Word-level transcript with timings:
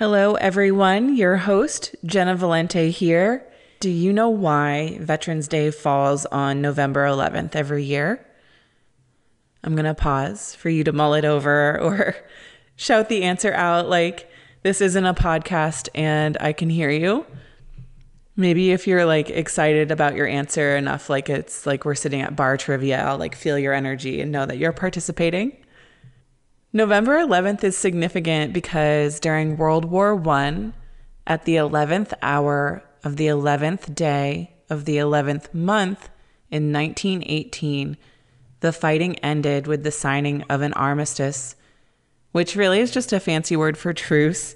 Hello, 0.00 0.32
everyone. 0.36 1.14
Your 1.14 1.36
host, 1.36 1.94
Jenna 2.06 2.34
Valente 2.34 2.90
here. 2.90 3.46
Do 3.80 3.90
you 3.90 4.14
know 4.14 4.30
why 4.30 4.96
Veterans 4.98 5.46
Day 5.46 5.70
falls 5.70 6.24
on 6.24 6.62
November 6.62 7.04
11th 7.04 7.54
every 7.54 7.84
year? 7.84 8.26
I'm 9.62 9.74
going 9.74 9.84
to 9.84 9.92
pause 9.92 10.54
for 10.54 10.70
you 10.70 10.84
to 10.84 10.92
mull 10.92 11.12
it 11.12 11.26
over 11.26 11.78
or 11.82 12.16
shout 12.76 13.10
the 13.10 13.24
answer 13.24 13.52
out 13.52 13.90
like 13.90 14.30
this 14.62 14.80
isn't 14.80 15.04
a 15.04 15.12
podcast 15.12 15.90
and 15.94 16.38
I 16.40 16.54
can 16.54 16.70
hear 16.70 16.88
you. 16.88 17.26
Maybe 18.36 18.70
if 18.70 18.86
you're 18.86 19.04
like 19.04 19.28
excited 19.28 19.90
about 19.90 20.14
your 20.14 20.26
answer 20.26 20.78
enough, 20.78 21.10
like 21.10 21.28
it's 21.28 21.66
like 21.66 21.84
we're 21.84 21.94
sitting 21.94 22.22
at 22.22 22.34
bar 22.34 22.56
trivia, 22.56 23.04
I'll 23.04 23.18
like 23.18 23.34
feel 23.34 23.58
your 23.58 23.74
energy 23.74 24.22
and 24.22 24.32
know 24.32 24.46
that 24.46 24.56
you're 24.56 24.72
participating. 24.72 25.58
November 26.72 27.18
11th 27.18 27.64
is 27.64 27.76
significant 27.76 28.52
because 28.52 29.18
during 29.18 29.56
World 29.56 29.84
War 29.86 30.14
I, 30.28 30.70
at 31.26 31.44
the 31.44 31.56
11th 31.56 32.12
hour 32.22 32.84
of 33.02 33.16
the 33.16 33.26
11th 33.26 33.92
day 33.92 34.54
of 34.68 34.84
the 34.84 34.96
11th 34.98 35.52
month 35.52 36.08
in 36.48 36.72
1918, 36.72 37.96
the 38.60 38.72
fighting 38.72 39.18
ended 39.18 39.66
with 39.66 39.82
the 39.82 39.90
signing 39.90 40.42
of 40.42 40.60
an 40.60 40.72
armistice, 40.74 41.56
which 42.30 42.54
really 42.54 42.78
is 42.78 42.92
just 42.92 43.12
a 43.12 43.18
fancy 43.18 43.56
word 43.56 43.76
for 43.76 43.92
truce 43.92 44.54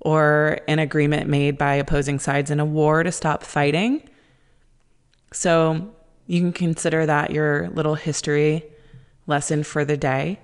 or 0.00 0.58
an 0.68 0.78
agreement 0.78 1.26
made 1.26 1.56
by 1.56 1.76
opposing 1.76 2.18
sides 2.18 2.50
in 2.50 2.60
a 2.60 2.66
war 2.66 3.02
to 3.02 3.10
stop 3.10 3.42
fighting. 3.42 4.06
So 5.32 5.88
you 6.26 6.40
can 6.40 6.52
consider 6.52 7.06
that 7.06 7.30
your 7.30 7.70
little 7.70 7.94
history 7.94 8.62
lesson 9.26 9.62
for 9.62 9.82
the 9.82 9.96
day 9.96 10.38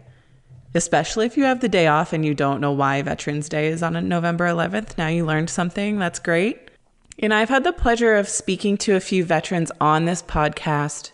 especially 0.75 1.27
if 1.27 1.37
you 1.37 1.45
have 1.45 1.61
the 1.61 1.69
day 1.69 1.87
off 1.87 2.13
and 2.13 2.25
you 2.25 2.35
don't 2.35 2.61
know 2.61 2.73
why 2.73 3.03
Veterans 3.03 3.49
Day 3.49 3.69
is 3.69 3.83
on 3.83 4.09
November 4.09 4.47
11th. 4.47 4.97
Now 4.97 5.09
you 5.09 5.25
learned 5.25 5.51
something. 5.51 5.99
That's 5.99 6.19
great. 6.19 6.71
And 7.19 7.35
I've 7.35 7.51
had 7.51 7.65
the 7.65 7.73
pleasure 7.73 8.17
of 8.17 8.29
speaking 8.29 8.77
to 8.79 8.97
a 8.97 9.01
few 9.01 9.25
veterans 9.25 9.71
on 9.81 10.07
this 10.07 10.23
podcast, 10.23 11.13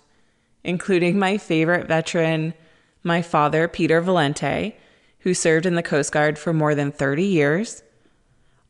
including 0.62 1.18
my 1.18 1.38
favorite 1.38 1.88
veteran, 1.88 2.54
my 3.02 3.20
father, 3.20 3.66
Peter 3.66 4.00
Valente, 4.00 4.74
who 5.20 5.34
served 5.34 5.66
in 5.66 5.74
the 5.74 5.82
Coast 5.82 6.12
Guard 6.12 6.38
for 6.38 6.52
more 6.52 6.74
than 6.74 6.92
30 6.92 7.24
years. 7.24 7.82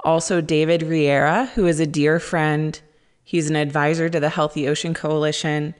Also, 0.00 0.40
David 0.40 0.82
Riera, 0.82 1.46
who 1.54 1.66
is 1.66 1.80
a 1.80 1.86
dear 1.86 2.18
friend. 2.18 2.80
He's 3.22 3.50
an 3.50 3.56
advisor 3.56 4.08
to 4.08 4.20
the 4.20 4.30
Healthy 4.30 4.66
Ocean 4.66 4.94
Coalition 4.94 5.74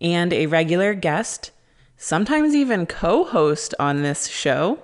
and 0.00 0.32
a 0.32 0.46
regular 0.46 0.92
guest 0.92 1.50
sometimes 2.04 2.54
even 2.54 2.84
co 2.84 3.24
host 3.24 3.74
on 3.80 4.02
this 4.02 4.26
show. 4.28 4.78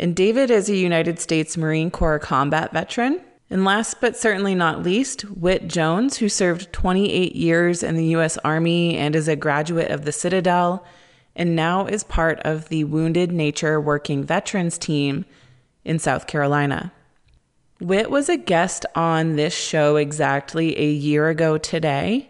And 0.00 0.16
David 0.16 0.50
is 0.50 0.68
a 0.68 0.76
United 0.76 1.20
States 1.20 1.56
Marine 1.56 1.90
Corps 1.90 2.18
combat 2.18 2.72
veteran. 2.72 3.20
And 3.50 3.64
last 3.64 4.00
but 4.00 4.16
certainly 4.16 4.54
not 4.54 4.82
least, 4.82 5.22
Whit 5.22 5.68
Jones, 5.68 6.18
who 6.18 6.28
served 6.28 6.72
28 6.72 7.34
years 7.34 7.82
in 7.82 7.94
the 7.94 8.06
U.S. 8.08 8.36
Army 8.38 8.96
and 8.96 9.16
is 9.16 9.28
a 9.28 9.36
graduate 9.36 9.90
of 9.90 10.04
the 10.04 10.12
Citadel, 10.12 10.84
and 11.34 11.56
now 11.56 11.86
is 11.86 12.04
part 12.04 12.40
of 12.40 12.68
the 12.68 12.84
Wounded 12.84 13.32
Nature 13.32 13.80
Working 13.80 14.22
Veterans 14.22 14.76
team 14.76 15.24
in 15.84 15.98
South 15.98 16.26
Carolina. 16.26 16.92
Whit 17.80 18.10
was 18.10 18.28
a 18.28 18.36
guest 18.36 18.84
on 18.94 19.36
this 19.36 19.54
show 19.54 19.96
exactly 19.96 20.78
a 20.78 20.90
year 20.90 21.28
ago 21.28 21.56
today. 21.56 22.28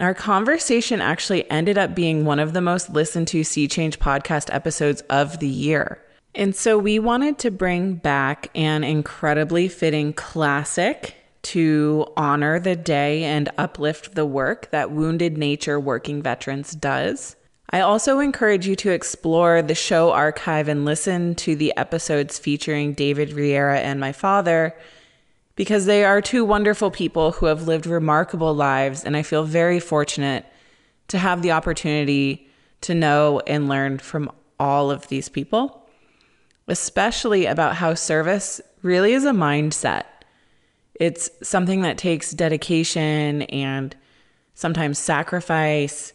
Our 0.00 0.14
conversation 0.14 1.02
actually 1.02 1.48
ended 1.50 1.76
up 1.76 1.94
being 1.94 2.24
one 2.24 2.38
of 2.38 2.54
the 2.54 2.62
most 2.62 2.88
listened 2.88 3.28
to 3.28 3.44
Sea 3.44 3.68
Change 3.68 3.98
podcast 3.98 4.48
episodes 4.50 5.02
of 5.10 5.40
the 5.40 5.46
year. 5.46 6.02
And 6.34 6.56
so 6.56 6.78
we 6.78 6.98
wanted 6.98 7.38
to 7.40 7.50
bring 7.50 7.96
back 7.96 8.48
an 8.54 8.82
incredibly 8.82 9.68
fitting 9.68 10.14
classic 10.14 11.16
to 11.42 12.06
honor 12.16 12.58
the 12.58 12.76
day 12.76 13.24
and 13.24 13.50
uplift 13.58 14.14
the 14.14 14.24
work 14.24 14.70
that 14.70 14.90
Wounded 14.90 15.36
Nature 15.36 15.78
Working 15.78 16.22
Veterans 16.22 16.72
does. 16.72 17.36
I 17.68 17.80
also 17.80 18.20
encourage 18.20 18.66
you 18.66 18.76
to 18.76 18.92
explore 18.92 19.60
the 19.60 19.74
show 19.74 20.12
archive 20.12 20.68
and 20.68 20.86
listen 20.86 21.34
to 21.36 21.54
the 21.54 21.76
episodes 21.76 22.38
featuring 22.38 22.94
David 22.94 23.34
Riera 23.34 23.80
and 23.80 24.00
my 24.00 24.12
father 24.12 24.74
because 25.56 25.86
they 25.86 26.04
are 26.04 26.20
two 26.20 26.44
wonderful 26.44 26.90
people 26.90 27.32
who 27.32 27.46
have 27.46 27.66
lived 27.66 27.86
remarkable 27.86 28.54
lives. 28.54 29.04
And 29.04 29.16
I 29.16 29.22
feel 29.22 29.44
very 29.44 29.80
fortunate 29.80 30.46
to 31.08 31.18
have 31.18 31.42
the 31.42 31.52
opportunity 31.52 32.48
to 32.82 32.94
know 32.94 33.40
and 33.46 33.68
learn 33.68 33.98
from 33.98 34.30
all 34.58 34.90
of 34.90 35.08
these 35.08 35.28
people, 35.28 35.88
especially 36.68 37.46
about 37.46 37.76
how 37.76 37.94
service 37.94 38.60
really 38.82 39.12
is 39.12 39.24
a 39.24 39.32
mindset. 39.32 40.04
It's 40.94 41.30
something 41.42 41.82
that 41.82 41.98
takes 41.98 42.30
dedication 42.30 43.42
and 43.42 43.96
sometimes 44.54 44.98
sacrifice. 44.98 46.12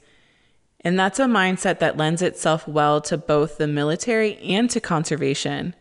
And 0.81 0.97
that's 0.97 1.19
a 1.19 1.25
mindset 1.25 1.79
that 1.79 1.97
lends 1.97 2.21
itself 2.21 2.67
well 2.67 3.01
to 3.01 3.17
both 3.17 3.57
the 3.57 3.67
military 3.67 4.37
and 4.37 4.69
to 4.69 4.79
conservation. 4.79 5.75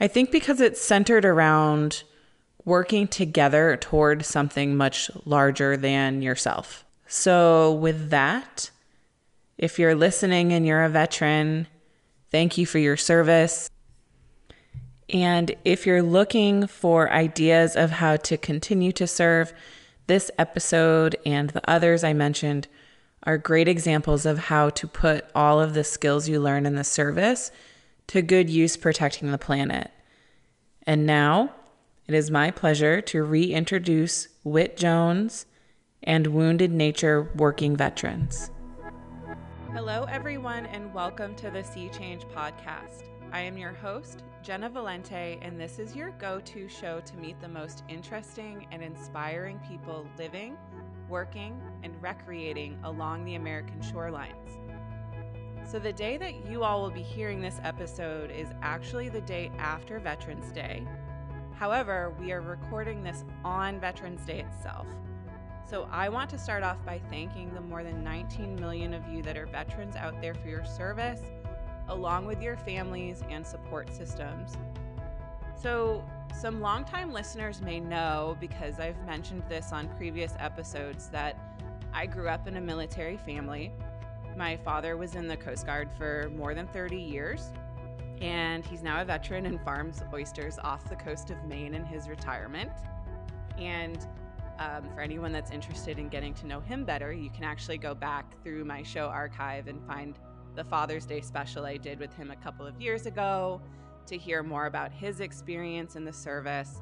I 0.00 0.08
think 0.08 0.32
because 0.32 0.60
it's 0.60 0.80
centered 0.80 1.24
around 1.24 2.02
working 2.64 3.06
together 3.06 3.76
toward 3.76 4.24
something 4.24 4.76
much 4.76 5.10
larger 5.24 5.76
than 5.76 6.22
yourself. 6.22 6.84
So, 7.06 7.72
with 7.72 8.10
that, 8.10 8.70
if 9.58 9.78
you're 9.78 9.94
listening 9.94 10.52
and 10.52 10.66
you're 10.66 10.82
a 10.82 10.88
veteran, 10.88 11.66
thank 12.30 12.58
you 12.58 12.66
for 12.66 12.78
your 12.78 12.96
service. 12.96 13.70
And 15.10 15.54
if 15.64 15.86
you're 15.86 16.02
looking 16.02 16.66
for 16.66 17.12
ideas 17.12 17.76
of 17.76 17.90
how 17.90 18.16
to 18.16 18.36
continue 18.36 18.92
to 18.92 19.06
serve, 19.06 19.52
this 20.06 20.30
episode 20.38 21.16
and 21.24 21.50
the 21.50 21.70
others 21.70 22.02
I 22.04 22.12
mentioned 22.12 22.68
are 23.22 23.38
great 23.38 23.68
examples 23.68 24.26
of 24.26 24.38
how 24.38 24.70
to 24.70 24.86
put 24.86 25.24
all 25.34 25.60
of 25.60 25.74
the 25.74 25.84
skills 25.84 26.28
you 26.28 26.40
learn 26.40 26.66
in 26.66 26.74
the 26.74 26.84
service 26.84 27.50
to 28.08 28.22
good 28.22 28.50
use 28.50 28.76
protecting 28.76 29.30
the 29.30 29.38
planet. 29.38 29.90
And 30.86 31.06
now, 31.06 31.54
it 32.06 32.14
is 32.14 32.30
my 32.30 32.50
pleasure 32.50 33.00
to 33.00 33.22
reintroduce 33.22 34.28
Whit 34.44 34.76
Jones 34.76 35.46
and 36.02 36.26
Wounded 36.26 36.70
Nature 36.70 37.30
Working 37.34 37.76
Veterans. 37.76 38.50
Hello, 39.72 40.04
everyone, 40.10 40.66
and 40.66 40.92
welcome 40.92 41.34
to 41.36 41.50
the 41.50 41.62
Sea 41.62 41.88
Change 41.88 42.24
Podcast. 42.24 43.04
I 43.32 43.40
am 43.40 43.56
your 43.56 43.72
host, 43.72 44.22
Jenna 44.42 44.68
Valente, 44.68 45.38
and 45.40 45.58
this 45.58 45.78
is 45.78 45.96
your 45.96 46.10
go 46.18 46.40
to 46.40 46.68
show 46.68 47.00
to 47.00 47.16
meet 47.16 47.40
the 47.40 47.48
most 47.48 47.84
interesting 47.88 48.66
and 48.70 48.82
inspiring 48.82 49.58
people 49.66 50.06
living, 50.18 50.58
working, 51.08 51.58
and 51.82 51.94
recreating 52.02 52.78
along 52.84 53.24
the 53.24 53.36
American 53.36 53.80
shorelines. 53.80 54.58
So, 55.66 55.78
the 55.78 55.94
day 55.94 56.18
that 56.18 56.46
you 56.50 56.64
all 56.64 56.82
will 56.82 56.90
be 56.90 57.00
hearing 57.00 57.40
this 57.40 57.58
episode 57.62 58.30
is 58.30 58.48
actually 58.60 59.08
the 59.08 59.22
day 59.22 59.50
after 59.58 59.98
Veterans 59.98 60.52
Day, 60.52 60.86
However, 61.54 62.12
we 62.20 62.32
are 62.32 62.40
recording 62.40 63.02
this 63.04 63.24
on 63.44 63.78
Veterans 63.78 64.26
Day 64.26 64.40
itself. 64.40 64.86
So 65.68 65.88
I 65.90 66.08
want 66.08 66.28
to 66.30 66.38
start 66.38 66.62
off 66.62 66.84
by 66.84 67.00
thanking 67.10 67.54
the 67.54 67.60
more 67.60 67.84
than 67.84 68.02
19 68.02 68.56
million 68.56 68.92
of 68.92 69.06
you 69.08 69.22
that 69.22 69.36
are 69.36 69.46
veterans 69.46 69.96
out 69.96 70.20
there 70.20 70.34
for 70.34 70.48
your 70.48 70.64
service, 70.64 71.20
along 71.88 72.26
with 72.26 72.42
your 72.42 72.56
families 72.56 73.22
and 73.30 73.46
support 73.46 73.94
systems. 73.94 74.52
So, 75.60 76.04
some 76.38 76.60
longtime 76.60 77.12
listeners 77.12 77.62
may 77.62 77.78
know, 77.78 78.36
because 78.40 78.80
I've 78.80 78.98
mentioned 79.06 79.44
this 79.48 79.72
on 79.72 79.88
previous 79.96 80.34
episodes, 80.40 81.08
that 81.10 81.38
I 81.92 82.06
grew 82.06 82.28
up 82.28 82.48
in 82.48 82.56
a 82.56 82.60
military 82.60 83.16
family. 83.16 83.72
My 84.36 84.56
father 84.56 84.96
was 84.96 85.14
in 85.14 85.28
the 85.28 85.36
Coast 85.36 85.64
Guard 85.64 85.90
for 85.96 86.30
more 86.36 86.52
than 86.52 86.66
30 86.66 86.96
years, 86.96 87.52
and 88.20 88.64
he's 88.64 88.82
now 88.82 89.00
a 89.00 89.04
veteran 89.04 89.46
and 89.46 89.60
farms 89.62 90.02
oysters 90.12 90.58
off 90.58 90.88
the 90.88 90.96
coast 90.96 91.30
of 91.30 91.42
Maine 91.44 91.74
in 91.74 91.84
his 91.84 92.08
retirement. 92.08 92.70
And 93.58 94.06
um, 94.58 94.88
for 94.94 95.00
anyone 95.00 95.32
that's 95.32 95.50
interested 95.50 95.98
in 95.98 96.08
getting 96.08 96.34
to 96.34 96.46
know 96.46 96.60
him 96.60 96.84
better, 96.84 97.12
you 97.12 97.30
can 97.30 97.44
actually 97.44 97.78
go 97.78 97.94
back 97.94 98.40
through 98.42 98.64
my 98.64 98.82
show 98.82 99.06
archive 99.06 99.66
and 99.66 99.84
find 99.86 100.18
the 100.54 100.64
Father's 100.64 101.06
Day 101.06 101.20
special 101.20 101.66
I 101.66 101.76
did 101.76 101.98
with 101.98 102.14
him 102.14 102.30
a 102.30 102.36
couple 102.36 102.66
of 102.66 102.80
years 102.80 103.06
ago 103.06 103.60
to 104.06 104.16
hear 104.16 104.42
more 104.42 104.66
about 104.66 104.92
his 104.92 105.20
experience 105.20 105.96
in 105.96 106.04
the 106.04 106.12
service, 106.12 106.80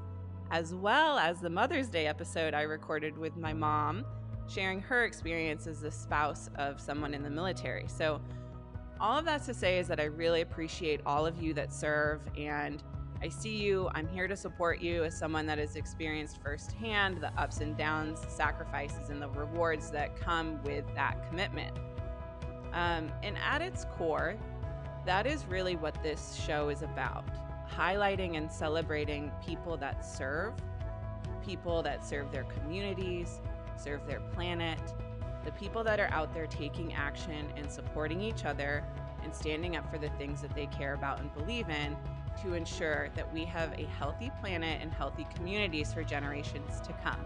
as 0.50 0.74
well 0.74 1.18
as 1.18 1.40
the 1.40 1.48
Mother's 1.48 1.88
Day 1.88 2.06
episode 2.06 2.52
I 2.52 2.62
recorded 2.62 3.16
with 3.16 3.36
my 3.36 3.52
mom, 3.54 4.04
sharing 4.48 4.80
her 4.80 5.04
experience 5.04 5.66
as 5.66 5.80
the 5.80 5.90
spouse 5.90 6.50
of 6.56 6.80
someone 6.80 7.14
in 7.14 7.22
the 7.22 7.30
military. 7.30 7.86
So 7.88 8.20
all 9.02 9.18
of 9.18 9.24
that 9.24 9.42
to 9.42 9.52
say 9.52 9.80
is 9.80 9.88
that 9.88 9.98
I 9.98 10.04
really 10.04 10.42
appreciate 10.42 11.00
all 11.04 11.26
of 11.26 11.42
you 11.42 11.52
that 11.54 11.72
serve 11.72 12.20
and 12.38 12.80
I 13.20 13.28
see 13.28 13.56
you. 13.56 13.90
I'm 13.94 14.08
here 14.08 14.28
to 14.28 14.36
support 14.36 14.80
you 14.80 15.02
as 15.02 15.18
someone 15.18 15.44
that 15.46 15.58
has 15.58 15.74
experienced 15.74 16.40
firsthand 16.40 17.20
the 17.20 17.32
ups 17.40 17.60
and 17.60 17.76
downs, 17.76 18.20
sacrifices, 18.28 19.10
and 19.10 19.20
the 19.20 19.28
rewards 19.28 19.90
that 19.90 20.16
come 20.16 20.62
with 20.62 20.84
that 20.94 21.28
commitment. 21.28 21.76
Um, 22.72 23.10
and 23.24 23.36
at 23.38 23.60
its 23.60 23.86
core, 23.96 24.36
that 25.04 25.26
is 25.26 25.46
really 25.46 25.74
what 25.76 26.00
this 26.02 26.40
show 26.46 26.68
is 26.68 26.82
about 26.82 27.24
highlighting 27.68 28.36
and 28.36 28.50
celebrating 28.50 29.32
people 29.44 29.76
that 29.78 30.04
serve, 30.04 30.52
people 31.44 31.82
that 31.82 32.04
serve 32.04 32.30
their 32.30 32.44
communities, 32.44 33.40
serve 33.76 34.06
their 34.06 34.20
planet, 34.20 34.80
the 35.44 35.52
people 35.52 35.82
that 35.84 36.00
are 36.00 36.10
out 36.10 36.32
there 36.34 36.46
taking 36.46 36.94
action 36.94 37.52
and 37.56 37.70
supporting 37.70 38.20
each 38.20 38.44
other 38.44 38.84
and 39.22 39.34
standing 39.34 39.76
up 39.76 39.90
for 39.90 39.98
the 39.98 40.10
things 40.10 40.40
that 40.42 40.54
they 40.54 40.66
care 40.66 40.94
about 40.94 41.20
and 41.20 41.32
believe 41.34 41.68
in 41.68 41.96
to 42.42 42.54
ensure 42.54 43.08
that 43.14 43.32
we 43.32 43.44
have 43.44 43.72
a 43.78 43.84
healthy 43.84 44.30
planet 44.40 44.80
and 44.80 44.92
healthy 44.92 45.26
communities 45.34 45.92
for 45.92 46.02
generations 46.02 46.80
to 46.80 46.92
come. 47.04 47.18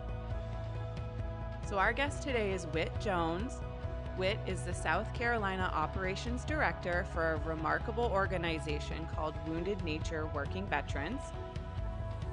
So, 1.68 1.78
our 1.78 1.92
guest 1.92 2.22
today 2.22 2.52
is 2.52 2.66
Whit 2.66 2.92
Jones. 3.00 3.60
Whit 4.16 4.38
is 4.46 4.62
the 4.62 4.72
South 4.72 5.12
Carolina 5.14 5.70
Operations 5.74 6.44
Director 6.44 7.04
for 7.12 7.32
a 7.32 7.36
remarkable 7.48 8.04
organization 8.04 9.06
called 9.14 9.34
Wounded 9.46 9.82
Nature 9.84 10.30
Working 10.34 10.66
Veterans. 10.66 11.20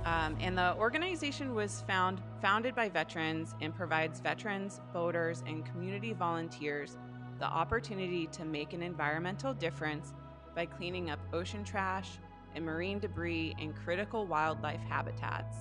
Um, 0.06 0.36
and 0.42 0.58
the 0.58 0.76
organization 0.76 1.56
was 1.56 1.84
found, 1.88 2.22
founded 2.42 2.76
by 2.76 2.90
veterans 2.90 3.56
and 3.62 3.74
provides 3.74 4.20
veterans, 4.20 4.82
boaters, 4.94 5.44
and 5.48 5.66
community 5.66 6.14
volunteers 6.14 6.98
the 7.40 7.46
opportunity 7.46 8.28
to 8.28 8.46
make 8.46 8.74
an 8.74 8.84
environmental 8.84 9.54
difference 9.54 10.14
by 10.56 10.66
cleaning 10.66 11.10
up 11.10 11.20
ocean 11.34 11.64
trash 11.64 12.20
and 12.56 12.64
marine 12.64 13.00
debris 13.00 13.56
in 13.60 13.74
critical 13.74 14.28
wildlife 14.28 14.82
habitats. 14.82 15.58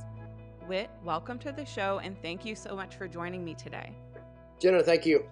Whit, 0.66 0.90
welcome 1.04 1.38
to 1.40 1.52
the 1.52 1.64
show 1.64 2.00
and 2.02 2.20
thank 2.20 2.44
you 2.44 2.54
so 2.54 2.76
much 2.76 2.96
for 2.96 3.08
joining 3.08 3.44
me 3.44 3.54
today. 3.54 3.96
Jenna, 4.60 4.82
thank 4.82 5.06
you. 5.06 5.24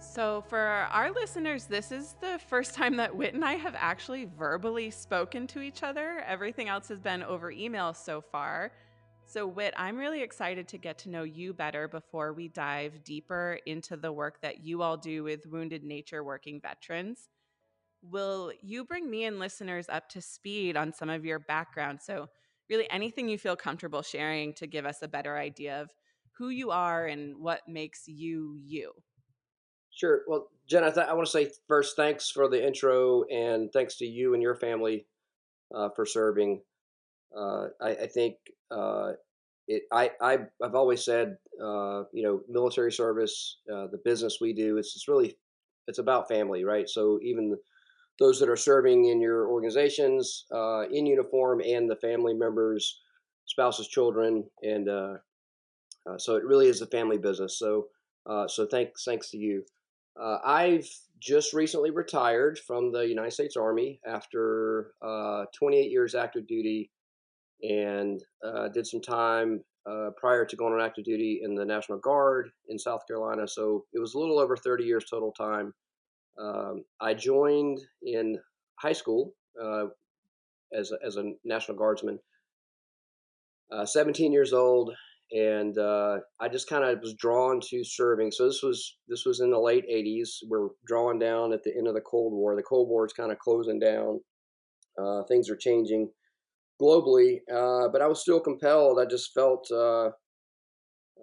So, 0.00 0.44
for 0.48 0.58
our 0.58 1.10
listeners, 1.10 1.66
this 1.66 1.90
is 1.90 2.14
the 2.20 2.38
first 2.48 2.74
time 2.74 2.96
that 2.96 3.14
Whit 3.14 3.34
and 3.34 3.44
I 3.44 3.54
have 3.54 3.74
actually 3.76 4.26
verbally 4.26 4.90
spoken 4.90 5.46
to 5.48 5.60
each 5.60 5.82
other. 5.82 6.22
Everything 6.26 6.68
else 6.68 6.88
has 6.88 7.00
been 7.00 7.22
over 7.22 7.50
email 7.50 7.92
so 7.92 8.20
far. 8.20 8.72
So, 9.26 9.46
Whit, 9.46 9.74
I'm 9.76 9.98
really 9.98 10.22
excited 10.22 10.68
to 10.68 10.78
get 10.78 10.98
to 10.98 11.10
know 11.10 11.24
you 11.24 11.52
better 11.52 11.88
before 11.88 12.32
we 12.32 12.48
dive 12.48 13.02
deeper 13.04 13.58
into 13.66 13.96
the 13.96 14.12
work 14.12 14.40
that 14.40 14.64
you 14.64 14.82
all 14.82 14.96
do 14.96 15.24
with 15.24 15.46
Wounded 15.46 15.82
Nature 15.82 16.22
Working 16.22 16.60
Veterans. 16.60 17.28
Will 18.00 18.52
you 18.62 18.84
bring 18.84 19.10
me 19.10 19.24
and 19.24 19.38
listeners 19.38 19.86
up 19.88 20.08
to 20.10 20.22
speed 20.22 20.76
on 20.76 20.92
some 20.92 21.10
of 21.10 21.24
your 21.24 21.40
background? 21.40 22.00
So, 22.02 22.28
really, 22.70 22.88
anything 22.90 23.28
you 23.28 23.38
feel 23.38 23.56
comfortable 23.56 24.02
sharing 24.02 24.54
to 24.54 24.66
give 24.66 24.86
us 24.86 25.02
a 25.02 25.08
better 25.08 25.36
idea 25.36 25.82
of 25.82 25.90
who 26.38 26.50
you 26.50 26.70
are 26.70 27.06
and 27.06 27.36
what 27.38 27.62
makes 27.68 28.06
you 28.06 28.56
you. 28.56 28.92
Sure. 29.98 30.22
Well, 30.28 30.48
Jen, 30.68 30.84
I, 30.84 30.90
th- 30.90 31.08
I 31.08 31.12
want 31.12 31.26
to 31.26 31.32
say 31.32 31.50
first, 31.66 31.96
thanks 31.96 32.30
for 32.30 32.48
the 32.48 32.64
intro, 32.64 33.24
and 33.24 33.72
thanks 33.72 33.96
to 33.96 34.06
you 34.06 34.32
and 34.32 34.40
your 34.40 34.54
family 34.54 35.06
uh, 35.74 35.88
for 35.96 36.06
serving. 36.06 36.62
Uh, 37.36 37.66
I, 37.82 37.90
I, 37.90 38.06
think 38.06 38.36
uh, 38.70 39.14
it. 39.66 39.82
I, 39.92 40.12
I 40.20 40.38
have 40.62 40.76
always 40.76 41.04
said, 41.04 41.36
uh, 41.60 42.04
you 42.12 42.22
know, 42.22 42.42
military 42.48 42.92
service, 42.92 43.58
uh, 43.72 43.88
the 43.88 44.00
business 44.04 44.38
we 44.40 44.52
do, 44.52 44.78
it's 44.78 44.94
it's 44.94 45.08
really 45.08 45.36
it's 45.88 45.98
about 45.98 46.28
family, 46.28 46.62
right? 46.64 46.88
So 46.88 47.18
even 47.24 47.56
those 48.20 48.38
that 48.38 48.48
are 48.48 48.56
serving 48.56 49.06
in 49.06 49.20
your 49.20 49.48
organizations 49.48 50.44
uh, 50.54 50.82
in 50.92 51.06
uniform 51.06 51.60
and 51.60 51.90
the 51.90 51.96
family 51.96 52.34
members, 52.34 53.00
spouses, 53.46 53.88
children, 53.88 54.44
and 54.62 54.88
so 56.18 56.36
it 56.36 56.44
really 56.44 56.68
is 56.68 56.82
a 56.82 56.86
family 56.86 57.18
business. 57.18 57.58
So 57.58 57.88
so 58.46 58.64
thanks 58.70 59.02
thanks 59.04 59.30
to 59.32 59.38
you. 59.38 59.64
Uh, 60.20 60.38
I've 60.44 60.88
just 61.20 61.52
recently 61.52 61.90
retired 61.90 62.58
from 62.58 62.92
the 62.92 63.06
United 63.06 63.32
States 63.32 63.56
Army 63.56 64.00
after 64.06 64.92
uh, 65.02 65.44
28 65.56 65.90
years 65.90 66.14
active 66.14 66.46
duty 66.46 66.90
and 67.62 68.22
uh, 68.44 68.68
did 68.68 68.86
some 68.86 69.00
time 69.00 69.62
uh, 69.88 70.10
prior 70.16 70.44
to 70.44 70.56
going 70.56 70.74
on 70.74 70.80
active 70.80 71.04
duty 71.04 71.40
in 71.42 71.54
the 71.54 71.64
National 71.64 71.98
Guard 71.98 72.50
in 72.68 72.78
South 72.78 73.06
Carolina. 73.06 73.46
So 73.46 73.84
it 73.92 73.98
was 73.98 74.14
a 74.14 74.18
little 74.18 74.38
over 74.38 74.56
30 74.56 74.84
years 74.84 75.06
total 75.08 75.32
time. 75.32 75.72
Um, 76.38 76.84
I 77.00 77.14
joined 77.14 77.80
in 78.02 78.38
high 78.76 78.92
school 78.92 79.34
uh, 79.60 79.86
as, 80.72 80.92
a, 80.92 81.04
as 81.04 81.16
a 81.16 81.32
National 81.44 81.76
Guardsman. 81.76 82.18
Uh, 83.72 83.84
17 83.84 84.32
years 84.32 84.52
old, 84.52 84.92
and 85.32 85.76
uh, 85.76 86.18
I 86.40 86.48
just 86.48 86.68
kind 86.68 86.84
of 86.84 86.98
was 87.00 87.14
drawn 87.14 87.60
to 87.68 87.84
serving. 87.84 88.32
So 88.32 88.46
this 88.46 88.62
was 88.62 88.96
this 89.08 89.24
was 89.24 89.40
in 89.40 89.50
the 89.50 89.58
late 89.58 89.84
'80s. 89.90 90.38
We're 90.46 90.68
drawing 90.86 91.18
down 91.18 91.52
at 91.52 91.62
the 91.62 91.76
end 91.76 91.86
of 91.86 91.94
the 91.94 92.00
Cold 92.00 92.32
War. 92.32 92.56
The 92.56 92.62
Cold 92.62 92.88
War 92.88 93.04
is 93.04 93.12
kind 93.12 93.32
of 93.32 93.38
closing 93.38 93.78
down. 93.78 94.20
Uh, 94.98 95.22
things 95.24 95.50
are 95.50 95.56
changing 95.56 96.10
globally, 96.80 97.38
uh, 97.52 97.88
but 97.88 98.02
I 98.02 98.06
was 98.06 98.20
still 98.20 98.40
compelled. 98.40 98.98
I 99.00 99.04
just 99.04 99.32
felt 99.34 99.68
uh, 99.70 100.10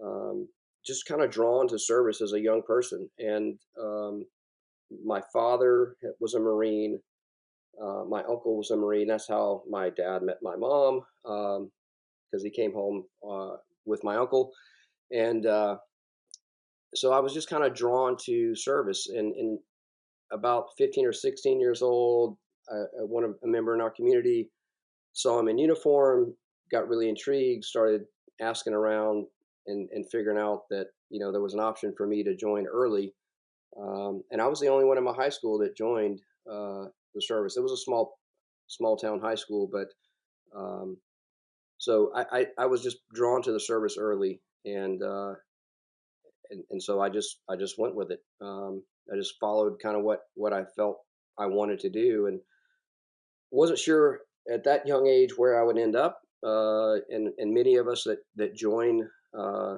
um, 0.04 0.48
just 0.86 1.06
kind 1.08 1.22
of 1.22 1.32
drawn 1.32 1.68
to 1.70 1.80
service 1.80 2.22
as 2.22 2.34
a 2.34 2.40
young 2.40 2.62
person. 2.66 3.10
And 3.20 3.58
um, 3.82 4.26
my 5.04 5.22
father 5.34 5.96
was 6.20 6.36
a 6.36 6.40
Marine. 6.40 7.00
Uh, 7.82 8.04
my 8.08 8.22
uncle 8.22 8.58
was 8.58 8.72
a 8.72 8.78
Marine. 8.78 9.08
That's 9.08 9.28
how 9.28 9.64
my 9.70 9.90
dad 9.90 10.22
met 10.22 10.38
my 10.42 10.56
mom 10.56 11.02
because 11.24 11.58
um, 11.58 12.44
he 12.44 12.50
came 12.50 12.72
home 12.72 13.04
uh, 13.28 13.56
with 13.86 14.04
my 14.04 14.16
uncle, 14.16 14.52
and 15.12 15.46
uh, 15.46 15.78
so 16.96 17.12
I 17.12 17.20
was 17.20 17.34
just 17.34 17.50
kind 17.50 17.64
of 17.64 17.76
drawn 17.76 18.16
to 18.26 18.56
service. 18.56 19.08
And, 19.10 19.36
and 19.36 19.60
about 20.32 20.68
15 20.78 21.06
or 21.06 21.14
16 21.14 21.60
years 21.60 21.82
old, 21.82 22.38
uh, 22.72 23.06
one 23.06 23.24
of 23.24 23.36
a 23.44 23.48
member 23.48 23.76
in 23.76 23.82
our 23.82 23.92
community 23.92 24.50
saw 25.14 25.40
him 25.40 25.48
in 25.48 25.58
uniform, 25.58 26.34
got 26.72 26.88
really 26.88 27.10
intrigued, 27.10 27.64
started 27.64 28.02
asking 28.42 28.74
around 28.74 29.26
and, 29.68 29.88
and 29.92 30.06
figuring 30.12 30.38
out 30.38 30.64
that 30.70 30.88
you 31.10 31.20
know 31.20 31.32
there 31.32 31.42
was 31.42 31.54
an 31.54 31.60
option 31.60 31.94
for 31.96 32.08
me 32.08 32.24
to 32.24 32.36
join 32.36 32.66
early. 32.66 33.14
Um, 33.80 34.24
and 34.32 34.42
I 34.42 34.48
was 34.48 34.60
the 34.60 34.68
only 34.68 34.86
one 34.86 34.98
in 34.98 35.04
my 35.04 35.14
high 35.14 35.30
school 35.30 35.60
that 35.60 35.78
joined 35.78 36.20
uh, 36.50 36.86
the 37.14 37.22
service. 37.22 37.58
It 37.58 37.64
was 37.64 37.72
a 37.72 37.78
small 37.78 38.18
small 38.68 38.98
town 38.98 39.20
high 39.20 39.36
school, 39.36 39.70
but 39.72 39.88
um, 40.58 40.98
so 41.78 42.12
I, 42.16 42.26
I, 42.32 42.46
I, 42.60 42.66
was 42.66 42.82
just 42.82 42.98
drawn 43.14 43.42
to 43.44 43.52
the 43.52 43.60
service 43.60 43.98
early 44.00 44.42
and, 44.66 45.02
uh, 45.02 45.34
and, 46.50 46.64
and 46.70 46.82
so 46.82 47.02
I 47.02 47.10
just, 47.10 47.40
I 47.50 47.56
just 47.56 47.78
went 47.78 47.96
with 47.96 48.12
it. 48.12 48.20
Um, 48.42 48.84
I 49.12 49.18
just 49.18 49.36
followed 49.40 49.82
kind 49.82 49.98
of 49.98 50.04
what, 50.04 50.22
what 50.36 50.54
I 50.54 50.64
felt 50.76 51.00
I 51.38 51.48
wanted 51.48 51.80
to 51.82 51.90
do 51.90 52.28
and 52.28 52.40
wasn't 53.52 53.80
sure 53.80 54.20
at 54.52 54.64
that 54.64 54.88
young 54.88 55.08
age 55.08 55.38
where 55.38 55.60
I 55.60 55.64
would 55.64 55.78
end 55.78 55.96
up. 55.96 56.20
Uh, 56.46 56.96
and, 57.10 57.30
and 57.38 57.54
many 57.54 57.76
of 57.76 57.88
us 57.88 58.04
that, 58.04 58.20
that 58.36 58.56
join, 58.56 59.08
uh, 59.38 59.78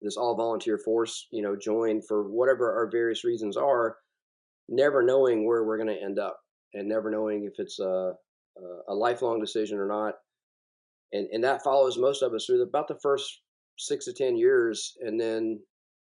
this 0.00 0.16
all 0.16 0.36
volunteer 0.36 0.78
force, 0.78 1.26
you 1.32 1.42
know, 1.42 1.56
join 1.56 2.00
for 2.02 2.30
whatever 2.30 2.72
our 2.76 2.88
various 2.90 3.24
reasons 3.24 3.56
are, 3.56 3.96
never 4.68 5.02
knowing 5.02 5.46
where 5.46 5.64
we're 5.64 5.78
going 5.78 5.88
to 5.88 6.02
end 6.02 6.18
up 6.18 6.38
and 6.74 6.88
never 6.88 7.10
knowing 7.10 7.44
if 7.44 7.54
it's 7.58 7.78
a, 7.80 8.12
a 8.88 8.94
lifelong 8.94 9.40
decision 9.40 9.78
or 9.78 9.88
not 9.88 10.14
and 11.12 11.28
and 11.32 11.44
that 11.44 11.62
follows 11.62 11.98
most 11.98 12.22
of 12.22 12.32
us 12.32 12.46
through 12.46 12.62
about 12.62 12.88
the 12.88 12.98
first 13.02 13.40
six 13.78 14.04
to 14.06 14.12
ten 14.12 14.36
years, 14.36 14.96
and 15.00 15.20
then 15.20 15.60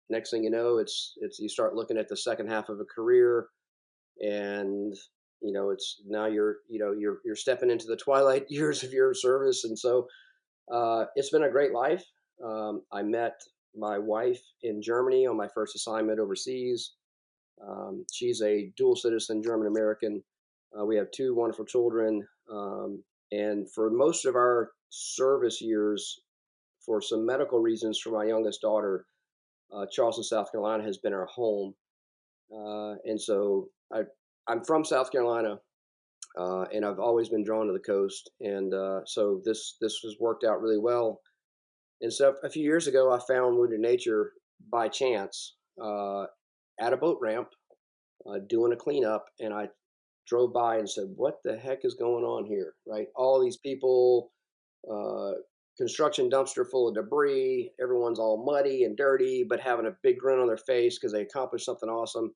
next 0.09 0.31
thing 0.31 0.43
you 0.43 0.49
know, 0.49 0.77
it's 0.77 1.13
it's 1.17 1.39
you 1.39 1.49
start 1.49 1.75
looking 1.75 1.97
at 1.97 2.07
the 2.07 2.17
second 2.17 2.49
half 2.49 2.69
of 2.69 2.79
a 2.79 2.85
career, 2.85 3.47
and 4.19 4.95
you 5.41 5.53
know 5.53 5.69
it's 5.69 6.01
now 6.07 6.25
you're 6.25 6.57
you 6.69 6.79
know 6.79 6.93
you're 6.93 7.19
you're 7.25 7.35
stepping 7.35 7.69
into 7.69 7.87
the 7.87 7.97
twilight 7.97 8.45
years 8.49 8.83
of 8.83 8.93
your 8.93 9.13
service, 9.13 9.63
and 9.63 9.77
so 9.77 10.07
uh, 10.71 11.05
it's 11.15 11.29
been 11.31 11.43
a 11.43 11.51
great 11.51 11.73
life. 11.73 12.03
Um, 12.43 12.81
I 12.91 13.03
met 13.03 13.39
my 13.75 13.97
wife 13.97 14.41
in 14.61 14.81
Germany 14.81 15.25
on 15.25 15.37
my 15.37 15.47
first 15.53 15.75
assignment 15.75 16.19
overseas. 16.19 16.93
Um, 17.65 18.05
she's 18.11 18.41
a 18.41 18.71
dual 18.77 18.95
citizen 18.95 19.41
German 19.41 19.67
American. 19.67 20.23
Uh, 20.77 20.85
we 20.85 20.95
have 20.95 21.11
two 21.11 21.35
wonderful 21.35 21.65
children. 21.65 22.25
Um, 22.51 23.03
and 23.31 23.71
for 23.71 23.89
most 23.89 24.25
of 24.25 24.35
our 24.35 24.71
service 24.93 25.61
years, 25.61 26.21
for 26.85 27.01
some 27.01 27.25
medical 27.25 27.59
reasons, 27.59 27.99
for 27.99 28.11
my 28.11 28.25
youngest 28.25 28.61
daughter, 28.61 29.05
uh, 29.73 29.85
Charleston, 29.91 30.23
South 30.23 30.51
Carolina 30.51 30.83
has 30.83 30.97
been 30.99 31.13
our 31.13 31.25
home. 31.25 31.73
Uh, 32.53 32.95
and 33.05 33.19
so 33.19 33.69
I, 33.91 34.01
I'm 34.47 34.63
from 34.63 34.85
South 34.85 35.11
Carolina, 35.11 35.57
uh, 36.37 36.65
and 36.73 36.85
I've 36.85 36.99
always 36.99 37.29
been 37.29 37.43
drawn 37.43 37.67
to 37.67 37.73
the 37.73 37.79
coast. 37.79 38.29
And 38.41 38.73
uh, 38.73 38.99
so 39.05 39.41
this 39.43 39.77
this 39.81 39.99
has 40.03 40.15
worked 40.19 40.43
out 40.43 40.61
really 40.61 40.79
well. 40.79 41.19
And 42.01 42.13
so 42.13 42.35
a 42.43 42.49
few 42.49 42.63
years 42.63 42.87
ago, 42.87 43.11
I 43.11 43.19
found 43.27 43.57
Wounded 43.57 43.79
Nature 43.79 44.33
by 44.71 44.89
chance 44.89 45.55
uh, 45.81 46.25
at 46.79 46.93
a 46.93 46.97
boat 46.97 47.17
ramp 47.21 47.47
uh, 48.29 48.39
doing 48.47 48.73
a 48.73 48.77
cleanup, 48.77 49.25
and 49.39 49.53
I 49.53 49.69
drove 50.27 50.53
by 50.53 50.77
and 50.77 50.89
said, 50.89 51.05
"What 51.15 51.39
the 51.43 51.57
heck 51.57 51.79
is 51.83 51.95
going 51.95 52.25
on 52.25 52.45
here?" 52.45 52.73
Right? 52.85 53.07
All 53.15 53.41
these 53.41 53.57
people, 53.57 54.31
uh, 54.91 55.31
construction 55.77 56.29
dumpster 56.29 56.65
full 56.69 56.87
of 56.87 56.95
debris. 56.95 57.71
Everyone's 57.81 58.19
all 58.19 58.43
muddy 58.45 58.83
and 58.83 58.95
dirty, 58.95 59.43
but 59.47 59.59
having 59.59 59.87
a 59.87 59.95
big 60.03 60.17
grin 60.19 60.39
on 60.39 60.47
their 60.47 60.57
face 60.57 60.97
because 60.97 61.11
they 61.11 61.21
accomplished 61.21 61.65
something 61.65 61.89
awesome. 61.89 62.31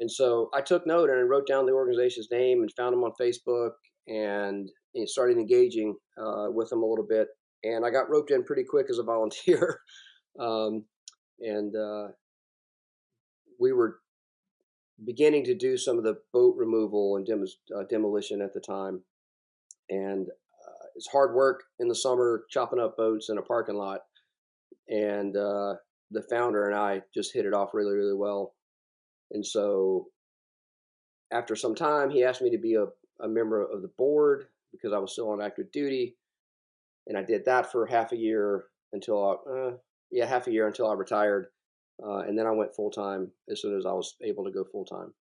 And 0.00 0.10
so 0.10 0.50
I 0.52 0.60
took 0.60 0.86
note 0.86 1.10
and 1.10 1.18
I 1.18 1.22
wrote 1.22 1.46
down 1.46 1.66
the 1.66 1.72
organization's 1.72 2.28
name 2.30 2.60
and 2.60 2.72
found 2.72 2.92
them 2.92 3.04
on 3.04 3.12
Facebook 3.20 3.72
and 4.08 4.68
started 5.06 5.38
engaging 5.38 5.94
uh, 6.18 6.46
with 6.50 6.70
them 6.70 6.82
a 6.82 6.86
little 6.86 7.06
bit, 7.08 7.28
and 7.64 7.84
I 7.86 7.90
got 7.90 8.10
roped 8.10 8.30
in 8.30 8.44
pretty 8.44 8.64
quick 8.64 8.86
as 8.90 8.98
a 8.98 9.02
volunteer. 9.04 9.80
um, 10.38 10.84
and 11.40 11.74
uh, 11.74 12.08
we 13.58 13.72
were 13.72 14.00
beginning 15.04 15.44
to 15.44 15.54
do 15.54 15.76
some 15.76 15.98
of 15.98 16.04
the 16.04 16.18
boat 16.32 16.54
removal 16.56 17.16
and 17.16 17.26
dem- 17.26 17.44
uh, 17.76 17.84
demolition 17.88 18.40
at 18.42 18.52
the 18.52 18.60
time, 18.60 19.02
and 19.88 20.28
it's 20.96 21.08
hard 21.08 21.34
work 21.34 21.64
in 21.78 21.88
the 21.88 21.94
summer 21.94 22.44
chopping 22.50 22.80
up 22.80 22.96
boats 22.96 23.28
in 23.28 23.38
a 23.38 23.42
parking 23.42 23.76
lot. 23.76 24.00
And 24.88 25.36
uh, 25.36 25.74
the 26.10 26.22
founder 26.30 26.68
and 26.68 26.76
I 26.76 27.02
just 27.14 27.32
hit 27.32 27.46
it 27.46 27.54
off 27.54 27.74
really, 27.74 27.94
really 27.94 28.14
well. 28.14 28.54
And 29.30 29.44
so 29.44 30.08
after 31.32 31.56
some 31.56 31.74
time, 31.74 32.10
he 32.10 32.24
asked 32.24 32.42
me 32.42 32.50
to 32.50 32.58
be 32.58 32.74
a, 32.74 32.84
a 33.24 33.28
member 33.28 33.62
of 33.62 33.82
the 33.82 33.90
board 33.96 34.46
because 34.70 34.92
I 34.92 34.98
was 34.98 35.12
still 35.12 35.30
on 35.30 35.42
active 35.42 35.70
duty. 35.72 36.16
And 37.06 37.16
I 37.16 37.22
did 37.22 37.44
that 37.46 37.72
for 37.72 37.86
half 37.86 38.12
a 38.12 38.16
year 38.16 38.64
until, 38.92 39.40
I, 39.46 39.50
uh, 39.50 39.72
yeah, 40.10 40.26
half 40.26 40.46
a 40.46 40.52
year 40.52 40.66
until 40.66 40.90
I 40.90 40.94
retired. 40.94 41.46
Uh, 42.04 42.20
and 42.20 42.38
then 42.38 42.46
I 42.46 42.52
went 42.52 42.74
full 42.74 42.90
time 42.90 43.30
as 43.50 43.60
soon 43.60 43.76
as 43.76 43.86
I 43.86 43.92
was 43.92 44.16
able 44.22 44.44
to 44.44 44.50
go 44.50 44.64
full 44.64 44.84
time. 44.84 45.12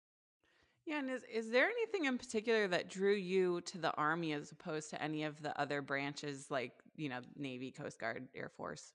Yeah, 0.91 0.99
and 0.99 1.09
is 1.09 1.23
is 1.33 1.51
there 1.51 1.69
anything 1.69 2.07
in 2.07 2.19
particular 2.19 2.67
that 2.67 2.91
drew 2.91 3.15
you 3.15 3.61
to 3.61 3.79
the 3.79 3.95
Army 3.95 4.33
as 4.33 4.51
opposed 4.51 4.91
to 4.91 5.01
any 5.01 5.23
of 5.23 5.41
the 5.41 5.59
other 5.59 5.83
branches 5.83 6.51
like 6.51 6.73
you 6.97 7.09
know 7.09 7.21
Navy, 7.37 7.71
Coast 7.71 8.01
Guard, 8.01 8.27
Air 8.35 8.51
Force? 8.57 8.93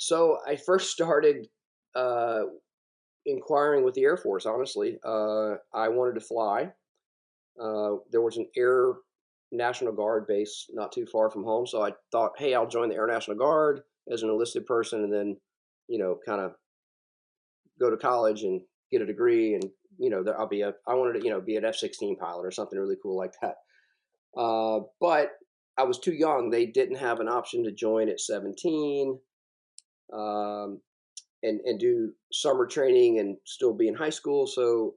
So 0.00 0.38
I 0.44 0.56
first 0.56 0.90
started 0.90 1.46
uh, 1.94 2.40
inquiring 3.24 3.84
with 3.84 3.94
the 3.94 4.02
Air 4.02 4.16
Force. 4.16 4.44
Honestly, 4.44 4.98
uh, 5.04 5.54
I 5.72 5.86
wanted 5.86 6.14
to 6.14 6.20
fly. 6.20 6.72
Uh, 7.56 7.98
there 8.10 8.20
was 8.20 8.36
an 8.36 8.48
Air 8.56 8.94
National 9.52 9.92
Guard 9.92 10.26
base 10.26 10.66
not 10.72 10.90
too 10.90 11.06
far 11.06 11.30
from 11.30 11.44
home, 11.44 11.64
so 11.64 11.80
I 11.80 11.92
thought, 12.10 12.32
hey, 12.38 12.54
I'll 12.54 12.66
join 12.66 12.88
the 12.88 12.96
Air 12.96 13.06
National 13.06 13.36
Guard 13.36 13.82
as 14.12 14.24
an 14.24 14.30
enlisted 14.30 14.66
person, 14.66 15.04
and 15.04 15.12
then 15.12 15.36
you 15.86 15.98
know, 15.98 16.18
kind 16.26 16.40
of 16.40 16.56
go 17.78 17.88
to 17.88 17.96
college 17.96 18.42
and 18.42 18.60
get 18.90 19.00
a 19.00 19.06
degree, 19.06 19.54
and 19.54 19.62
you 19.98 20.10
know, 20.10 20.24
I'll 20.38 20.48
be 20.48 20.62
a. 20.62 20.74
I 20.86 20.94
wanted 20.94 21.20
to, 21.20 21.24
you 21.24 21.30
know, 21.30 21.40
be 21.40 21.56
an 21.56 21.64
F 21.64 21.76
sixteen 21.76 22.16
pilot 22.16 22.44
or 22.44 22.50
something 22.50 22.78
really 22.78 22.96
cool 23.02 23.16
like 23.16 23.34
that. 23.42 23.56
Uh, 24.36 24.80
but 25.00 25.30
I 25.78 25.84
was 25.84 25.98
too 25.98 26.12
young. 26.12 26.50
They 26.50 26.66
didn't 26.66 26.96
have 26.96 27.20
an 27.20 27.28
option 27.28 27.64
to 27.64 27.72
join 27.72 28.08
at 28.08 28.20
seventeen 28.20 29.18
um, 30.12 30.80
and 31.42 31.60
and 31.64 31.78
do 31.78 32.12
summer 32.32 32.66
training 32.66 33.18
and 33.18 33.36
still 33.44 33.74
be 33.74 33.88
in 33.88 33.94
high 33.94 34.10
school. 34.10 34.46
So 34.46 34.94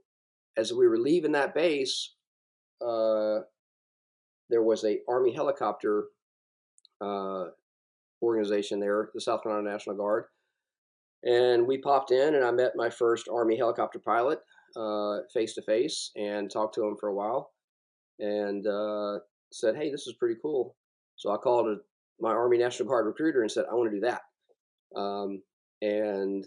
as 0.58 0.74
we 0.74 0.88
were 0.88 0.98
leaving 0.98 1.34
that 1.34 1.54
base, 1.54 2.14
uh, 2.82 3.40
there 4.50 4.64
was 4.64 4.84
a 4.84 5.00
Army 5.08 5.34
helicopter 5.34 6.06
uh, 7.02 7.46
organization 8.22 8.80
there, 8.80 9.10
the 9.14 9.22
South 9.22 9.44
Carolina 9.44 9.70
National 9.70 9.96
Guard, 9.96 10.26
and 11.24 11.68
we 11.68 11.78
popped 11.78 12.12
in, 12.12 12.34
and 12.34 12.44
I 12.44 12.52
met 12.52 12.72
my 12.76 12.90
first 12.90 13.28
Army 13.28 13.56
helicopter 13.56 14.00
pilot 14.00 14.40
face 15.34 15.54
to 15.56 15.62
face 15.62 16.12
and 16.16 16.52
talked 16.52 16.76
to 16.76 16.86
him 16.86 16.96
for 17.00 17.10
a 17.10 17.16
while, 17.16 17.52
and 18.20 18.66
uh, 18.68 19.20
said, 19.52 19.76
"Hey, 19.76 19.92
this 19.92 20.08
is 20.08 20.16
pretty 20.20 20.40
cool." 20.42 20.76
So 21.16 21.32
I 21.32 21.38
called 21.38 21.68
a, 21.68 21.78
my 22.20 22.32
Army 22.32 22.58
National 22.58 22.90
Guard 22.90 23.06
recruiter 23.06 23.42
and 23.42 23.52
said, 23.52 23.66
"I 23.70 23.76
want 23.76 23.92
to 23.92 23.98
do 23.98 24.06
that." 24.06 24.22
Um, 25.00 25.42
and 25.82 26.46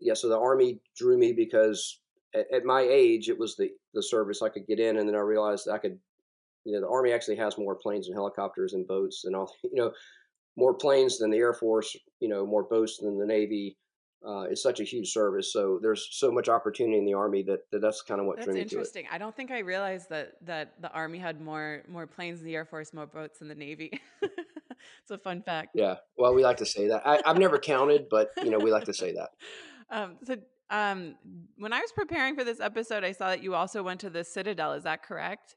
yeah, 0.00 0.14
so 0.14 0.28
the 0.28 0.38
Army 0.38 0.80
drew 0.96 1.16
me 1.16 1.32
because 1.32 2.00
at, 2.34 2.46
at, 2.52 2.64
my 2.64 2.82
age, 2.82 3.28
it 3.28 3.38
was 3.38 3.56
the, 3.56 3.70
the 3.94 4.02
service 4.02 4.42
I 4.42 4.48
could 4.48 4.66
get 4.66 4.80
in. 4.80 4.98
And 4.98 5.08
then 5.08 5.16
I 5.16 5.20
realized 5.20 5.68
I 5.68 5.78
could, 5.78 5.98
you 6.64 6.72
know, 6.72 6.80
the 6.80 6.88
Army 6.88 7.12
actually 7.12 7.36
has 7.36 7.58
more 7.58 7.76
planes 7.76 8.08
and 8.08 8.16
helicopters 8.16 8.74
and 8.74 8.86
boats 8.86 9.24
and 9.24 9.34
all, 9.34 9.52
you 9.62 9.74
know, 9.74 9.92
more 10.56 10.74
planes 10.74 11.18
than 11.18 11.30
the 11.30 11.38
Air 11.38 11.54
Force, 11.54 11.96
you 12.20 12.28
know, 12.28 12.46
more 12.46 12.64
boats 12.64 12.98
than 12.98 13.18
the 13.18 13.26
Navy. 13.26 13.76
Uh, 14.26 14.42
it's 14.50 14.62
such 14.62 14.80
a 14.80 14.84
huge 14.84 15.12
service. 15.12 15.52
So 15.52 15.78
there's 15.80 16.08
so 16.10 16.32
much 16.32 16.48
opportunity 16.48 16.98
in 16.98 17.04
the 17.04 17.14
Army 17.14 17.42
that, 17.44 17.70
that 17.70 17.80
that's 17.80 18.02
kind 18.02 18.20
of 18.20 18.26
what 18.26 18.36
that's 18.36 18.46
drew 18.46 18.54
me 18.54 18.60
interesting. 18.62 19.04
to 19.04 19.10
it. 19.10 19.14
I 19.14 19.18
don't 19.18 19.36
think 19.36 19.50
I 19.50 19.60
realized 19.60 20.10
that 20.10 20.32
that 20.42 20.80
the 20.80 20.90
Army 20.90 21.18
had 21.18 21.40
more 21.40 21.82
more 21.88 22.06
planes 22.06 22.38
than 22.38 22.46
the 22.46 22.54
Air 22.54 22.64
Force, 22.64 22.92
more 22.92 23.06
boats 23.06 23.38
than 23.38 23.48
the 23.48 23.54
Navy. 23.54 24.00
it's 24.22 25.10
a 25.10 25.18
fun 25.18 25.42
fact. 25.42 25.70
Yeah. 25.74 25.96
Well, 26.16 26.34
we 26.34 26.42
like 26.42 26.56
to 26.58 26.66
say 26.66 26.88
that. 26.88 27.06
I, 27.06 27.20
have 27.24 27.38
never 27.38 27.58
counted, 27.58 28.08
but 28.10 28.30
you 28.42 28.50
know, 28.50 28.58
we 28.58 28.70
like 28.70 28.84
to 28.84 28.94
say 28.94 29.12
that. 29.12 29.30
Um, 29.88 30.16
so, 30.24 30.36
um, 30.68 31.14
when 31.58 31.72
I 31.72 31.78
was 31.78 31.92
preparing 31.92 32.34
for 32.34 32.42
this 32.42 32.58
episode, 32.58 33.04
I 33.04 33.12
saw 33.12 33.28
that 33.28 33.40
you 33.40 33.54
also 33.54 33.84
went 33.84 34.00
to 34.00 34.10
the 34.10 34.24
Citadel. 34.24 34.72
Is 34.72 34.82
that 34.82 35.04
correct? 35.04 35.54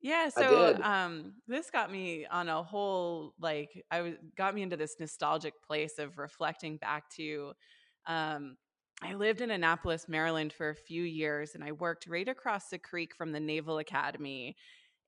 Yeah. 0.00 0.28
So, 0.28 0.74
um, 0.82 1.34
this 1.46 1.70
got 1.70 1.90
me 1.90 2.26
on 2.26 2.48
a 2.48 2.62
whole 2.62 3.34
like 3.40 3.84
I 3.90 4.00
was 4.02 4.14
got 4.36 4.54
me 4.54 4.62
into 4.62 4.76
this 4.76 4.96
nostalgic 5.00 5.54
place 5.62 5.98
of 5.98 6.18
reflecting 6.18 6.76
back 6.76 7.08
to. 7.16 7.52
Um, 8.06 8.56
I 9.02 9.14
lived 9.14 9.40
in 9.42 9.50
Annapolis, 9.50 10.08
Maryland 10.08 10.52
for 10.52 10.70
a 10.70 10.74
few 10.76 11.02
years, 11.02 11.54
and 11.54 11.62
I 11.62 11.72
worked 11.72 12.06
right 12.06 12.28
across 12.28 12.68
the 12.70 12.78
creek 12.78 13.14
from 13.14 13.32
the 13.32 13.40
Naval 13.40 13.78
Academy. 13.78 14.56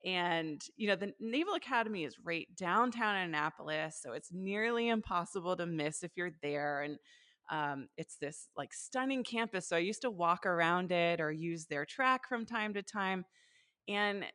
And, 0.05 0.61
you 0.77 0.87
know, 0.87 0.95
the 0.95 1.13
Naval 1.19 1.55
Academy 1.55 2.03
is 2.05 2.17
right 2.23 2.47
downtown 2.55 3.15
Annapolis. 3.17 3.99
So 4.01 4.13
it's 4.13 4.31
nearly 4.33 4.89
impossible 4.89 5.55
to 5.57 5.65
miss 5.65 6.03
if 6.03 6.11
you're 6.17 6.31
there. 6.41 6.81
And 6.83 6.97
um, 7.51 7.87
it's 7.97 8.17
this 8.17 8.49
like 8.57 8.73
stunning 8.73 9.23
campus. 9.23 9.67
So 9.67 9.75
I 9.75 9.79
used 9.79 10.01
to 10.03 10.11
walk 10.11 10.45
around 10.45 10.91
it 10.91 11.19
or 11.19 11.31
use 11.31 11.65
their 11.65 11.85
track 11.85 12.27
from 12.29 12.45
time 12.45 12.73
to 12.75 12.83
time. 12.83 13.25
And 13.87 14.25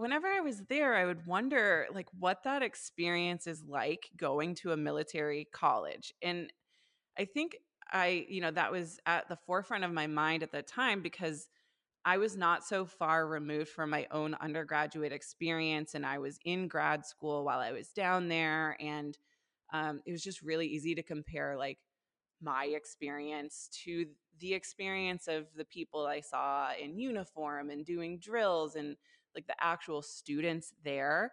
whenever 0.00 0.26
I 0.26 0.40
was 0.40 0.62
there, 0.68 0.94
I 0.94 1.04
would 1.04 1.26
wonder 1.26 1.86
like 1.94 2.08
what 2.18 2.42
that 2.44 2.62
experience 2.62 3.46
is 3.46 3.62
like 3.68 4.08
going 4.16 4.54
to 4.56 4.72
a 4.72 4.76
military 4.76 5.46
college. 5.52 6.12
And 6.22 6.52
I 7.18 7.26
think 7.26 7.58
I, 7.92 8.24
you 8.28 8.40
know, 8.40 8.50
that 8.52 8.72
was 8.72 8.98
at 9.06 9.28
the 9.28 9.36
forefront 9.36 9.84
of 9.84 9.92
my 9.92 10.06
mind 10.06 10.42
at 10.42 10.52
the 10.52 10.62
time 10.62 11.02
because 11.02 11.48
I 12.04 12.16
was 12.16 12.36
not 12.36 12.64
so 12.64 12.86
far 12.86 13.26
removed 13.26 13.68
from 13.68 13.90
my 13.90 14.06
own 14.10 14.34
undergraduate 14.40 15.12
experience, 15.12 15.94
and 15.94 16.06
I 16.06 16.18
was 16.18 16.38
in 16.44 16.66
grad 16.66 17.04
school 17.04 17.44
while 17.44 17.58
I 17.58 17.72
was 17.72 17.88
down 17.88 18.28
there, 18.28 18.76
and 18.80 19.18
um, 19.72 20.00
it 20.06 20.12
was 20.12 20.22
just 20.22 20.40
really 20.40 20.66
easy 20.66 20.94
to 20.94 21.02
compare 21.02 21.56
like 21.58 21.78
my 22.40 22.64
experience 22.64 23.68
to 23.84 24.06
the 24.38 24.54
experience 24.54 25.28
of 25.28 25.46
the 25.54 25.66
people 25.66 26.06
I 26.06 26.20
saw 26.20 26.70
in 26.80 26.98
uniform 26.98 27.68
and 27.68 27.84
doing 27.84 28.18
drills 28.18 28.76
and 28.76 28.96
like 29.34 29.46
the 29.46 29.54
actual 29.60 30.02
students 30.02 30.72
there. 30.84 31.32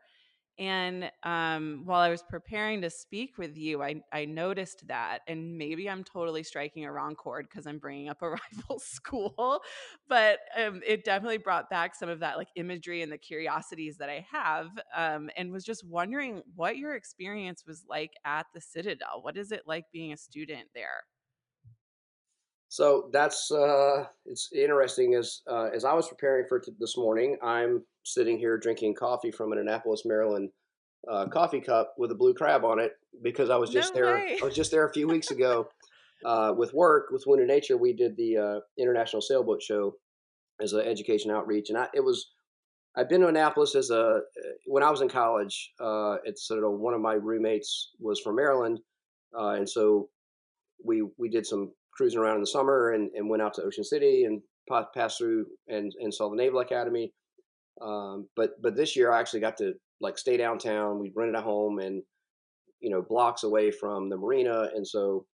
And 0.59 1.11
um, 1.21 1.83
while 1.85 2.01
I 2.01 2.09
was 2.09 2.23
preparing 2.27 2.81
to 2.81 2.89
speak 2.89 3.37
with 3.37 3.55
you, 3.55 3.83
I, 3.83 4.01
I 4.11 4.25
noticed 4.25 4.87
that, 4.87 5.19
and 5.27 5.55
maybe 5.55 5.87
I'm 5.87 6.03
totally 6.03 6.41
striking 6.41 6.85
a 6.85 6.91
wrong 6.91 7.13
chord 7.13 7.47
because 7.47 7.67
I'm 7.67 7.77
bringing 7.77 8.09
up 8.09 8.23
a 8.23 8.29
rival 8.57 8.79
school, 8.79 9.61
but 10.09 10.39
um, 10.57 10.81
it 10.85 11.05
definitely 11.05 11.37
brought 11.37 11.69
back 11.69 11.93
some 11.93 12.09
of 12.09 12.19
that 12.21 12.37
like 12.37 12.47
imagery 12.55 13.03
and 13.03 13.11
the 13.11 13.19
curiosities 13.19 13.97
that 13.97 14.09
I 14.09 14.25
have, 14.31 14.69
um, 14.95 15.29
and 15.37 15.51
was 15.51 15.63
just 15.63 15.85
wondering 15.85 16.41
what 16.55 16.77
your 16.77 16.95
experience 16.95 17.63
was 17.67 17.83
like 17.87 18.13
at 18.25 18.47
the 18.55 18.61
Citadel. 18.61 19.21
What 19.21 19.37
is 19.37 19.51
it 19.51 19.61
like 19.67 19.85
being 19.93 20.11
a 20.11 20.17
student 20.17 20.69
there? 20.73 21.03
So 22.69 23.09
that's 23.13 23.50
uh, 23.51 24.05
it's 24.25 24.50
interesting. 24.53 25.15
As 25.15 25.41
uh, 25.50 25.69
as 25.74 25.86
I 25.86 25.93
was 25.93 26.07
preparing 26.07 26.45
for 26.47 26.59
t- 26.59 26.74
this 26.79 26.97
morning, 26.97 27.38
I'm 27.41 27.83
sitting 28.03 28.38
here 28.38 28.57
drinking 28.57 28.95
coffee 28.95 29.31
from 29.31 29.51
an 29.53 29.59
Annapolis, 29.59 30.03
Maryland 30.05 30.50
uh, 31.09 31.27
coffee 31.27 31.62
cup 31.62 31.93
with 31.97 32.12
a 32.12 32.15
blue 32.15 32.33
crab 32.33 32.65
on 32.65 32.79
it 32.79 32.91
because 33.24 33.50
I 33.50 33.55
was 33.55 33.69
just 33.69 33.95
no 33.95 34.01
there. 34.01 34.15
Way. 34.15 34.38
I 34.41 34.45
was 34.45 34.55
just 34.55 34.71
there 34.71 34.86
a 34.86 34.91
few 34.91 35.07
weeks 35.07 35.31
ago 35.31 35.69
uh, 36.25 36.53
with 36.57 36.74
work 36.74 37.05
with 37.12 37.24
Wounded 37.25 37.47
Nature. 37.47 37.77
We 37.77 37.93
did 37.93 38.17
the 38.17 38.38
uh, 38.38 38.59
International 38.77 39.21
Sailboat 39.21 39.62
Show 39.62 39.93
as 40.62 40.74
an 40.74 40.81
education 40.81 41.31
outreach, 41.31 41.69
and 41.69 41.77
I, 41.77 41.88
it 41.93 42.03
was. 42.03 42.31
I've 42.97 43.09
been 43.09 43.21
to 43.21 43.27
Annapolis 43.27 43.75
as 43.75 43.91
a 43.91 44.21
when 44.65 44.83
I 44.83 44.89
was 44.89 45.01
in 45.01 45.07
college. 45.07 45.71
Uh, 45.79 46.15
it's 46.25 46.47
sort 46.47 46.63
of 46.63 46.79
one 46.79 46.95
of 46.95 47.00
my 47.00 47.13
roommates 47.13 47.91
was 48.00 48.19
from 48.19 48.36
Maryland, 48.36 48.79
uh, 49.39 49.50
and 49.50 49.69
so 49.69 50.09
we 50.83 51.03
we 51.17 51.29
did 51.29 51.45
some 51.45 51.71
cruising 51.97 52.19
around 52.19 52.35
in 52.35 52.41
the 52.41 52.47
summer 52.47 52.91
and, 52.91 53.09
and 53.15 53.29
went 53.29 53.41
out 53.41 53.55
to 53.55 53.63
Ocean 53.63 53.83
City 53.83 54.23
and 54.23 54.41
passed 54.93 55.17
through 55.17 55.47
and, 55.67 55.91
and 55.99 56.13
saw 56.13 56.29
the 56.29 56.35
Naval 56.35 56.59
Academy. 56.59 57.11
Um, 57.81 58.27
but 58.35 58.61
but 58.61 58.75
this 58.75 58.95
year 58.95 59.11
I 59.11 59.19
actually 59.19 59.41
got 59.41 59.57
to 59.57 59.73
like 60.01 60.17
stay 60.17 60.37
downtown. 60.37 60.99
We 60.99 61.11
rented 61.15 61.35
a 61.35 61.41
home 61.41 61.79
and 61.79 62.01
you 62.79 62.89
know 62.89 63.01
blocks 63.01 63.43
away 63.43 63.71
from 63.71 64.09
the 64.09 64.17
marina, 64.17 64.69
and 64.75 64.87
so 64.87 65.25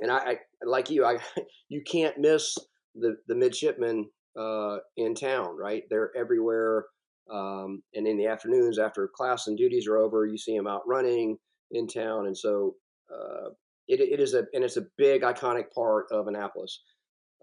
and 0.00 0.10
I, 0.10 0.18
I 0.18 0.36
like 0.64 0.90
you, 0.90 1.04
I 1.04 1.18
you 1.68 1.82
can't 1.82 2.18
miss 2.18 2.56
the 2.94 3.16
the 3.28 3.34
midshipmen 3.34 4.08
uh, 4.38 4.78
in 4.96 5.14
town, 5.14 5.56
right? 5.56 5.84
They're 5.90 6.10
everywhere. 6.16 6.86
Um, 7.32 7.82
and 7.94 8.08
in 8.08 8.18
the 8.18 8.26
afternoons 8.26 8.78
after 8.78 9.08
class 9.14 9.46
and 9.46 9.56
duties 9.56 9.86
are 9.86 9.98
over, 9.98 10.26
you 10.26 10.36
see 10.36 10.56
them 10.56 10.66
out 10.66 10.82
running 10.86 11.38
in 11.70 11.86
town, 11.86 12.26
and 12.26 12.36
so 12.36 12.74
uh, 13.12 13.50
it, 13.90 14.00
it 14.00 14.20
is 14.20 14.34
a 14.34 14.46
and 14.54 14.64
it's 14.64 14.76
a 14.76 14.86
big 14.96 15.22
iconic 15.22 15.72
part 15.74 16.06
of 16.12 16.28
Annapolis. 16.28 16.82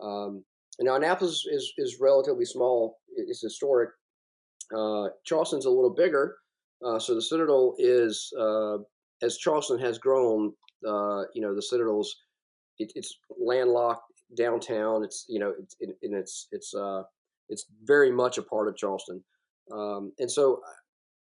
Um, 0.01 0.43
now 0.79 0.95
Annapolis 0.95 1.45
is 1.51 1.73
is 1.77 1.97
relatively 1.99 2.45
small. 2.45 2.99
It's 3.15 3.41
historic, 3.41 3.89
Uh, 4.75 5.09
Charleston's 5.25 5.65
a 5.65 5.69
little 5.69 5.93
bigger, 5.93 6.37
uh, 6.85 6.99
so 6.99 7.15
the 7.15 7.21
Citadel 7.21 7.75
is 7.77 8.31
uh, 8.39 8.77
as 9.21 9.37
Charleston 9.37 9.79
has 9.79 9.97
grown. 9.99 10.53
Uh, 10.87 11.23
you 11.33 11.41
know, 11.41 11.55
the 11.55 11.61
Citadel's 11.61 12.15
it, 12.77 12.91
it's 12.95 13.17
landlocked 13.39 14.03
downtown. 14.37 15.03
It's 15.03 15.25
you 15.27 15.39
know, 15.39 15.53
it's 15.59 15.75
it, 15.79 15.97
and 16.03 16.15
it's 16.15 16.47
it's 16.51 16.73
uh, 16.73 17.03
it's 17.49 17.65
very 17.83 18.11
much 18.11 18.37
a 18.37 18.43
part 18.43 18.67
of 18.67 18.77
Charleston. 18.77 19.23
Um, 19.71 20.13
and 20.19 20.31
so 20.31 20.61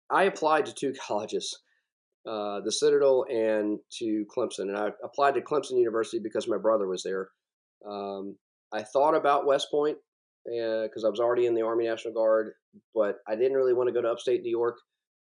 I 0.09 0.23
applied 0.23 0.65
to 0.67 0.73
two 0.73 0.93
colleges, 1.07 1.57
uh, 2.27 2.61
the 2.61 2.71
Citadel 2.71 3.25
and 3.29 3.79
to 3.99 4.25
Clemson. 4.35 4.69
And 4.69 4.77
I 4.77 4.89
applied 5.03 5.35
to 5.35 5.41
Clemson 5.41 5.77
University 5.77 6.19
because 6.19 6.47
my 6.47 6.57
brother 6.57 6.87
was 6.87 7.03
there. 7.03 7.29
Um, 7.89 8.35
I 8.73 8.83
thought 8.83 9.15
about 9.15 9.47
West 9.47 9.67
Point 9.71 9.97
because 10.45 11.03
uh, 11.03 11.07
I 11.07 11.09
was 11.09 11.19
already 11.19 11.45
in 11.45 11.55
the 11.55 11.61
Army 11.61 11.85
National 11.85 12.13
Guard, 12.13 12.53
but 12.93 13.17
I 13.27 13.35
didn't 13.35 13.57
really 13.57 13.73
want 13.73 13.87
to 13.87 13.93
go 13.93 14.01
to 14.01 14.09
upstate 14.09 14.41
New 14.41 14.51
York. 14.51 14.77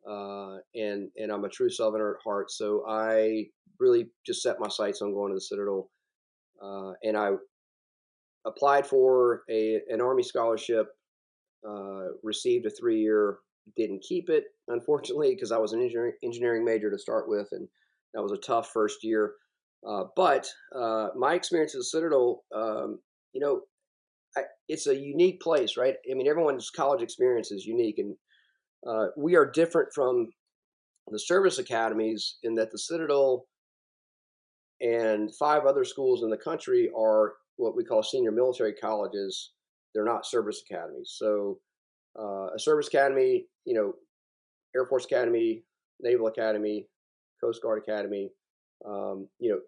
Uh, 0.09 0.57
and 0.75 1.09
and 1.17 1.31
I'm 1.31 1.43
a 1.43 1.49
true 1.49 1.69
Southerner 1.69 2.15
at 2.15 2.23
heart, 2.23 2.49
so 2.49 2.83
I 2.87 3.45
really 3.79 4.07
just 4.25 4.41
set 4.41 4.59
my 4.59 4.69
sights 4.69 5.01
on 5.01 5.13
going 5.13 5.31
to 5.31 5.35
the 5.35 5.41
Citadel. 5.41 5.89
Uh, 6.63 6.93
and 7.03 7.17
I 7.17 7.31
applied 8.45 8.87
for 8.87 9.41
a 9.49 9.81
an 9.89 9.99
Army 9.99 10.23
scholarship, 10.23 10.87
uh, 11.67 12.05
received 12.23 12.65
a 12.65 12.69
three 12.69 13.01
year, 13.01 13.39
didn't 13.75 14.03
keep 14.07 14.29
it 14.29 14.45
unfortunately 14.67 15.33
because 15.33 15.51
I 15.51 15.57
was 15.57 15.73
an 15.73 15.81
engineering 15.81 16.13
engineering 16.23 16.65
major 16.65 16.89
to 16.89 16.99
start 16.99 17.27
with, 17.27 17.47
and 17.51 17.67
that 18.13 18.21
was 18.21 18.31
a 18.31 18.37
tough 18.37 18.69
first 18.71 19.03
year. 19.03 19.33
Uh, 19.87 20.05
but 20.15 20.47
uh, 20.75 21.09
my 21.15 21.33
experience 21.33 21.75
at 21.75 21.79
the 21.79 21.83
Citadel, 21.83 22.43
um, 22.55 22.99
you 23.33 23.41
know, 23.41 23.61
I, 24.35 24.41
it's 24.67 24.87
a 24.87 24.95
unique 24.95 25.39
place, 25.41 25.77
right? 25.77 25.95
I 26.09 26.13
mean, 26.15 26.27
everyone's 26.27 26.69
college 26.69 27.01
experience 27.01 27.51
is 27.51 27.65
unique, 27.65 27.99
and 27.99 28.15
uh, 28.87 29.07
we 29.17 29.35
are 29.35 29.49
different 29.49 29.89
from 29.93 30.29
the 31.09 31.19
service 31.19 31.57
academies 31.57 32.37
in 32.43 32.55
that 32.55 32.71
the 32.71 32.79
Citadel 32.79 33.45
and 34.81 35.33
five 35.35 35.65
other 35.65 35.85
schools 35.85 36.23
in 36.23 36.29
the 36.29 36.37
country 36.37 36.89
are 36.97 37.33
what 37.55 37.75
we 37.75 37.83
call 37.83 38.03
senior 38.03 38.31
military 38.31 38.73
colleges. 38.73 39.51
They're 39.93 40.05
not 40.05 40.25
service 40.25 40.61
academies. 40.69 41.15
So 41.17 41.59
uh, 42.19 42.47
a 42.55 42.59
service 42.59 42.87
academy, 42.87 43.45
you 43.65 43.73
know, 43.73 43.93
Air 44.75 44.85
Force 44.85 45.05
Academy, 45.05 45.63
Naval 46.01 46.27
Academy, 46.27 46.87
Coast 47.41 47.61
Guard 47.61 47.81
Academy, 47.81 48.31
um, 48.85 49.27
you 49.39 49.49
know, 49.49 49.59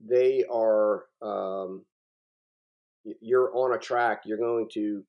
they 0.00 0.44
are 0.50 1.04
um, 1.22 1.84
you're 3.20 3.54
on 3.54 3.74
a 3.74 3.78
track. 3.78 4.22
You're 4.24 4.38
going 4.38 4.68
to 4.74 5.02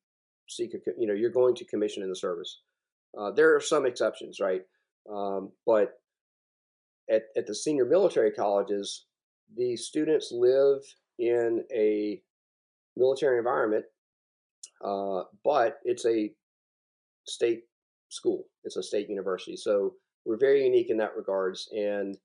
seek 0.48 0.74
a, 0.74 0.78
you 0.98 1.06
know, 1.06 1.14
you're 1.14 1.30
going 1.30 1.54
to 1.56 1.64
commission 1.64 2.02
in 2.02 2.08
the 2.08 2.16
service. 2.16 2.60
Uh, 3.18 3.30
there 3.30 3.54
are 3.54 3.60
some 3.60 3.86
exceptions, 3.86 4.40
right? 4.40 4.62
Um, 5.10 5.52
but 5.66 6.00
at, 7.10 7.22
at 7.36 7.46
the 7.46 7.54
senior 7.54 7.84
military 7.84 8.30
colleges, 8.30 9.06
the 9.56 9.76
students 9.76 10.32
live 10.32 10.80
in 11.18 11.62
a 11.72 12.20
military 12.96 13.38
environment, 13.38 13.84
uh, 14.84 15.22
but 15.44 15.78
it's 15.84 16.06
a 16.06 16.30
state 17.26 17.62
school. 18.08 18.44
It's 18.64 18.76
a 18.76 18.82
state 18.82 19.08
university, 19.08 19.56
so 19.56 19.94
we're 20.24 20.38
very 20.38 20.64
unique 20.64 20.90
in 20.90 20.96
that 20.98 21.16
regards. 21.16 21.68
And 21.72 22.16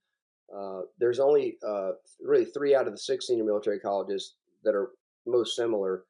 uh, 0.56 0.82
there's 1.00 1.20
only 1.20 1.58
uh, 1.68 1.92
really 2.22 2.46
three 2.46 2.76
out 2.76 2.88
of 2.88 2.94
the 2.94 2.98
six 2.98 3.28
senior 3.28 3.44
military 3.44 3.80
colleges 3.80 4.36
that 4.64 4.76
are 4.76 4.92
most 5.28 5.56
similar. 5.56 6.04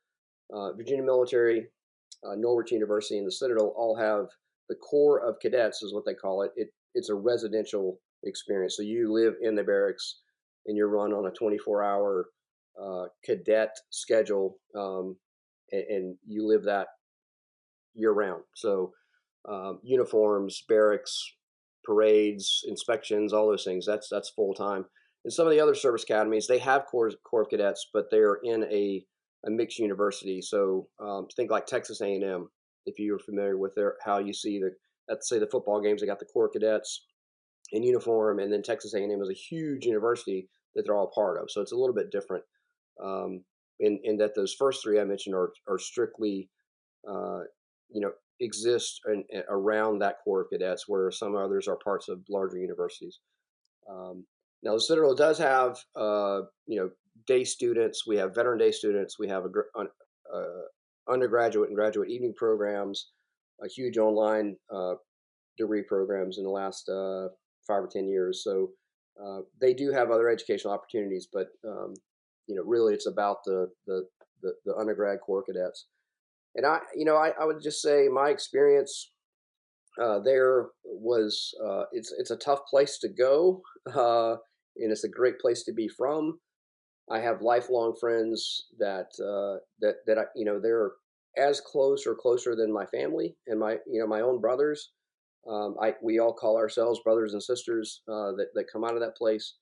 Uh, 0.53 0.73
Virginia 0.73 1.03
Military, 1.03 1.67
uh, 2.25 2.35
Norwich 2.35 2.71
University, 2.71 3.17
and 3.17 3.27
the 3.27 3.31
Citadel 3.31 3.73
all 3.77 3.95
have 3.95 4.27
the 4.67 4.75
Corps 4.75 5.19
of 5.19 5.39
Cadets, 5.39 5.83
is 5.83 5.93
what 5.93 6.05
they 6.05 6.13
call 6.13 6.43
it. 6.43 6.51
It 6.55 6.69
it's 6.95 7.09
a 7.09 7.15
residential 7.15 7.99
experience. 8.23 8.75
So 8.75 8.83
you 8.83 9.11
live 9.11 9.35
in 9.41 9.55
the 9.55 9.63
barracks 9.63 10.21
and 10.65 10.75
you're 10.75 10.89
run 10.89 11.13
on 11.13 11.27
a 11.27 11.31
24 11.31 11.83
hour 11.83 12.25
uh, 12.81 13.05
cadet 13.23 13.75
schedule, 13.89 14.57
um, 14.75 15.15
and, 15.71 15.83
and, 15.89 16.17
you 16.25 16.47
live 16.47 16.63
that 16.63 16.87
year 17.99 18.11
round. 18.11 18.43
So 18.55 18.93
um, 19.47 19.79
uniforms, 19.83 20.63
barracks, 20.67 21.21
parades, 21.85 22.63
inspections, 22.67 23.33
all 23.33 23.47
those 23.47 23.63
things. 23.63 23.85
That's 23.85 24.07
that's 24.09 24.29
full 24.29 24.53
time. 24.53 24.85
And 25.25 25.33
some 25.33 25.45
of 25.45 25.51
the 25.51 25.59
other 25.59 25.75
service 25.75 26.03
academies, 26.03 26.47
they 26.47 26.59
have 26.59 26.85
Corps, 26.85 27.11
Corps 27.29 27.41
of 27.43 27.49
Cadets, 27.49 27.87
but 27.93 28.05
they're 28.09 28.39
in 28.43 28.63
a, 28.63 29.03
a 29.45 29.49
mixed 29.49 29.79
university. 29.79 30.41
So 30.41 30.87
um, 31.01 31.27
think 31.35 31.51
like 31.51 31.65
Texas 31.65 31.99
A&M, 31.99 32.47
if 32.85 32.97
you're 32.99 33.19
familiar 33.19 33.57
with 33.57 33.75
their 33.75 33.95
how 34.03 34.19
you 34.19 34.33
see 34.33 34.59
the 34.59 34.71
let's 35.09 35.27
say 35.27 35.39
the 35.39 35.47
football 35.47 35.81
games, 35.81 36.01
they 36.01 36.07
got 36.07 36.19
the 36.19 36.25
Corps 36.25 36.49
Cadets 36.49 37.05
in 37.71 37.83
uniform, 37.83 38.39
and 38.39 38.51
then 38.51 38.63
Texas 38.63 38.93
A&M 38.93 39.21
is 39.21 39.29
a 39.29 39.33
huge 39.33 39.85
university 39.85 40.47
that 40.75 40.83
they're 40.85 40.95
all 40.95 41.11
part 41.13 41.41
of. 41.41 41.49
So 41.49 41.61
it's 41.61 41.71
a 41.71 41.75
little 41.75 41.95
bit 41.95 42.11
different. 42.11 42.43
Um, 43.03 43.43
in, 43.79 43.99
in 44.03 44.17
that 44.17 44.35
those 44.35 44.53
first 44.53 44.83
three 44.83 44.99
I 44.99 45.03
mentioned 45.05 45.35
are, 45.35 45.51
are 45.67 45.79
strictly, 45.79 46.49
uh, 47.09 47.41
you 47.91 48.01
know, 48.01 48.11
exist 48.39 49.01
in, 49.07 49.23
in, 49.29 49.43
around 49.49 49.99
that 49.99 50.17
Corps 50.23 50.41
of 50.41 50.49
Cadets, 50.49 50.87
where 50.87 51.11
some 51.11 51.35
others 51.35 51.67
are 51.67 51.77
parts 51.77 52.07
of 52.09 52.21
larger 52.29 52.57
universities. 52.57 53.19
Um, 53.89 54.25
now, 54.63 54.73
the 54.73 54.81
Citadel 54.81 55.15
does 55.15 55.37
have, 55.37 55.77
uh, 55.95 56.41
you 56.65 56.79
know, 56.79 56.89
day 57.27 57.43
students. 57.43 58.05
We 58.05 58.17
have 58.17 58.35
veteran 58.35 58.57
day 58.57 58.71
students. 58.71 59.17
We 59.17 59.27
have 59.29 59.45
a, 59.45 59.79
uh, 59.79 61.11
undergraduate 61.11 61.69
and 61.69 61.75
graduate 61.75 62.09
evening 62.09 62.33
programs, 62.35 63.11
a 63.63 63.67
huge 63.67 63.97
online 63.97 64.57
uh, 64.73 64.95
degree 65.57 65.83
programs 65.83 66.37
in 66.37 66.43
the 66.43 66.49
last 66.49 66.87
uh, 66.89 67.29
five 67.67 67.83
or 67.83 67.89
ten 67.91 68.07
years. 68.07 68.43
So 68.43 68.69
uh, 69.23 69.39
they 69.59 69.73
do 69.73 69.91
have 69.91 70.11
other 70.11 70.29
educational 70.29 70.73
opportunities, 70.73 71.27
but 71.31 71.47
um, 71.67 71.93
you 72.47 72.55
know, 72.55 72.63
really, 72.63 72.93
it's 72.93 73.07
about 73.07 73.37
the 73.45 73.69
the 73.85 74.07
the, 74.41 74.53
the 74.65 74.75
undergrad 74.75 75.19
corps 75.21 75.43
cadets. 75.43 75.87
And 76.59 76.65
I, 76.67 76.79
you 76.93 77.05
know, 77.05 77.15
I, 77.15 77.31
I 77.39 77.45
would 77.45 77.61
just 77.63 77.81
say 77.81 78.09
my 78.09 78.31
experience 78.31 79.11
uh, 80.01 80.19
there 80.19 80.67
was 80.83 81.53
uh, 81.65 81.83
it's 81.93 82.13
it's 82.17 82.31
a 82.31 82.35
tough 82.35 82.65
place 82.69 82.97
to 82.97 83.07
go, 83.07 83.61
uh, 83.95 84.31
and 84.75 84.91
it's 84.91 85.05
a 85.05 85.09
great 85.09 85.39
place 85.39 85.63
to 85.63 85.71
be 85.71 85.87
from. 85.87 86.37
I 87.09 87.21
have 87.21 87.41
lifelong 87.41 87.95
friends 87.97 88.65
that 88.77 89.07
uh, 89.23 89.63
that 89.79 89.95
that 90.05 90.17
I, 90.17 90.23
you 90.35 90.43
know 90.43 90.59
they're 90.59 90.91
as 91.37 91.61
close 91.61 92.05
or 92.05 92.13
closer 92.13 92.57
than 92.57 92.73
my 92.73 92.85
family 92.87 93.37
and 93.47 93.57
my 93.57 93.77
you 93.89 94.01
know 94.01 94.07
my 94.07 94.19
own 94.19 94.41
brothers. 94.41 94.91
Um, 95.49 95.77
I 95.81 95.93
we 96.03 96.19
all 96.19 96.33
call 96.33 96.57
ourselves 96.57 96.99
brothers 97.05 97.31
and 97.31 97.41
sisters 97.41 98.01
uh, 98.09 98.33
that 98.33 98.47
that 98.53 98.69
come 98.69 98.83
out 98.83 98.95
of 98.95 98.99
that 98.99 99.15
place, 99.15 99.55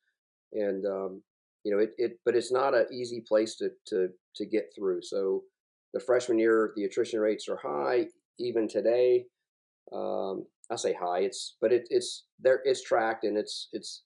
and 0.52 0.84
um, 0.88 1.22
you 1.64 1.72
know, 1.72 1.78
it, 1.78 1.92
it 2.00 2.20
but 2.26 2.36
it's 2.36 2.52
not 2.52 2.74
an 2.74 2.88
easy 2.92 3.22
place 3.22 3.56
to 3.58 3.70
to 3.90 4.10
to 4.38 4.46
get 4.48 4.72
through. 4.76 5.04
So 5.04 5.44
the 5.94 6.00
freshman 6.00 6.40
year, 6.40 6.74
the 6.76 6.84
attrition 6.84 7.20
rates 7.20 7.48
are 7.48 7.58
high. 7.58 8.06
Even 8.40 8.68
today, 8.68 9.26
um, 9.94 10.46
I 10.72 10.76
say 10.76 10.94
high. 10.94 11.20
It's 11.20 11.56
but 11.62 11.72
it, 11.72 11.88
it's 11.90 12.26
there. 12.40 12.62
It's 12.66 12.84
tracked, 12.84 13.24
and 13.24 13.38
it's 13.38 13.70
it's 13.72 14.04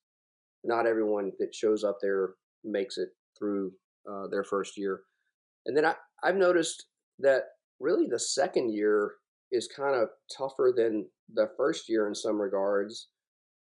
not 0.63 0.85
everyone 0.85 1.31
that 1.39 1.53
shows 1.53 1.83
up 1.83 1.97
there 2.01 2.35
makes 2.63 2.97
it 2.97 3.09
through 3.37 3.71
uh, 4.09 4.27
their 4.29 4.43
first 4.43 4.77
year. 4.77 5.01
And 5.65 5.75
then 5.75 5.85
I 5.85 5.95
I've 6.23 6.37
noticed 6.37 6.85
that 7.19 7.43
really 7.79 8.07
the 8.09 8.19
second 8.19 8.73
year 8.73 9.13
is 9.51 9.67
kind 9.67 9.95
of 9.95 10.09
tougher 10.35 10.73
than 10.75 11.07
the 11.33 11.49
first 11.57 11.89
year 11.89 12.07
in 12.07 12.15
some 12.15 12.39
regards 12.39 13.09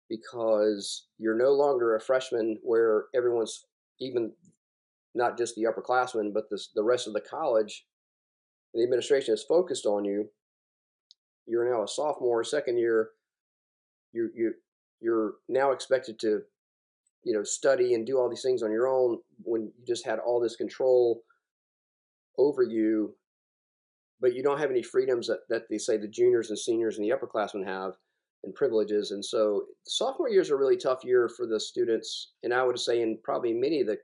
because 0.09 1.07
you're 1.19 1.37
no 1.37 1.53
longer 1.53 1.97
a 1.97 2.01
freshman 2.01 2.59
where 2.63 3.07
everyone's 3.15 3.65
even 4.01 4.33
not 5.15 5.39
just 5.39 5.55
the 5.55 5.65
upperclassmen, 5.65 6.33
but 6.33 6.49
the, 6.51 6.63
the 6.75 6.83
rest 6.83 7.07
of 7.07 7.13
the 7.13 7.21
college, 7.21 7.85
the 8.75 8.83
administration 8.83 9.35
is 9.35 9.43
focused 9.43 9.87
on 9.87 10.05
you. 10.05 10.29
You're 11.47 11.71
now 11.71 11.83
a 11.83 11.89
sophomore, 11.89 12.45
second 12.45 12.79
year. 12.79 13.11
You 14.13 14.31
you 14.35 14.55
you're 15.01 15.35
now 15.49 15.73
expected 15.73 16.19
to, 16.21 16.43
you 17.25 17.35
know, 17.35 17.43
study 17.43 17.95
and 17.95 18.07
do 18.07 18.19
all 18.19 18.31
these 18.31 18.43
things 18.43 18.63
on 18.63 18.71
your 18.71 18.87
own 18.87 19.19
when 19.43 19.63
you 19.63 19.73
just 19.87 20.07
had 20.07 20.19
all 20.19 20.41
this 20.41 20.57
control 20.57 21.23
over 22.39 22.63
you, 22.63 23.15
but 24.21 24.35
you 24.35 24.43
don't 24.43 24.61
have 24.61 24.71
any 24.71 24.83
freedoms 24.83 25.27
that, 25.27 25.41
that 25.49 25.63
they 25.69 25.79
say 25.79 25.97
the 25.97 26.09
juniors 26.09 26.51
and 26.51 26.59
seniors 26.59 26.97
and 26.97 27.05
the 27.05 27.15
upperclassmen 27.15 27.67
have 27.67 27.93
and 28.45 28.55
privileges. 28.55 29.11
And 29.11 29.25
so 29.25 29.65
sophomore 29.87 30.29
year 30.29 30.41
is 30.41 30.51
a 30.51 30.57
really 30.57 30.77
tough 30.77 31.05
year 31.05 31.29
for 31.29 31.47
the 31.47 31.61
students. 31.61 32.33
And 32.43 32.55
I 32.55 32.63
would 32.63 32.79
say 32.79 33.03
in 33.03 33.19
probably 33.23 33.53
many 33.53 33.81
of 33.81 33.87
the 33.89 33.99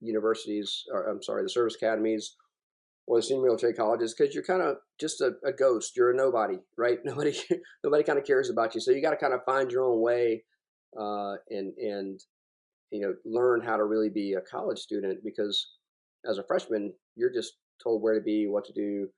universities, 0.00 0.84
or 0.92 1.08
I'm 1.08 1.22
sorry, 1.22 1.42
the 1.42 1.48
service 1.48 1.74
academies 1.74 2.36
or 3.06 3.18
the 3.18 3.22
senior 3.22 3.44
military 3.44 3.74
colleges, 3.74 4.14
because 4.14 4.34
you're 4.34 4.44
kind 4.44 4.62
of 4.62 4.76
just 4.98 5.20
a, 5.20 5.32
a, 5.44 5.52
ghost. 5.52 5.96
You're 5.96 6.12
a 6.12 6.16
nobody, 6.16 6.58
right? 6.78 6.98
Nobody, 7.04 7.36
nobody 7.82 8.02
kind 8.02 8.18
of 8.18 8.24
cares 8.24 8.50
about 8.50 8.74
you. 8.74 8.80
So 8.80 8.92
you 8.92 9.02
got 9.02 9.10
to 9.10 9.16
kind 9.16 9.34
of 9.34 9.44
find 9.44 9.70
your 9.70 9.84
own 9.84 10.00
way 10.00 10.44
uh, 10.98 11.34
and, 11.50 11.74
and, 11.76 12.20
you 12.90 13.00
know, 13.00 13.14
learn 13.24 13.60
how 13.60 13.76
to 13.76 13.84
really 13.84 14.08
be 14.08 14.34
a 14.34 14.40
college 14.40 14.78
student 14.78 15.18
because 15.24 15.68
as 16.28 16.38
a 16.38 16.44
freshman, 16.44 16.92
you're 17.16 17.32
just 17.32 17.54
told 17.82 18.02
where 18.02 18.14
to 18.14 18.20
be, 18.20 18.46
what 18.46 18.64
to 18.64 18.72
do. 18.72 19.08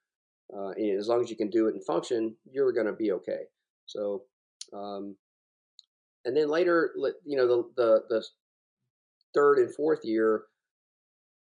uh, 0.57 0.71
and 0.71 0.99
as 0.99 1.09
long 1.09 1.21
as 1.21 1.31
you 1.31 1.37
can 1.37 1.51
do 1.51 1.69
it 1.69 1.75
and 1.75 1.85
function, 1.85 2.35
you're 2.51 2.73
going 2.73 2.87
to 2.87 2.93
be 2.93 3.13
okay. 3.13 3.43
So, 3.87 4.23
um, 4.73 5.17
and 6.25 6.37
then 6.37 6.49
later, 6.49 6.91
you 7.25 7.37
know, 7.37 7.47
the, 7.47 7.63
the 7.77 8.03
the 8.09 8.25
third 9.35 9.59
and 9.59 9.73
fourth 9.75 10.01
year 10.03 10.43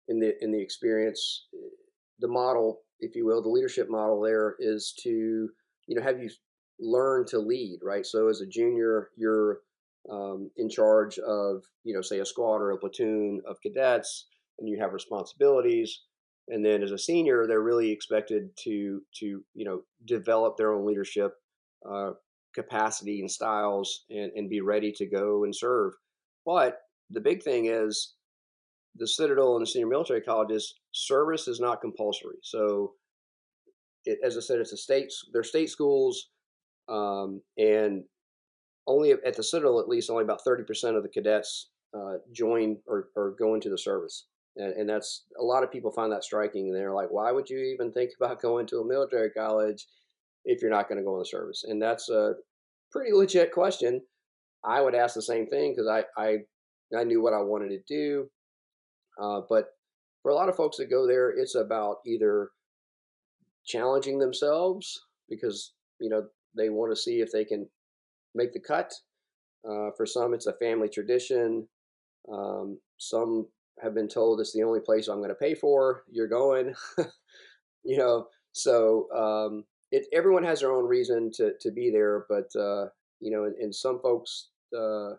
in 0.08 0.18
the 0.18 0.32
in 0.42 0.50
the 0.50 0.60
experience, 0.60 1.46
the 2.22 2.28
model, 2.28 2.80
if 3.00 3.14
you 3.14 3.26
will, 3.26 3.42
the 3.42 3.50
leadership 3.50 3.90
model 3.90 4.22
there 4.22 4.56
is 4.58 4.94
to 5.02 5.50
you 5.86 5.96
know 5.96 6.02
have 6.02 6.22
you 6.22 6.30
learn 6.80 7.26
to 7.26 7.38
lead, 7.38 7.80
right? 7.82 8.06
So 8.06 8.28
as 8.28 8.40
a 8.40 8.46
junior, 8.46 9.10
you're 9.16 9.58
um, 10.10 10.50
in 10.56 10.70
charge 10.70 11.18
of 11.18 11.64
you 11.84 11.94
know 11.94 12.00
say 12.00 12.20
a 12.20 12.26
squad 12.26 12.62
or 12.62 12.70
a 12.70 12.78
platoon 12.78 13.42
of 13.46 13.60
cadets, 13.60 14.28
and 14.58 14.68
you 14.68 14.78
have 14.80 14.94
responsibilities 14.94 16.00
and 16.48 16.64
then 16.64 16.82
as 16.82 16.90
a 16.90 16.98
senior 16.98 17.46
they're 17.46 17.62
really 17.62 17.90
expected 17.90 18.50
to 18.56 19.02
to 19.14 19.44
you 19.54 19.64
know 19.64 19.82
develop 20.04 20.56
their 20.56 20.72
own 20.72 20.86
leadership 20.86 21.34
uh, 21.88 22.10
capacity 22.54 23.20
and 23.20 23.30
styles 23.30 24.04
and, 24.10 24.32
and 24.36 24.50
be 24.50 24.60
ready 24.60 24.92
to 24.92 25.06
go 25.06 25.44
and 25.44 25.54
serve 25.54 25.92
but 26.44 26.80
the 27.10 27.20
big 27.20 27.42
thing 27.42 27.66
is 27.66 28.14
the 28.96 29.08
citadel 29.08 29.56
and 29.56 29.62
the 29.62 29.70
senior 29.70 29.86
military 29.86 30.20
colleges 30.20 30.74
service 30.92 31.48
is 31.48 31.60
not 31.60 31.80
compulsory. 31.80 32.36
So 32.42 32.94
it, 34.04 34.18
as 34.24 34.36
i 34.36 34.40
said 34.40 34.58
it's 34.58 34.72
a 34.72 34.76
state 34.76 35.12
they're 35.32 35.44
state 35.44 35.70
schools 35.70 36.28
um, 36.88 37.40
and 37.56 38.02
only 38.86 39.12
at 39.12 39.36
the 39.36 39.42
citadel 39.42 39.80
at 39.80 39.88
least 39.88 40.10
only 40.10 40.24
about 40.24 40.40
30% 40.46 40.96
of 40.96 41.04
the 41.04 41.08
cadets 41.08 41.70
uh, 41.96 42.14
join 42.32 42.78
or, 42.86 43.08
or 43.14 43.36
go 43.38 43.54
into 43.54 43.70
the 43.70 43.78
service. 43.78 44.26
And, 44.56 44.72
and 44.74 44.88
that's 44.88 45.24
a 45.40 45.44
lot 45.44 45.62
of 45.62 45.70
people 45.70 45.92
find 45.92 46.10
that 46.12 46.24
striking 46.24 46.66
and 46.66 46.76
they're 46.76 46.92
like 46.92 47.10
why 47.10 47.30
would 47.32 47.48
you 47.48 47.58
even 47.58 47.92
think 47.92 48.10
about 48.20 48.42
going 48.42 48.66
to 48.66 48.80
a 48.80 48.86
military 48.86 49.30
college 49.30 49.86
if 50.44 50.60
you're 50.60 50.70
not 50.70 50.88
going 50.88 50.98
to 50.98 51.04
go 51.04 51.14
in 51.14 51.20
the 51.20 51.26
service? 51.26 51.64
And 51.66 51.80
that's 51.80 52.08
a 52.08 52.34
pretty 52.90 53.12
legit 53.12 53.52
question. 53.52 54.00
I 54.64 54.80
would 54.80 54.94
ask 54.94 55.14
the 55.14 55.22
same 55.22 55.46
thing 55.46 55.72
because 55.72 55.88
I, 55.88 56.04
I 56.20 56.38
i 56.96 57.04
knew 57.04 57.22
what 57.22 57.32
i 57.32 57.40
wanted 57.40 57.70
to 57.70 57.80
do 57.88 58.28
uh, 59.22 59.40
but 59.48 59.66
for 60.22 60.30
a 60.30 60.34
lot 60.34 60.48
of 60.48 60.56
folks 60.56 60.76
that 60.76 60.90
go 60.90 61.06
there 61.06 61.30
it's 61.30 61.54
about 61.54 61.96
either 62.06 62.50
challenging 63.64 64.18
themselves 64.18 65.00
because 65.28 65.72
you 66.00 66.08
know 66.08 66.22
they 66.56 66.68
want 66.68 66.92
to 66.92 67.00
see 67.00 67.20
if 67.20 67.30
they 67.32 67.44
can 67.44 67.66
make 68.34 68.52
the 68.52 68.60
cut 68.60 68.92
uh, 69.68 69.90
for 69.96 70.04
some 70.04 70.34
it's 70.34 70.46
a 70.46 70.54
family 70.54 70.88
tradition 70.88 71.66
um, 72.30 72.78
some 72.98 73.46
have 73.80 73.94
been 73.94 74.08
told 74.08 74.40
it's 74.40 74.52
the 74.52 74.62
only 74.62 74.80
place 74.80 75.08
I'm 75.08 75.18
going 75.18 75.30
to 75.30 75.34
pay 75.34 75.54
for. 75.54 76.04
You're 76.10 76.28
going, 76.28 76.74
you 77.84 77.96
know. 77.96 78.26
So 78.52 79.08
um, 79.14 79.64
it 79.90 80.06
everyone 80.12 80.44
has 80.44 80.60
their 80.60 80.72
own 80.72 80.86
reason 80.86 81.30
to 81.34 81.52
to 81.60 81.70
be 81.70 81.90
there, 81.90 82.26
but 82.28 82.48
uh, 82.58 82.86
you 83.20 83.30
know, 83.30 83.44
and, 83.44 83.56
and 83.56 83.74
some 83.74 84.00
folks, 84.00 84.48
uh, 84.76 85.14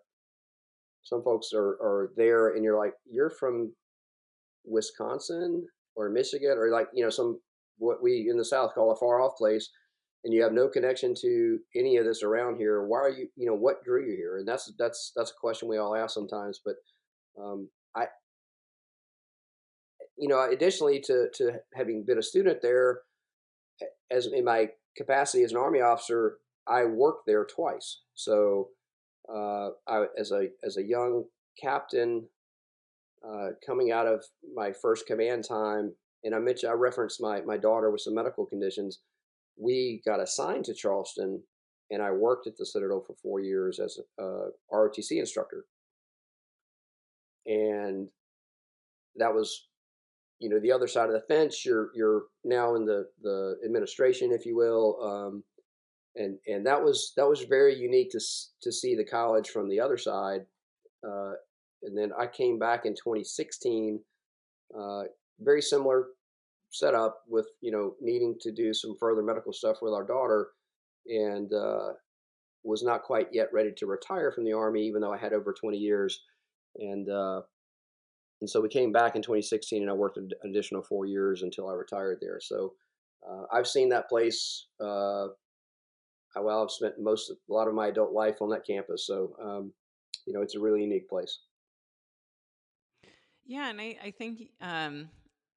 some 1.04 1.24
folks 1.24 1.52
are 1.54 1.78
are 1.82 2.12
there, 2.16 2.50
and 2.56 2.64
you're 2.64 2.78
like, 2.78 2.94
you're 3.10 3.32
from 3.32 3.74
Wisconsin 4.66 5.66
or 5.96 6.10
Michigan 6.10 6.56
or 6.58 6.70
like 6.72 6.88
you 6.94 7.04
know 7.04 7.10
some 7.10 7.40
what 7.78 8.02
we 8.02 8.28
in 8.30 8.38
the 8.38 8.46
South 8.46 8.74
call 8.74 8.92
a 8.92 8.96
far 8.96 9.22
off 9.22 9.36
place, 9.38 9.70
and 10.24 10.34
you 10.34 10.42
have 10.44 10.54
no 10.54 10.68
connection 10.68 11.14
to 11.22 11.60
any 11.76 11.98
of 11.98 12.06
this 12.06 12.24
around 12.24 12.58
here. 12.58 12.86
Why 12.86 13.00
are 13.00 13.10
you 13.10 13.28
you 13.36 13.48
know 13.48 13.56
what 13.56 13.84
drew 13.84 14.06
you 14.06 14.16
here? 14.16 14.38
And 14.38 14.48
that's 14.48 14.72
that's 14.78 15.12
that's 15.16 15.32
a 15.32 15.40
question 15.40 15.68
we 15.68 15.78
all 15.78 15.96
ask 15.96 16.14
sometimes, 16.14 16.62
but 16.64 16.76
um, 17.40 17.70
I 17.96 18.06
you 20.18 20.28
know, 20.28 20.48
additionally 20.50 21.00
to 21.02 21.28
to 21.36 21.60
having 21.74 22.04
been 22.06 22.18
a 22.18 22.24
student 22.24 22.62
there, 22.62 23.02
as 24.12 24.28
in 24.28 24.46
my 24.46 24.70
capacity 24.96 25.44
as 25.44 25.52
an 25.52 25.58
army 25.58 25.82
officer, 25.82 26.38
I 26.68 26.86
worked 26.86 27.26
there 27.26 27.46
twice. 27.46 28.02
So, 28.14 28.70
uh, 29.34 29.70
I 29.88 30.06
as 30.18 30.32
a 30.32 30.48
as 30.64 30.78
a 30.78 30.84
young 30.84 31.26
captain, 31.62 32.28
uh, 33.28 33.50
coming 33.66 33.92
out 33.92 34.08
of 34.08 34.24
my 34.54 34.72
first 34.72 35.06
command 35.06 35.46
time, 35.48 35.94
and 36.24 36.36
I 36.36 36.40
mentioned 36.40 36.72
I 36.72 36.76
referenced 36.76 37.22
my 37.22 37.42
my 37.42 37.58
daughter 37.58 37.92
with 37.92 38.02
some 38.02 38.16
medical 38.16 38.46
conditions. 38.46 39.00
We 39.58 40.02
got 40.06 40.20
assigned 40.20 40.66
to 40.66 40.74
Charleston, 40.74 41.42
and 41.90 42.02
I 42.02 42.12
worked 42.12 42.48
at 42.48 42.58
the 42.58 42.66
Citadel 42.66 43.04
for 43.06 43.16
four 43.22 43.40
years 43.40 43.80
as 43.80 43.98
a, 44.20 44.24
a 44.24 44.50
ROTC 44.74 45.12
instructor, 45.20 45.66
and 47.46 48.08
that 49.16 49.34
was 49.34 49.68
you 50.40 50.50
know 50.50 50.60
the 50.60 50.72
other 50.72 50.88
side 50.88 51.08
of 51.08 51.14
the 51.14 51.34
fence. 51.34 51.64
You're 51.66 51.92
you're 51.96 52.24
now 52.44 52.76
in 52.76 52.86
the 52.86 53.08
the 53.22 53.58
administration, 53.66 54.32
if 54.32 54.46
you 54.46 54.56
will, 54.56 54.98
um, 55.02 55.44
and 56.16 56.38
and 56.48 56.66
that 56.66 56.84
was 56.84 57.14
that 57.16 57.28
was 57.28 57.44
very 57.44 57.76
unique 57.76 58.12
to 58.12 58.20
to 58.64 58.72
see 58.72 58.96
the 58.96 59.06
college 59.06 59.50
from 59.50 59.70
the 59.70 59.80
other 59.80 59.98
side. 59.98 60.42
Uh, 61.08 61.34
and 61.84 61.98
then 61.98 62.12
I 62.18 62.28
came 62.28 62.60
back 62.60 62.86
in 62.86 62.94
2016, 62.94 64.00
uh, 64.78 65.04
very 65.40 65.62
similar 65.62 66.08
setup 66.70 67.22
with 67.28 67.48
you 67.62 67.72
know 67.72 67.96
needing 68.02 68.36
to 68.42 68.52
do 68.52 68.74
some 68.74 68.96
further 69.00 69.22
medical 69.22 69.54
stuff 69.54 69.78
with 69.82 69.94
our 69.94 70.06
daughter, 70.06 70.50
and 71.08 71.54
uh, 71.54 71.94
was 72.64 72.84
not 72.84 73.04
quite 73.04 73.28
yet 73.32 73.50
ready 73.54 73.72
to 73.78 73.86
retire 73.86 74.32
from 74.32 74.46
the 74.46 74.54
army, 74.54 74.86
even 74.88 75.02
though 75.02 75.14
I 75.14 75.18
had 75.18 75.34
over 75.34 75.54
20 75.54 75.78
years. 75.78 76.22
And 76.78 77.10
uh, 77.10 77.42
and 78.42 78.50
so 78.50 78.60
we 78.60 78.70
came 78.70 78.92
back 78.92 79.16
in 79.16 79.22
2016, 79.22 79.82
and 79.82 79.92
I 79.92 79.94
worked 79.94 80.18
an 80.18 80.30
additional 80.44 80.84
four 80.84 81.06
years 81.06 81.44
until 81.44 81.70
I 81.70 81.74
retired 81.74 82.18
there. 82.22 82.40
So 82.42 82.74
uh, 83.30 83.44
I've 83.54 83.68
seen 83.68 83.90
that 83.90 84.10
place. 84.10 84.68
Uh, 84.80 85.28
well, 86.36 86.64
I've 86.64 86.72
spent 86.72 86.96
most 87.00 87.30
a 87.30 87.54
lot 87.54 87.68
of 87.68 87.76
my 87.76 87.88
adult 87.88 88.12
life 88.12 88.42
on 88.42 88.50
that 88.50 88.66
campus, 88.66 89.06
so 89.06 89.36
um, 89.42 89.72
you 90.26 90.34
know 90.34 90.42
it's 90.42 90.56
a 90.56 90.60
really 90.60 90.82
unique 90.82 91.08
place. 91.08 91.40
Yeah, 93.46 93.70
and 93.70 93.80
I, 93.80 93.98
I 94.04 94.12
think 94.12 94.50
um, 94.62 95.10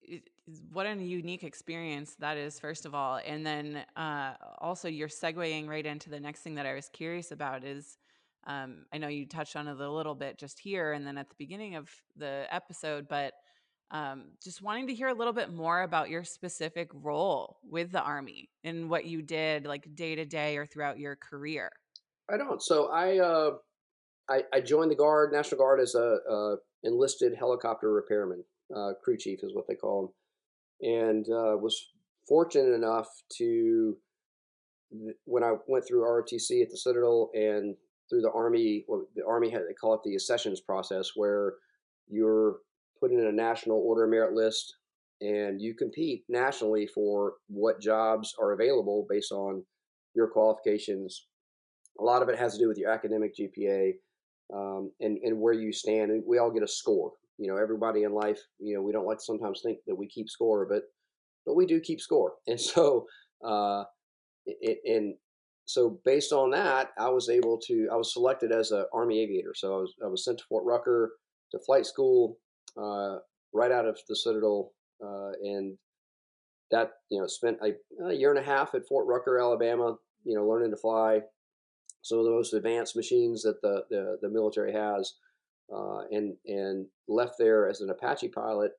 it, 0.03 0.29
what 0.72 0.87
a 0.87 0.94
unique 0.94 1.44
experience 1.44 2.16
that 2.20 2.37
is, 2.37 2.59
first 2.59 2.87
of 2.87 2.94
all, 2.94 3.20
and 3.25 3.46
then 3.46 3.85
uh, 3.96 4.35
also 4.59 4.88
you're 4.88 5.09
segueing 5.09 5.68
right 5.68 5.87
into 5.87 6.11
the 6.11 6.20
next 6.20 6.40
thing 6.40 6.57
that 6.57 6.66
I 6.66 6.75
was 6.75 6.88
curious 6.88 7.31
about 7.33 7.64
is 7.64 7.99
um, 8.46 8.87
I 8.92 8.99
know 8.99 9.09
you 9.09 9.27
touched 9.27 9.57
on 9.57 9.66
it 9.66 9.81
a 9.81 9.90
little 9.90 10.14
bit 10.14 10.38
just 10.38 10.59
here 10.59 10.92
and 10.92 11.07
then 11.07 11.18
at 11.18 11.29
the 11.29 11.35
beginning 11.37 11.75
of 11.75 11.90
the 12.16 12.46
episode, 12.51 13.09
but 13.09 13.35
um, 13.90 14.25
just 14.42 14.62
wanting 14.62 14.88
to 14.88 14.94
hear 14.94 15.09
a 15.09 15.14
little 15.14 15.33
bit 15.33 15.53
more 15.53 15.83
about 15.83 16.11
your 16.11 16.25
specific 16.25 16.90
role 16.92 17.59
with 17.68 17.92
the 17.92 18.03
Army 18.03 18.49
and 18.64 18.90
what 18.90 19.05
you 19.05 19.22
did 19.22 19.66
like 19.66 19.94
day 19.94 20.14
to 20.14 20.25
day 20.25 20.57
or 20.57 20.66
throughout 20.66 20.99
your 20.99 21.16
career. 21.16 21.70
I 22.31 22.37
don't. 22.37 22.62
So 22.62 22.87
I, 22.87 23.18
uh, 23.18 23.51
I, 24.29 24.43
I 24.53 24.61
joined 24.61 24.91
the 24.91 24.97
Guard, 24.97 25.33
National 25.33 25.59
Guard, 25.59 25.81
as 25.81 25.95
a, 25.95 26.19
a 26.29 26.57
enlisted 26.85 27.35
helicopter 27.39 27.93
repairman. 27.93 28.43
Uh, 28.75 28.93
crew 29.03 29.17
chief 29.17 29.41
is 29.43 29.55
what 29.55 29.67
they 29.69 29.75
call 29.75 30.12
them, 30.81 30.91
and 30.91 31.27
uh, 31.27 31.57
was 31.57 31.91
fortunate 32.29 32.75
enough 32.75 33.07
to 33.39 33.97
when 35.25 35.45
I 35.45 35.53
went 35.69 35.87
through 35.87 36.05
ROTC 36.05 36.62
at 36.62 36.71
the 36.71 36.77
Citadel 36.77 37.31
and 37.35 37.77
through 38.11 38.23
the 38.23 38.33
army. 38.33 38.85
Well, 38.89 39.07
the 39.15 39.25
army 39.27 39.51
had 39.51 39.62
they 39.69 39.75
call 39.75 39.95
it 39.95 40.01
the 40.05 40.15
accessions 40.15 40.61
process, 40.61 41.11
where 41.15 41.55
you're 42.09 42.57
put 43.01 43.12
in 43.12 43.27
a 43.27 43.33
national 43.33 43.79
order 43.79 44.05
of 44.05 44.11
merit 44.11 44.35
list, 44.35 44.77
and 45.21 45.61
you 45.61 45.75
compete 45.75 46.25
nationally 46.29 46.89
for 46.89 47.35
what 47.49 47.81
jobs 47.81 48.35
are 48.41 48.53
available 48.53 49.07
based 49.09 49.31
on 49.31 49.62
your 50.15 50.29
qualifications. 50.29 51.27
A 52.01 52.03
lot 52.03 52.23
of 52.23 52.29
it 52.29 52.39
has 52.39 52.55
to 52.55 52.59
do 52.59 52.69
with 52.69 52.79
your 52.79 52.91
academic 52.91 53.33
GPA 53.37 53.93
um, 54.55 54.93
and 55.01 55.19
and 55.19 55.41
where 55.41 55.55
you 55.55 55.73
stand. 55.73 56.11
And 56.11 56.23
we 56.27 56.39
all 56.39 56.51
get 56.51 56.63
a 56.63 56.69
score. 56.69 57.13
You 57.39 57.49
know, 57.49 57.57
everybody 57.57 58.05
in 58.05 58.13
life. 58.13 58.41
You 58.59 58.75
know, 58.75 58.83
we 58.83 58.93
don't 58.93 59.07
like 59.07 59.21
sometimes 59.21 59.61
think 59.63 59.79
that 59.87 59.95
we 59.95 60.09
keep 60.09 60.29
score, 60.29 60.67
but 60.67 60.83
but 61.45 61.55
we 61.55 61.67
do 61.67 61.81
keep 61.81 62.01
score. 62.01 62.35
And 62.47 62.61
so, 62.61 63.07
uh, 63.45 63.85
it, 64.47 64.79
and 64.85 65.15
so 65.65 66.01
based 66.05 66.33
on 66.33 66.51
that, 66.51 66.93
I 66.99 67.09
was 67.09 67.29
able 67.29 67.59
to. 67.67 67.89
I 67.93 67.97
was 67.97 68.13
selected 68.13 68.53
as 68.53 68.71
an 68.71 68.87
Army 68.93 69.21
aviator. 69.21 69.53
So 69.55 69.75
I 69.75 69.81
was 69.81 69.95
I 70.05 70.09
was 70.09 70.25
sent 70.25 70.39
to 70.39 70.45
Fort 70.49 70.65
Rucker 70.65 71.13
to 71.53 71.59
flight 71.67 71.87
school 71.87 72.39
uh, 72.81 73.17
right 73.53 73.73
out 73.73 73.87
of 73.87 73.99
the 74.09 74.17
Citadel, 74.17 74.73
uh, 75.05 75.33
and 75.43 75.77
that 76.71 76.93
you 77.11 77.21
know 77.21 77.27
spent 77.27 77.59
a, 77.63 77.75
a, 78.05 78.15
year 78.15 78.31
and 78.31 78.39
a 78.39 78.43
half 78.43 78.75
at 78.75 78.87
Fort 78.89 79.07
Rucker, 79.07 79.39
Alabama. 79.39 79.97
You 80.25 80.37
know, 80.37 80.47
learning 80.47 80.71
to 80.71 80.77
fly 80.77 81.21
some 82.07 82.21
of 82.21 82.25
the 82.25 82.31
most 82.31 82.55
advanced 82.55 82.95
machines 82.95 83.42
that 83.42 83.61
the 83.62 83.83
the, 83.90 84.19
the 84.23 84.29
military 84.29 84.73
has, 84.73 85.14
uh, 85.75 86.03
and 86.12 86.37
and 86.47 86.87
left 87.09 87.35
there 87.37 87.69
as 87.69 87.81
an 87.81 87.90
Apache 87.90 88.29
pilot, 88.29 88.71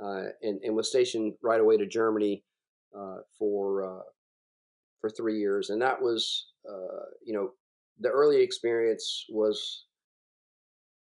uh, 0.00 0.26
and 0.40 0.60
and 0.62 0.76
was 0.76 0.88
stationed 0.88 1.34
right 1.42 1.60
away 1.60 1.76
to 1.76 1.86
Germany 1.86 2.44
uh, 2.96 3.18
for 3.36 3.84
uh, 3.84 4.02
for 5.00 5.10
three 5.10 5.38
years, 5.38 5.70
and 5.70 5.82
that 5.82 6.00
was, 6.00 6.46
uh, 6.68 7.06
you 7.24 7.34
know, 7.34 7.50
the 7.98 8.08
early 8.08 8.40
experience 8.40 9.26
was 9.28 9.86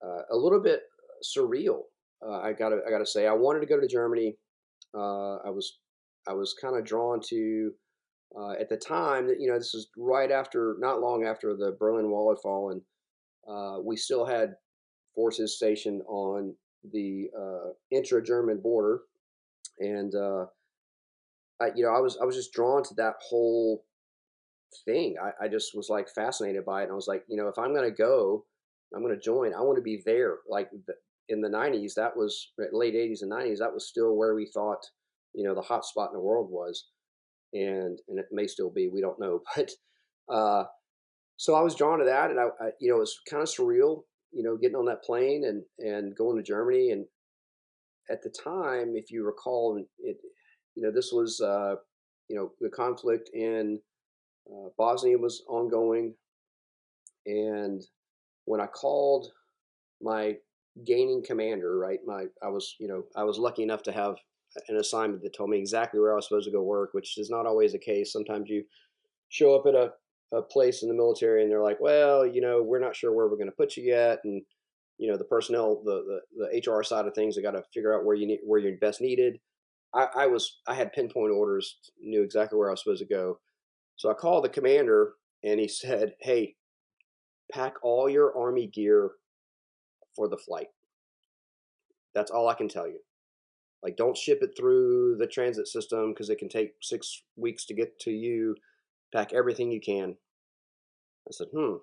uh, 0.05 0.23
a 0.31 0.35
little 0.35 0.61
bit 0.61 0.81
surreal. 1.23 1.83
I 2.21 2.51
gotta, 2.51 2.81
I 2.85 2.89
gotta 2.91 3.05
say, 3.05 3.27
I 3.27 3.31
wanted 3.31 3.61
to 3.61 3.65
go 3.65 3.79
to 3.79 3.87
Germany. 3.87 4.35
I 4.93 5.49
was, 5.49 5.79
I 6.27 6.33
was 6.33 6.53
kind 6.61 6.75
of 6.77 6.83
drawn 6.83 7.21
to 7.29 7.71
uh, 8.37 8.51
at 8.51 8.69
the 8.69 8.77
time 8.77 9.29
you 9.39 9.47
know 9.47 9.57
this 9.57 9.73
is 9.73 9.89
right 9.97 10.31
after, 10.31 10.75
not 10.79 11.01
long 11.01 11.25
after 11.25 11.55
the 11.55 11.75
Berlin 11.79 12.09
Wall 12.09 12.29
had 12.29 12.41
fallen. 12.41 12.81
Uh, 13.47 13.79
we 13.83 13.95
still 13.95 14.25
had 14.25 14.55
forces 15.15 15.55
stationed 15.55 16.01
on 16.07 16.55
the 16.91 17.29
uh, 17.37 17.69
intra-German 17.91 18.59
border, 18.61 19.01
and 19.79 20.13
uh, 20.13 20.45
I, 21.61 21.71
you 21.75 21.83
know, 21.83 21.93
I 21.93 21.99
was 21.99 22.17
I 22.21 22.25
was 22.25 22.35
just 22.35 22.53
drawn 22.53 22.83
to 22.83 22.93
that 22.95 23.15
whole 23.21 23.85
thing. 24.85 25.15
I, 25.21 25.45
I 25.45 25.47
just 25.47 25.75
was 25.75 25.89
like 25.89 26.09
fascinated 26.09 26.65
by 26.65 26.81
it, 26.81 26.83
and 26.83 26.91
I 26.91 26.95
was 26.95 27.07
like, 27.07 27.23
you 27.27 27.37
know, 27.37 27.47
if 27.47 27.57
I'm 27.57 27.73
going 27.73 27.89
to 27.89 27.95
go, 27.95 28.45
I'm 28.95 29.01
going 29.01 29.15
to 29.15 29.21
join. 29.21 29.53
I 29.53 29.61
want 29.61 29.77
to 29.77 29.83
be 29.83 30.01
there. 30.05 30.37
Like 30.47 30.69
in 31.29 31.41
the 31.41 31.49
90s, 31.49 31.93
that 31.95 32.15
was 32.15 32.51
late 32.71 32.95
80s 32.95 33.21
and 33.21 33.31
90s. 33.31 33.59
That 33.59 33.73
was 33.73 33.87
still 33.87 34.15
where 34.15 34.35
we 34.35 34.45
thought, 34.45 34.85
you 35.33 35.43
know, 35.43 35.53
the 35.53 35.61
hot 35.61 35.85
spot 35.85 36.09
in 36.09 36.15
the 36.15 36.23
world 36.23 36.49
was, 36.49 36.85
and 37.53 37.99
and 38.07 38.19
it 38.19 38.27
may 38.31 38.47
still 38.47 38.69
be. 38.69 38.89
We 38.89 39.01
don't 39.01 39.19
know, 39.19 39.41
but 39.55 39.71
uh, 40.33 40.65
so 41.37 41.55
I 41.55 41.61
was 41.61 41.75
drawn 41.75 41.99
to 41.99 42.05
that, 42.05 42.31
and 42.31 42.39
I, 42.39 42.47
I 42.61 42.69
you 42.79 42.89
know, 42.89 42.97
it 42.97 43.01
was 43.01 43.19
kind 43.29 43.41
of 43.41 43.49
surreal, 43.49 44.03
you 44.31 44.43
know, 44.43 44.57
getting 44.57 44.75
on 44.75 44.85
that 44.85 45.03
plane 45.03 45.43
and 45.45 45.63
and 45.79 46.15
going 46.15 46.37
to 46.37 46.43
Germany, 46.43 46.91
and 46.91 47.05
at 48.09 48.21
the 48.23 48.29
time, 48.29 48.95
if 48.95 49.11
you 49.11 49.25
recall, 49.25 49.81
it, 49.99 50.17
you 50.75 50.83
know, 50.83 50.91
this 50.91 51.11
was, 51.13 51.39
uh, 51.41 51.75
you 52.27 52.35
know, 52.35 52.51
the 52.59 52.69
conflict 52.69 53.29
in 53.33 53.79
uh, 54.51 54.69
Bosnia 54.77 55.17
was 55.17 55.43
ongoing, 55.47 56.13
and 57.25 57.81
when 58.45 58.61
I 58.61 58.67
called 58.67 59.31
my 60.01 60.35
gaining 60.85 61.23
commander, 61.23 61.77
right, 61.77 61.99
my 62.05 62.25
I 62.43 62.49
was, 62.49 62.75
you 62.79 62.87
know, 62.87 63.03
I 63.15 63.23
was 63.23 63.37
lucky 63.37 63.63
enough 63.63 63.83
to 63.83 63.91
have 63.91 64.15
an 64.67 64.77
assignment 64.77 65.21
that 65.23 65.33
told 65.33 65.49
me 65.49 65.59
exactly 65.59 65.99
where 65.99 66.11
I 66.11 66.15
was 66.15 66.27
supposed 66.27 66.45
to 66.45 66.51
go 66.51 66.63
work, 66.63 66.93
which 66.93 67.17
is 67.17 67.29
not 67.29 67.45
always 67.45 67.73
the 67.73 67.79
case. 67.79 68.11
Sometimes 68.11 68.49
you 68.49 68.63
show 69.29 69.55
up 69.55 69.65
at 69.67 69.75
a, 69.75 69.91
a 70.35 70.41
place 70.41 70.83
in 70.83 70.89
the 70.89 70.95
military 70.95 71.43
and 71.43 71.51
they're 71.51 71.63
like, 71.63 71.79
well, 71.79 72.25
you 72.25 72.41
know, 72.41 72.61
we're 72.61 72.79
not 72.79 72.95
sure 72.95 73.13
where 73.13 73.27
we're 73.27 73.37
going 73.37 73.49
to 73.49 73.55
put 73.55 73.77
you 73.77 73.83
yet, 73.83 74.19
and 74.23 74.41
you 74.97 75.09
know, 75.09 75.17
the 75.17 75.23
personnel, 75.23 75.81
the 75.85 76.19
the, 76.35 76.49
the 76.51 76.71
HR 76.71 76.83
side 76.83 77.05
of 77.05 77.13
things, 77.13 77.35
they 77.35 77.41
got 77.41 77.51
to 77.51 77.63
figure 77.73 77.97
out 77.97 78.05
where 78.05 78.15
you 78.15 78.27
need 78.27 78.39
where 78.45 78.59
you're 78.59 78.77
best 78.77 79.01
needed. 79.01 79.39
I, 79.93 80.07
I 80.15 80.27
was 80.27 80.59
I 80.67 80.73
had 80.75 80.93
pinpoint 80.93 81.31
orders, 81.31 81.77
knew 82.01 82.21
exactly 82.21 82.57
where 82.57 82.69
I 82.69 82.71
was 82.71 82.83
supposed 82.83 83.01
to 83.01 83.07
go. 83.07 83.39
So 83.95 84.09
I 84.09 84.13
called 84.13 84.43
the 84.43 84.49
commander 84.49 85.13
and 85.43 85.59
he 85.59 85.67
said, 85.67 86.13
Hey, 86.19 86.55
pack 87.51 87.75
all 87.81 88.09
your 88.09 88.37
army 88.37 88.67
gear 88.67 89.11
for 90.15 90.27
the 90.27 90.37
flight. 90.37 90.67
That's 92.13 92.31
all 92.31 92.47
I 92.47 92.53
can 92.53 92.67
tell 92.67 92.87
you. 92.87 92.99
Like, 93.83 93.95
don't 93.95 94.17
ship 94.17 94.39
it 94.41 94.51
through 94.57 95.17
the 95.17 95.27
transit 95.27 95.67
system 95.67 96.11
because 96.11 96.29
it 96.29 96.37
can 96.37 96.49
take 96.49 96.73
six 96.81 97.23
weeks 97.37 97.65
to 97.65 97.73
get 97.73 97.97
to 97.99 98.11
you. 98.11 98.55
Pack 99.13 99.33
everything 99.33 99.71
you 99.71 99.79
can. 99.79 100.15
I 101.27 101.31
said, 101.31 101.47
hmm, 101.55 101.75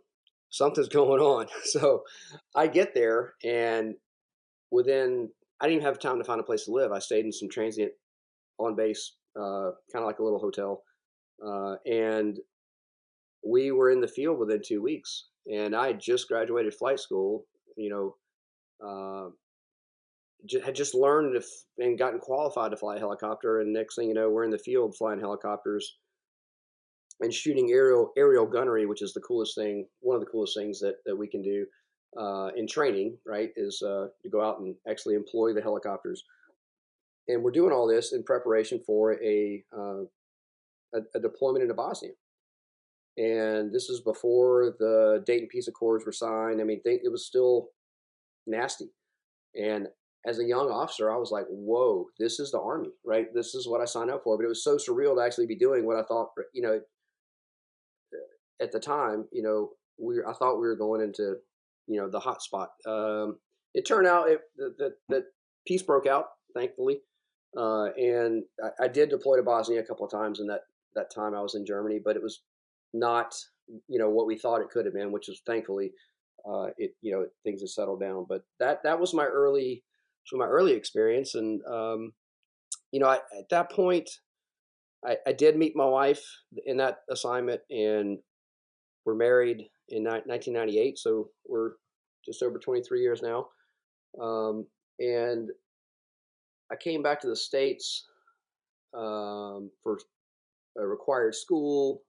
something's 0.51 0.89
going 1.01 1.21
on. 1.21 1.47
So 1.65 2.05
I 2.55 2.67
get 2.67 2.95
there, 2.95 3.35
and 3.45 3.95
within 4.71 5.31
I 5.61 5.67
didn't 5.67 5.77
even 5.77 5.87
have 5.87 5.99
time 5.99 6.19
to 6.19 6.25
find 6.25 6.41
a 6.41 6.45
place 6.45 6.65
to 6.67 6.73
live. 6.73 6.93
I 6.93 6.99
stayed 6.99 7.25
in 7.25 7.33
some 7.33 7.49
transient 7.49 7.93
on 8.59 8.77
base, 8.77 9.15
uh, 9.37 9.71
kind 9.93 10.03
of 10.03 10.05
like 10.05 10.19
a 10.19 10.23
little 10.23 10.39
hotel, 10.39 10.83
uh, 11.45 11.77
and 11.87 12.39
we 13.47 13.71
were 13.71 13.91
in 13.91 14.01
the 14.01 14.09
field 14.09 14.39
within 14.39 14.61
two 14.65 14.83
weeks. 14.83 15.29
And 15.51 15.77
I 15.77 15.93
just 15.93 16.29
graduated 16.29 16.75
flight 16.75 16.99
school, 16.99 17.47
you 17.77 17.89
know, 17.89 18.17
uh, 18.85 19.31
had 20.65 20.75
just 20.75 20.95
learned 20.95 21.37
if, 21.37 21.47
and 21.79 21.99
gotten 21.99 22.21
qualified 22.21 22.71
to 22.71 22.77
fly 22.77 22.97
a 22.97 22.99
helicopter. 22.99 23.61
And 23.61 23.73
next 23.73 23.97
thing 23.97 24.09
you 24.09 24.15
know, 24.15 24.31
we're 24.31 24.45
in 24.45 24.51
the 24.51 24.59
field 24.59 24.97
flying 24.97 25.21
helicopters 25.21 25.99
and 27.21 27.33
shooting 27.33 27.71
aerial 27.71 28.13
aerial 28.17 28.47
gunnery, 28.47 28.87
which 28.87 29.03
is 29.03 29.13
the 29.13 29.21
coolest 29.21 29.57
thing, 29.57 29.87
one 30.01 30.15
of 30.15 30.21
the 30.21 30.31
coolest 30.31 30.57
things 30.57 30.79
that, 30.81 30.97
that 31.07 31.17
we 31.17 31.27
can 31.27 31.43
do 31.43 31.67
uh, 32.19 32.51
in 32.57 32.67
training, 32.67 33.17
right, 33.27 33.51
is 33.57 33.83
uh, 33.83 34.07
to 34.23 34.29
go 34.29 34.43
out 34.43 34.61
and 34.61 34.75
actually 34.89 35.15
employ 35.15 35.53
the 35.53 35.63
helicopters. 35.63 36.23
And 37.29 37.43
we're 37.43 37.51
doing 37.51 37.73
all 37.73 37.87
this 37.87 38.13
in 38.13 38.23
preparation 38.23 38.81
for 38.87 39.15
a, 39.23 39.65
uh, 39.77 40.03
a, 40.95 41.01
a, 41.15 41.21
deployment 41.21 41.63
into 41.63 41.75
Bosnia. 41.75 42.13
And 43.17 43.75
this 43.75 43.89
is 43.89 44.01
before 44.01 44.77
the 44.79 45.25
Dayton 45.27 45.49
Peace 45.51 45.67
Accords 45.67 46.07
were 46.07 46.13
signed. 46.13 46.61
I 46.61 46.65
mean, 46.65 46.81
it 46.85 47.11
was 47.11 47.27
still 47.27 47.71
nasty. 48.47 48.91
And 49.61 49.89
as 50.27 50.39
a 50.41 50.45
young 50.45 50.71
officer, 50.71 51.11
I 51.11 51.17
was 51.17 51.31
like, 51.31 51.47
whoa, 51.49 52.07
this 52.19 52.41
is 52.41 52.51
the 52.51 52.61
Army, 52.61 52.91
right? 53.05 53.27
This 53.33 53.55
is 53.55 53.69
what 53.69 53.81
I 53.81 53.85
signed 53.85 54.11
up 54.11 54.23
for. 54.25 54.37
But 54.37 54.45
it 54.45 54.49
was 54.49 54.65
so 54.65 54.77
surreal 54.77 55.15
to 55.17 55.23
actually 55.23 55.47
be 55.47 55.57
doing 55.57 55.87
what 55.87 55.97
I 55.97 56.03
thought, 56.03 56.31
you 56.53 56.63
know, 56.63 56.81
at 58.61 58.73
the 58.73 58.81
time, 58.81 59.27
you 59.33 59.43
know, 59.43 59.71
we 59.99 60.21
I 60.27 60.33
thought 60.33 60.61
we 60.61 60.67
were 60.67 60.77
going 60.77 61.01
into 61.01 61.37
you 61.87 62.01
know 62.01 62.11
the 62.11 62.21
hot 62.21 62.43
spot. 62.43 62.71
Um, 62.87 63.39
it 63.75 63.87
turned 63.87 64.07
out 64.07 64.29
it, 64.29 64.41
that, 64.57 64.93
that 65.09 65.25
peace 65.67 65.83
broke 65.83 66.07
out, 66.07 66.27
thankfully, 66.55 67.01
uh, 67.57 67.91
and 67.97 68.43
I, 68.63 68.85
I, 68.85 68.89
did 68.89 69.11
deploy 69.11 69.37
to 69.37 69.43
Bosnia 69.43 69.81
a 69.81 69.85
couple 69.85 70.05
of 70.05 70.11
times 70.11 70.41
in 70.41 70.47
that 70.49 70.63
that 70.95 71.15
time 71.15 71.35
I 71.35 71.43
was 71.43 71.55
in 71.55 71.67
Germany, 71.67 72.01
but 72.03 72.17
it 72.17 72.23
was 72.23 72.43
not 72.93 73.35
you 73.89 73.99
know 73.99 74.11
what 74.11 74.27
we 74.27 74.37
thought 74.39 74.61
it 74.61 74.71
could 74.71 74.85
have 74.85 74.95
been, 74.95 75.13
which 75.13 75.29
is 75.29 75.41
thankfully 75.47 75.93
uh, 76.49 76.69
it 76.79 76.93
you 77.03 77.13
know 77.13 77.27
things 77.45 77.61
have 77.61 77.71
settled 77.71 78.01
down. 78.01 78.27
But 78.29 78.43
that 78.59 78.83
that 78.85 78.99
was 79.01 79.15
my 79.15 79.25
early 79.25 79.85
so 80.27 80.37
my 80.37 80.47
early 80.47 80.73
experience, 80.73 81.35
and 81.35 81.61
um, 81.67 82.13
you 82.93 83.01
know 83.01 83.09
I, 83.09 83.17
at 83.39 83.49
that 83.51 83.71
point. 83.71 84.09
I, 85.07 85.17
I 85.27 85.33
did 85.33 85.57
meet 85.57 85.77
my 85.77 85.85
wife 85.85 86.25
in 86.65 86.79
that 86.79 87.01
assignment, 87.11 87.61
and 87.71 88.19
we're 89.05 89.15
married 89.15 89.69
in 89.91 90.03
1998, 90.03 90.99
so 90.99 91.29
we're 91.47 91.73
just 92.25 92.43
over 92.43 92.59
23 92.59 93.01
years 93.01 93.23
now. 93.23 93.47
Um, 94.21 94.67
and 94.99 95.51
I 96.73 96.77
came 96.77 97.03
back 97.03 97.21
to 97.21 97.29
the 97.29 97.37
States 97.37 98.07
um, 98.95 99.71
for 99.83 99.99
a 100.77 100.87
required 100.87 101.35
school 101.35 102.03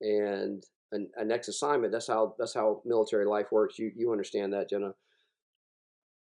and 0.00 0.62
a, 0.92 1.24
next 1.24 1.48
assignment. 1.48 1.92
That's 1.92 2.06
how 2.06 2.34
that's 2.38 2.54
how 2.54 2.82
military 2.84 3.26
life 3.26 3.50
works. 3.50 3.78
You 3.78 3.90
you 3.96 4.12
understand 4.12 4.52
that, 4.52 4.68
Jenna. 4.70 4.94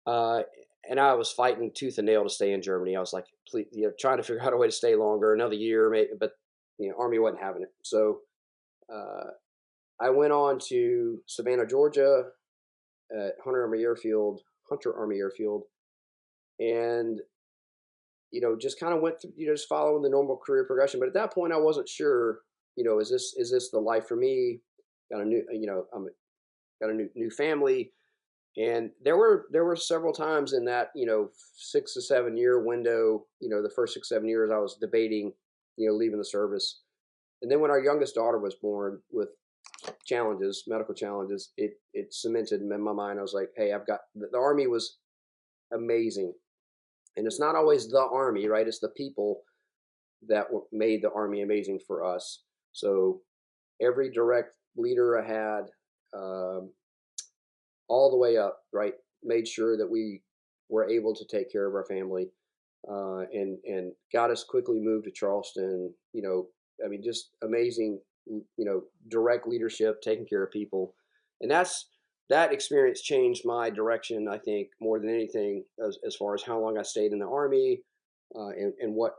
Uh, 0.05 0.43
and 0.89 0.99
I 0.99 1.13
was 1.13 1.31
fighting 1.31 1.71
tooth 1.73 1.99
and 1.99 2.07
nail 2.07 2.23
to 2.23 2.29
stay 2.29 2.51
in 2.51 2.63
Germany. 2.63 2.97
I 2.97 2.99
was 2.99 3.13
like, 3.13 3.25
please, 3.47 3.67
you 3.71 3.83
know, 3.83 3.93
trying 3.99 4.17
to 4.17 4.23
figure 4.23 4.41
out 4.41 4.53
a 4.53 4.57
way 4.57 4.67
to 4.67 4.71
stay 4.71 4.95
longer, 4.95 5.33
another 5.33 5.53
year, 5.53 5.89
maybe, 5.89 6.09
but 6.19 6.31
you 6.79 6.89
know, 6.89 6.95
Army 6.97 7.19
wasn't 7.19 7.43
having 7.43 7.61
it. 7.61 7.69
So 7.83 8.21
uh, 8.91 9.31
I 10.01 10.09
went 10.09 10.33
on 10.33 10.57
to 10.69 11.21
Savannah, 11.27 11.67
Georgia, 11.67 12.23
at 13.15 13.33
Hunter 13.43 13.61
Army 13.61 13.81
Airfield, 13.81 14.41
Hunter 14.67 14.95
Army 14.95 15.17
Airfield, 15.17 15.63
and 16.59 17.21
you 18.31 18.41
know, 18.41 18.55
just 18.55 18.79
kind 18.79 18.93
of 18.93 19.01
went 19.01 19.21
through, 19.21 19.33
you 19.35 19.47
know, 19.47 19.53
just 19.53 19.67
following 19.67 20.03
the 20.03 20.09
normal 20.09 20.37
career 20.37 20.63
progression. 20.65 20.99
But 20.99 21.07
at 21.07 21.15
that 21.15 21.33
point, 21.33 21.53
I 21.53 21.57
wasn't 21.57 21.89
sure, 21.89 22.39
you 22.75 22.83
know, 22.83 22.99
is 22.99 23.09
this 23.11 23.35
is 23.37 23.51
this 23.51 23.69
the 23.69 23.79
life 23.79 24.07
for 24.07 24.15
me? 24.15 24.59
Got 25.11 25.21
a 25.21 25.25
new, 25.25 25.43
you 25.51 25.67
know, 25.67 25.85
I'm 25.93 26.07
got 26.81 26.91
a 26.91 26.93
new 26.93 27.09
new 27.15 27.29
family, 27.29 27.91
and 28.57 28.89
there 29.03 29.17
were 29.17 29.47
there 29.51 29.65
were 29.65 29.75
several 29.75 30.13
times 30.13 30.53
in 30.53 30.65
that 30.65 30.89
you 30.95 31.05
know 31.05 31.29
six 31.55 31.93
to 31.93 32.01
seven 32.01 32.37
year 32.37 32.63
window, 32.63 33.25
you 33.39 33.49
know, 33.49 33.61
the 33.61 33.69
first 33.75 33.93
six 33.93 34.09
seven 34.09 34.27
years, 34.27 34.51
I 34.51 34.57
was 34.57 34.77
debating, 34.79 35.31
you 35.77 35.87
know, 35.87 35.95
leaving 35.95 36.17
the 36.17 36.25
service. 36.25 36.81
And 37.41 37.49
then 37.49 37.61
when 37.61 37.71
our 37.71 37.79
youngest 37.79 38.15
daughter 38.15 38.39
was 38.39 38.55
born, 38.55 38.99
with 39.11 39.29
challenges, 40.05 40.63
medical 40.67 40.93
challenges, 40.93 41.51
it 41.57 41.73
it 41.93 42.13
cemented 42.13 42.61
in 42.61 42.83
my 42.83 42.91
mind. 42.91 43.19
I 43.19 43.21
was 43.21 43.33
like, 43.33 43.49
hey, 43.55 43.73
I've 43.73 43.87
got 43.87 43.99
the, 44.15 44.27
the 44.31 44.37
army 44.37 44.67
was 44.67 44.97
amazing, 45.73 46.33
and 47.17 47.25
it's 47.25 47.39
not 47.39 47.55
always 47.55 47.89
the 47.89 48.07
army, 48.11 48.47
right? 48.47 48.67
It's 48.67 48.79
the 48.79 48.89
people 48.89 49.41
that 50.27 50.47
made 50.71 51.01
the 51.01 51.11
army 51.11 51.41
amazing 51.43 51.79
for 51.87 52.03
us. 52.03 52.43
So 52.73 53.21
every 53.81 54.11
direct 54.11 54.55
leader 54.75 55.17
I 55.17 55.25
had, 55.25 55.61
um, 56.13 56.71
all 57.89 58.09
the 58.09 58.17
way 58.17 58.37
up, 58.37 58.59
right, 58.71 58.93
made 59.23 59.47
sure 59.47 59.77
that 59.77 59.89
we 59.89 60.21
were 60.69 60.89
able 60.89 61.15
to 61.15 61.25
take 61.25 61.51
care 61.51 61.67
of 61.67 61.75
our 61.75 61.85
family, 61.85 62.29
uh, 62.89 63.21
and 63.33 63.57
and 63.65 63.91
got 64.13 64.31
us 64.31 64.43
quickly 64.43 64.79
moved 64.79 65.05
to 65.05 65.11
Charleston. 65.11 65.93
You 66.13 66.21
know, 66.21 66.47
I 66.83 66.87
mean, 66.87 67.03
just 67.03 67.31
amazing 67.43 67.99
you 68.25 68.45
know 68.65 68.83
direct 69.07 69.47
leadership 69.47 70.01
taking 70.03 70.25
care 70.25 70.43
of 70.43 70.51
people 70.51 70.93
and 71.41 71.49
that's 71.49 71.87
that 72.29 72.53
experience 72.53 73.01
changed 73.01 73.41
my 73.43 73.71
direction 73.71 74.27
i 74.29 74.37
think 74.37 74.67
more 74.79 74.99
than 74.99 75.09
anything 75.09 75.63
as, 75.83 75.97
as 76.05 76.15
far 76.15 76.35
as 76.35 76.43
how 76.43 76.59
long 76.59 76.77
i 76.77 76.83
stayed 76.83 77.11
in 77.11 77.17
the 77.17 77.25
army 77.25 77.81
uh, 78.35 78.49
and, 78.49 78.73
and 78.79 78.93
what 78.93 79.15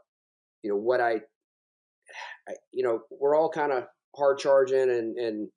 you 0.62 0.70
know 0.70 0.76
what 0.76 1.00
I, 1.00 1.14
I 2.48 2.54
you 2.72 2.82
know 2.82 3.02
we're 3.10 3.34
all 3.34 3.50
kind 3.50 3.72
of 3.72 3.84
hard 4.16 4.38
charging 4.38 4.90
and 4.90 5.16
and 5.16 5.48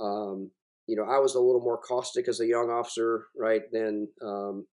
um, 0.00 0.50
you 0.86 0.96
know 0.96 1.04
i 1.04 1.18
was 1.18 1.34
a 1.34 1.40
little 1.40 1.60
more 1.60 1.78
caustic 1.78 2.28
as 2.28 2.40
a 2.40 2.46
young 2.46 2.70
officer 2.70 3.26
right 3.38 3.62
than 3.72 4.08
um, 4.22 4.66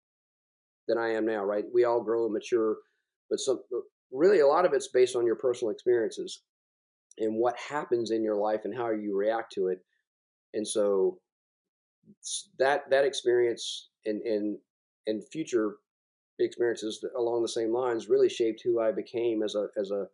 than 0.88 0.98
i 0.98 1.10
am 1.10 1.26
now 1.26 1.44
right 1.44 1.66
we 1.74 1.84
all 1.84 2.02
grow 2.02 2.26
and 2.26 2.34
mature 2.34 2.78
but 3.30 3.40
some 3.40 3.60
really 4.12 4.40
a 4.40 4.48
lot 4.48 4.66
of 4.66 4.74
it's 4.74 4.88
based 4.88 5.16
on 5.16 5.26
your 5.26 5.36
personal 5.36 5.72
experiences 5.72 6.44
and 7.18 7.36
what 7.36 7.56
happens 7.58 8.12
in 8.12 8.24
your 8.24 8.36
life 8.36 8.62
and 8.64 8.76
how 8.76 8.92
you 8.92 9.18
react 9.18 9.52
to 9.54 9.68
it. 9.68 9.80
And 10.54 10.68
so 10.68 11.20
that 12.60 12.90
that 12.90 13.06
experience 13.06 13.90
and 14.06 14.22
and 14.22 14.58
and 15.08 15.24
future 15.32 15.76
experiences 16.40 17.04
along 17.18 17.42
the 17.42 17.48
same 17.48 17.74
lines 17.74 18.10
really 18.10 18.30
shaped 18.30 18.62
who 18.64 18.80
I 18.80 18.92
became 18.92 19.44
as 19.44 19.56
a 19.56 19.68
as 19.78 19.92
a 19.92 20.08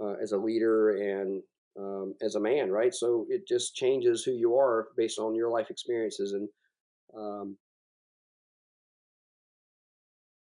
uh, 0.00 0.14
as 0.22 0.32
a 0.32 0.38
leader 0.38 0.96
and 0.96 1.42
um, 1.78 2.14
as 2.22 2.34
a 2.34 2.40
man, 2.40 2.70
right? 2.70 2.94
So 2.94 3.26
it 3.28 3.46
just 3.46 3.74
changes 3.74 4.22
who 4.24 4.32
you 4.32 4.56
are 4.56 4.88
based 4.96 5.18
on 5.18 5.34
your 5.34 5.50
life 5.50 5.70
experiences, 5.70 6.32
and 6.32 6.48
um, 7.16 7.56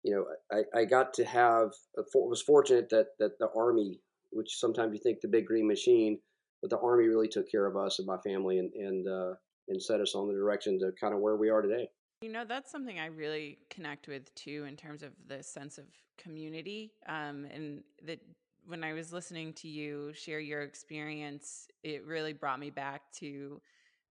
you 0.04 0.16
know, 0.16 0.26
I, 0.52 0.80
I 0.80 0.86
got 0.86 1.14
to 1.16 1.26
have 1.26 1.72
was 2.14 2.42
fortunate 2.42 2.90
that 2.90 3.08
that 3.20 3.38
the 3.40 3.50
army, 3.56 4.00
which 4.32 4.58
sometimes 4.58 4.94
you 4.94 5.00
think 5.00 5.22
the 5.22 5.28
big 5.28 5.46
green 5.46 5.68
machine, 5.68 6.20
but 6.62 6.70
the 6.70 6.80
army 6.80 7.08
really 7.08 7.28
took 7.28 7.50
care 7.50 7.66
of 7.66 7.78
us 7.78 8.00
and 8.00 8.08
my 8.08 8.18
family, 8.26 8.60
and 8.60 8.72
and 8.74 9.08
uh, 9.08 9.34
and 9.68 9.82
set 9.82 10.02
us 10.02 10.16
on 10.16 10.28
the 10.28 10.34
direction 10.34 10.80
to 10.80 10.92
kind 11.00 11.14
of 11.14 11.20
where 11.20 11.36
we 11.36 11.50
are 11.50 11.62
today. 11.62 11.88
You 12.22 12.32
know, 12.32 12.46
that's 12.48 12.72
something 12.72 13.00
I 13.00 13.08
really 13.08 13.58
connect 13.70 14.08
with 14.08 14.34
too, 14.36 14.66
in 14.68 14.76
terms 14.76 15.02
of 15.02 15.12
the 15.28 15.42
sense 15.42 15.78
of 15.78 15.86
community. 16.18 16.92
Um, 17.08 17.46
and 17.52 17.84
that 18.06 18.20
when 18.66 18.84
I 18.84 18.94
was 18.94 19.12
listening 19.12 19.54
to 19.56 19.68
you 19.68 20.14
share 20.14 20.40
your 20.40 20.62
experience, 20.62 21.68
it 21.84 22.06
really 22.06 22.34
brought 22.34 22.60
me 22.60 22.70
back 22.70 23.02
to, 23.20 23.62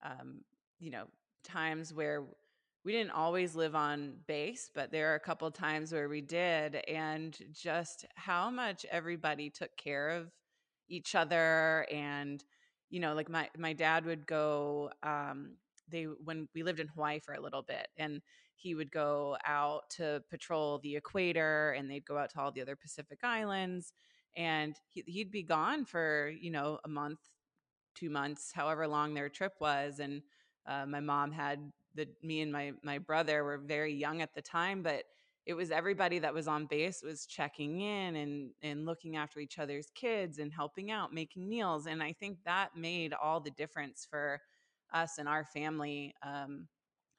um, 0.03 0.43
you 0.79 0.91
know, 0.91 1.05
times 1.45 1.95
where 1.95 2.25
we 2.85 2.93
didn't 2.93 3.13
always 3.13 3.55
live 3.55 3.75
on 3.75 4.15
base, 4.27 4.71
but 4.75 4.91
there 4.91 5.13
are 5.13 5.17
a 5.17 5.21
couple 5.21 5.51
times 5.51 5.93
where 5.93 6.09
we 6.09 6.21
did, 6.23 6.77
and 6.89 7.37
just 7.53 8.07
how 8.17 8.51
much 8.51 8.87
everybody 8.91 9.51
took 9.51 9.77
care 9.77 10.11
of 10.11 10.31
each 10.89 11.15
other 11.15 11.87
and 11.91 12.45
you 12.91 13.01
know 13.01 13.15
like 13.15 13.29
my 13.29 13.49
my 13.57 13.73
dad 13.73 14.05
would 14.05 14.27
go 14.27 14.91
um 15.03 15.53
they 15.89 16.05
when 16.05 16.49
we 16.55 16.63
lived 16.63 16.81
in 16.81 16.89
Hawaii 16.89 17.21
for 17.21 17.35
a 17.35 17.41
little 17.41 17.63
bit 17.63 17.89
and 17.97 18.21
he 18.57 18.75
would 18.75 18.91
go 18.91 19.37
out 19.47 19.83
to 19.91 20.23
patrol 20.31 20.79
the 20.81 20.97
equator 20.97 21.73
and 21.73 21.91
they'd 21.91 22.05
go 22.05 22.19
out 22.19 22.31
to 22.31 22.41
all 22.41 22.53
the 22.53 22.61
other 22.61 22.77
Pacific 22.77 23.21
islands 23.23 23.93
and 24.37 24.77
he, 24.89 25.03
he'd 25.07 25.31
be 25.31 25.43
gone 25.43 25.85
for 25.85 26.33
you 26.41 26.51
know 26.51 26.79
a 26.85 26.89
month 26.89 27.19
two 27.95 28.11
months 28.11 28.53
however 28.53 28.87
long 28.87 29.15
their 29.15 29.29
trip 29.29 29.55
was 29.61 29.99
and 29.99 30.23
uh, 30.67 30.87
my 30.87 31.01
mom 31.01 31.33
had 31.33 31.73
the 31.95 32.07
me 32.23 32.41
and 32.41 32.53
my 32.53 32.73
my 32.83 32.99
brother 32.99 33.45
were 33.45 33.59
very 33.59 33.93
young 33.93 34.23
at 34.23 34.35
the 34.35 34.43
time 34.43 34.83
but 34.83 35.05
it 35.47 35.55
was 35.55 35.71
everybody 35.71 36.19
that 36.19 36.35
was 36.35 36.47
on 36.47 36.67
base 36.67 37.03
was 37.03 37.27
checking 37.27 37.81
in 37.81 38.17
and 38.17 38.51
and 38.63 38.87
looking 38.87 39.17
after 39.17 39.41
each 39.41 39.59
other's 39.59 39.89
kids 39.95 40.39
and 40.39 40.53
helping 40.53 40.91
out 40.91 41.13
making 41.13 41.49
meals 41.49 41.87
and 41.87 42.03
i 42.03 42.13
think 42.13 42.39
that 42.45 42.77
made 42.77 43.13
all 43.13 43.41
the 43.41 43.51
difference 43.51 44.07
for 44.09 44.41
us 44.93 45.19
and 45.19 45.29
our 45.29 45.45
family 45.45 46.15
um, 46.23 46.67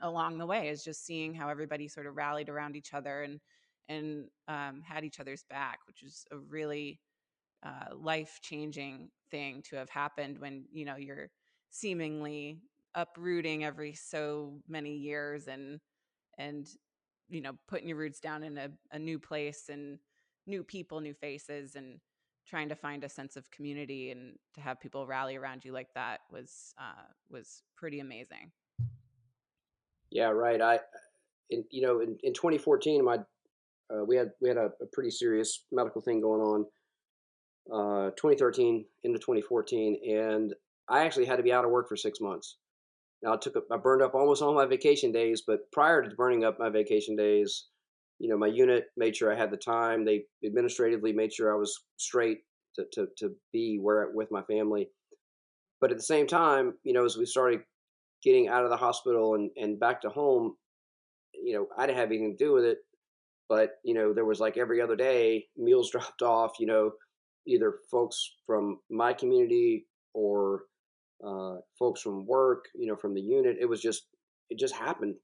along 0.01 0.37
the 0.37 0.45
way 0.45 0.69
is 0.69 0.83
just 0.83 1.05
seeing 1.05 1.33
how 1.33 1.49
everybody 1.49 1.87
sort 1.87 2.07
of 2.07 2.15
rallied 2.15 2.49
around 2.49 2.75
each 2.75 2.93
other 2.93 3.23
and 3.23 3.39
and 3.89 4.25
um, 4.47 4.81
had 4.83 5.03
each 5.03 5.19
other's 5.19 5.43
back, 5.49 5.79
which 5.87 6.03
is 6.03 6.25
a 6.31 6.37
really 6.37 6.99
uh, 7.63 7.95
life 7.95 8.39
changing 8.41 9.09
thing 9.29 9.61
to 9.69 9.75
have 9.75 9.89
happened 9.89 10.39
when 10.39 10.65
you 10.71 10.85
know 10.85 10.95
you're 10.95 11.29
seemingly 11.69 12.59
uprooting 12.95 13.63
every 13.63 13.93
so 13.93 14.59
many 14.67 14.95
years 14.95 15.47
and 15.47 15.79
and 16.37 16.67
you 17.29 17.39
know 17.39 17.53
putting 17.67 17.87
your 17.87 17.97
roots 17.97 18.19
down 18.19 18.43
in 18.43 18.57
a, 18.57 18.69
a 18.91 18.99
new 18.99 19.17
place 19.17 19.69
and 19.69 19.99
new 20.47 20.63
people 20.63 20.99
new 20.99 21.13
faces 21.13 21.75
and 21.75 21.99
trying 22.47 22.69
to 22.69 22.75
find 22.75 23.03
a 23.03 23.09
sense 23.09 23.37
of 23.37 23.49
community 23.51 24.11
and 24.11 24.37
to 24.53 24.61
have 24.61 24.79
people 24.79 25.05
rally 25.05 25.35
around 25.35 25.63
you 25.63 25.71
like 25.71 25.93
that 25.95 26.21
was 26.31 26.73
uh, 26.79 27.05
was 27.29 27.63
pretty 27.75 27.99
amazing. 27.99 28.51
Yeah, 30.09 30.29
right. 30.29 30.61
I, 30.61 30.79
in, 31.49 31.63
you 31.69 31.81
know, 31.81 32.01
in, 32.01 32.17
in 32.23 32.33
2014, 32.33 33.03
my 33.03 33.19
uh, 33.91 34.03
we 34.05 34.15
had 34.15 34.29
we 34.41 34.49
had 34.49 34.57
a, 34.57 34.71
a, 34.81 34.85
pretty 34.93 35.11
serious 35.11 35.65
medical 35.71 36.01
thing 36.01 36.21
going 36.21 36.41
on. 36.41 36.65
Uh, 37.71 38.09
2013 38.11 38.85
into 39.03 39.19
2014, 39.19 40.01
and 40.09 40.53
I 40.89 41.05
actually 41.05 41.25
had 41.25 41.35
to 41.37 41.43
be 41.43 41.53
out 41.53 41.63
of 41.63 41.71
work 41.71 41.87
for 41.87 41.95
six 41.95 42.19
months. 42.19 42.57
Now 43.21 43.33
I 43.33 43.37
took 43.37 43.55
I 43.71 43.77
burned 43.77 44.01
up 44.01 44.15
almost 44.15 44.41
all 44.41 44.55
my 44.55 44.65
vacation 44.65 45.11
days, 45.11 45.43
but 45.45 45.71
prior 45.71 46.01
to 46.01 46.15
burning 46.15 46.43
up 46.43 46.57
my 46.59 46.69
vacation 46.69 47.15
days, 47.15 47.67
you 48.19 48.29
know, 48.29 48.37
my 48.37 48.47
unit 48.47 48.85
made 48.97 49.15
sure 49.15 49.33
I 49.33 49.37
had 49.37 49.51
the 49.51 49.57
time. 49.57 50.05
They 50.05 50.23
administratively 50.45 51.13
made 51.13 51.33
sure 51.33 51.53
I 51.53 51.57
was 51.57 51.83
straight 51.97 52.39
to, 52.75 52.85
to, 52.93 53.07
to 53.17 53.31
be 53.51 53.79
where 53.81 54.09
with 54.13 54.29
my 54.31 54.43
family. 54.43 54.89
But 55.79 55.91
at 55.91 55.97
the 55.97 56.03
same 56.03 56.27
time, 56.27 56.73
you 56.83 56.93
know, 56.93 57.05
as 57.05 57.17
we 57.17 57.25
started 57.25 57.61
getting 58.23 58.47
out 58.47 58.63
of 58.63 58.69
the 58.69 58.77
hospital 58.77 59.35
and, 59.35 59.49
and 59.57 59.79
back 59.79 60.01
to 60.01 60.09
home, 60.09 60.55
you 61.33 61.55
know, 61.55 61.67
I 61.77 61.87
didn't 61.87 61.97
have 61.97 62.09
anything 62.09 62.35
to 62.37 62.43
do 62.43 62.53
with 62.53 62.65
it. 62.65 62.77
But, 63.51 63.71
you 63.83 63.93
know, 63.93 64.13
there 64.13 64.23
was 64.23 64.39
like 64.39 64.55
every 64.55 64.79
other 64.79 64.95
day, 64.95 65.47
meals 65.57 65.91
dropped 65.91 66.21
off, 66.21 66.53
you 66.57 66.67
know, 66.67 66.91
either 67.45 67.79
folks 67.91 68.35
from 68.47 68.79
my 68.89 69.11
community 69.11 69.87
or 70.13 70.61
uh, 71.21 71.55
folks 71.77 72.01
from 72.01 72.25
work, 72.25 72.63
you 72.73 72.87
know, 72.87 72.95
from 72.95 73.13
the 73.13 73.19
unit. 73.19 73.57
It 73.59 73.65
was 73.65 73.81
just, 73.81 74.03
it 74.49 74.57
just 74.57 74.73
happened 74.73 75.15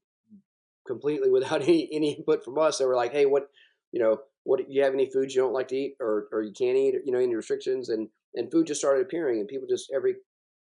completely 0.86 1.30
without 1.36 1.62
any 1.62 1.88
any 1.90 2.12
input 2.12 2.44
from 2.44 2.58
us. 2.58 2.76
They 2.76 2.84
were 2.84 2.96
like, 2.96 3.12
"Hey, 3.12 3.24
what, 3.24 3.48
you 3.92 4.00
know, 4.00 4.18
what 4.44 4.60
you 4.70 4.82
have 4.82 4.92
any 4.92 5.10
foods 5.10 5.34
you 5.34 5.40
don't 5.40 5.54
like 5.54 5.68
to 5.68 5.76
eat 5.76 5.94
or 5.98 6.28
or 6.30 6.42
you 6.42 6.52
can't 6.52 6.76
eat? 6.76 6.96
You 7.06 7.12
know, 7.12 7.18
any 7.18 7.34
restrictions?" 7.34 7.88
And 7.88 8.08
and 8.34 8.52
food 8.52 8.66
just 8.66 8.80
started 8.80 9.06
appearing, 9.06 9.40
and 9.40 9.48
people 9.48 9.66
just 9.68 9.90
every 9.94 10.16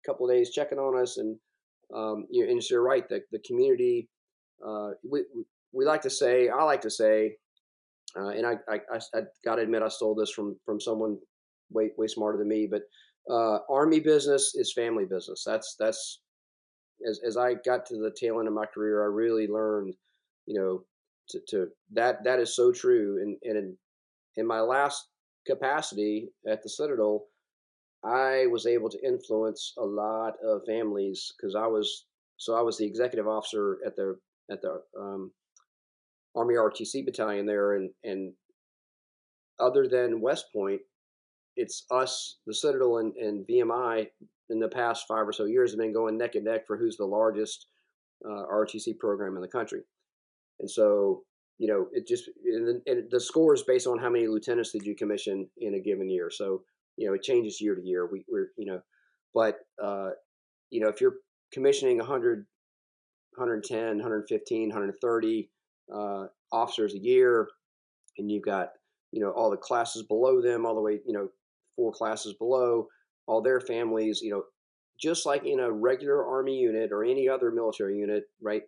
couple 0.05 0.29
of 0.29 0.35
days 0.35 0.51
checking 0.51 0.79
on 0.79 1.01
us. 1.01 1.17
And 1.17 1.37
um, 1.95 2.25
you 2.29 2.45
know, 2.45 2.51
and 2.51 2.61
you're 2.69 2.83
right, 2.83 3.07
the 3.07 3.21
the 3.31 3.39
community. 3.39 4.09
Uh, 4.65 4.91
we 5.09 5.23
we 5.73 5.85
like 5.85 6.01
to 6.01 6.09
say, 6.09 6.49
I 6.49 6.63
like 6.63 6.81
to 6.81 6.89
say, 6.89 7.37
uh, 8.17 8.29
and 8.29 8.45
I, 8.45 8.53
I, 8.69 8.79
I, 8.93 8.99
I 9.15 9.21
got 9.43 9.55
to 9.55 9.63
admit, 9.63 9.81
I 9.81 9.89
stole 9.89 10.15
this 10.15 10.31
from 10.31 10.55
from 10.65 10.79
someone 10.79 11.17
way 11.71 11.91
way 11.97 12.07
smarter 12.07 12.37
than 12.37 12.47
me, 12.47 12.67
but 12.69 12.83
uh, 13.29 13.59
army 13.69 13.99
business 13.99 14.53
is 14.55 14.73
family 14.73 15.05
business. 15.05 15.43
That's 15.45 15.75
that's 15.79 16.21
as 17.07 17.19
as 17.25 17.37
I 17.37 17.55
got 17.65 17.85
to 17.87 17.97
the 17.97 18.13
tail 18.17 18.39
end 18.39 18.47
of 18.47 18.53
my 18.53 18.65
career, 18.65 19.03
I 19.03 19.07
really 19.07 19.47
learned 19.47 19.95
you 20.45 20.59
know, 20.59 20.83
to, 21.29 21.39
to 21.49 21.67
that 21.93 22.23
that 22.23 22.39
is 22.39 22.55
so 22.55 22.71
true. 22.71 23.19
And, 23.21 23.37
and 23.43 23.57
in, 23.57 23.77
in 24.37 24.47
my 24.47 24.59
last 24.59 25.07
capacity 25.45 26.29
at 26.47 26.63
the 26.63 26.69
Citadel, 26.69 27.25
I 28.03 28.47
was 28.47 28.65
able 28.65 28.89
to 28.89 29.05
influence 29.05 29.73
a 29.77 29.85
lot 29.85 30.33
of 30.43 30.65
families 30.65 31.33
because 31.37 31.55
I 31.55 31.67
was 31.67 32.05
so 32.37 32.55
I 32.55 32.61
was 32.61 32.77
the 32.77 32.85
executive 32.85 33.27
officer 33.27 33.79
at 33.85 33.95
the 33.95 34.17
at 34.51 34.61
the 34.61 34.81
um, 34.99 35.31
Army 36.35 36.55
ROTC 36.55 37.05
battalion 37.05 37.45
there, 37.45 37.75
and 37.75 37.89
and 38.03 38.33
other 39.59 39.87
than 39.87 40.21
West 40.21 40.45
Point, 40.53 40.81
it's 41.55 41.85
us, 41.91 42.39
the 42.47 42.53
Citadel, 42.53 42.97
and, 42.97 43.13
and 43.15 43.45
VMI 43.47 44.07
in 44.49 44.59
the 44.59 44.67
past 44.67 45.05
five 45.07 45.27
or 45.27 45.33
so 45.33 45.45
years 45.45 45.71
have 45.71 45.79
been 45.79 45.93
going 45.93 46.17
neck 46.17 46.35
and 46.35 46.45
neck 46.45 46.65
for 46.67 46.77
who's 46.77 46.97
the 46.97 47.05
largest 47.05 47.67
uh, 48.25 48.45
ROTC 48.51 48.97
program 48.99 49.35
in 49.35 49.41
the 49.41 49.47
country. 49.47 49.81
And 50.59 50.69
so, 50.69 51.23
you 51.59 51.67
know, 51.67 51.87
it 51.91 52.07
just 52.07 52.29
and 52.45 52.67
the, 52.67 52.81
and 52.87 53.03
the 53.09 53.19
score 53.19 53.53
is 53.53 53.63
based 53.63 53.87
on 53.87 53.99
how 53.99 54.09
many 54.09 54.27
lieutenants 54.27 54.71
did 54.71 54.85
you 54.85 54.95
commission 54.95 55.47
in 55.57 55.75
a 55.75 55.79
given 55.79 56.09
year. 56.09 56.29
So, 56.31 56.63
you 56.97 57.07
know, 57.07 57.13
it 57.13 57.23
changes 57.23 57.61
year 57.61 57.75
to 57.75 57.81
year. 57.81 58.07
We, 58.11 58.25
we're, 58.29 58.47
you 58.57 58.65
know, 58.65 58.81
but 59.33 59.59
uh, 59.83 60.11
you 60.69 60.79
know, 60.79 60.89
if 60.89 61.01
you're 61.01 61.15
commissioning 61.51 61.97
100, 61.97 62.45
110, 63.35 63.97
115, 63.97 64.69
130 64.69 65.49
uh, 65.93 66.25
officers 66.51 66.93
a 66.93 66.99
year, 66.99 67.47
and 68.17 68.31
you've 68.31 68.45
got, 68.45 68.69
you 69.11 69.21
know, 69.21 69.31
all 69.31 69.49
the 69.49 69.57
classes 69.57 70.03
below 70.03 70.41
them, 70.41 70.65
all 70.65 70.75
the 70.75 70.81
way, 70.81 70.99
you 71.05 71.13
know, 71.13 71.29
four 71.75 71.91
classes 71.91 72.33
below, 72.33 72.87
all 73.27 73.41
their 73.41 73.59
families, 73.59 74.21
you 74.21 74.31
know, 74.31 74.43
just 74.99 75.25
like 75.25 75.45
in 75.45 75.59
a 75.59 75.71
regular 75.71 76.25
army 76.25 76.57
unit 76.57 76.91
or 76.91 77.03
any 77.03 77.27
other 77.27 77.51
military 77.51 77.97
unit, 77.97 78.23
right? 78.41 78.63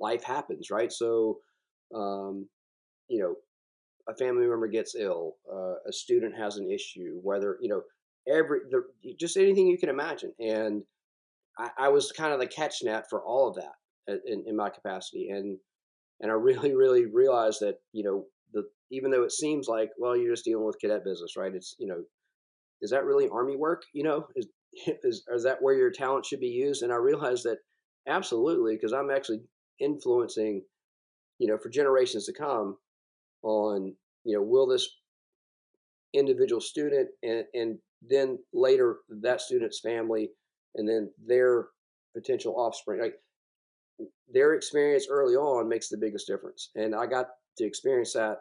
life 0.00 0.22
happens, 0.22 0.70
right? 0.70 0.92
So, 0.92 1.38
um, 1.94 2.48
you 3.08 3.20
know, 3.20 3.34
a 4.08 4.14
family 4.16 4.46
member 4.46 4.68
gets 4.68 4.94
ill, 4.94 5.36
uh, 5.52 5.74
a 5.86 5.92
student 5.92 6.36
has 6.36 6.56
an 6.56 6.70
issue, 6.70 7.18
whether 7.22 7.58
you 7.60 7.68
know 7.68 7.82
every 8.28 8.60
the, 8.70 8.84
just 9.18 9.36
anything 9.36 9.66
you 9.66 9.78
can 9.78 9.88
imagine, 9.88 10.32
and 10.40 10.82
I, 11.58 11.70
I 11.78 11.88
was 11.88 12.12
kind 12.12 12.32
of 12.32 12.40
the 12.40 12.46
catch 12.46 12.82
net 12.82 13.06
for 13.10 13.22
all 13.22 13.48
of 13.48 13.56
that 13.56 14.20
in, 14.26 14.44
in 14.46 14.56
my 14.56 14.70
capacity, 14.70 15.28
and 15.30 15.58
and 16.20 16.30
I 16.30 16.34
really, 16.34 16.74
really 16.76 17.06
realized 17.06 17.60
that 17.60 17.76
you 17.92 18.04
know 18.04 18.24
the 18.52 18.64
even 18.90 19.10
though 19.10 19.24
it 19.24 19.32
seems 19.32 19.68
like 19.68 19.90
well 19.98 20.16
you're 20.16 20.32
just 20.32 20.44
dealing 20.44 20.66
with 20.66 20.80
cadet 20.80 21.04
business, 21.04 21.36
right? 21.36 21.54
It's 21.54 21.76
you 21.78 21.86
know, 21.86 22.02
is 22.80 22.90
that 22.90 23.04
really 23.04 23.28
army 23.28 23.56
work? 23.56 23.82
You 23.92 24.04
know, 24.04 24.26
is 24.36 24.46
is, 25.04 25.24
is 25.28 25.44
that 25.44 25.62
where 25.62 25.74
your 25.74 25.90
talent 25.90 26.26
should 26.26 26.40
be 26.40 26.48
used? 26.48 26.82
And 26.82 26.92
I 26.92 26.96
realized 26.96 27.44
that 27.44 27.58
Absolutely, 28.08 28.74
because 28.74 28.94
I'm 28.94 29.10
actually 29.10 29.42
influencing, 29.78 30.62
you 31.38 31.46
know, 31.46 31.58
for 31.58 31.68
generations 31.68 32.24
to 32.24 32.32
come 32.32 32.78
on, 33.42 33.94
you 34.24 34.34
know, 34.34 34.42
will 34.42 34.66
this 34.66 34.88
individual 36.14 36.60
student 36.60 37.10
and, 37.22 37.44
and 37.52 37.78
then 38.00 38.38
later 38.54 38.96
that 39.20 39.42
student's 39.42 39.80
family 39.80 40.30
and 40.74 40.88
then 40.88 41.10
their 41.24 41.66
potential 42.16 42.54
offspring. 42.56 43.00
Like 43.00 43.16
their 44.32 44.54
experience 44.54 45.06
early 45.10 45.34
on 45.34 45.68
makes 45.68 45.88
the 45.88 45.96
biggest 45.96 46.26
difference. 46.26 46.70
And 46.74 46.94
I 46.94 47.06
got 47.06 47.26
to 47.56 47.64
experience 47.64 48.12
that 48.12 48.38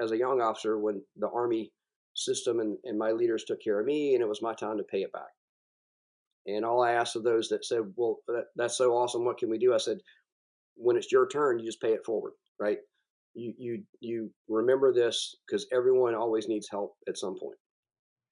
as 0.00 0.12
a 0.12 0.18
young 0.18 0.40
officer 0.40 0.78
when 0.78 1.02
the 1.16 1.28
Army 1.28 1.72
system 2.14 2.60
and, 2.60 2.78
and 2.84 2.98
my 2.98 3.12
leaders 3.12 3.44
took 3.44 3.62
care 3.62 3.78
of 3.78 3.86
me 3.86 4.14
and 4.14 4.22
it 4.22 4.28
was 4.28 4.42
my 4.42 4.54
time 4.54 4.78
to 4.78 4.84
pay 4.84 5.02
it 5.02 5.12
back. 5.12 5.22
And 6.46 6.64
all 6.64 6.82
I 6.82 6.92
asked 6.92 7.16
of 7.16 7.24
those 7.24 7.48
that 7.48 7.64
said, 7.64 7.80
well, 7.96 8.18
that, 8.28 8.44
that's 8.56 8.78
so 8.78 8.92
awesome. 8.92 9.24
What 9.24 9.38
can 9.38 9.50
we 9.50 9.58
do? 9.58 9.74
I 9.74 9.78
said, 9.78 9.98
when 10.76 10.96
it's 10.96 11.10
your 11.10 11.26
turn, 11.26 11.58
you 11.58 11.66
just 11.66 11.80
pay 11.80 11.92
it 11.92 12.04
forward, 12.04 12.32
right? 12.58 12.78
You, 13.34 13.52
you, 13.58 13.82
you 14.00 14.30
remember 14.48 14.92
this 14.92 15.34
because 15.46 15.66
everyone 15.72 16.14
always 16.14 16.48
needs 16.48 16.68
help 16.70 16.96
at 17.08 17.18
some 17.18 17.38
point. 17.38 17.58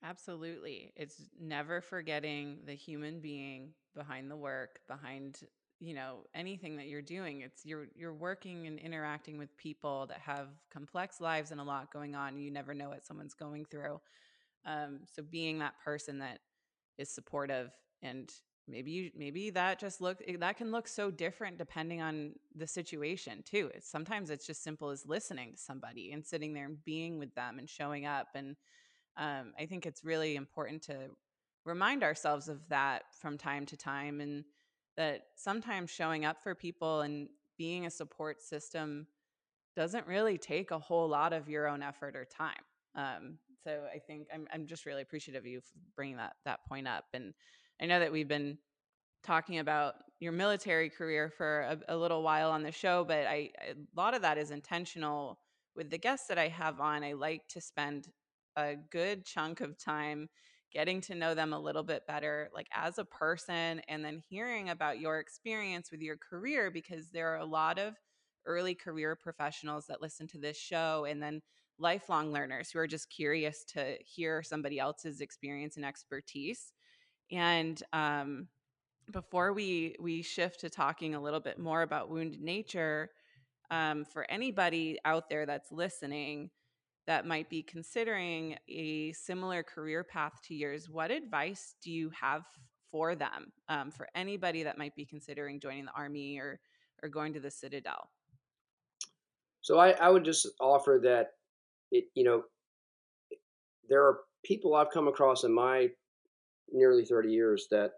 Absolutely. 0.02 0.92
It's 0.96 1.20
never 1.40 1.80
forgetting 1.80 2.58
the 2.66 2.74
human 2.74 3.20
being 3.20 3.70
behind 3.94 4.30
the 4.30 4.36
work, 4.36 4.80
behind 4.86 5.38
you 5.84 5.94
know 5.94 6.20
anything 6.34 6.76
that 6.76 6.86
you're 6.86 7.02
doing 7.02 7.42
it's 7.42 7.64
you're 7.66 7.88
you're 7.94 8.14
working 8.14 8.66
and 8.66 8.78
interacting 8.78 9.36
with 9.36 9.54
people 9.56 10.06
that 10.06 10.18
have 10.18 10.48
complex 10.72 11.20
lives 11.20 11.50
and 11.50 11.60
a 11.60 11.64
lot 11.64 11.92
going 11.92 12.14
on 12.14 12.38
you 12.38 12.50
never 12.50 12.72
know 12.72 12.88
what 12.88 13.04
someone's 13.06 13.34
going 13.34 13.64
through. 13.66 14.00
Um, 14.66 15.00
so 15.14 15.22
being 15.22 15.58
that 15.58 15.74
person 15.84 16.18
that 16.20 16.38
is 16.96 17.10
supportive 17.10 17.70
and 18.02 18.32
maybe 18.66 18.90
you 18.90 19.10
maybe 19.14 19.50
that 19.50 19.78
just 19.78 20.00
look 20.00 20.22
eh, 20.26 20.36
that 20.40 20.56
can 20.56 20.70
look 20.70 20.88
so 20.88 21.10
different 21.10 21.58
depending 21.58 22.00
on 22.00 22.32
the 22.56 22.66
situation 22.66 23.42
too. 23.44 23.70
It's 23.74 23.90
sometimes 23.90 24.30
it's 24.30 24.46
just 24.46 24.62
simple 24.64 24.88
as 24.88 25.04
listening 25.04 25.52
to 25.52 25.58
somebody 25.58 26.12
and 26.12 26.24
sitting 26.24 26.54
there 26.54 26.64
and 26.64 26.82
being 26.84 27.18
with 27.18 27.34
them 27.34 27.58
and 27.58 27.68
showing 27.68 28.06
up 28.06 28.28
and 28.34 28.56
um, 29.16 29.52
i 29.58 29.66
think 29.66 29.86
it's 29.86 30.04
really 30.04 30.34
important 30.36 30.82
to 30.82 30.96
remind 31.64 32.02
ourselves 32.02 32.48
of 32.48 32.58
that 32.68 33.02
from 33.20 33.38
time 33.38 33.64
to 33.66 33.76
time 33.76 34.20
and 34.20 34.44
that 34.96 35.22
sometimes 35.36 35.90
showing 35.90 36.24
up 36.24 36.42
for 36.42 36.54
people 36.54 37.00
and 37.00 37.28
being 37.58 37.86
a 37.86 37.90
support 37.90 38.40
system 38.42 39.06
doesn't 39.76 40.06
really 40.06 40.38
take 40.38 40.70
a 40.70 40.78
whole 40.78 41.08
lot 41.08 41.32
of 41.32 41.48
your 41.48 41.66
own 41.66 41.82
effort 41.82 42.14
or 42.16 42.24
time. 42.24 42.52
Um, 42.94 43.38
so 43.64 43.84
I 43.92 43.98
think 43.98 44.28
I'm 44.32 44.46
I'm 44.52 44.66
just 44.66 44.86
really 44.86 45.02
appreciative 45.02 45.42
of 45.42 45.46
you 45.46 45.60
bringing 45.96 46.16
that 46.18 46.34
that 46.44 46.60
point 46.68 46.86
up. 46.86 47.04
And 47.12 47.34
I 47.80 47.86
know 47.86 47.98
that 47.98 48.12
we've 48.12 48.28
been 48.28 48.58
talking 49.24 49.58
about 49.58 49.94
your 50.20 50.32
military 50.32 50.90
career 50.90 51.30
for 51.30 51.62
a, 51.62 51.94
a 51.94 51.96
little 51.96 52.22
while 52.22 52.50
on 52.50 52.62
the 52.62 52.70
show, 52.70 53.04
but 53.04 53.26
I, 53.26 53.50
a 53.68 53.74
lot 53.96 54.14
of 54.14 54.22
that 54.22 54.38
is 54.38 54.50
intentional. 54.50 55.38
With 55.74 55.90
the 55.90 55.98
guests 55.98 56.28
that 56.28 56.38
I 56.38 56.48
have 56.48 56.78
on, 56.78 57.02
I 57.02 57.14
like 57.14 57.48
to 57.48 57.60
spend 57.60 58.08
a 58.56 58.76
good 58.90 59.24
chunk 59.24 59.60
of 59.60 59.76
time 59.76 60.28
getting 60.74 61.00
to 61.00 61.14
know 61.14 61.34
them 61.34 61.52
a 61.52 61.58
little 61.58 61.84
bit 61.84 62.06
better, 62.06 62.50
like 62.52 62.66
as 62.72 62.98
a 62.98 63.04
person, 63.04 63.80
and 63.88 64.04
then 64.04 64.20
hearing 64.28 64.68
about 64.68 64.98
your 64.98 65.20
experience 65.20 65.90
with 65.90 66.00
your 66.00 66.16
career, 66.16 66.70
because 66.70 67.10
there 67.10 67.32
are 67.32 67.38
a 67.38 67.44
lot 67.44 67.78
of 67.78 67.94
early 68.44 68.74
career 68.74 69.16
professionals 69.16 69.86
that 69.86 70.02
listen 70.02 70.26
to 70.26 70.38
this 70.38 70.56
show 70.56 71.06
and 71.08 71.22
then 71.22 71.40
lifelong 71.78 72.32
learners 72.32 72.70
who 72.70 72.78
are 72.78 72.86
just 72.86 73.08
curious 73.08 73.64
to 73.64 73.96
hear 74.04 74.42
somebody 74.42 74.78
else's 74.78 75.20
experience 75.20 75.76
and 75.76 75.84
expertise. 75.84 76.72
And 77.32 77.82
um, 77.92 78.48
before 79.10 79.52
we 79.52 79.96
we 80.00 80.22
shift 80.22 80.60
to 80.60 80.70
talking 80.70 81.14
a 81.14 81.22
little 81.22 81.40
bit 81.40 81.58
more 81.58 81.82
about 81.82 82.10
wounded 82.10 82.42
nature, 82.42 83.10
um, 83.70 84.04
for 84.04 84.30
anybody 84.30 84.98
out 85.04 85.28
there 85.30 85.46
that's 85.46 85.72
listening, 85.72 86.50
that 87.06 87.26
might 87.26 87.48
be 87.50 87.62
considering 87.62 88.56
a 88.68 89.12
similar 89.12 89.62
career 89.62 90.04
path 90.04 90.40
to 90.44 90.54
yours, 90.54 90.88
what 90.88 91.10
advice 91.10 91.74
do 91.82 91.90
you 91.90 92.10
have 92.18 92.42
for 92.90 93.14
them? 93.14 93.52
Um, 93.68 93.90
for 93.90 94.08
anybody 94.14 94.62
that 94.62 94.78
might 94.78 94.94
be 94.96 95.04
considering 95.04 95.60
joining 95.60 95.84
the 95.84 95.92
army 95.96 96.38
or 96.38 96.60
or 97.02 97.08
going 97.08 97.34
to 97.34 97.40
the 97.40 97.50
Citadel? 97.50 98.08
So 99.60 99.78
I, 99.78 99.90
I 99.90 100.08
would 100.08 100.24
just 100.24 100.48
offer 100.60 101.00
that 101.04 101.28
it, 101.90 102.04
you 102.14 102.24
know, 102.24 102.42
there 103.88 104.02
are 104.04 104.20
people 104.44 104.74
I've 104.74 104.90
come 104.90 105.08
across 105.08 105.44
in 105.44 105.54
my 105.54 105.88
nearly 106.72 107.04
30 107.04 107.30
years 107.30 107.66
that 107.70 107.92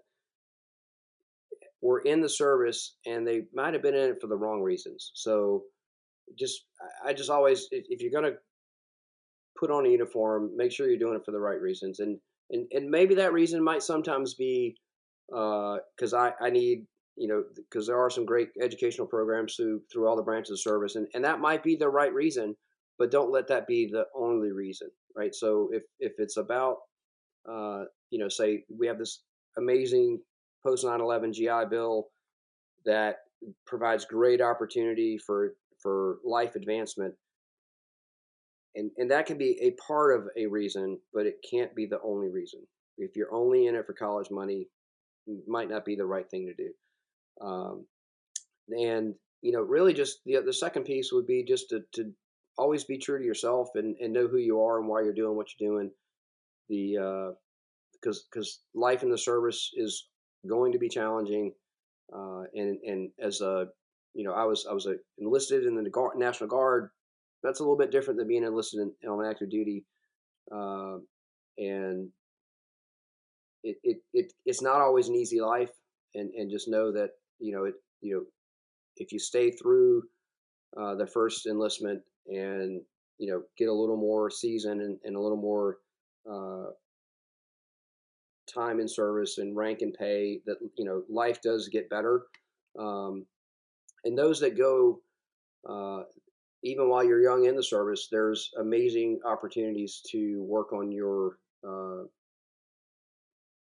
were 1.83 2.01
in 2.01 2.21
the 2.21 2.29
service 2.29 2.97
and 3.07 3.27
they 3.27 3.43
might 3.55 3.75
have 3.75 3.83
been 3.83 3.95
in 3.95 4.11
it 4.11 4.21
for 4.21 4.27
the 4.27 4.37
wrong 4.37 4.63
reasons. 4.63 5.13
So 5.15 5.63
just 6.39 6.65
I 7.05 7.13
just 7.13 7.31
always 7.31 7.69
if 7.71 8.01
you're 8.01 8.11
going 8.11 8.33
to 8.33 8.39
put 9.59 9.71
on 9.71 9.87
a 9.87 9.89
uniform, 9.89 10.51
make 10.57 10.73
sure 10.73 10.89
you're 10.89 10.99
doing 10.99 11.17
it 11.17 11.25
for 11.25 11.33
the 11.33 11.41
right 11.41 11.61
reasons. 11.61 12.01
And 12.01 12.19
and, 12.51 12.67
and 12.73 12.91
maybe 12.91 13.15
that 13.17 13.33
reason 13.33 13.63
might 13.63 13.83
sometimes 13.83 14.35
be 14.35 14.77
because 15.29 16.15
uh, 16.15 16.19
I, 16.19 16.33
I 16.41 16.51
need, 16.51 16.87
you 17.17 17.27
know, 17.27 17.43
because 17.57 17.87
there 17.87 17.99
are 17.99 18.11
some 18.11 18.25
great 18.25 18.51
educational 18.63 19.07
programs 19.07 19.57
through 19.57 19.81
through 19.93 20.09
all 20.09 20.17
the 20.17 20.23
branches 20.23 20.53
of 20.53 20.61
service, 20.61 20.97
and, 20.97 21.09
and 21.15 21.25
that 21.25 21.41
might 21.41 21.63
be 21.63 21.77
the 21.77 21.89
right 21.89 22.13
reason, 22.13 22.55
but 22.99 23.11
don't 23.11 23.33
let 23.33 23.49
that 23.49 23.67
be 23.67 23.89
the 23.91 24.05
only 24.15 24.53
reason, 24.53 24.89
right? 25.17 25.35
So 25.35 25.71
if 25.73 25.83
if 25.99 26.13
it's 26.19 26.37
about, 26.37 26.77
uh, 27.51 27.85
you 28.11 28.19
know, 28.19 28.29
say 28.29 28.65
we 28.79 28.87
have 28.87 28.99
this 28.99 29.23
amazing 29.59 30.21
post 30.65 30.85
9/11 30.85 31.33
GI 31.33 31.69
Bill 31.71 32.09
that 32.85 33.17
provides 33.67 34.05
great 34.05 34.41
opportunity 34.41 35.19
for 35.19 35.57
for 35.83 36.19
life 36.25 36.55
advancement 36.55 37.15
and 38.77 38.91
and 38.99 39.11
that 39.11 39.27
can 39.27 39.39
be 39.39 39.59
a 39.63 39.73
part 39.73 40.15
of 40.15 40.29
a 40.37 40.47
reason, 40.47 40.99
but 41.13 41.27
it 41.27 41.45
can't 41.49 41.75
be 41.75 41.87
the 41.87 42.01
only 42.05 42.29
reason. 42.29 42.61
If 42.99 43.17
you're 43.17 43.35
only 43.35 43.67
in 43.67 43.75
it 43.75 43.87
for 43.87 43.93
college 43.93 44.31
money, 44.31 44.69
might 45.47 45.69
not 45.69 45.85
be 45.85 45.97
the 45.97 46.07
right 46.07 46.29
thing 46.31 46.47
to 46.47 46.55
do. 46.55 47.47
Um, 47.47 47.87
and 48.71 49.15
you 49.43 49.53
know, 49.53 49.63
really, 49.63 49.95
just 49.95 50.19
the 50.25 50.41
the 50.45 50.53
second 50.53 50.85
piece 50.85 51.11
would 51.13 51.27
be 51.27 51.43
just 51.43 51.71
to 51.71 51.83
to 51.95 52.13
always 52.59 52.85
be 52.85 52.99
true 52.99 53.19
to 53.19 53.25
yourself 53.25 53.69
and 53.75 53.97
and 54.01 54.13
know 54.13 54.29
who 54.29 54.39
you 54.39 54.63
are 54.63 54.79
and 54.79 54.89
why 54.89 55.03
you're 55.03 55.13
doing 55.13 55.37
what 55.37 55.49
you're 55.59 55.71
doing. 55.71 55.91
The 56.69 56.99
uh, 56.99 57.33
because 57.93 58.27
because 58.31 58.61
life 58.75 59.03
in 59.03 59.11
the 59.11 59.19
service 59.19 59.71
is 59.75 60.09
going 60.47 60.73
to 60.73 60.79
be 60.79 60.89
challenging, 60.89 61.55
uh, 62.15 62.43
and 62.55 62.79
and 62.87 63.11
as 63.21 63.41
a 63.41 63.69
you 64.15 64.25
know, 64.25 64.33
I 64.33 64.45
was 64.45 64.67
I 64.69 64.73
was 64.73 64.87
a, 64.87 64.97
enlisted 65.19 65.65
in 65.65 65.75
the 65.75 66.11
National 66.17 66.49
Guard 66.49 66.91
that's 67.47 67.61
a 67.61 67.63
little 67.63 67.79
bit 67.79 67.91
different 67.91 68.19
than 68.19 68.29
being 68.29 68.45
enlisted 68.45 68.81
in, 68.81 69.09
on 69.09 69.25
active 69.25 69.51
duty, 69.51 69.85
uh, 70.53 70.97
and 71.59 72.09
it, 73.63 73.77
it 73.83 73.99
it 74.13 74.33
it's 74.45 74.63
not 74.63 74.81
always 74.81 75.09
an 75.09 75.15
easy 75.15 75.41
life. 75.41 75.71
And 76.15 76.33
and 76.35 76.51
just 76.51 76.69
know 76.69 76.93
that 76.93 77.11
you 77.39 77.55
know 77.55 77.65
it 77.65 77.75
you 78.01 78.15
know 78.15 78.23
if 78.97 79.13
you 79.13 79.19
stay 79.19 79.51
through 79.51 80.03
uh, 80.77 80.95
the 80.95 81.07
first 81.07 81.47
enlistment 81.47 82.01
and 82.27 82.81
you 83.19 83.31
know 83.31 83.43
get 83.59 83.69
a 83.69 83.73
little 83.73 83.97
more 83.97 84.31
season 84.31 84.81
and, 84.81 84.99
and 85.05 85.17
a 85.17 85.21
little 85.21 85.37
more 85.39 85.79
uh, 86.31 86.71
time 88.53 88.81
in 88.81 88.89
service 88.89 89.39
and 89.39 89.57
rank 89.57 89.83
and 89.83 89.95
pay 89.95 90.41
that 90.47 90.57
you 90.77 90.85
know 90.85 91.03
life 91.09 91.41
does 91.43 91.69
get 91.69 91.91
better 91.91 92.23
um, 92.79 93.27
and 94.05 94.17
those 94.17 94.41
that 94.41 94.57
go 94.57 95.01
uh, 95.69 96.03
even 96.63 96.89
while 96.89 97.05
you're 97.05 97.23
young 97.23 97.45
in 97.45 97.57
the 97.57 97.63
service, 97.63 98.09
there's 98.11 98.51
amazing 98.59 99.21
opportunities 99.25 100.01
to 100.11 100.43
work 100.43 100.73
on 100.73 100.91
your 100.91 101.39
uh, 101.67 102.05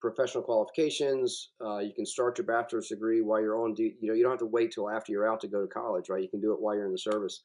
professional 0.01 0.43
qualifications. 0.43 1.51
Uh, 1.63 1.79
you 1.79 1.93
can 1.93 2.05
start 2.05 2.37
your 2.37 2.47
bachelor's 2.47 2.87
degree 2.87 3.21
while 3.21 3.39
you're 3.39 3.61
on. 3.61 3.75
You 3.77 3.93
know, 4.01 4.13
you 4.13 4.23
don't 4.23 4.31
have 4.31 4.39
to 4.39 4.45
wait 4.45 4.71
till 4.71 4.89
after 4.89 5.11
you're 5.11 5.29
out 5.31 5.39
to 5.41 5.47
go 5.47 5.61
to 5.61 5.67
college, 5.67 6.09
right? 6.09 6.21
You 6.21 6.29
can 6.29 6.41
do 6.41 6.53
it 6.53 6.61
while 6.61 6.75
you're 6.75 6.87
in 6.87 6.91
the 6.91 6.97
service, 6.97 7.43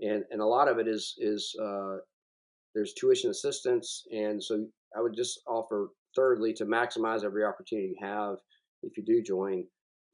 and 0.00 0.24
and 0.30 0.40
a 0.40 0.46
lot 0.46 0.68
of 0.68 0.78
it 0.78 0.88
is 0.88 1.14
is 1.18 1.54
uh, 1.62 1.96
there's 2.74 2.94
tuition 2.94 3.30
assistance, 3.30 4.04
and 4.10 4.42
so 4.42 4.66
I 4.96 5.00
would 5.00 5.14
just 5.14 5.40
offer 5.46 5.90
thirdly 6.16 6.52
to 6.54 6.66
maximize 6.66 7.24
every 7.24 7.44
opportunity 7.44 7.88
you 7.88 8.06
have 8.06 8.36
if 8.82 8.96
you 8.96 9.04
do 9.04 9.22
join 9.22 9.64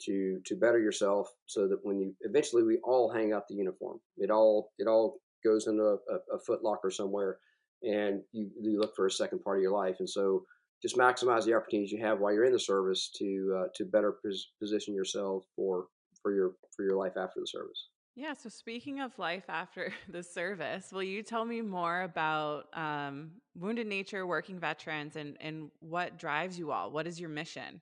to 0.07 0.41
to 0.47 0.57
better 0.57 0.79
yourself 0.79 1.29
so 1.47 1.69
that 1.69 1.79
when 1.83 1.99
you 1.99 2.15
eventually 2.23 2.63
we 2.63 2.79
all 2.85 3.11
hang 3.11 3.33
up 3.33 3.47
the 3.49 3.55
uniform. 3.55 4.01
It 4.17 4.31
all 4.31 4.73
it 4.79 4.87
all 4.87 5.21
goes 5.45 5.67
into 5.67 5.83
a, 5.83 5.95
a, 5.95 6.37
a 6.37 6.39
foot 6.39 6.63
locker 6.63 6.91
somewhere 6.91 7.39
and 7.83 8.23
you, 8.33 8.51
you 8.61 8.79
look 8.79 8.95
for 8.95 9.07
a 9.07 9.11
second 9.11 9.43
part 9.43 9.59
of 9.59 9.63
your 9.63 9.73
life. 9.73 9.97
And 10.01 10.09
so 10.09 10.45
just 10.83 10.97
maximize 10.97 11.45
the 11.45 11.55
opportunities 11.55 11.93
you 11.93 12.05
have 12.05 12.21
while 12.21 12.33
you're 12.33 12.45
in 12.45 12.53
the 12.53 12.61
service 12.61 13.11
to 13.17 13.61
uh, 13.61 13.69
to 13.75 13.85
better 13.85 14.17
pos- 14.25 14.53
position 14.61 14.95
yourself 14.95 15.45
for 15.57 15.87
for 16.23 16.35
your 16.35 16.53
for 16.77 16.85
your 16.85 16.97
life 16.97 17.17
after 17.17 17.41
the 17.41 17.47
service. 17.47 17.89
Yeah 18.17 18.35
so 18.35 18.49
speaking 18.49 19.01
of 19.01 19.19
life 19.19 19.45
after 19.49 19.93
the 20.09 20.23
service 20.23 20.93
will 20.93 21.03
you 21.03 21.23
tell 21.23 21.45
me 21.45 21.61
more 21.61 22.03
about 22.03 22.67
um, 22.75 23.31
wounded 23.55 23.87
nature 23.87 24.27
working 24.27 24.59
veterans 24.59 25.17
and 25.17 25.37
and 25.41 25.71
what 25.81 26.19
drives 26.19 26.59
you 26.59 26.73
all? 26.73 26.91
What 26.91 27.07
is 27.07 27.21
your 27.21 27.31
mission 27.31 27.81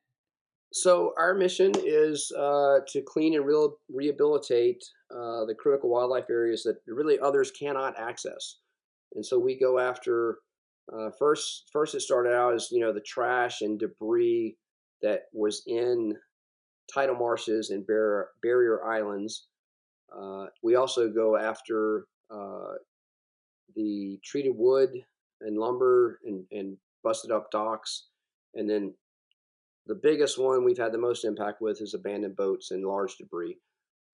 so 0.73 1.13
our 1.19 1.35
mission 1.35 1.73
is 1.85 2.33
uh, 2.39 2.81
to 2.89 3.03
clean 3.03 3.35
and 3.35 3.47
re- 3.47 3.77
rehabilitate 3.89 4.85
uh, 5.11 5.45
the 5.47 5.55
critical 5.59 5.91
wildlife 5.91 6.31
areas 6.31 6.63
that 6.63 6.77
really 6.87 7.19
others 7.19 7.51
cannot 7.51 7.99
access. 7.99 8.57
And 9.15 9.25
so 9.25 9.39
we 9.39 9.59
go 9.59 9.79
after 9.79 10.39
Uh, 10.89 11.11
first, 11.19 11.69
first 11.71 11.95
it 11.95 12.01
started 12.01 12.33
out 12.33 12.55
as 12.55 12.71
you 12.73 12.81
know 12.81 12.95
the 12.95 13.05
trash 13.15 13.61
and 13.61 13.79
debris 13.79 14.57
that 15.03 15.29
was 15.35 15.63
in 15.67 16.17
tidal 16.89 17.15
marshes 17.15 17.69
and 17.69 17.87
barrier, 17.87 18.31
barrier 18.41 18.81
islands. 18.85 19.49
Uh, 20.09 20.47
we 20.63 20.77
also 20.77 21.13
go 21.13 21.37
after 21.37 22.07
uh, 22.31 22.73
the 23.77 24.19
treated 24.25 24.55
wood 24.57 24.91
and 25.43 25.59
lumber 25.59 26.21
and, 26.25 26.47
and 26.51 26.79
busted 27.03 27.31
up 27.31 27.51
docks. 27.51 28.09
And 28.55 28.67
then 28.69 28.95
the 29.89 29.99
biggest 30.01 30.39
one 30.39 30.65
we've 30.65 30.79
had 30.79 30.93
the 30.93 30.99
most 30.99 31.25
impact 31.25 31.61
with 31.61 31.81
is 31.81 31.95
abandoned 31.95 32.37
boats 32.37 32.71
and 32.71 32.85
large 32.85 33.17
debris. 33.17 33.57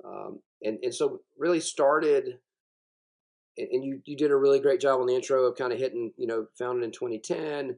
Um, 0.05 0.41
and, 0.63 0.79
and 0.83 0.95
so 0.95 1.21
really 1.37 1.61
started, 1.61 2.39
and 3.59 3.85
you, 3.85 4.01
you 4.05 4.17
did 4.17 4.31
a 4.31 4.37
really 4.37 4.61
great 4.61 4.81
job 4.81 5.01
on 5.01 5.07
the 5.07 5.15
intro 5.15 5.45
of 5.45 5.59
kind 5.59 5.73
of 5.73 5.79
hitting, 5.79 6.13
you 6.17 6.29
know, 6.29 6.47
founded 6.57 6.85
in 6.85 6.93
2010, 6.93 7.77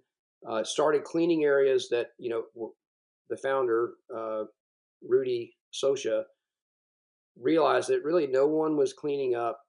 uh, 0.49 0.63
started 0.63 1.05
cleaning 1.05 1.45
areas 1.45 1.89
that, 1.91 2.09
you 2.19 2.29
know, 2.29 2.73
the 3.31 3.37
founder, 3.37 3.95
uh, 4.15 4.45
Rudy 5.03 5.57
Socha, 5.73 6.25
realized 7.41 7.89
that 7.89 8.05
really 8.05 8.27
no 8.27 8.47
one 8.47 8.77
was 8.77 8.93
cleaning 8.93 9.35
up 9.35 9.61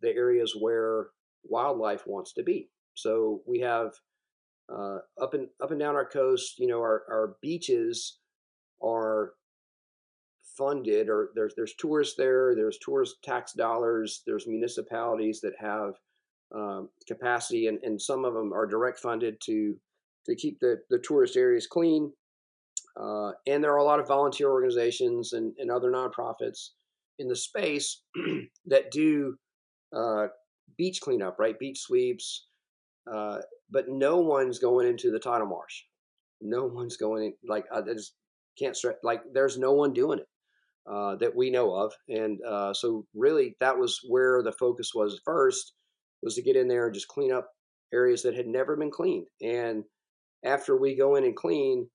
the 0.00 0.08
areas 0.08 0.56
where 0.58 1.08
wildlife 1.44 2.06
wants 2.06 2.32
to 2.34 2.42
be. 2.42 2.70
So 2.94 3.42
we 3.46 3.60
have 3.60 3.92
uh, 4.72 4.98
up 5.20 5.34
and 5.34 5.48
up 5.62 5.70
and 5.70 5.80
down 5.80 5.94
our 5.94 6.08
coast, 6.08 6.58
you 6.58 6.66
know, 6.66 6.78
our, 6.78 7.02
our 7.10 7.36
beaches 7.42 8.18
are 8.82 9.32
funded 10.56 11.08
or 11.08 11.30
there's 11.34 11.54
there's 11.56 11.74
tourists 11.78 12.14
there, 12.16 12.54
there's 12.54 12.78
tourist 12.78 13.16
tax 13.22 13.52
dollars, 13.52 14.22
there's 14.26 14.46
municipalities 14.46 15.40
that 15.40 15.54
have 15.58 15.94
um, 16.54 16.88
capacity 17.08 17.66
and, 17.66 17.78
and 17.82 18.00
some 18.00 18.24
of 18.24 18.34
them 18.34 18.52
are 18.52 18.66
direct 18.66 18.98
funded 18.98 19.36
to 19.44 19.74
to 20.26 20.34
keep 20.34 20.58
the, 20.60 20.78
the 20.90 20.98
tourist 20.98 21.36
areas 21.36 21.66
clean. 21.66 22.10
Uh, 22.98 23.32
and 23.46 23.62
there 23.62 23.72
are 23.72 23.78
a 23.78 23.84
lot 23.84 24.00
of 24.00 24.06
volunteer 24.06 24.50
organizations 24.50 25.32
and, 25.32 25.52
and 25.58 25.70
other 25.70 25.90
nonprofits 25.90 26.70
in 27.18 27.28
the 27.28 27.36
space 27.36 28.02
that 28.66 28.90
do 28.90 29.36
uh, 29.94 30.26
beach 30.76 31.00
cleanup, 31.00 31.38
right? 31.38 31.58
Beach 31.58 31.80
sweeps, 31.80 32.46
uh, 33.12 33.38
but 33.74 33.88
no 33.88 34.18
one's 34.18 34.60
going 34.60 34.86
into 34.86 35.10
the 35.10 35.18
tidal 35.18 35.48
marsh. 35.48 35.82
No 36.40 36.64
one's 36.64 36.96
going 36.96 37.24
in, 37.24 37.34
like 37.46 37.64
I 37.74 37.82
just 37.82 38.14
can't 38.58 38.76
stress 38.76 38.94
like 39.02 39.20
there's 39.34 39.58
no 39.58 39.72
one 39.72 39.92
doing 39.92 40.20
it 40.20 40.28
uh, 40.90 41.16
that 41.16 41.34
we 41.34 41.50
know 41.50 41.74
of, 41.74 41.92
and 42.08 42.38
uh, 42.48 42.72
so 42.72 43.04
really 43.14 43.56
that 43.60 43.76
was 43.76 44.00
where 44.08 44.42
the 44.42 44.52
focus 44.52 44.92
was 44.94 45.20
first 45.24 45.74
was 46.22 46.36
to 46.36 46.42
get 46.42 46.56
in 46.56 46.68
there 46.68 46.86
and 46.86 46.94
just 46.94 47.08
clean 47.08 47.32
up 47.32 47.50
areas 47.92 48.22
that 48.22 48.34
had 48.34 48.46
never 48.46 48.76
been 48.76 48.90
cleaned. 48.90 49.26
And 49.42 49.84
after 50.44 50.76
we 50.76 50.96
go 50.96 51.16
in 51.16 51.24
and 51.24 51.36
clean, 51.36 51.88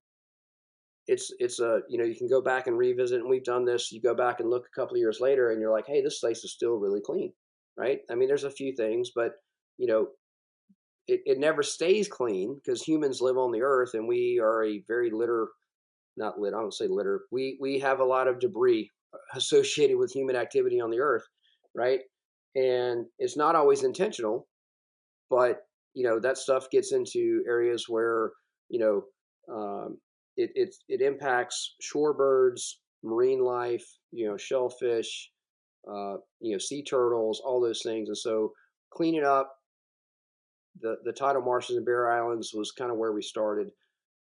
it's 1.07 1.31
it's 1.39 1.59
a 1.59 1.79
you 1.87 1.97
know 1.97 2.03
you 2.03 2.15
can 2.15 2.27
go 2.27 2.41
back 2.41 2.67
and 2.67 2.77
revisit 2.77 3.21
and 3.21 3.29
we've 3.29 3.43
done 3.43 3.65
this 3.65 3.91
you 3.91 4.01
go 4.01 4.13
back 4.13 4.39
and 4.41 4.49
look 4.49 4.65
a 4.65 4.79
couple 4.79 4.95
of 4.95 4.99
years 4.99 5.19
later 5.19 5.49
and 5.49 5.59
you're 5.59 5.71
like 5.71 5.87
hey 5.87 6.03
this 6.03 6.19
place 6.19 6.43
is 6.43 6.53
still 6.53 6.75
really 6.75 7.01
clean 7.03 7.33
right 7.77 8.01
i 8.11 8.15
mean 8.15 8.27
there's 8.27 8.43
a 8.43 8.51
few 8.51 8.75
things 8.75 9.09
but 9.15 9.31
you 9.79 9.87
know 9.87 10.07
it, 11.09 11.21
it 11.25 11.39
never 11.39 11.63
stays 11.63 12.07
clean 12.07 12.55
because 12.55 12.81
humans 12.81 13.21
live 13.21 13.37
on 13.37 13.51
the 13.51 13.61
earth 13.61 13.93
and 13.93 14.07
we 14.07 14.39
are 14.41 14.63
a 14.63 14.83
very 14.87 15.09
litter 15.11 15.47
not 16.17 16.39
lit 16.39 16.53
i 16.53 16.59
don't 16.59 16.73
say 16.73 16.87
litter 16.87 17.21
we 17.31 17.57
we 17.61 17.79
have 17.79 17.99
a 17.99 18.05
lot 18.05 18.27
of 18.27 18.39
debris 18.39 18.89
associated 19.35 19.97
with 19.97 20.11
human 20.11 20.35
activity 20.35 20.79
on 20.79 20.89
the 20.89 20.99
earth 20.99 21.23
right 21.75 22.01
and 22.55 23.05
it's 23.19 23.37
not 23.37 23.55
always 23.55 23.83
intentional 23.83 24.47
but 25.29 25.61
you 25.93 26.03
know 26.03 26.19
that 26.19 26.37
stuff 26.37 26.69
gets 26.71 26.91
into 26.91 27.43
areas 27.47 27.85
where 27.87 28.31
you 28.69 28.79
know 28.79 29.03
um, 29.53 29.97
it, 30.39 30.51
it, 30.55 30.75
it 30.87 31.01
impacts 31.01 31.75
shorebirds, 31.81 32.75
marine 33.03 33.43
life, 33.43 33.85
you 34.11 34.27
know, 34.27 34.37
shellfish, 34.37 35.31
uh, 35.87 36.15
you 36.39 36.53
know, 36.53 36.57
sea 36.57 36.83
turtles, 36.83 37.41
all 37.43 37.59
those 37.59 37.81
things. 37.83 38.07
And 38.07 38.17
so 38.17 38.53
cleaning 38.93 39.25
up 39.25 39.53
the, 40.81 40.97
the 41.03 41.13
tidal 41.13 41.41
marshes 41.41 41.77
and 41.77 41.85
barrier 41.85 42.11
islands 42.11 42.51
was 42.53 42.71
kind 42.71 42.91
of 42.91 42.97
where 42.97 43.11
we 43.11 43.21
started. 43.21 43.69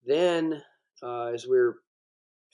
Then, 0.05 0.63
uh, 1.03 1.27
as 1.27 1.47
we 1.47 1.59
are 1.59 1.77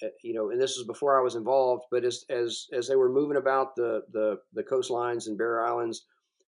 eh, 0.03 0.09
you 0.22 0.34
know, 0.34 0.51
and 0.51 0.61
this 0.61 0.76
was 0.76 0.86
before 0.86 1.18
I 1.18 1.22
was 1.22 1.34
involved, 1.34 1.84
but 1.90 2.05
as 2.05 2.24
as 2.30 2.66
as 2.72 2.88
they 2.88 2.97
were 2.97 3.12
moving 3.12 3.36
about 3.36 3.76
the 3.76 4.03
the 4.12 4.38
the 4.53 4.62
coastlines 4.62 5.26
and 5.26 5.38
barrier 5.38 5.64
islands, 5.64 6.07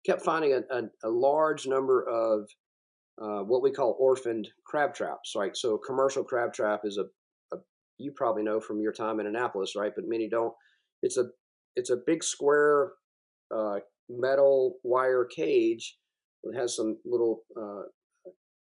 kept 0.05 0.23
finding 0.23 0.53
a, 0.53 0.61
a, 0.75 0.83
a 1.03 1.09
large 1.09 1.67
number 1.67 2.07
of 2.07 2.47
uh, 3.21 3.43
what 3.43 3.61
we 3.61 3.71
call 3.71 3.97
orphaned 3.99 4.47
crab 4.65 4.93
traps, 4.93 5.33
right? 5.35 5.55
So 5.55 5.75
a 5.75 5.85
commercial 5.85 6.23
crab 6.23 6.53
trap 6.53 6.81
is 6.83 6.97
a, 6.97 7.55
a, 7.55 7.59
you 7.97 8.11
probably 8.15 8.43
know 8.43 8.59
from 8.59 8.79
your 8.79 8.93
time 8.93 9.19
in 9.19 9.27
Annapolis, 9.27 9.73
right? 9.75 9.91
But 9.95 10.05
many 10.07 10.29
don't. 10.29 10.53
It's 11.01 11.17
a 11.17 11.25
it's 11.75 11.89
a 11.89 11.97
big 12.05 12.23
square 12.23 12.91
uh, 13.55 13.79
metal 14.09 14.77
wire 14.83 15.25
cage 15.25 15.97
that 16.47 16.59
has 16.59 16.75
some 16.75 16.97
little 17.05 17.43
uh, 17.59 17.83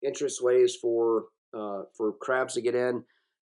entrance 0.05 0.41
ways 0.41 0.77
for 0.81 1.25
uh, 1.57 1.83
for 1.97 2.13
crabs 2.21 2.55
to 2.55 2.61
get 2.61 2.75
in, 2.75 3.03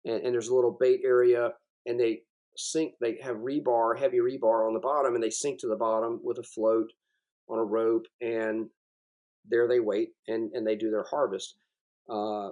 and, 0.05 0.23
and 0.23 0.33
there's 0.33 0.49
a 0.49 0.55
little 0.55 0.75
bait 0.79 1.01
area, 1.03 1.51
and 1.85 1.99
they 1.99 2.21
sink. 2.55 2.93
They 2.99 3.17
have 3.23 3.37
rebar, 3.37 3.97
heavy 3.97 4.17
rebar 4.17 4.67
on 4.67 4.73
the 4.73 4.79
bottom, 4.79 5.15
and 5.15 5.23
they 5.23 5.29
sink 5.29 5.59
to 5.59 5.67
the 5.67 5.75
bottom 5.75 6.19
with 6.23 6.37
a 6.39 6.43
float 6.43 6.91
on 7.49 7.59
a 7.59 7.63
rope, 7.63 8.05
and 8.21 8.67
there 9.49 9.67
they 9.67 9.79
wait 9.79 10.09
and, 10.27 10.51
and 10.53 10.65
they 10.65 10.75
do 10.75 10.91
their 10.91 11.05
harvest. 11.09 11.55
Uh, 12.09 12.49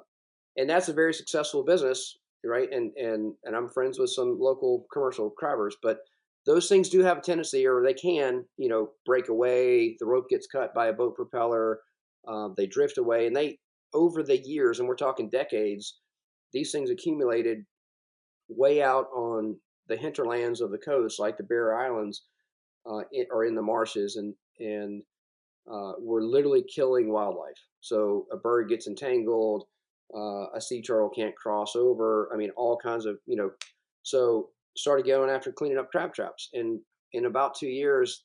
and 0.58 0.70
that's 0.70 0.90
a 0.90 0.94
very 0.94 1.14
successful 1.14 1.64
business, 1.64 2.18
right? 2.44 2.72
And, 2.72 2.92
and, 2.98 3.34
and 3.44 3.56
I'm 3.56 3.70
friends 3.70 4.00
with 4.00 4.10
some 4.10 4.38
local 4.40 4.86
commercial 4.92 5.34
crabbers, 5.42 5.74
but 5.82 6.00
those 6.48 6.70
things 6.70 6.90
do 6.90 7.04
have 7.04 7.18
a 7.18 7.22
tendency, 7.22 7.68
or 7.68 7.84
they 7.84 7.94
can, 7.94 8.46
you 8.58 8.70
know, 8.70 8.90
break 9.06 9.28
away. 9.28 9.98
The 10.00 10.06
rope 10.06 10.30
gets 10.30 10.48
cut 10.48 10.74
by 10.74 10.88
a 10.88 10.94
boat 10.94 11.14
propeller. 11.14 11.82
Um, 12.28 12.56
they 12.58 12.66
drift 12.66 12.98
away, 12.98 13.28
and 13.28 13.36
they 13.36 13.60
over 13.94 14.24
the 14.24 14.38
years, 14.38 14.80
and 14.80 14.88
we're 14.88 14.96
talking 14.96 15.30
decades, 15.30 16.00
these 16.54 16.72
things 16.72 16.90
accumulated 16.90 17.66
way 18.48 18.82
out 18.82 19.08
on 19.14 19.58
the 19.90 19.98
hinterlands 19.98 20.62
of 20.62 20.72
the 20.72 20.78
coast, 20.78 21.20
like 21.20 21.38
the 21.38 21.44
Barrier 21.44 21.78
Islands, 21.78 22.24
uh, 22.90 23.02
or 23.32 23.46
in 23.46 23.56
the 23.56 23.62
marshes, 23.62 24.16
and 24.16 24.34
and 24.60 25.04
uh, 25.70 25.94
we're 26.00 26.22
literally 26.22 26.64
killing 26.74 27.12
wildlife. 27.12 27.60
So 27.82 28.26
a 28.32 28.38
bird 28.38 28.70
gets 28.70 28.88
entangled, 28.88 29.66
uh, 30.16 30.48
a 30.56 30.62
sea 30.62 30.82
turtle 30.82 31.10
can't 31.10 31.36
cross 31.36 31.76
over. 31.76 32.30
I 32.34 32.38
mean, 32.38 32.52
all 32.56 32.78
kinds 32.78 33.06
of 33.06 33.18
you 33.26 33.36
know. 33.36 33.52
So 34.04 34.52
started 34.78 35.06
going 35.06 35.30
after 35.30 35.52
cleaning 35.52 35.78
up 35.78 35.92
crab 35.92 36.14
traps, 36.14 36.50
and 36.54 36.80
in 37.14 37.26
about 37.26 37.56
two 37.56 37.68
years, 37.68 38.24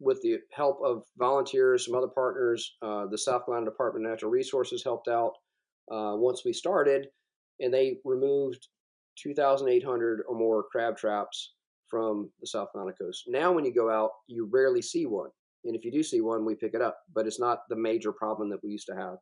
with 0.00 0.20
the 0.22 0.38
help 0.52 0.78
of 0.84 1.02
volunteers, 1.18 1.84
some 1.84 1.94
other 1.94 2.08
partners, 2.08 2.76
uh, 2.82 3.06
the 3.06 3.18
South 3.18 3.44
Carolina 3.44 3.70
Department 3.70 4.06
of 4.06 4.10
Natural 4.10 4.30
Resources 4.30 4.82
helped 4.82 5.08
out. 5.08 5.32
Uh, 5.90 6.14
once 6.14 6.42
we 6.44 6.52
started, 6.52 7.08
and 7.58 7.74
they 7.74 7.96
removed 8.04 8.68
2,800 9.18 10.22
or 10.28 10.36
more 10.36 10.64
crab 10.70 10.96
traps 10.96 11.54
from 11.88 12.30
the 12.40 12.46
South 12.46 12.68
Carolina 12.72 12.96
coast. 12.96 13.24
Now, 13.26 13.52
when 13.52 13.64
you 13.64 13.74
go 13.74 13.90
out, 13.90 14.10
you 14.28 14.48
rarely 14.50 14.80
see 14.80 15.06
one. 15.06 15.30
And 15.64 15.74
if 15.74 15.84
you 15.84 15.90
do 15.90 16.02
see 16.02 16.20
one, 16.20 16.44
we 16.44 16.54
pick 16.54 16.74
it 16.74 16.80
up. 16.80 16.98
But 17.12 17.26
it's 17.26 17.40
not 17.40 17.62
the 17.68 17.76
major 17.76 18.12
problem 18.12 18.48
that 18.50 18.62
we 18.62 18.70
used 18.70 18.86
to 18.86 18.94
have. 18.94 19.16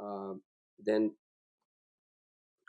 Um, 0.00 0.40
then 0.84 1.12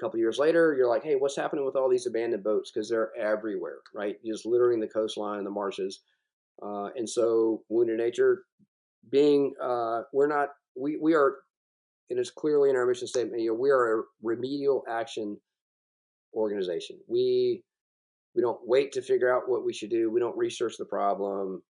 couple 0.04 0.20
years 0.20 0.38
later, 0.38 0.76
you're 0.78 0.90
like, 0.90 1.04
hey, 1.04 1.16
what's 1.16 1.36
happening 1.36 1.66
with 1.66 1.76
all 1.76 1.90
these 1.90 2.08
abandoned 2.08 2.44
boats? 2.44 2.72
Because 2.72 2.90
they're 2.90 3.12
everywhere, 3.18 3.80
right? 3.94 4.18
Just 4.26 4.46
littering 4.46 4.80
the 4.80 4.88
coastline 4.88 5.38
and 5.38 5.46
the 5.46 5.52
marshes. 5.52 6.02
Uh, 6.62 6.90
and 6.96 7.10
so, 7.10 7.64
Wounded 7.70 7.98
Nature, 7.98 8.44
being, 9.12 9.54
uh, 9.62 10.02
we're 10.14 10.28
not, 10.28 10.50
we, 10.76 10.98
we 11.02 11.14
are, 11.14 11.38
and 12.10 12.20
it's 12.20 12.32
clearly 12.32 12.70
in 12.70 12.76
our 12.76 12.86
mission 12.86 13.08
statement, 13.08 13.42
you 13.42 13.50
know, 13.50 13.54
we 13.56 13.72
are 13.72 14.00
a 14.00 14.04
remedial 14.22 14.84
action 14.90 15.38
organization. 16.36 16.98
We, 17.08 17.64
we 18.36 18.42
don't 18.42 18.60
wait 18.66 18.92
to 18.94 19.02
figure 19.02 19.34
out 19.34 19.48
what 19.48 19.66
we 19.66 19.74
should 19.74 19.90
do. 19.90 20.12
We 20.12 20.20
don't 20.20 20.38
research 20.38 20.76
the 20.78 20.86
problem 20.86 21.62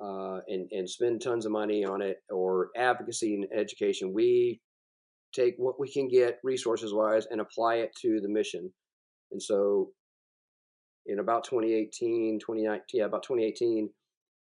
uh, 0.00 0.40
and 0.48 0.68
and 0.72 0.88
spend 0.88 1.22
tons 1.22 1.46
of 1.46 1.52
money 1.52 1.84
on 1.84 2.02
it 2.02 2.18
or 2.30 2.70
advocacy 2.76 3.34
and 3.34 3.46
education. 3.56 4.12
We 4.12 4.60
take 5.34 5.54
what 5.56 5.80
we 5.80 5.90
can 5.90 6.08
get 6.08 6.38
resources 6.42 6.92
wise 6.92 7.26
and 7.30 7.40
apply 7.40 7.76
it 7.76 7.90
to 8.02 8.20
the 8.20 8.28
mission. 8.28 8.72
And 9.32 9.42
so, 9.42 9.90
in 11.06 11.18
about 11.18 11.44
2018, 11.44 12.38
2019, 12.40 12.82
yeah, 12.92 13.04
about 13.04 13.22
2018, 13.22 13.90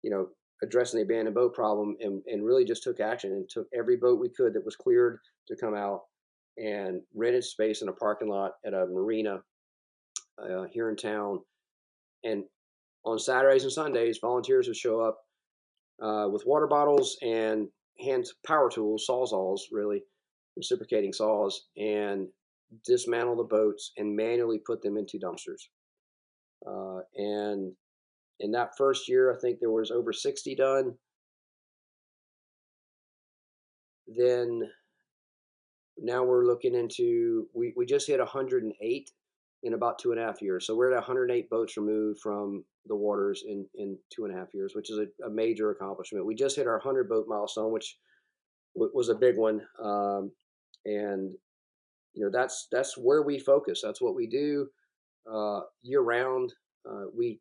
you 0.02 0.10
know, 0.10 0.28
addressing 0.62 0.98
the 0.98 1.04
abandoned 1.04 1.34
boat 1.34 1.54
problem 1.54 1.96
and, 2.00 2.22
and 2.26 2.44
really 2.44 2.64
just 2.64 2.82
took 2.82 3.00
action 3.00 3.32
and 3.32 3.48
took 3.48 3.66
every 3.76 3.96
boat 3.96 4.20
we 4.20 4.28
could 4.28 4.54
that 4.54 4.64
was 4.64 4.76
cleared 4.76 5.18
to 5.48 5.56
come 5.56 5.74
out 5.74 6.02
and 6.56 7.00
rented 7.14 7.44
space 7.44 7.82
in 7.82 7.88
a 7.88 7.92
parking 7.92 8.28
lot 8.28 8.52
at 8.64 8.72
a 8.72 8.86
marina 8.86 9.40
uh, 10.42 10.64
here 10.72 10.88
in 10.88 10.96
town. 10.96 11.40
And 12.24 12.44
on 13.04 13.18
Saturdays 13.18 13.64
and 13.64 13.72
Sundays, 13.72 14.18
volunteers 14.20 14.66
would 14.66 14.76
show 14.76 15.00
up 15.00 15.18
uh, 16.02 16.28
with 16.30 16.44
water 16.46 16.66
bottles 16.66 17.16
and 17.22 17.68
hand 17.98 18.26
power 18.46 18.70
tools, 18.70 19.06
sawzalls, 19.08 19.60
really 19.70 20.02
reciprocating 20.56 21.12
saws, 21.12 21.66
and 21.76 22.28
dismantle 22.84 23.36
the 23.36 23.44
boats 23.44 23.92
and 23.96 24.16
manually 24.16 24.60
put 24.66 24.82
them 24.82 24.96
into 24.96 25.18
dumpsters. 25.18 25.68
Uh, 26.66 27.00
and 27.14 27.72
in 28.40 28.50
that 28.52 28.76
first 28.76 29.08
year, 29.08 29.32
I 29.32 29.38
think 29.38 29.58
there 29.60 29.70
was 29.70 29.90
over 29.90 30.12
60 30.12 30.54
done. 30.56 30.94
Then 34.08 34.62
now 35.98 36.22
we're 36.24 36.46
looking 36.46 36.74
into, 36.74 37.48
we, 37.54 37.72
we 37.76 37.86
just 37.86 38.06
hit 38.06 38.18
108 38.18 39.10
in 39.62 39.74
about 39.74 39.98
two 39.98 40.12
and 40.12 40.20
a 40.20 40.24
half 40.24 40.42
years. 40.42 40.66
So 40.66 40.76
we're 40.76 40.92
at 40.92 40.96
108 40.96 41.50
boats 41.50 41.76
removed 41.76 42.20
from 42.22 42.64
the 42.86 42.94
waters 42.94 43.42
in, 43.46 43.66
in 43.74 43.98
two 44.14 44.24
and 44.24 44.34
a 44.34 44.38
half 44.38 44.54
years, 44.54 44.72
which 44.74 44.90
is 44.90 44.98
a, 44.98 45.26
a 45.26 45.30
major 45.30 45.70
accomplishment. 45.70 46.26
We 46.26 46.34
just 46.34 46.56
hit 46.56 46.66
our 46.66 46.78
100 46.78 47.08
boat 47.08 47.26
milestone, 47.28 47.72
which 47.72 47.96
w- 48.76 48.92
was 48.94 49.08
a 49.08 49.14
big 49.14 49.36
one. 49.36 49.62
Um, 49.82 50.30
and 50.86 51.34
you 52.14 52.24
know 52.24 52.30
that's 52.32 52.68
that's 52.72 52.96
where 52.96 53.22
we 53.22 53.38
focus. 53.38 53.82
That's 53.84 54.00
what 54.00 54.14
we 54.14 54.26
do 54.26 54.68
uh, 55.30 55.60
year 55.82 56.00
round. 56.00 56.54
Uh, 56.88 57.06
we 57.16 57.40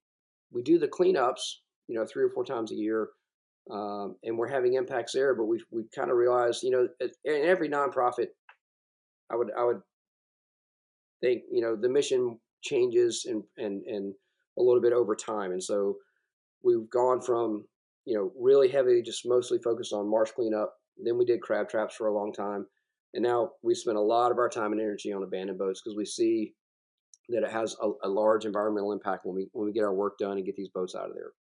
we 0.52 0.64
do 0.64 0.78
the 0.80 0.88
cleanups, 0.88 1.58
you 1.88 1.96
know, 1.96 2.06
three 2.06 2.24
or 2.24 2.30
four 2.30 2.46
times 2.46 2.72
a 2.72 2.76
year, 2.76 3.10
um, 3.72 4.16
and 4.24 4.38
we're 4.38 4.48
having 4.48 4.74
impacts 4.74 5.14
there. 5.14 5.36
But 5.36 5.46
we 5.46 5.64
we 5.72 5.84
kind 5.96 6.10
of 6.10 6.18
realized, 6.18 6.64
you 6.64 6.72
know, 6.72 6.88
in 7.00 7.46
every 7.46 7.70
nonprofit, 7.70 8.28
I 9.32 9.36
would 9.36 9.50
I 9.58 9.64
would 9.64 9.82
think, 11.22 11.44
you 11.52 11.62
know, 11.62 11.76
the 11.76 11.90
mission 11.90 12.40
changes 12.64 13.26
and 13.30 13.44
and 13.58 13.84
and 13.86 14.14
a 14.58 14.62
little 14.62 14.82
bit 14.82 14.94
over 14.94 15.16
time, 15.16 15.52
and 15.52 15.64
so 15.64 15.98
we've 16.64 16.90
gone 16.90 17.22
from 17.22 17.66
you 18.06 18.18
know 18.18 18.32
really 18.40 18.70
heavy, 18.70 19.02
just 19.02 19.28
mostly 19.28 19.60
focused 19.64 19.94
on 19.94 20.10
marsh 20.10 20.32
cleanup. 20.32 20.74
Then 20.98 21.18
we 21.18 21.26
did 21.26 21.42
crab 21.42 21.70
traps 21.70 21.96
for 21.96 22.08
a 22.08 22.14
long 22.14 22.32
time, 22.32 22.66
and 23.16 23.24
now 23.24 23.52
we 23.64 23.74
spend 23.74 23.98
a 23.98 24.02
lot 24.02 24.32
of 24.32 24.38
our 24.38 24.50
time 24.50 24.74
and 24.74 24.82
energy 24.82 25.12
on 25.12 25.24
abandoned 25.24 25.58
boats 25.58 25.82
because 25.82 25.96
we 25.98 26.06
see 26.06 26.54
that 27.30 27.44
it 27.44 27.52
has 27.52 27.76
a, 27.82 27.90
a, 28.04 28.10
large 28.10 28.46
environmental 28.46 28.92
impact 28.92 29.26
when 29.26 29.36
we 29.36 29.48
when 29.54 29.66
we 29.66 29.74
get 29.74 29.84
our 29.84 29.94
work 29.94 30.18
done 30.20 30.38
and 30.38 30.46
get 30.46 30.56
these 30.56 30.70
boats 30.70 30.94
out 30.96 31.10
of 31.10 31.16
there. 31.16 31.32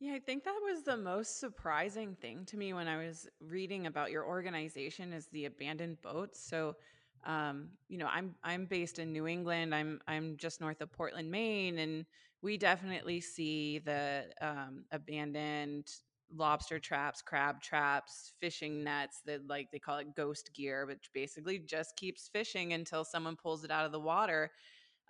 Yeah, 0.00 0.14
I 0.14 0.18
think 0.18 0.44
that 0.44 0.58
was 0.64 0.82
the 0.82 0.96
most 0.96 1.38
surprising 1.38 2.16
thing 2.20 2.46
to 2.46 2.56
me 2.56 2.72
when 2.72 2.88
I 2.88 2.96
was 2.96 3.28
reading 3.40 3.86
about 3.86 4.10
your 4.10 4.26
organization 4.26 5.12
is 5.12 5.26
the 5.26 5.44
abandoned 5.44 6.00
boats. 6.00 6.42
So, 6.42 6.76
um, 7.24 7.68
you 7.88 7.98
know, 7.98 8.08
I'm 8.10 8.34
I'm 8.42 8.64
based 8.64 8.98
in 8.98 9.12
New 9.12 9.26
England. 9.26 9.74
I'm 9.74 10.00
I'm 10.08 10.38
just 10.38 10.62
north 10.62 10.80
of 10.80 10.90
Portland, 10.90 11.30
Maine, 11.30 11.78
and 11.78 12.06
we 12.40 12.56
definitely 12.56 13.20
see 13.20 13.80
the 13.80 14.24
um, 14.40 14.84
abandoned 14.90 15.92
lobster 16.34 16.78
traps, 16.78 17.22
crab 17.22 17.60
traps, 17.60 18.32
fishing 18.40 18.84
nets 18.84 19.20
that 19.26 19.46
like 19.46 19.70
they 19.70 19.78
call 19.78 19.98
it 19.98 20.14
ghost 20.14 20.50
gear, 20.54 20.86
which 20.86 21.10
basically 21.12 21.58
just 21.58 21.96
keeps 21.96 22.28
fishing 22.28 22.72
until 22.72 23.04
someone 23.04 23.36
pulls 23.36 23.64
it 23.64 23.70
out 23.70 23.86
of 23.86 23.92
the 23.92 24.00
water. 24.00 24.50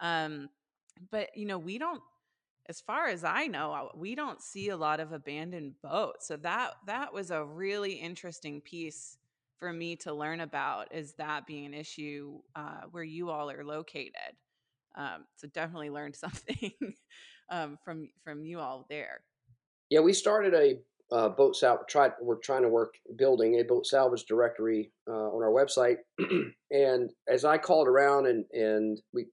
Um, 0.01 0.49
but 1.11 1.29
you 1.35 1.47
know, 1.47 1.59
we 1.59 1.79
don't 1.79 2.03
as 2.69 2.81
far 2.81 3.09
as 3.09 3.25
I 3.25 3.47
know, 3.47 3.73
uh, 3.73 3.89
we 3.97 4.15
don't 4.15 4.41
see 4.41 4.69
a 4.69 4.77
lot 4.77 5.01
of 5.01 5.13
abandoned 5.13 5.75
boats. 5.83 6.29
So 6.29 6.37
that 6.39 6.75
that 6.87 7.13
was 7.13 7.31
a 7.31 7.45
really 7.45 7.95
interesting 7.95 8.61
piece 8.61 9.19
for 9.59 9.73
me 9.73 9.97
to 9.97 10.13
learn 10.13 10.41
about 10.41 10.95
is 10.95 11.15
that 11.15 11.47
being 11.47 11.67
an 11.67 11.75
issue 11.75 12.41
uh, 12.57 12.83
where 12.91 13.05
you 13.05 13.31
all 13.31 13.51
are 13.51 13.65
located. 13.65 14.37
Um, 14.97 15.27
so 15.37 15.49
definitely 15.49 15.91
learned 15.91 16.17
something 16.17 16.73
um, 17.51 17.79
from 17.85 18.11
from 18.25 18.45
you 18.45 18.61
all 18.61 18.87
there. 18.89 19.23
Yeah, 19.91 20.01
we 20.01 20.13
started 20.13 20.55
a 20.55 20.79
uh, 21.13 21.29
boat 21.29 21.57
salvage. 21.57 21.87
Tried 21.89 22.13
we're 22.21 22.37
trying 22.37 22.63
to 22.63 22.69
work 22.69 22.95
building 23.17 23.61
a 23.61 23.65
boat 23.65 23.87
salvage 23.87 24.25
directory 24.27 24.93
uh, 25.09 25.29
on 25.31 25.43
our 25.43 25.51
website, 25.51 25.97
and 26.71 27.11
as 27.29 27.45
I 27.45 27.59
called 27.59 27.89
around 27.89 28.27
and 28.27 28.45
and 28.53 29.01
we 29.13 29.27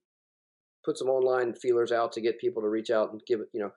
put 0.84 0.98
some 0.98 1.08
online 1.08 1.54
feelers 1.54 1.92
out 1.92 2.12
to 2.12 2.20
get 2.20 2.40
people 2.40 2.62
to 2.62 2.68
reach 2.68 2.90
out 2.90 3.12
and 3.12 3.20
give 3.26 3.40
it, 3.40 3.48
you 3.52 3.60
know. 3.60 3.70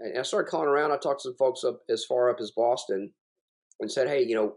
And 0.00 0.18
I 0.18 0.22
started 0.22 0.50
calling 0.50 0.68
around. 0.68 0.92
I 0.92 0.96
talked 0.96 1.22
to 1.22 1.28
some 1.28 1.36
folks 1.36 1.64
up 1.64 1.80
as 1.88 2.04
far 2.04 2.30
up 2.30 2.40
as 2.40 2.52
Boston, 2.52 3.12
and 3.80 3.90
said, 3.90 4.08
"Hey, 4.08 4.22
you 4.22 4.34
know, 4.34 4.56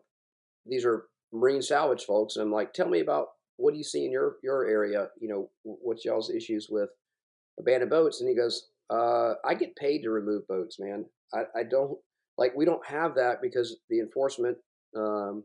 these 0.66 0.86
are 0.86 1.08
marine 1.32 1.62
salvage 1.62 2.06
folks." 2.06 2.36
And 2.36 2.46
I'm 2.46 2.52
like, 2.52 2.74
"Tell 2.74 2.88
me 2.88 3.00
about 3.00 3.28
what 3.58 3.72
do 3.72 3.78
you 3.78 3.84
see 3.84 4.06
in 4.06 4.12
your 4.12 4.38
your 4.44 4.68
area? 4.68 5.10
You 5.20 5.30
know, 5.30 5.50
what's 5.64 6.06
y'all's 6.06 6.30
issues 6.30 6.68
with 6.70 6.90
abandoned 7.60 7.92
boats?" 7.92 8.22
And 8.22 8.30
he 8.30 8.36
goes, 8.36 8.70
uh, 8.90 9.34
"I 9.44 9.56
get 9.56 9.76
paid 9.76 10.04
to 10.04 10.12
remove 10.12 10.48
boats, 10.48 10.80
man. 10.80 11.06
I, 11.34 11.44
I 11.56 11.64
don't 11.64 11.98
like 12.38 12.54
we 12.56 12.66
don't 12.66 12.86
have 12.86 13.16
that 13.16 13.38
because 13.42 13.78
the 13.90 14.00
enforcement 14.00 14.58
um, 14.98 15.44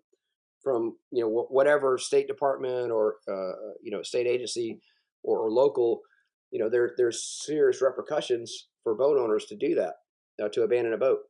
from 0.62 0.96
you 1.10 1.22
know 1.22 1.46
whatever 1.50 1.98
state 1.98 2.26
department 2.26 2.90
or 2.90 3.16
uh, 3.28 3.72
you 3.82 3.90
know 3.90 4.02
state 4.02 4.26
agency 4.26 4.80
or, 5.22 5.38
or, 5.38 5.50
local 5.50 6.00
you 6.50 6.58
know 6.58 6.68
there 6.68 6.92
there's 6.96 7.42
serious 7.44 7.82
repercussions 7.82 8.68
for 8.82 8.94
boat 8.94 9.18
owners 9.18 9.46
to 9.46 9.56
do 9.56 9.74
that 9.74 9.94
uh, 10.42 10.48
to 10.48 10.62
abandon 10.62 10.92
a 10.92 10.98
boat. 10.98 11.20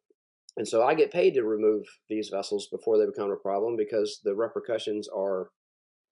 And 0.57 0.67
so 0.67 0.83
i 0.83 0.95
get 0.95 1.13
paid 1.13 1.35
to 1.35 1.45
remove 1.45 1.85
these 2.09 2.31
vessels 2.31 2.69
before 2.71 2.99
they 2.99 3.07
become 3.07 3.31
a 3.31 3.37
problem 3.37 3.77
because 3.77 4.21
the 4.25 4.35
repercussions 4.35 5.09
are 5.09 5.51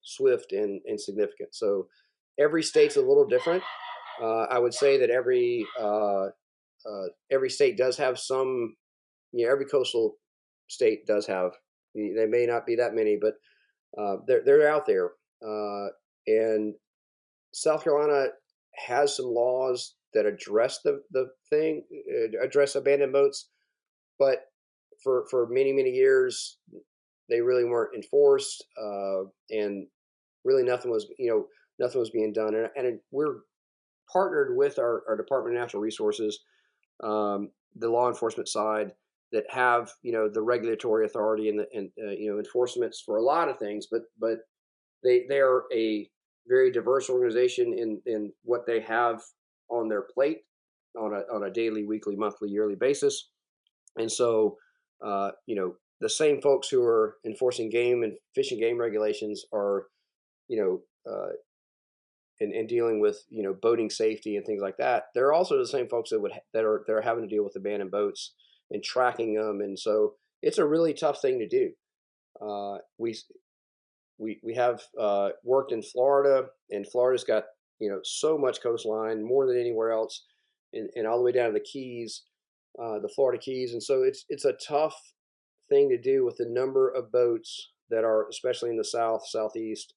swift 0.03 0.53
and, 0.53 0.81
and 0.87 1.01
significant. 1.01 1.53
So 1.53 1.89
every 2.39 2.63
state's 2.63 2.97
a 2.97 3.01
little 3.01 3.27
different. 3.27 3.63
Uh, 4.23 4.47
i 4.51 4.59
would 4.59 4.73
say 4.75 4.99
that 4.99 5.11
every 5.11 5.67
uh, 5.79 6.27
uh 6.89 7.07
every 7.31 7.51
state 7.51 7.77
does 7.77 7.97
have 7.97 8.19
some 8.19 8.77
you 9.33 9.47
know, 9.47 9.53
every 9.53 9.67
coastal 9.67 10.17
state 10.69 11.07
does 11.07 11.27
have. 11.27 11.53
They 11.95 12.27
may 12.27 12.47
not 12.47 12.67
be 12.67 12.77
that 12.77 12.95
many, 12.95 13.19
but 13.21 13.35
uh, 13.99 14.17
they're 14.27 14.43
they're 14.45 14.69
out 14.69 14.87
there. 14.87 15.13
Uh, 15.47 15.89
and 16.27 16.75
South 17.55 17.85
Carolina 17.85 18.29
has 18.87 19.17
some 19.17 19.27
laws 19.27 19.95
that 20.13 20.27
address 20.27 20.81
the 20.85 21.03
the 21.13 21.29
thing, 21.51 21.83
uh, 22.13 22.45
address 22.45 22.75
abandoned 22.75 23.13
boats, 23.13 23.51
but 24.19 24.45
for 25.03 25.27
for 25.31 25.49
many 25.51 25.73
many 25.73 25.91
years 25.91 26.59
they 27.29 27.41
really 27.41 27.65
weren't 27.65 27.95
enforced, 27.95 28.65
uh, 28.81 29.23
and 29.51 29.87
really 30.45 30.63
nothing 30.63 30.91
was 30.91 31.07
you 31.19 31.31
know 31.31 31.47
nothing 31.79 32.01
was 32.01 32.11
being 32.11 32.33
done. 32.33 32.55
And, 32.55 32.69
and 32.77 33.01
we're 33.11 33.37
partnered 34.13 34.57
with 34.57 34.79
our, 34.79 35.03
our 35.09 35.17
Department 35.17 35.57
of 35.57 35.61
Natural 35.61 35.83
Resources, 35.83 36.41
um, 37.03 37.51
the 37.75 37.89
law 37.89 38.09
enforcement 38.09 38.49
side 38.49 38.93
that 39.37 39.45
have 39.51 39.91
you 40.03 40.13
know 40.13 40.31
the 40.33 40.41
regulatory 40.41 41.05
authority 41.05 41.51
and 41.51 41.59
the 41.59 41.67
and 41.75 41.91
uh, 42.03 42.11
you 42.11 42.31
know 42.31 42.39
enforcements 42.39 43.03
for 43.05 43.19
a 43.19 43.23
lot 43.23 43.51
of 43.51 43.59
things, 43.59 43.87
but 43.91 44.01
but 44.19 44.39
they 45.05 45.27
they 45.29 45.41
are 45.41 45.65
a 45.75 46.09
very 46.49 46.73
diverse 46.73 47.11
organization 47.11 47.75
in 47.77 48.01
in 48.07 48.33
what 48.45 48.67
they 48.67 48.81
have 48.81 49.21
on 49.69 49.91
their 49.91 50.07
plate 50.15 50.39
on 50.99 51.13
a 51.13 51.35
on 51.35 51.45
a 51.45 51.53
daily, 51.53 51.85
weekly, 51.85 52.17
monthly, 52.17 52.49
yearly 52.49 52.77
basis, 52.77 53.29
and 53.97 54.11
so 54.11 54.57
uh, 55.05 55.33
you 55.45 55.55
know 55.55 55.75
the 56.01 56.09
same 56.09 56.41
folks 56.41 56.71
who 56.71 56.83
are 56.83 57.17
enforcing 57.27 57.69
game 57.69 58.03
and 58.03 58.15
fishing 58.35 58.59
game 58.59 58.79
regulations 58.79 59.45
are 59.53 59.89
you 60.49 60.59
know 60.59 61.13
uh, 61.13 61.33
and, 62.41 62.55
and 62.55 62.71
dealing 62.71 63.01
with 63.01 63.23
you 63.29 63.43
know 63.43 63.55
boating 63.61 63.91
safety 63.91 64.37
and 64.37 64.47
things 64.47 64.63
like 64.63 64.79
that. 64.79 65.09
They're 65.15 65.35
also 65.35 65.59
the 65.59 65.67
same 65.67 65.89
folks 65.89 66.09
that 66.09 66.23
would 66.23 66.33
that 66.55 66.65
are 66.65 66.85
that 66.87 66.95
are 66.95 67.03
having 67.03 67.29
to 67.29 67.29
deal 67.29 67.45
with 67.45 67.55
abandoned 67.55 67.91
boats 67.91 68.33
and 68.71 68.83
tracking 68.83 69.35
them. 69.35 69.61
And 69.61 69.79
so 69.79 70.15
it's 70.43 70.59
a 70.59 70.67
really 70.67 70.95
tough 70.95 71.21
thing 71.21 71.39
to 71.39 71.49
do. 71.49 71.71
Uh, 72.41 72.79
we 72.99 73.17
we 74.19 74.41
we 74.43 74.55
have 74.55 74.83
uh, 75.01 75.31
worked 75.45 75.73
in 75.73 75.83
Florida, 75.83 76.47
and 76.71 76.87
Florida's 76.87 77.25
got 77.25 77.45
you 77.79 77.91
know 77.91 78.01
so 78.05 78.39
much 78.39 78.63
coastline, 78.63 79.25
more 79.25 79.47
than 79.47 79.59
anywhere 79.59 79.91
else, 79.91 80.25
and, 80.73 80.89
and 80.95 81.07
all 81.07 81.19
the 81.19 81.25
way 81.25 81.33
down 81.33 81.49
to 81.49 81.53
the 81.53 81.61
Keys, 81.61 82.25
uh, 82.83 82.99
the 82.99 83.11
Florida 83.15 83.41
Keys, 83.41 83.73
and 83.73 83.83
so 83.83 84.03
it's 84.03 84.25
it's 84.29 84.45
a 84.45 84.55
tough 84.67 84.97
thing 85.69 85.89
to 85.89 85.99
do 85.99 86.25
with 86.25 86.37
the 86.37 86.47
number 86.49 86.91
of 86.91 87.13
boats 87.13 87.73
that 87.91 88.05
are, 88.05 88.29
especially 88.29 88.71
in 88.71 88.77
the 88.77 88.85
south, 88.85 89.23
southeast, 89.27 89.95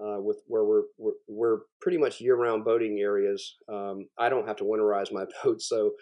uh, 0.00 0.20
with 0.20 0.42
where 0.46 0.64
we're, 0.64 0.82
we're, 0.98 1.12
we're 1.28 1.58
pretty 1.80 1.98
much 1.98 2.20
year-round 2.20 2.64
boating 2.64 2.98
areas. 3.00 3.56
Um, 3.72 4.06
I 4.18 4.28
don't 4.28 4.46
have 4.46 4.56
to 4.56 4.64
winterize 4.64 5.12
my 5.12 5.24
boat, 5.44 5.60
so 5.60 5.92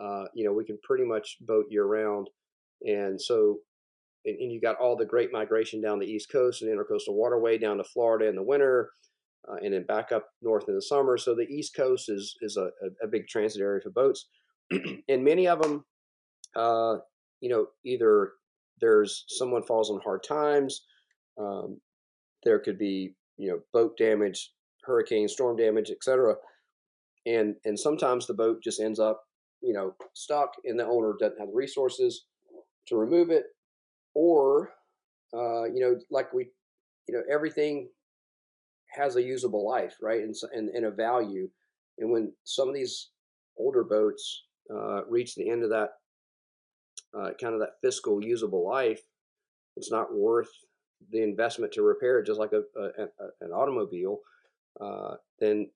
uh, 0.00 0.24
you 0.34 0.44
know, 0.44 0.52
we 0.52 0.64
can 0.64 0.78
pretty 0.82 1.04
much 1.04 1.36
boat 1.40 1.66
year 1.70 1.84
round. 1.84 2.28
And 2.86 3.20
so, 3.20 3.58
and, 4.24 4.36
and, 4.38 4.52
you 4.52 4.60
got 4.60 4.76
all 4.76 4.96
the 4.96 5.04
great 5.04 5.32
migration 5.32 5.80
down 5.80 5.98
the 5.98 6.06
East 6.06 6.30
Coast 6.30 6.62
and 6.62 6.70
intercoastal 6.70 7.14
waterway 7.14 7.58
down 7.58 7.78
to 7.78 7.84
Florida 7.84 8.28
in 8.28 8.34
the 8.34 8.42
winter, 8.42 8.90
uh, 9.48 9.56
and 9.62 9.72
then 9.72 9.84
back 9.84 10.12
up 10.12 10.26
north 10.42 10.64
in 10.68 10.74
the 10.74 10.82
summer. 10.82 11.16
So 11.16 11.34
the 11.34 11.46
East 11.48 11.74
Coast 11.76 12.08
is 12.08 12.34
is 12.40 12.56
a, 12.56 12.70
a 13.02 13.06
big 13.06 13.28
transit 13.28 13.62
area 13.62 13.80
for 13.82 13.90
boats, 13.90 14.28
and 15.08 15.24
many 15.24 15.46
of 15.46 15.62
them, 15.62 15.84
uh, 16.56 16.96
you 17.40 17.48
know, 17.48 17.66
either 17.84 18.32
there's 18.80 19.24
someone 19.28 19.62
falls 19.62 19.90
on 19.90 20.00
hard 20.02 20.22
times, 20.22 20.82
um, 21.38 21.80
there 22.42 22.58
could 22.58 22.78
be 22.78 23.14
you 23.36 23.50
know 23.50 23.60
boat 23.72 23.96
damage, 23.96 24.50
hurricane, 24.84 25.28
storm 25.28 25.56
damage, 25.56 25.90
etc. 25.90 26.34
And 27.26 27.54
and 27.64 27.78
sometimes 27.78 28.26
the 28.26 28.34
boat 28.34 28.62
just 28.62 28.80
ends 28.80 28.98
up 28.98 29.22
you 29.64 29.72
know 29.72 29.94
stuck 30.14 30.52
and 30.64 30.78
the 30.78 30.86
owner 30.86 31.14
doesn't 31.18 31.38
have 31.38 31.48
the 31.48 31.54
resources 31.54 32.26
to 32.86 32.96
remove 32.96 33.30
it 33.30 33.44
or 34.14 34.70
uh, 35.34 35.64
you 35.64 35.80
know, 35.80 35.98
like 36.10 36.32
we, 36.32 36.48
you 37.08 37.14
know, 37.14 37.22
everything 37.30 37.88
has 38.96 39.16
a 39.16 39.22
usable 39.22 39.66
life, 39.66 39.96
right, 40.00 40.22
and 40.22 40.34
and, 40.52 40.68
and 40.70 40.86
a 40.86 40.90
value. 40.90 41.48
And 41.98 42.10
when 42.10 42.32
some 42.44 42.68
of 42.68 42.74
these 42.74 43.10
older 43.58 43.84
boats 43.84 44.44
uh, 44.72 45.04
reach 45.06 45.34
the 45.34 45.50
end 45.50 45.64
of 45.64 45.70
that 45.70 45.90
uh, 47.16 47.30
kind 47.40 47.54
of 47.54 47.60
that 47.60 47.80
fiscal 47.82 48.22
usable 48.22 48.66
life, 48.66 49.02
it's 49.76 49.90
not 49.90 50.14
worth 50.14 50.50
the 51.10 51.22
investment 51.22 51.72
to 51.72 51.82
repair 51.82 52.20
it, 52.20 52.26
just 52.26 52.40
like 52.40 52.52
a, 52.52 52.62
a, 52.80 52.84
a 52.84 53.06
an 53.40 53.50
automobile. 53.50 54.20
Uh, 54.80 55.14
then 55.40 55.68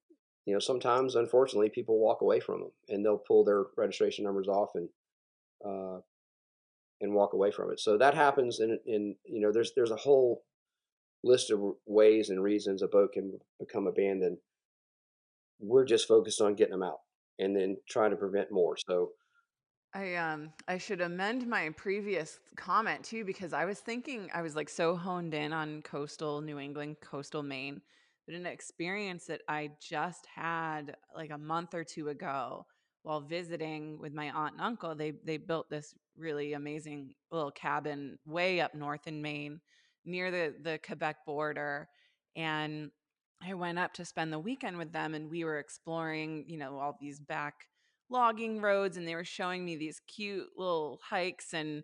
you 0.49 0.55
know 0.55 0.61
sometimes, 0.61 1.15
unfortunately, 1.15 1.69
people 1.69 1.99
walk 1.99 2.23
away 2.23 2.41
from 2.41 2.61
them 2.61 2.71
and 2.89 3.05
they'll 3.05 3.19
pull 3.19 3.45
their 3.45 3.65
registration 3.77 4.25
numbers 4.25 4.49
off 4.49 4.71
and 4.75 4.89
uh, 5.63 6.01
and 7.03 7.13
walk 7.13 7.35
away 7.35 7.51
from 7.51 7.71
it. 7.71 7.81
So 7.81 7.99
that 7.99 8.15
happens, 8.15 8.59
in 8.59 8.79
in 8.87 9.15
you 9.27 9.43
know 9.43 9.53
there's 9.53 9.73
there's 9.77 9.91
a 9.91 9.97
whole 9.97 10.45
list 11.23 11.51
of 11.51 11.61
ways 11.85 12.31
and 12.31 12.43
reasons 12.43 12.81
a 12.81 12.89
boat 12.89 13.13
can 13.13 13.39
become 13.61 13.87
abandoned. 13.87 14.39
We're 15.61 15.85
just 15.85 16.09
focused 16.09 16.41
on 16.41 16.55
getting 16.55 16.73
them 16.73 16.83
out 16.83 17.01
and 17.39 17.55
then 17.55 17.77
trying 17.87 18.13
to 18.13 18.17
prevent 18.17 18.51
more. 18.51 18.79
So 18.89 19.11
I 19.93 20.15
um 20.15 20.51
I 20.67 20.79
should 20.79 21.03
amend 21.03 21.47
my 21.47 21.69
previous 21.77 22.41
comment 22.57 23.05
too 23.05 23.23
because 23.23 23.53
I 23.53 23.67
was 23.67 23.81
thinking 23.81 24.31
I 24.33 24.41
was 24.41 24.57
like 24.57 24.71
so 24.71 24.97
honed 24.97 25.35
in 25.35 25.53
on 25.53 25.83
coastal 25.83 26.41
New 26.41 26.59
England, 26.59 26.97
coastal 27.03 27.43
Maine, 27.43 27.83
but 28.29 28.37
an 28.37 28.45
experience 28.45 29.25
that 29.25 29.41
I 29.49 29.71
just 29.81 30.27
had 30.27 30.95
like 31.17 31.31
a 31.31 31.39
month 31.39 31.73
or 31.73 31.83
two 31.83 32.11
ago 32.11 32.67
while 33.03 33.23
visiting 33.23 33.99
with 33.99 34.13
my 34.13 34.29
aunt 34.31 34.53
and 34.53 34.61
uncle. 34.61 34.95
They 34.95 35.15
they 35.25 35.39
built 35.39 35.71
this 35.71 35.95
really 36.15 36.53
amazing 36.53 37.15
little 37.33 37.51
cabin 37.51 38.19
way 38.27 38.61
up 38.61 38.75
north 38.75 39.07
in 39.07 39.23
Maine 39.23 39.61
near 40.05 40.31
the 40.31 40.55
the 40.63 40.79
Quebec 40.87 41.25
border 41.25 41.89
and 42.37 42.91
I 43.43 43.55
went 43.55 43.79
up 43.79 43.95
to 43.95 44.05
spend 44.05 44.31
the 44.31 44.39
weekend 44.39 44.77
with 44.77 44.93
them 44.93 45.15
and 45.15 45.31
we 45.31 45.45
were 45.45 45.59
exploring, 45.59 46.45
you 46.49 46.59
know, 46.59 46.79
all 46.79 46.99
these 47.01 47.21
back 47.21 47.55
logging 48.11 48.61
roads 48.61 48.99
and 48.99 49.09
they 49.09 49.15
were 49.15 49.25
showing 49.25 49.65
me 49.65 49.77
these 49.77 50.03
cute 50.07 50.49
little 50.55 51.01
hikes 51.03 51.55
and 51.55 51.83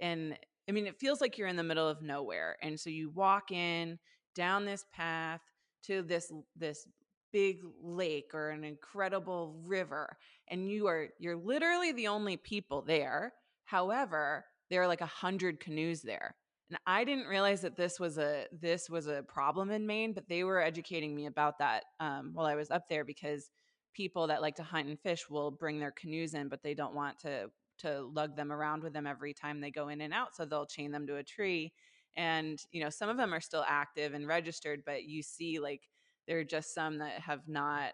and 0.00 0.38
I 0.68 0.72
mean 0.72 0.86
it 0.86 1.00
feels 1.00 1.20
like 1.20 1.36
you're 1.36 1.48
in 1.48 1.56
the 1.56 1.64
middle 1.64 1.88
of 1.88 2.00
nowhere. 2.00 2.56
And 2.62 2.78
so 2.78 2.90
you 2.90 3.10
walk 3.10 3.50
in 3.50 3.98
down 4.36 4.64
this 4.64 4.84
path 4.92 5.40
to 5.86 6.02
this 6.02 6.32
this 6.56 6.86
big 7.32 7.60
lake 7.80 8.30
or 8.34 8.50
an 8.50 8.64
incredible 8.64 9.54
river 9.64 10.16
and 10.50 10.68
you 10.68 10.88
are 10.88 11.08
you're 11.18 11.36
literally 11.36 11.92
the 11.92 12.08
only 12.08 12.36
people 12.36 12.82
there. 12.82 13.32
However, 13.64 14.44
there 14.68 14.82
are 14.82 14.88
like 14.88 15.00
a 15.00 15.06
hundred 15.06 15.60
canoes 15.60 16.02
there. 16.02 16.34
And 16.68 16.78
I 16.86 17.04
didn't 17.04 17.26
realize 17.26 17.62
that 17.62 17.76
this 17.76 17.98
was 17.98 18.18
a 18.18 18.46
this 18.52 18.90
was 18.90 19.06
a 19.06 19.22
problem 19.22 19.70
in 19.70 19.86
Maine, 19.86 20.12
but 20.12 20.28
they 20.28 20.44
were 20.44 20.60
educating 20.60 21.14
me 21.14 21.26
about 21.26 21.58
that 21.58 21.84
um, 22.00 22.30
while 22.34 22.46
I 22.46 22.56
was 22.56 22.70
up 22.70 22.88
there 22.88 23.04
because 23.04 23.50
people 23.94 24.28
that 24.28 24.42
like 24.42 24.56
to 24.56 24.62
hunt 24.62 24.88
and 24.88 25.00
fish 25.00 25.28
will 25.28 25.50
bring 25.50 25.78
their 25.80 25.90
canoes 25.90 26.34
in, 26.34 26.48
but 26.48 26.62
they 26.62 26.74
don't 26.74 26.94
want 26.94 27.18
to 27.20 27.50
to 27.78 28.02
lug 28.14 28.36
them 28.36 28.52
around 28.52 28.82
with 28.82 28.92
them 28.92 29.06
every 29.06 29.32
time 29.32 29.60
they 29.60 29.70
go 29.70 29.88
in 29.88 30.00
and 30.00 30.12
out. 30.12 30.36
So 30.36 30.44
they'll 30.44 30.66
chain 30.66 30.90
them 30.90 31.06
to 31.06 31.16
a 31.16 31.22
tree. 31.22 31.72
And, 32.16 32.58
you 32.72 32.82
know, 32.82 32.90
some 32.90 33.08
of 33.08 33.16
them 33.16 33.32
are 33.32 33.40
still 33.40 33.64
active 33.66 34.14
and 34.14 34.26
registered, 34.26 34.82
but 34.84 35.04
you 35.04 35.22
see 35.22 35.58
like 35.58 35.88
there 36.26 36.38
are 36.38 36.44
just 36.44 36.74
some 36.74 36.98
that 36.98 37.20
have 37.20 37.46
not 37.48 37.92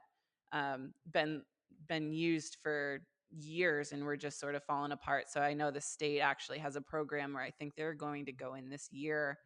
um, 0.53 0.93
been 1.13 1.43
been 1.89 2.13
used 2.13 2.57
for 2.63 3.01
years 3.31 3.93
and 3.93 4.05
we're 4.05 4.17
just 4.17 4.41
sort 4.41 4.55
of 4.55 4.65
falling 4.65 4.93
apart. 4.93 5.29
So 5.29 5.41
I 5.41 5.55
know 5.55 5.71
the 5.71 5.81
state 5.81 6.21
actually 6.21 6.59
has 6.59 6.77
a 6.77 6.81
program 6.81 7.35
where 7.35 7.43
I 7.43 7.51
think 7.51 7.75
they're 7.75 7.95
going 7.95 8.25
to 8.27 8.33
go 8.33 8.55
in 8.55 8.69
this 8.69 8.89
year. 8.91 9.39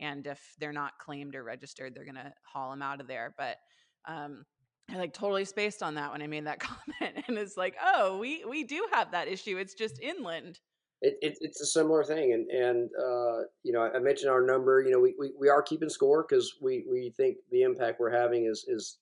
And 0.00 0.26
if 0.26 0.40
they're 0.58 0.72
not 0.72 0.98
claimed 0.98 1.34
or 1.34 1.44
registered, 1.44 1.94
they're 1.94 2.04
going 2.04 2.14
to 2.16 2.32
haul 2.42 2.70
them 2.70 2.82
out 2.82 3.00
of 3.00 3.06
there. 3.06 3.34
But 3.36 3.58
um, 4.06 4.44
I 4.90 4.96
like 4.96 5.14
totally 5.14 5.44
spaced 5.44 5.82
on 5.82 5.94
that 5.94 6.12
when 6.12 6.22
I 6.22 6.26
made 6.26 6.46
that 6.46 6.58
comment, 6.60 7.24
and 7.26 7.38
it's 7.38 7.56
like, 7.56 7.76
oh, 7.82 8.18
we 8.18 8.44
we 8.44 8.64
do 8.64 8.86
have 8.92 9.12
that 9.12 9.28
issue. 9.28 9.56
It's 9.56 9.74
just 9.74 10.00
inland. 10.00 10.60
It, 11.04 11.18
it, 11.20 11.38
it's 11.42 11.60
a 11.60 11.66
similar 11.66 12.02
thing, 12.02 12.32
and 12.32 12.50
and 12.50 12.88
uh, 12.98 13.44
you 13.62 13.72
know 13.72 13.82
I 13.82 13.98
mentioned 13.98 14.30
our 14.30 14.40
number. 14.40 14.82
You 14.82 14.92
know 14.92 15.00
we, 15.00 15.14
we, 15.18 15.32
we 15.38 15.50
are 15.50 15.60
keeping 15.60 15.90
score 15.90 16.24
because 16.26 16.54
we, 16.62 16.86
we 16.90 17.12
think 17.16 17.36
the 17.50 17.62
impact 17.62 18.00
we're 18.00 18.10
having 18.10 18.46
is 18.46 18.64
is 18.68 18.98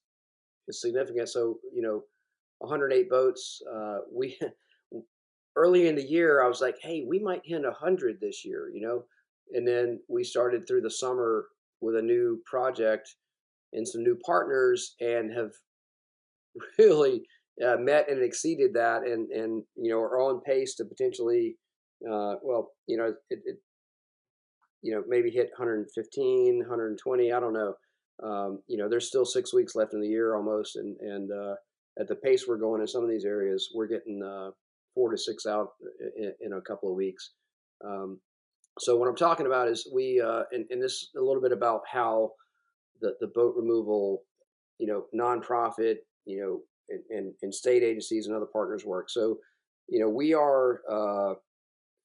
is 0.67 0.81
significant. 0.81 1.29
So 1.29 1.59
you 1.73 1.81
know, 1.81 2.03
108 2.59 3.09
boats. 3.09 3.63
Uh, 3.73 3.99
we 4.13 4.37
early 5.57 5.87
in 5.87 5.95
the 5.95 6.03
year 6.03 6.43
I 6.43 6.49
was 6.49 6.61
like, 6.61 6.77
hey, 6.83 7.05
we 7.07 7.21
might 7.21 7.43
hit 7.45 7.63
100 7.63 8.21
this 8.21 8.45
year. 8.45 8.69
You 8.75 8.81
know, 8.81 9.05
and 9.53 9.67
then 9.67 10.01
we 10.09 10.25
started 10.25 10.67
through 10.67 10.81
the 10.81 10.91
summer 10.91 11.47
with 11.81 11.97
a 11.97 12.03
new 12.03 12.41
project 12.47 13.15
and 13.73 13.87
some 13.87 14.03
new 14.03 14.19
partners, 14.27 14.97
and 15.01 15.33
have 15.33 15.53
really 16.79 17.23
uh, 17.65 17.77
met 17.77 18.11
and 18.11 18.23
exceeded 18.23 18.75
that, 18.75 19.03
and 19.03 19.31
and 19.31 19.63
you 19.77 19.91
know 19.91 20.01
are 20.01 20.21
on 20.21 20.41
pace 20.41 20.75
to 20.77 20.85
potentially, 20.85 21.57
uh, 22.11 22.37
well, 22.43 22.71
you 22.87 22.97
know, 22.97 23.15
it, 23.31 23.41
it, 23.45 23.57
you 24.83 24.95
know, 24.95 25.03
maybe 25.09 25.31
hit 25.31 25.51
115, 25.57 26.59
120. 26.59 27.33
I 27.33 27.41
don't 27.41 27.53
know. 27.53 27.75
Um, 28.23 28.63
you 28.67 28.77
know, 28.77 28.89
there's 28.89 29.09
still 29.09 29.25
six 29.25 29.55
weeks 29.55 29.75
left 29.75 29.95
in 29.95 30.01
the 30.01 30.09
year 30.09 30.35
almost, 30.35 30.77
and 30.77 30.97
and 31.01 31.31
uh, 31.33 31.55
at 31.99 32.09
the 32.09 32.17
pace 32.17 32.47
we're 32.47 32.57
going 32.57 32.81
in 32.81 32.87
some 32.87 33.03
of 33.03 33.11
these 33.11 33.25
areas, 33.25 33.71
we're 33.75 33.87
getting 33.87 34.23
uh, 34.23 34.51
four 34.95 35.11
to 35.11 35.19
six 35.19 35.47
out 35.47 35.71
in, 36.17 36.33
in, 36.41 36.53
a 36.53 36.61
couple 36.61 36.89
of 36.89 36.95
weeks. 36.95 37.33
Um, 37.85 38.21
so 38.79 38.97
what 38.97 39.09
I'm 39.09 39.17
talking 39.17 39.47
about 39.47 39.69
is 39.69 39.91
we, 39.93 40.21
uh, 40.21 40.45
and, 40.53 40.67
and 40.71 40.83
this 40.83 41.11
a 41.17 41.21
little 41.21 41.43
bit 41.43 41.53
about 41.53 41.83
how 41.91 42.33
the, 43.01 43.15
the 43.21 43.27
boat 43.35 43.55
removal, 43.57 44.23
you 44.79 44.87
know, 44.87 45.05
nonprofit 45.15 45.97
you 46.25 46.41
know, 46.41 46.61
and, 46.89 47.03
and, 47.11 47.35
and 47.43 47.55
state 47.55 47.83
agencies 47.83 48.27
and 48.27 48.35
other 48.35 48.47
partners 48.47 48.85
work. 48.85 49.11
So, 49.11 49.39
you 49.89 49.99
know, 49.99 50.09
we 50.09 50.35
are, 50.35 50.81
uh, 50.91 51.35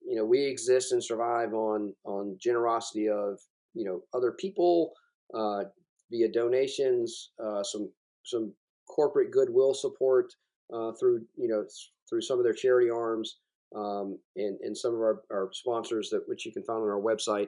you 0.08 0.16
know, 0.16 0.26
we 0.26 0.44
exist 0.44 0.94
and 0.94 1.04
survive 1.04 1.54
on 1.54 1.94
on 2.06 2.38
generosity 2.40 3.10
of 3.10 3.40
you 3.74 3.84
know 3.86 4.02
other 4.14 4.32
people 4.32 4.94
uh, 5.34 5.64
via 6.10 6.32
donations, 6.32 7.32
uh, 7.44 7.62
some 7.64 7.92
some 8.24 8.54
corporate 8.88 9.32
goodwill 9.32 9.74
support 9.74 10.34
uh, 10.74 10.92
through 11.00 11.22
you 11.36 11.48
know 11.48 11.66
through 12.10 12.22
some 12.22 12.38
of 12.38 12.44
their 12.44 12.54
charity 12.54 12.90
arms 12.90 13.38
um, 13.76 14.18
and 14.36 14.58
and 14.62 14.78
some 14.78 14.94
of 14.94 15.02
our, 15.02 15.22
our 15.32 15.50
sponsors 15.52 16.10
that 16.10 16.24
which 16.28 16.46
you 16.46 16.52
can 16.52 16.64
find 16.64 16.82
on 16.82 16.90
our 16.90 17.02
website 17.02 17.48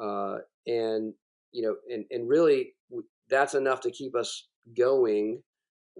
uh, 0.00 0.38
and 0.66 1.12
you 1.52 1.62
know 1.62 1.74
and 1.92 2.04
and 2.10 2.28
really 2.28 2.74
that's 3.30 3.54
enough 3.54 3.80
to 3.80 3.90
keep 3.90 4.14
us 4.14 4.48
going 4.76 5.42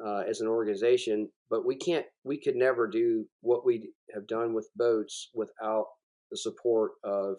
uh, 0.05 0.22
as 0.28 0.40
an 0.40 0.49
organization, 0.49 1.28
but 1.51 1.66
we 1.66 1.76
can't, 1.76 2.07
we 2.24 2.40
could 2.40 2.57
never 2.57 2.88
do 2.88 3.24
what 3.40 3.64
we 3.64 3.90
have 4.14 4.26
done 4.26 4.55
with 4.55 4.68
boats 4.76 5.30
without 5.34 5.86
the 6.30 6.36
support 6.36 6.92
of 7.05 7.36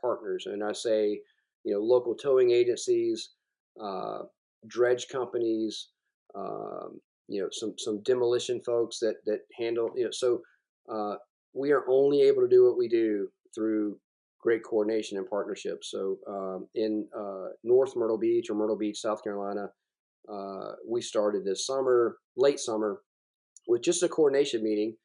partners. 0.00 0.46
And 0.46 0.62
I 0.62 0.72
say, 0.72 1.20
you 1.64 1.74
know, 1.74 1.80
local 1.80 2.14
towing 2.14 2.50
agencies, 2.50 3.30
uh, 3.82 4.20
dredge 4.66 5.06
companies, 5.10 5.88
um, 6.34 7.00
you 7.28 7.40
know, 7.40 7.48
some 7.52 7.74
some 7.78 8.02
demolition 8.02 8.60
folks 8.64 8.98
that 9.00 9.16
that 9.26 9.40
handle, 9.58 9.90
you 9.96 10.04
know, 10.04 10.10
so 10.10 10.40
uh, 10.92 11.14
we 11.54 11.70
are 11.72 11.84
only 11.88 12.22
able 12.22 12.42
to 12.42 12.48
do 12.48 12.64
what 12.64 12.78
we 12.78 12.88
do 12.88 13.28
through 13.54 13.96
great 14.40 14.62
coordination 14.64 15.18
and 15.18 15.28
partnership. 15.28 15.78
So 15.82 16.16
um, 16.28 16.66
in 16.74 17.06
uh, 17.16 17.48
North 17.62 17.94
Myrtle 17.94 18.18
Beach 18.18 18.48
or 18.48 18.54
Myrtle 18.54 18.78
Beach, 18.78 18.98
South 18.98 19.22
Carolina, 19.22 19.66
uh, 20.28 20.72
we 20.88 21.00
started 21.00 21.44
this 21.44 21.66
summer, 21.66 22.16
late 22.36 22.60
summer, 22.60 23.00
with 23.66 23.82
just 23.82 24.02
a 24.02 24.08
coordination 24.08 24.62
meeting 24.62 24.96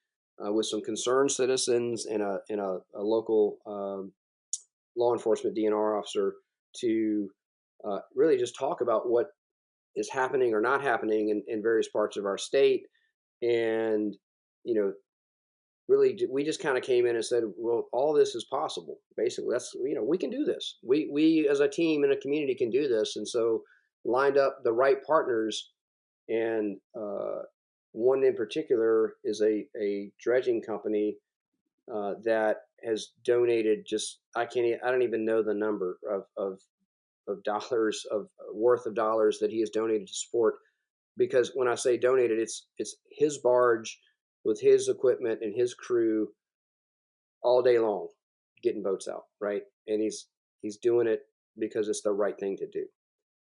uh, 0.44 0.52
with 0.52 0.66
some 0.66 0.82
concerned 0.82 1.32
citizens 1.32 2.06
and 2.06 2.22
a, 2.22 2.40
and 2.50 2.60
a, 2.60 2.80
a 2.96 3.02
local 3.02 3.58
um, 3.68 4.12
law 4.98 5.14
enforcement 5.14 5.58
DNR 5.58 5.98
officer 5.98 6.34
to 6.82 7.28
uh, 7.88 8.00
really 8.16 8.38
just 8.38 8.58
talk 8.58 8.82
about 8.82 9.10
what 9.10 9.28
is 9.96 10.10
happening 10.12 10.54
or 10.54 10.62
not 10.62 10.82
happening 10.82 11.30
in, 11.30 11.44
in 11.48 11.62
various 11.62 11.90
parts 11.90 12.18
of 12.18 12.26
our 12.26 12.38
state. 12.38 12.84
And, 13.42 14.16
you 14.64 14.74
know, 14.74 14.94
really 15.88 16.18
we 16.32 16.44
just 16.44 16.62
kind 16.62 16.78
of 16.78 16.84
came 16.84 17.06
in 17.06 17.16
and 17.16 17.26
said 17.26 17.44
well 17.58 17.88
all 17.94 18.14
this 18.14 18.36
is 18.36 18.46
possible 18.46 18.98
basically. 19.16 19.50
That's 19.52 19.72
you 19.76 19.96
know 19.96 20.04
we 20.04 20.18
can 20.18 20.30
do 20.30 20.44
this. 20.44 20.78
We 20.84 21.10
we 21.12 21.48
as 21.50 21.60
a 21.60 21.68
team 21.68 22.04
and 22.04 22.12
a 22.12 22.18
community 22.18 22.56
can 22.56 22.70
do 22.70 22.88
this. 22.88 23.16
And 23.16 23.28
so 23.28 23.62
lined 24.06 24.38
up 24.38 24.64
the 24.64 24.72
right 24.72 25.04
partners, 25.06 25.72
and 26.30 26.78
uh, 26.98 27.42
one 27.92 28.24
in 28.24 28.36
particular 28.36 29.16
is 29.24 29.42
a, 29.42 29.66
a 29.80 30.12
dredging 30.20 30.62
company 30.62 31.18
uh, 31.94 32.14
that 32.24 32.62
has 32.84 33.10
donated 33.24 33.86
just 33.88 34.20
I 34.36 34.46
can't 34.46 34.82
I 34.84 34.92
don't 34.92 35.02
even 35.02 35.26
know 35.26 35.42
the 35.42 35.54
number 35.54 35.98
of 36.10 36.24
of, 36.38 36.60
of 37.28 37.44
dollars 37.44 38.06
of 38.12 38.28
worth 38.54 38.86
of 38.86 38.96
dollars 38.96 39.40
that 39.40 39.52
he 39.52 39.60
has 39.60 39.70
donated 39.70 40.08
to 40.08 40.14
support 40.14 40.56
because 41.18 41.52
when 41.56 41.68
I 41.68 41.76
say 41.76 41.98
donated 41.98 42.40
it's 42.40 42.68
it's 42.78 42.96
his 43.10 43.38
barge 43.38 44.00
with 44.44 44.62
his 44.62 44.90
equipment 44.90 45.40
and 45.42 45.56
his 45.56 45.74
crew 45.74 46.30
all 47.42 47.62
day 47.62 47.80
long 47.80 48.08
getting 48.62 48.84
boats 48.84 49.08
out 49.08 49.24
right 49.40 49.64
and 49.88 50.02
he's 50.02 50.28
He's 50.66 50.78
doing 50.78 51.06
it 51.06 51.22
because 51.60 51.90
it's 51.90 52.02
the 52.02 52.12
right 52.12 52.36
thing 52.40 52.58
to 52.58 52.66
do. 52.66 52.88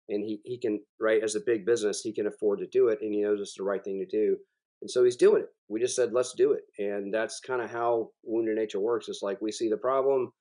And 0.10 0.24
he, 0.24 0.40
he 0.44 0.60
can, 0.60 0.82
right, 1.00 1.24
as 1.24 1.36
a 1.36 1.42
big 1.46 1.66
business, 1.66 2.02
he 2.02 2.14
can 2.14 2.28
afford 2.28 2.60
to 2.60 2.68
do 2.68 2.90
it 2.90 3.00
and 3.02 3.14
he 3.14 3.22
knows 3.22 3.40
it's 3.42 3.56
the 3.58 3.64
right 3.64 3.84
thing 3.84 4.00
to 4.00 4.06
do. 4.06 4.38
And 4.82 4.92
so 4.92 5.04
he's 5.04 5.16
doing 5.16 5.44
it. 5.44 5.50
We 5.68 5.80
just 5.80 5.96
said, 5.96 6.14
let's 6.14 6.34
do 6.34 6.52
it. 6.52 6.62
And 6.78 7.14
that's 7.14 7.40
kind 7.40 7.62
of 7.62 7.72
how 7.72 8.10
Wounded 8.24 8.56
Nature 8.56 8.80
works. 8.80 9.08
It's 9.10 9.24
like 9.24 9.42
we 9.42 9.52
see 9.52 9.70
the 9.70 9.78
problem, 9.78 10.32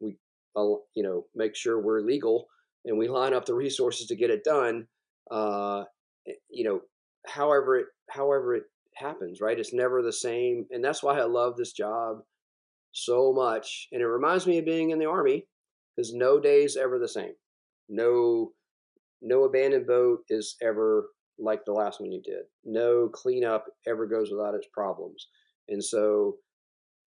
we, 0.00 0.16
you 0.94 1.02
know, 1.02 1.24
make 1.34 1.56
sure 1.56 1.80
we're 1.80 2.00
legal 2.00 2.48
and 2.84 2.98
we 2.98 3.08
line 3.08 3.34
up 3.34 3.46
the 3.46 3.54
resources 3.54 4.06
to 4.08 4.16
get 4.16 4.30
it 4.30 4.44
done. 4.44 4.86
Uh, 5.30 5.84
eh, 6.26 6.32
you 6.50 6.64
know, 6.64 6.80
however 7.26 7.78
it, 7.78 7.86
however 8.10 8.56
it 8.56 8.64
happens, 8.94 9.40
right? 9.40 9.58
It's 9.58 9.72
never 9.72 10.02
the 10.02 10.12
same. 10.12 10.66
And 10.70 10.84
that's 10.84 11.02
why 11.02 11.18
I 11.18 11.24
love 11.24 11.56
this 11.56 11.72
job 11.72 12.18
so 12.92 13.32
much. 13.32 13.88
And 13.92 14.02
it 14.02 14.06
reminds 14.06 14.46
me 14.46 14.58
of 14.58 14.64
being 14.64 14.90
in 14.90 14.98
the 14.98 15.06
army 15.06 15.46
because 15.96 16.12
no 16.12 16.40
day's 16.40 16.76
ever 16.76 16.98
the 16.98 17.08
same. 17.08 17.32
No, 17.88 18.52
no 19.20 19.44
abandoned 19.44 19.86
boat 19.86 20.20
is 20.28 20.56
ever 20.62 21.08
like 21.38 21.64
the 21.64 21.72
last 21.72 22.00
one 22.00 22.12
you 22.12 22.20
did. 22.22 22.42
No 22.64 23.08
cleanup 23.08 23.66
ever 23.86 24.06
goes 24.06 24.30
without 24.30 24.54
its 24.54 24.66
problems. 24.72 25.28
And 25.68 25.82
so 25.82 26.36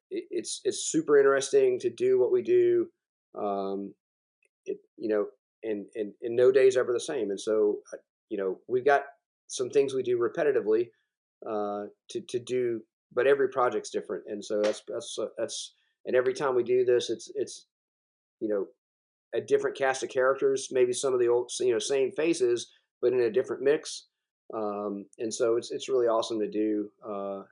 it's 0.09 0.61
it's 0.63 0.91
super 0.91 1.17
interesting 1.17 1.79
to 1.79 1.89
do 1.89 2.19
what 2.19 2.31
we 2.31 2.41
do. 2.41 2.87
Um, 3.37 3.93
it, 4.65 4.77
you 4.97 5.09
know, 5.09 5.27
and, 5.63 5.85
and 5.95 6.13
and 6.21 6.35
no 6.35 6.51
day 6.51 6.67
is 6.67 6.77
ever 6.77 6.93
the 6.93 6.99
same. 6.99 7.29
And 7.29 7.39
so, 7.39 7.77
uh, 7.93 7.97
you 8.29 8.37
know, 8.37 8.59
we've 8.67 8.85
got 8.85 9.03
some 9.47 9.69
things 9.69 9.93
we 9.93 10.03
do 10.03 10.17
repetitively 10.17 10.89
uh, 11.47 11.85
to 12.09 12.21
to 12.21 12.39
do, 12.39 12.81
but 13.13 13.27
every 13.27 13.49
project's 13.49 13.89
different. 13.89 14.23
And 14.27 14.43
so 14.43 14.61
that's 14.61 14.81
that's 14.87 15.17
uh, 15.19 15.27
that's 15.37 15.75
and 16.05 16.15
every 16.15 16.33
time 16.33 16.55
we 16.55 16.63
do 16.63 16.83
this, 16.83 17.09
it's 17.09 17.31
it's 17.35 17.67
you 18.39 18.49
know 18.49 18.67
a 19.33 19.41
different 19.41 19.77
cast 19.77 20.03
of 20.03 20.09
characters, 20.09 20.67
maybe 20.71 20.93
some 20.93 21.13
of 21.13 21.19
the 21.19 21.27
old 21.27 21.51
you 21.59 21.71
know 21.71 21.79
same 21.79 22.11
faces, 22.11 22.71
but 23.01 23.13
in 23.13 23.21
a 23.21 23.31
different 23.31 23.61
mix. 23.61 24.07
Um, 24.53 25.05
and 25.19 25.33
so 25.33 25.55
it's 25.55 25.71
it's 25.71 25.89
really 25.89 26.07
awesome 26.07 26.39
to 26.39 26.49
do 26.49 26.89
uh, 27.07 27.43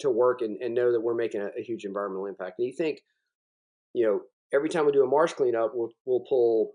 to 0.00 0.10
work 0.10 0.42
and, 0.42 0.60
and 0.60 0.74
know 0.74 0.92
that 0.92 1.00
we're 1.00 1.14
making 1.14 1.40
a, 1.40 1.48
a, 1.58 1.62
huge 1.62 1.84
environmental 1.84 2.26
impact. 2.26 2.58
And 2.58 2.66
you 2.66 2.74
think, 2.74 3.00
you 3.94 4.06
know, 4.06 4.20
every 4.52 4.68
time 4.68 4.86
we 4.86 4.92
do 4.92 5.04
a 5.04 5.08
marsh 5.08 5.32
cleanup, 5.32 5.72
we'll 5.74 5.90
we'll 6.04 6.24
pull 6.28 6.72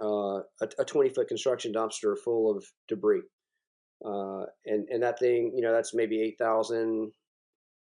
uh, 0.00 0.42
a, 0.62 0.68
a 0.80 0.84
20 0.84 1.10
foot 1.10 1.28
construction 1.28 1.72
dumpster 1.72 2.16
full 2.16 2.56
of 2.56 2.64
debris, 2.88 3.22
uh, 4.04 4.44
and 4.66 4.88
and 4.88 5.02
that 5.02 5.18
thing, 5.18 5.52
you 5.54 5.62
know, 5.62 5.72
that's 5.72 5.94
maybe 5.94 6.20
8,000 6.20 7.12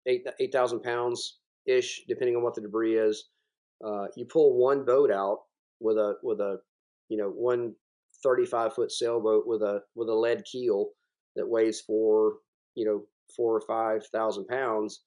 8, 0.07 0.27
8,000 0.39 0.81
pounds 0.83 1.39
ish, 1.67 2.03
depending 2.09 2.37
on 2.37 2.43
what 2.43 2.55
the 2.55 2.61
debris 2.61 2.97
is. 2.97 3.29
Uh, 3.85 4.07
you 4.17 4.25
pull 4.25 4.57
one 4.57 4.85
boat 4.85 5.11
out 5.11 5.41
with 5.81 5.97
a 5.97 6.15
with 6.23 6.41
a 6.41 6.59
you 7.09 7.17
know 7.17 7.29
one 7.29 7.75
35 8.23 8.75
foot 8.75 8.91
sailboat 8.91 9.45
with 9.47 9.63
a 9.63 9.81
with 9.95 10.09
a 10.09 10.15
lead 10.15 10.43
keel 10.51 10.91
that 11.37 11.49
weighs 11.49 11.81
four 11.81 12.35
you 12.75 12.85
know 12.85 13.03
four 13.37 13.57
or 13.57 13.63
five 13.67 14.07
thousand 14.13 14.47
pounds 14.47 15.03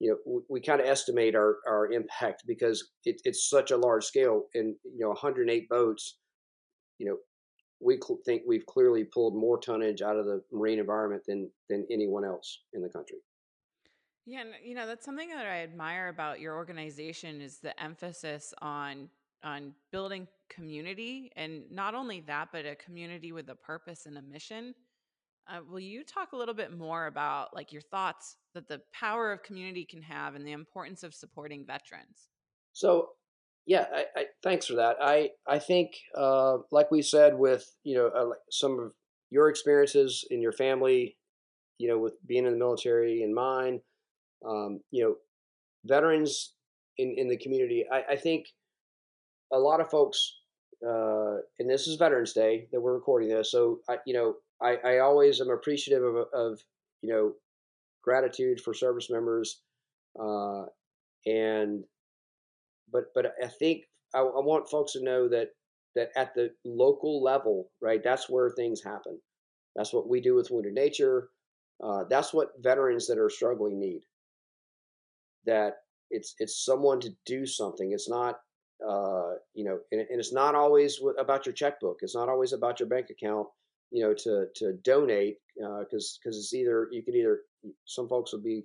you 0.00 0.10
know 0.10 0.16
we, 0.26 0.42
we 0.48 0.60
kind 0.60 0.80
of 0.80 0.86
estimate 0.86 1.34
our 1.34 1.58
our 1.68 1.90
impact 1.92 2.42
because 2.46 2.90
it, 3.04 3.20
it's 3.24 3.48
such 3.48 3.70
a 3.70 3.76
large 3.76 4.04
scale 4.04 4.44
and 4.54 4.74
you 4.84 5.00
know 5.00 5.08
108 5.08 5.68
boats 5.68 6.18
you 6.98 7.06
know 7.06 7.16
we 7.80 7.98
cl- 8.02 8.20
think 8.24 8.42
we've 8.46 8.66
clearly 8.66 9.04
pulled 9.04 9.36
more 9.36 9.58
tonnage 9.58 10.00
out 10.00 10.16
of 10.16 10.26
the 10.26 10.40
marine 10.52 10.78
environment 10.78 11.22
than 11.26 11.50
than 11.68 11.86
anyone 11.90 12.24
else 12.24 12.60
in 12.72 12.82
the 12.82 12.88
country. 12.88 13.18
Yeah 14.26 14.40
and 14.40 14.50
you 14.64 14.74
know 14.74 14.86
that's 14.86 15.04
something 15.04 15.28
that 15.28 15.46
i 15.46 15.62
admire 15.62 16.08
about 16.08 16.40
your 16.40 16.54
organization 16.54 17.40
is 17.40 17.58
the 17.58 17.78
emphasis 17.82 18.54
on 18.62 19.10
on 19.44 19.72
building 19.92 20.26
community 20.48 21.30
and 21.36 21.62
not 21.70 21.94
only 21.94 22.20
that 22.22 22.48
but 22.52 22.66
a 22.66 22.74
community 22.76 23.32
with 23.32 23.48
a 23.50 23.54
purpose 23.54 24.06
and 24.06 24.18
a 24.18 24.22
mission. 24.22 24.74
Uh, 25.46 25.60
will 25.70 25.80
you 25.80 26.02
talk 26.02 26.32
a 26.32 26.36
little 26.36 26.54
bit 26.54 26.76
more 26.76 27.06
about 27.06 27.54
like 27.54 27.70
your 27.70 27.82
thoughts 27.82 28.36
that 28.54 28.66
the 28.66 28.80
power 28.98 29.30
of 29.30 29.42
community 29.42 29.84
can 29.84 30.00
have 30.00 30.34
and 30.34 30.46
the 30.46 30.52
importance 30.52 31.02
of 31.02 31.14
supporting 31.14 31.66
veterans? 31.66 32.28
So 32.72 33.10
yeah 33.66 33.86
I, 33.92 34.04
I, 34.16 34.24
thanks 34.42 34.66
for 34.66 34.74
that. 34.74 34.96
I 35.00 35.30
i 35.46 35.58
think 35.58 35.92
uh, 36.16 36.58
like 36.70 36.90
we 36.90 37.02
said 37.02 37.38
with 37.38 37.70
you 37.84 37.96
know 37.96 38.06
uh, 38.08 38.34
some 38.50 38.78
of 38.78 38.92
your 39.30 39.48
experiences 39.48 40.24
in 40.30 40.40
your 40.40 40.52
family 40.52 41.16
you 41.78 41.88
know 41.88 41.98
with 41.98 42.14
being 42.26 42.46
in 42.46 42.52
the 42.52 42.58
military 42.58 43.22
and 43.22 43.34
mine 43.34 43.80
um, 44.46 44.80
you 44.90 45.02
know 45.02 45.16
veterans 45.84 46.54
in 46.98 47.14
in 47.16 47.28
the 47.28 47.36
community 47.36 47.84
i, 47.90 48.02
I 48.12 48.16
think 48.16 48.46
a 49.54 49.58
lot 49.58 49.80
of 49.80 49.90
folks, 49.90 50.38
uh, 50.86 51.36
and 51.58 51.70
this 51.70 51.86
is 51.86 51.96
Veterans 51.96 52.32
Day 52.32 52.66
that 52.72 52.80
we're 52.80 52.94
recording 52.94 53.28
this, 53.28 53.50
so 53.50 53.78
I, 53.88 53.98
you 54.06 54.14
know, 54.14 54.34
I, 54.60 54.76
I 54.84 54.98
always 54.98 55.40
am 55.40 55.50
appreciative 55.50 56.02
of, 56.02 56.26
of, 56.34 56.60
you 57.02 57.12
know, 57.12 57.32
gratitude 58.02 58.60
for 58.60 58.74
service 58.74 59.08
members, 59.10 59.62
uh, 60.20 60.64
and, 61.26 61.84
but 62.92 63.04
but 63.14 63.32
I 63.42 63.46
think 63.46 63.84
I, 64.14 64.18
I 64.18 64.40
want 64.44 64.68
folks 64.68 64.92
to 64.92 65.02
know 65.02 65.28
that 65.28 65.48
that 65.94 66.10
at 66.16 66.34
the 66.34 66.50
local 66.64 67.22
level, 67.22 67.70
right, 67.80 68.02
that's 68.02 68.28
where 68.28 68.50
things 68.50 68.82
happen. 68.82 69.18
That's 69.76 69.92
what 69.92 70.08
we 70.08 70.20
do 70.20 70.34
with 70.34 70.50
Wounded 70.50 70.74
Nature. 70.74 71.30
Uh, 71.82 72.04
that's 72.10 72.32
what 72.34 72.52
veterans 72.62 73.06
that 73.06 73.18
are 73.18 73.30
struggling 73.30 73.78
need. 73.80 74.02
That 75.46 75.74
it's 76.10 76.34
it's 76.38 76.64
someone 76.64 77.00
to 77.00 77.10
do 77.26 77.46
something. 77.46 77.92
It's 77.92 78.08
not 78.08 78.36
uh, 78.86 79.34
you 79.54 79.64
know, 79.64 79.78
and, 79.92 80.00
and, 80.00 80.18
it's 80.18 80.32
not 80.32 80.54
always 80.54 81.00
about 81.18 81.46
your 81.46 81.52
checkbook. 81.52 81.98
It's 82.02 82.14
not 82.14 82.28
always 82.28 82.52
about 82.52 82.80
your 82.80 82.88
bank 82.88 83.06
account, 83.10 83.46
you 83.90 84.02
know, 84.04 84.14
to 84.14 84.46
to 84.56 84.72
donate 84.84 85.38
because 85.56 86.18
uh, 86.18 86.18
because 86.22 86.38
it's 86.38 86.54
either 86.54 86.88
you 86.90 87.02
can 87.02 87.14
either 87.14 87.40
some 87.86 88.08
folks 88.08 88.32
will 88.32 88.42
be 88.42 88.64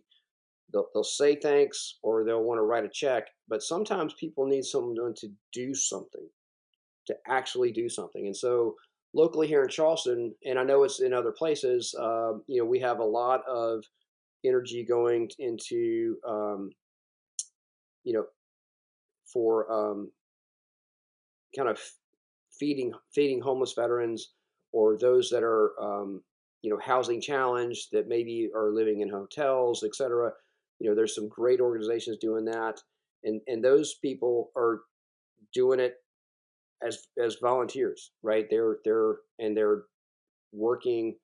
they'll, 0.74 0.88
they'll 0.94 1.04
say 1.04 1.36
thanks 1.36 2.00
or 2.04 2.24
they'll 2.24 2.44
want 2.44 2.58
to 2.58 2.64
write 2.64 2.86
a 2.86 2.90
check, 2.90 3.28
but 3.48 3.62
sometimes 3.62 4.14
people 4.14 4.46
need 4.46 4.66
someone 4.66 5.14
to 5.18 5.30
do 5.54 5.74
something, 5.74 6.28
to 7.08 7.16
actually 7.28 7.72
do 7.72 7.88
something, 7.88 8.26
and 8.26 8.36
so 8.36 8.76
locally 9.14 9.48
here 9.48 9.64
in 9.64 9.70
Charleston, 9.70 10.34
and 10.46 10.60
I 10.60 10.64
know 10.64 10.84
it's 10.84 11.02
in 11.02 11.14
other 11.14 11.32
places, 11.32 11.96
uh, 12.00 12.34
you 12.48 12.60
know, 12.62 12.66
we 12.66 12.80
have 12.80 13.00
a 13.00 13.04
lot 13.04 13.42
of 13.48 13.84
energy 14.46 14.86
going 14.88 15.30
into 15.40 16.18
um, 16.28 16.70
you 18.04 18.14
know 18.14 18.26
for 19.32 19.72
um, 19.72 20.12
kind 21.56 21.70
of 21.70 21.80
feeding 22.60 22.94
feeding 23.14 23.42
homeless 23.42 23.74
veterans 23.74 24.34
or 24.72 24.98
those 24.98 25.30
that 25.30 25.44
are 25.44 25.72
um, 25.82 26.22
you 26.62 26.70
know 26.70 26.80
housing 26.84 27.22
challenged 27.22 27.88
that 27.92 28.08
maybe 28.08 28.50
are 28.56 28.72
living 28.72 29.02
in 29.02 29.10
hotels, 29.10 29.84
etc. 29.84 30.32
You 30.80 30.90
know, 30.90 30.96
there's 30.96 31.16
some 31.16 31.28
great 31.28 31.60
organizations 31.60 32.18
doing 32.20 32.46
that, 32.46 32.80
and 33.24 33.42
and 33.48 33.64
those 33.64 33.96
people 34.02 34.52
are 34.56 34.82
doing 35.54 35.80
it 35.80 35.96
as 36.86 37.08
as 37.24 37.38
volunteers, 37.42 38.12
right? 38.24 38.46
They're 38.50 38.78
they're 38.84 39.18
and 39.40 39.56
they're 39.56 39.84
working 40.52 41.16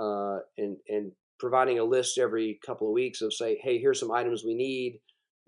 uh, 0.00 0.38
and 0.58 0.76
and 0.88 1.12
providing 1.38 1.78
a 1.78 1.84
list 1.84 2.18
every 2.18 2.60
couple 2.64 2.86
of 2.86 2.92
weeks 2.92 3.22
of 3.22 3.32
say, 3.32 3.58
hey, 3.62 3.78
here's 3.78 3.98
some 3.98 4.12
items 4.12 4.44
we 4.44 4.54
need 4.54 5.00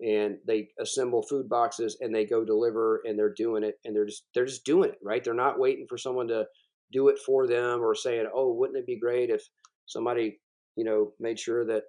and 0.03 0.37
they 0.45 0.69
assemble 0.79 1.21
food 1.23 1.47
boxes 1.47 1.97
and 2.01 2.13
they 2.13 2.25
go 2.25 2.43
deliver 2.43 3.01
and 3.05 3.17
they're 3.17 3.33
doing 3.33 3.63
it 3.63 3.75
and 3.85 3.95
they're 3.95 4.05
just 4.05 4.25
they're 4.33 4.45
just 4.45 4.65
doing 4.65 4.89
it 4.89 4.97
right? 5.03 5.23
They're 5.23 5.33
not 5.33 5.59
waiting 5.59 5.85
for 5.87 5.97
someone 5.97 6.27
to 6.29 6.45
do 6.91 7.07
it 7.07 7.17
for 7.25 7.47
them 7.47 7.81
or 7.81 7.95
saying 7.95 8.27
oh 8.33 8.53
wouldn't 8.53 8.77
it 8.77 8.85
be 8.85 8.99
great 8.99 9.29
if 9.29 9.41
somebody 9.85 10.39
you 10.75 10.83
know 10.83 11.11
made 11.19 11.39
sure 11.39 11.65
that 11.65 11.83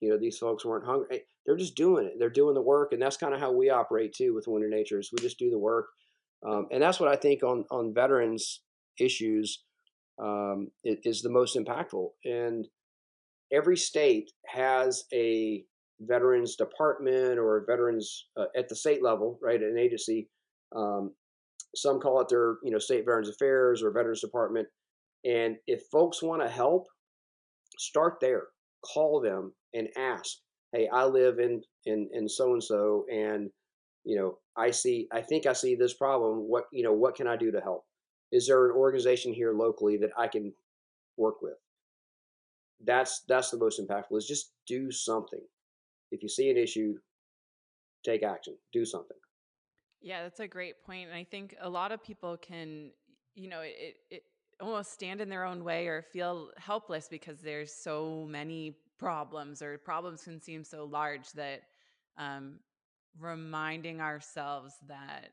you 0.00 0.10
know 0.10 0.18
these 0.18 0.38
folks 0.38 0.64
weren't 0.64 0.86
hungry? 0.86 1.22
They're 1.46 1.56
just 1.56 1.76
doing 1.76 2.06
it. 2.06 2.14
They're 2.18 2.30
doing 2.30 2.54
the 2.54 2.62
work 2.62 2.92
and 2.92 3.02
that's 3.02 3.16
kind 3.16 3.34
of 3.34 3.40
how 3.40 3.52
we 3.52 3.70
operate 3.70 4.14
too 4.14 4.34
with 4.34 4.46
Wounded 4.48 4.70
Natures 4.70 5.10
we 5.12 5.22
just 5.22 5.38
do 5.38 5.50
the 5.50 5.58
work. 5.58 5.86
Um, 6.46 6.66
and 6.70 6.82
that's 6.82 7.00
what 7.00 7.08
i 7.08 7.16
think 7.16 7.42
on 7.42 7.64
on 7.70 7.94
veterans 7.94 8.60
issues 9.00 9.64
um, 10.22 10.70
is 10.84 11.22
the 11.22 11.30
most 11.30 11.56
impactful. 11.56 12.08
And 12.24 12.66
every 13.52 13.76
state 13.76 14.30
has 14.46 15.04
a 15.12 15.64
veterans 16.00 16.56
department 16.56 17.38
or 17.38 17.64
veterans 17.66 18.26
uh, 18.36 18.46
at 18.56 18.68
the 18.68 18.76
state 18.76 19.02
level, 19.02 19.38
right, 19.42 19.62
an 19.62 19.78
agency. 19.78 20.28
Um, 20.74 21.12
some 21.74 22.00
call 22.00 22.20
it 22.20 22.28
their, 22.28 22.56
you 22.62 22.70
know, 22.70 22.78
state 22.78 23.04
veterans 23.04 23.28
affairs 23.28 23.82
or 23.82 23.90
veterans 23.90 24.20
department. 24.20 24.68
And 25.24 25.56
if 25.66 25.82
folks 25.90 26.22
want 26.22 26.42
to 26.42 26.48
help, 26.48 26.86
start 27.78 28.18
there. 28.20 28.44
Call 28.92 29.20
them 29.20 29.54
and 29.72 29.88
ask, 29.96 30.38
"Hey, 30.72 30.88
I 30.88 31.04
live 31.06 31.38
in 31.38 31.62
in 31.86 32.08
in 32.12 32.28
so 32.28 32.52
and 32.52 32.62
so, 32.62 33.06
and 33.10 33.50
you 34.04 34.16
know, 34.16 34.38
I 34.56 34.70
see, 34.70 35.08
I 35.10 35.22
think 35.22 35.46
I 35.46 35.54
see 35.54 35.74
this 35.74 35.94
problem. 35.94 36.48
What 36.48 36.64
you 36.72 36.84
know, 36.84 36.92
what 36.92 37.14
can 37.14 37.26
I 37.26 37.36
do 37.36 37.50
to 37.50 37.60
help? 37.60 37.84
Is 38.30 38.46
there 38.46 38.66
an 38.66 38.76
organization 38.76 39.32
here 39.32 39.54
locally 39.54 39.96
that 39.98 40.10
I 40.18 40.28
can 40.28 40.52
work 41.16 41.40
with?" 41.40 41.54
That's 42.84 43.24
that's 43.26 43.50
the 43.50 43.58
most 43.58 43.80
impactful. 43.80 44.18
Is 44.18 44.26
just 44.26 44.52
do 44.66 44.90
something 44.90 45.40
if 46.14 46.22
you 46.22 46.28
see 46.28 46.50
an 46.50 46.56
issue, 46.56 46.94
take 48.04 48.22
action, 48.22 48.56
do 48.72 48.84
something. 48.84 49.16
Yeah, 50.00 50.22
that's 50.22 50.40
a 50.40 50.48
great 50.48 50.82
point. 50.84 51.08
And 51.08 51.16
I 51.16 51.24
think 51.24 51.56
a 51.60 51.68
lot 51.68 51.92
of 51.92 52.02
people 52.02 52.36
can, 52.36 52.90
you 53.34 53.48
know, 53.48 53.60
it, 53.60 53.96
it 54.10 54.22
almost 54.60 54.92
stand 54.92 55.20
in 55.20 55.28
their 55.28 55.44
own 55.44 55.64
way 55.64 55.86
or 55.86 56.02
feel 56.02 56.50
helpless 56.58 57.08
because 57.08 57.40
there's 57.40 57.72
so 57.72 58.26
many 58.28 58.76
problems 58.98 59.62
or 59.62 59.78
problems 59.78 60.22
can 60.22 60.40
seem 60.40 60.62
so 60.62 60.84
large 60.84 61.30
that 61.32 61.62
um, 62.16 62.60
reminding 63.18 64.00
ourselves 64.00 64.74
that 64.88 65.30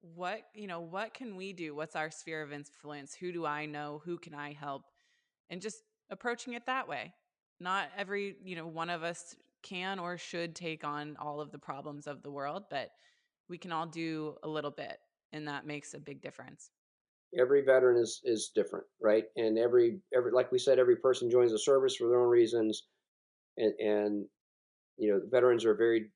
what 0.00 0.42
you 0.54 0.66
know 0.66 0.80
what 0.80 1.14
can 1.14 1.36
we 1.36 1.52
do 1.52 1.74
what's 1.74 1.94
our 1.94 2.10
sphere 2.10 2.42
of 2.42 2.52
influence 2.52 3.14
who 3.14 3.32
do 3.32 3.46
i 3.46 3.64
know 3.64 4.02
who 4.04 4.18
can 4.18 4.34
i 4.34 4.52
help 4.52 4.82
and 5.48 5.62
just 5.62 5.76
approaching 6.10 6.54
it 6.54 6.66
that 6.66 6.88
way 6.88 7.12
not 7.60 7.88
every 7.96 8.36
you 8.44 8.56
know 8.56 8.66
one 8.66 8.90
of 8.90 9.02
us 9.02 9.36
can 9.62 9.98
or 9.98 10.18
should 10.18 10.54
take 10.54 10.84
on 10.84 11.16
all 11.20 11.40
of 11.40 11.52
the 11.52 11.58
problems 11.58 12.06
of 12.06 12.22
the 12.22 12.30
world 12.30 12.64
but 12.68 12.90
we 13.48 13.58
can 13.58 13.70
all 13.70 13.86
do 13.86 14.34
a 14.42 14.48
little 14.48 14.70
bit 14.70 14.98
and 15.32 15.48
that 15.48 15.66
makes 15.66 15.94
a 15.94 15.98
big 15.98 16.20
difference. 16.20 16.70
Every 17.38 17.62
veteran 17.62 17.96
is 17.96 18.20
is 18.24 18.50
different 18.54 18.84
right? 19.00 19.24
And 19.36 19.58
every 19.58 19.98
every 20.14 20.32
like 20.32 20.52
we 20.52 20.58
said 20.58 20.78
every 20.78 20.96
person 20.96 21.30
joins 21.30 21.52
the 21.52 21.58
service 21.58 21.96
for 21.96 22.08
their 22.08 22.20
own 22.20 22.28
reasons 22.28 22.84
and 23.56 23.72
and 23.80 24.24
you 24.98 25.10
know 25.10 25.20
veterans 25.30 25.64
are 25.64 25.74
very 25.74 26.10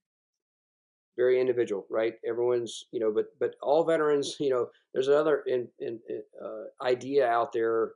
very 1.17 1.41
individual 1.41 1.87
right? 1.89 2.15
Everyone's 2.29 2.85
you 2.93 3.01
know 3.01 3.11
but 3.13 3.27
but 3.41 3.55
all 3.63 3.85
veterans 3.85 4.37
you 4.41 4.51
know 4.51 4.69
there's 4.93 5.09
another 5.09 5.43
in, 5.47 5.69
in, 5.79 5.99
uh, 6.45 6.85
idea 6.85 7.27
out 7.27 7.53
there 7.53 7.93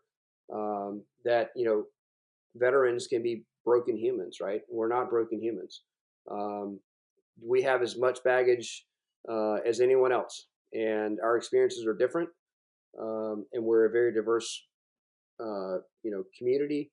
um, 0.52 1.02
that 1.24 1.50
you 1.54 1.66
know 1.66 1.84
veterans 2.56 3.06
can 3.06 3.22
be 3.22 3.44
broken 3.64 3.96
humans 3.96 4.38
right? 4.40 4.62
We're 4.70 4.88
not 4.88 5.10
broken 5.10 5.40
humans. 5.40 5.82
Um, 6.30 6.80
we 7.42 7.62
have 7.62 7.82
as 7.82 7.96
much 7.96 8.22
baggage 8.24 8.84
uh, 9.28 9.54
as 9.66 9.80
anyone 9.80 10.12
else 10.12 10.46
and 10.72 11.18
our 11.22 11.36
experiences 11.36 11.86
are 11.86 11.94
different 11.94 12.28
um, 12.98 13.46
and 13.52 13.64
we're 13.64 13.86
a 13.86 13.90
very 13.90 14.12
diverse 14.12 14.66
uh, 15.40 15.78
you 16.02 16.10
know 16.10 16.24
community 16.36 16.90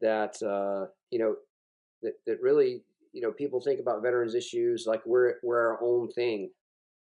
that 0.00 0.36
uh, 0.42 0.86
you 1.10 1.18
know 1.18 1.34
that, 2.02 2.12
that 2.26 2.40
really 2.40 2.82
you 3.12 3.20
know 3.20 3.32
people 3.32 3.60
think 3.60 3.80
about 3.80 4.02
veterans 4.02 4.34
issues 4.34 4.84
like 4.86 5.02
we're 5.06 5.34
we're 5.42 5.60
our 5.60 5.82
own 5.82 6.08
thing. 6.10 6.50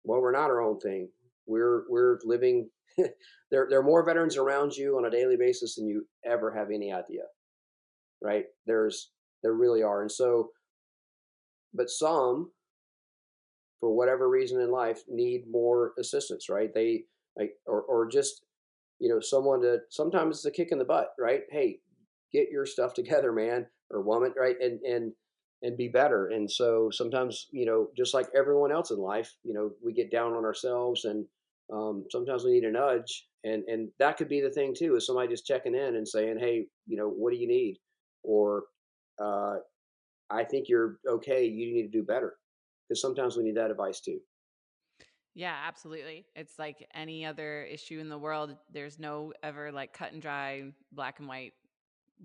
Well 0.03 0.21
we're 0.21 0.31
not 0.31 0.49
our 0.49 0.61
own 0.61 0.79
thing. 0.79 1.09
We're 1.45 1.83
we're 1.89 2.19
living 2.23 2.69
there 2.97 3.67
there 3.69 3.79
are 3.79 3.83
more 3.83 4.05
veterans 4.05 4.37
around 4.37 4.75
you 4.75 4.97
on 4.97 5.05
a 5.05 5.11
daily 5.11 5.37
basis 5.37 5.75
than 5.75 5.87
you 5.87 6.05
ever 6.25 6.51
have 6.51 6.69
any 6.71 6.91
idea 6.91 7.23
right? 8.21 8.45
There's 8.65 9.11
there 9.43 9.53
really 9.53 9.83
are 9.83 10.01
and 10.01 10.11
so 10.11 10.49
but 11.73 11.89
some 11.89 12.51
for 13.79 13.95
whatever 13.95 14.29
reason 14.29 14.59
in 14.61 14.71
life 14.71 15.01
need 15.07 15.43
more 15.49 15.93
assistance 15.99 16.49
right? 16.49 16.73
They 16.73 17.03
like 17.37 17.51
or 17.65 17.81
or 17.81 18.07
just 18.07 18.43
you 18.99 19.09
know 19.09 19.19
someone 19.19 19.61
to 19.61 19.79
sometimes 19.89 20.37
it's 20.37 20.45
a 20.45 20.51
kick 20.51 20.69
in 20.71 20.79
the 20.79 20.85
butt 20.85 21.09
right? 21.19 21.41
Hey 21.51 21.79
get 22.31 22.49
your 22.51 22.65
stuff 22.65 22.93
together 22.95 23.31
man 23.31 23.67
or 23.89 24.01
woman 24.01 24.33
right? 24.37 24.55
And 24.59 24.81
and 24.81 25.13
and 25.63 25.75
be 25.75 25.87
better 25.87 26.27
and 26.27 26.49
so 26.49 26.89
sometimes 26.91 27.47
you 27.51 27.65
know 27.65 27.87
just 27.97 28.13
like 28.13 28.27
everyone 28.35 28.71
else 28.71 28.91
in 28.91 28.97
life 28.97 29.33
you 29.43 29.53
know 29.53 29.71
we 29.83 29.91
get 29.91 30.11
down 30.11 30.33
on 30.33 30.45
ourselves 30.45 31.05
and 31.05 31.25
um, 31.73 32.05
sometimes 32.11 32.43
we 32.43 32.51
need 32.51 32.63
a 32.63 32.71
nudge 32.71 33.25
and 33.43 33.63
and 33.67 33.89
that 33.99 34.17
could 34.17 34.29
be 34.29 34.39
the 34.39 34.51
thing 34.51 34.73
too 34.77 34.95
is 34.95 35.05
somebody 35.05 35.27
just 35.27 35.47
checking 35.47 35.75
in 35.75 35.95
and 35.95 36.07
saying 36.07 36.37
hey 36.39 36.67
you 36.85 36.95
know 36.97 37.09
what 37.09 37.31
do 37.31 37.37
you 37.37 37.47
need 37.47 37.77
or 38.27 38.65
uh, 39.19 39.55
i 40.29 40.43
think 40.43 40.69
you're 40.69 40.99
okay 41.07 41.45
you 41.45 41.73
need 41.73 41.83
to 41.83 41.97
do 41.97 42.03
better 42.03 42.35
because 42.87 43.01
sometimes 43.01 43.35
we 43.35 43.43
need 43.43 43.55
that 43.55 43.71
advice 43.71 43.99
too 43.99 44.19
yeah, 45.37 45.55
absolutely. 45.67 46.25
It's 46.35 46.57
like 46.57 46.87
any 46.95 47.23
other 47.23 47.61
issue 47.61 47.99
in 47.99 48.09
the 48.09 48.17
world. 48.17 48.55
There's 48.73 48.97
no 48.97 49.33
ever 49.43 49.71
like 49.71 49.93
cut 49.93 50.11
and 50.11 50.19
dry, 50.19 50.63
black 50.91 51.19
and 51.19 51.27
white 51.27 51.53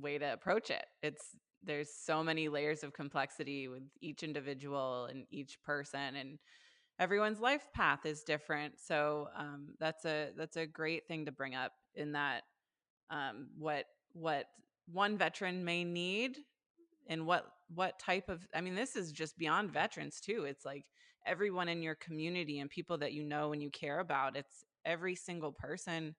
way 0.00 0.16
to 0.16 0.32
approach 0.32 0.70
it. 0.70 0.86
It's 1.03 1.36
there's 1.62 1.90
so 1.92 2.24
many 2.24 2.48
layers 2.48 2.82
of 2.82 2.94
complexity 2.94 3.68
with 3.68 3.82
each 4.00 4.22
individual 4.22 5.09
and 5.11 5.26
each 5.30 5.59
person 5.62 6.16
and 6.16 6.38
everyone's 6.98 7.38
life 7.38 7.68
path 7.74 8.07
is 8.07 8.22
different. 8.22 8.80
So 8.80 9.28
um, 9.36 9.74
that's 9.78 10.07
a 10.07 10.30
that's 10.34 10.57
a 10.57 10.66
great 10.66 11.07
thing 11.07 11.26
to 11.26 11.32
bring 11.32 11.55
up 11.55 11.72
in 11.94 12.12
that 12.12 12.44
um, 13.11 13.48
what 13.59 13.84
what 14.14 14.46
one 14.93 15.16
veteran 15.16 15.64
may 15.64 15.84
need 15.84 16.38
and 17.09 17.26
what 17.26 17.47
what 17.74 17.99
type 17.99 18.28
of 18.28 18.47
I 18.55 18.61
mean 18.61 18.74
this 18.74 18.97
is 18.97 19.12
just 19.12 19.38
beyond 19.38 19.72
veterans 19.72 20.20
too. 20.20 20.45
It's 20.45 20.64
like 20.64 20.84
everyone 21.26 21.68
in 21.68 21.82
your 21.82 21.95
community 21.95 22.59
and 22.61 22.68
people 22.68 22.99
that 22.99 23.12
you 23.12 23.22
know 23.24 23.53
and 23.53 23.62
you 23.62 23.70
care 23.70 24.01
about. 24.01 24.36
It's 24.36 24.64
every 24.84 25.14
single 25.14 25.53
person 25.53 26.14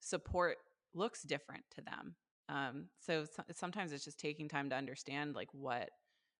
support 0.00 0.56
looks 0.94 1.22
different 1.22 1.64
to 1.76 1.82
them. 1.82 2.14
Um, 2.48 2.86
so, 3.00 3.24
so 3.24 3.42
sometimes 3.54 3.92
it's 3.92 4.04
just 4.04 4.20
taking 4.20 4.48
time 4.48 4.68
to 4.70 4.76
understand 4.76 5.34
like 5.34 5.48
what 5.52 5.88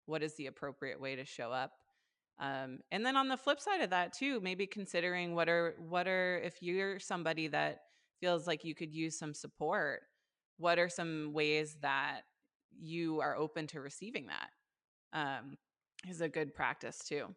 what 0.06 0.22
is 0.22 0.34
the 0.36 0.46
appropriate 0.46 1.00
way 1.00 1.16
to 1.16 1.24
show 1.24 1.50
up. 1.50 1.72
Um, 2.38 2.80
and 2.90 3.06
then 3.06 3.16
on 3.16 3.28
the 3.28 3.36
flip 3.36 3.60
side 3.60 3.80
of 3.80 3.90
that 3.90 4.12
too, 4.12 4.40
maybe 4.40 4.66
considering 4.66 5.34
what 5.34 5.48
are 5.48 5.76
what 5.78 6.06
are 6.06 6.38
if 6.38 6.62
you're 6.62 6.98
somebody 6.98 7.48
that 7.48 7.80
feels 8.20 8.46
like 8.46 8.64
you 8.64 8.74
could 8.74 8.92
use 8.92 9.18
some 9.18 9.32
support, 9.32 10.02
what 10.59 10.78
are 10.78 10.88
some 10.88 11.32
ways 11.32 11.76
that 11.82 12.22
you 12.80 13.20
are 13.20 13.36
open 13.36 13.66
to 13.68 13.80
receiving 13.80 14.26
that? 14.26 14.50
Um, 15.12 15.57
is 16.09 16.20
a 16.20 16.28
good 16.28 16.55
practice 16.55 16.98
too 16.98 17.34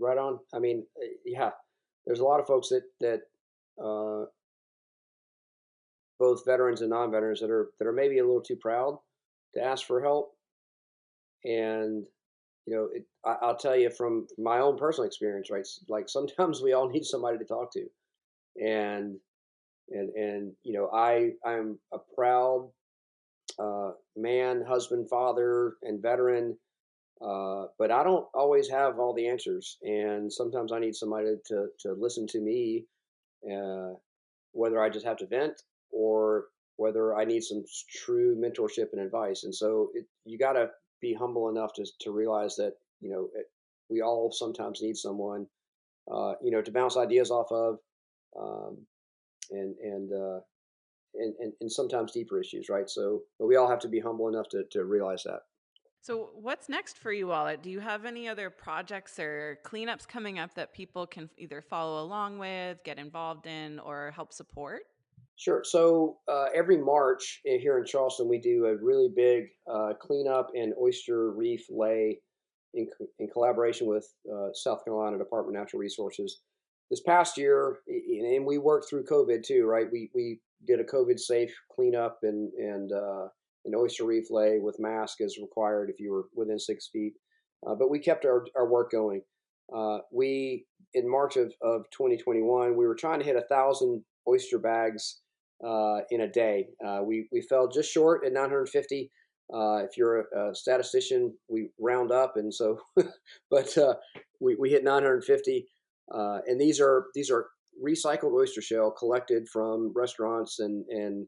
right 0.00 0.18
on. 0.18 0.38
I 0.52 0.58
mean, 0.58 0.84
eh, 1.02 1.08
yeah, 1.24 1.50
there's 2.06 2.20
a 2.20 2.24
lot 2.24 2.40
of 2.40 2.46
folks 2.46 2.70
that 2.70 2.82
that 3.00 3.20
uh, 3.82 4.26
both 6.18 6.44
veterans 6.44 6.80
and 6.80 6.90
non-veterans 6.90 7.40
that 7.40 7.50
are 7.50 7.70
that 7.78 7.86
are 7.86 7.92
maybe 7.92 8.18
a 8.18 8.24
little 8.24 8.42
too 8.42 8.56
proud 8.56 8.98
to 9.54 9.62
ask 9.62 9.86
for 9.86 10.02
help, 10.02 10.32
and 11.44 12.06
you 12.66 12.76
know, 12.76 12.88
it, 12.92 13.04
I, 13.24 13.46
will 13.46 13.56
tell 13.56 13.76
you 13.76 13.90
from 13.90 14.26
my 14.38 14.58
own 14.60 14.76
personal 14.76 15.06
experience, 15.06 15.50
right? 15.50 15.66
Like 15.88 16.08
sometimes 16.08 16.62
we 16.62 16.72
all 16.72 16.88
need 16.90 17.04
somebody 17.04 17.38
to 17.38 17.44
talk 17.44 17.72
to, 17.74 17.86
and 18.60 19.16
and 19.90 20.10
and 20.14 20.52
you 20.64 20.74
know, 20.74 20.90
I 20.92 21.32
I'm 21.44 21.78
a 21.92 21.98
proud 22.16 22.70
uh, 23.58 23.92
man, 24.16 24.64
husband, 24.66 25.08
father, 25.10 25.74
and 25.82 26.02
veteran 26.02 26.56
uh, 27.20 27.66
but 27.78 27.90
I 27.90 28.04
don't 28.04 28.26
always 28.34 28.70
have 28.70 29.00
all 29.00 29.14
the 29.14 29.28
answers, 29.28 29.78
and 29.82 30.32
sometimes 30.32 30.72
I 30.72 30.78
need 30.80 30.94
somebody 30.96 31.36
to 31.48 31.68
to 31.80 31.92
listen 31.94 32.26
to 32.28 32.40
me, 32.40 32.86
uh, 33.50 33.94
whether 34.52 34.82
I 34.82 34.90
just 34.90 35.06
have 35.06 35.18
to 35.18 35.26
vent 35.26 35.62
or 35.90 36.46
whether 36.76 37.16
I 37.16 37.24
need 37.24 37.42
some 37.42 37.64
true 37.90 38.36
mentorship 38.36 38.92
and 38.92 39.02
advice. 39.02 39.44
And 39.44 39.54
so 39.54 39.90
it, 39.94 40.06
you 40.26 40.38
got 40.38 40.54
to 40.54 40.70
be 41.02 41.14
humble 41.14 41.50
enough 41.50 41.74
to 41.74 41.86
to 42.02 42.12
realize 42.12 42.56
that 42.56 42.74
you 43.00 43.10
know 43.10 43.30
it, 43.34 43.46
we 43.90 44.02
all 44.02 44.32
sometimes 44.32 44.82
need 44.82 44.96
someone, 44.96 45.46
uh, 46.12 46.34
you 46.42 46.52
know, 46.52 46.62
to 46.62 46.72
bounce 46.72 46.96
ideas 46.96 47.30
off 47.32 47.52
of, 47.52 47.78
um, 48.40 48.78
and 49.50 49.74
and, 49.82 50.12
uh, 50.12 50.40
and 51.14 51.34
and 51.40 51.52
and 51.60 51.72
sometimes 51.72 52.12
deeper 52.12 52.40
issues, 52.40 52.68
right? 52.68 52.88
So, 52.88 53.22
but 53.38 53.46
we 53.46 53.56
all 53.56 53.68
have 53.68 53.80
to 53.80 53.88
be 53.88 54.00
humble 54.00 54.28
enough 54.28 54.48
to 54.50 54.64
to 54.72 54.84
realize 54.84 55.22
that. 55.24 55.40
So, 56.02 56.30
what's 56.34 56.70
next 56.70 56.98
for 56.98 57.12
you 57.12 57.30
all? 57.30 57.54
Do 57.56 57.70
you 57.70 57.80
have 57.80 58.06
any 58.06 58.26
other 58.26 58.48
projects 58.48 59.18
or 59.18 59.58
cleanups 59.64 60.08
coming 60.08 60.38
up 60.38 60.54
that 60.54 60.72
people 60.72 61.06
can 61.06 61.28
either 61.36 61.60
follow 61.60 62.02
along 62.02 62.38
with, 62.38 62.82
get 62.84 62.98
involved 62.98 63.46
in, 63.46 63.78
or 63.80 64.10
help 64.16 64.32
support? 64.32 64.84
Sure. 65.36 65.62
So, 65.62 66.18
uh, 66.26 66.46
every 66.54 66.78
March 66.78 67.40
eh, 67.46 67.58
here 67.58 67.78
in 67.78 67.84
Charleston, 67.84 68.28
we 68.28 68.38
do 68.38 68.66
a 68.66 68.76
really 68.76 69.10
big 69.14 69.48
uh, 69.70 69.92
cleanup 70.00 70.50
and 70.54 70.72
oyster 70.80 71.32
reef 71.32 71.66
lay 71.68 72.18
in, 72.72 72.88
in 73.18 73.28
collaboration 73.28 73.86
with 73.86 74.08
uh, 74.32 74.48
South 74.54 74.82
Carolina 74.84 75.18
Department 75.18 75.54
of 75.54 75.60
Natural 75.60 75.80
Resources. 75.80 76.40
This 76.90 77.00
past 77.00 77.38
year, 77.38 77.78
and 77.86 78.44
we 78.44 78.58
worked 78.58 78.88
through 78.90 79.04
COVID 79.04 79.44
too, 79.44 79.64
right? 79.64 79.86
We, 79.92 80.10
we 80.14 80.40
did 80.66 80.80
a 80.80 80.84
COVID 80.84 81.18
safe 81.18 81.54
cleanup 81.72 82.18
and, 82.22 82.52
and 82.54 82.92
uh, 82.92 83.28
an 83.64 83.74
oyster 83.76 84.04
reef 84.04 84.26
lay 84.30 84.58
with 84.58 84.80
mask 84.80 85.20
is 85.20 85.38
required 85.40 85.90
if 85.90 86.00
you 86.00 86.12
were 86.12 86.24
within 86.34 86.58
six 86.58 86.88
feet. 86.92 87.14
Uh, 87.66 87.74
but 87.74 87.90
we 87.90 87.98
kept 87.98 88.24
our, 88.24 88.44
our 88.56 88.68
work 88.68 88.90
going. 88.90 89.22
Uh, 89.74 89.98
we, 90.12 90.66
in 90.94 91.08
March 91.08 91.36
of, 91.36 91.52
of 91.62 91.84
2021, 91.92 92.76
we 92.76 92.86
were 92.86 92.94
trying 92.94 93.20
to 93.20 93.24
hit 93.24 93.36
a 93.36 93.46
thousand 93.48 94.02
oyster 94.26 94.58
bags 94.58 95.20
uh, 95.64 95.98
in 96.10 96.22
a 96.22 96.28
day. 96.28 96.68
Uh, 96.84 97.00
we, 97.04 97.28
we 97.30 97.42
fell 97.42 97.68
just 97.68 97.92
short 97.92 98.24
at 98.24 98.32
950. 98.32 99.10
Uh, 99.52 99.82
if 99.84 99.96
you're 99.96 100.20
a, 100.20 100.50
a, 100.50 100.54
statistician, 100.54 101.34
we 101.48 101.68
round 101.78 102.12
up, 102.12 102.36
and 102.36 102.54
so, 102.54 102.78
but 103.50 103.76
we, 104.40 104.56
we 104.56 104.70
hit 104.70 104.84
950. 104.84 105.66
And 106.10 106.60
these 106.60 106.80
are 106.80 107.06
these 107.14 107.30
are 107.30 107.46
recycled 107.84 108.32
oyster 108.32 108.60
shell 108.60 108.90
collected 108.90 109.48
from 109.52 109.92
restaurants 109.94 110.58
and 110.58 110.84
and 110.88 111.26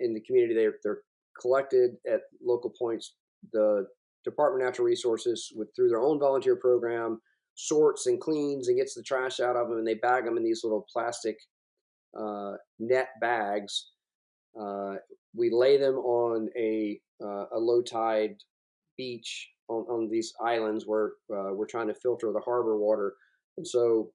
in 0.00 0.14
the 0.14 0.22
community. 0.26 0.54
They're, 0.54 0.74
they're 0.82 1.02
collected 1.40 1.92
at 2.06 2.20
local 2.44 2.72
points. 2.78 3.14
The 3.52 3.86
Department 4.24 4.62
of 4.62 4.68
Natural 4.68 4.86
Resources, 4.86 5.52
with 5.56 5.68
through 5.74 5.88
their 5.88 6.00
own 6.00 6.18
volunteer 6.18 6.56
program, 6.56 7.20
sorts 7.54 8.06
and 8.06 8.20
cleans 8.20 8.68
and 8.68 8.78
gets 8.78 8.94
the 8.94 9.02
trash 9.02 9.40
out 9.40 9.56
of 9.56 9.68
them, 9.68 9.78
and 9.78 9.86
they 9.86 9.94
bag 9.94 10.24
them 10.24 10.36
in 10.36 10.44
these 10.44 10.62
little 10.64 10.86
plastic 10.92 11.36
uh, 12.18 12.52
net 12.78 13.08
bags. 13.20 13.90
Uh, 14.60 14.94
we 15.34 15.50
lay 15.50 15.76
them 15.76 15.96
on 15.96 16.48
a 16.58 17.00
uh, 17.22 17.46
a 17.52 17.58
low 17.58 17.82
tide 17.82 18.34
beach 18.96 19.48
on, 19.68 19.82
on 19.88 20.08
these 20.10 20.32
islands 20.44 20.84
where 20.86 21.12
uh, 21.34 21.52
we're 21.52 21.66
trying 21.66 21.88
to 21.88 21.94
filter 21.94 22.30
the 22.32 22.40
harbor 22.40 22.76
water, 22.76 23.14
and 23.56 23.66
so 23.66 24.10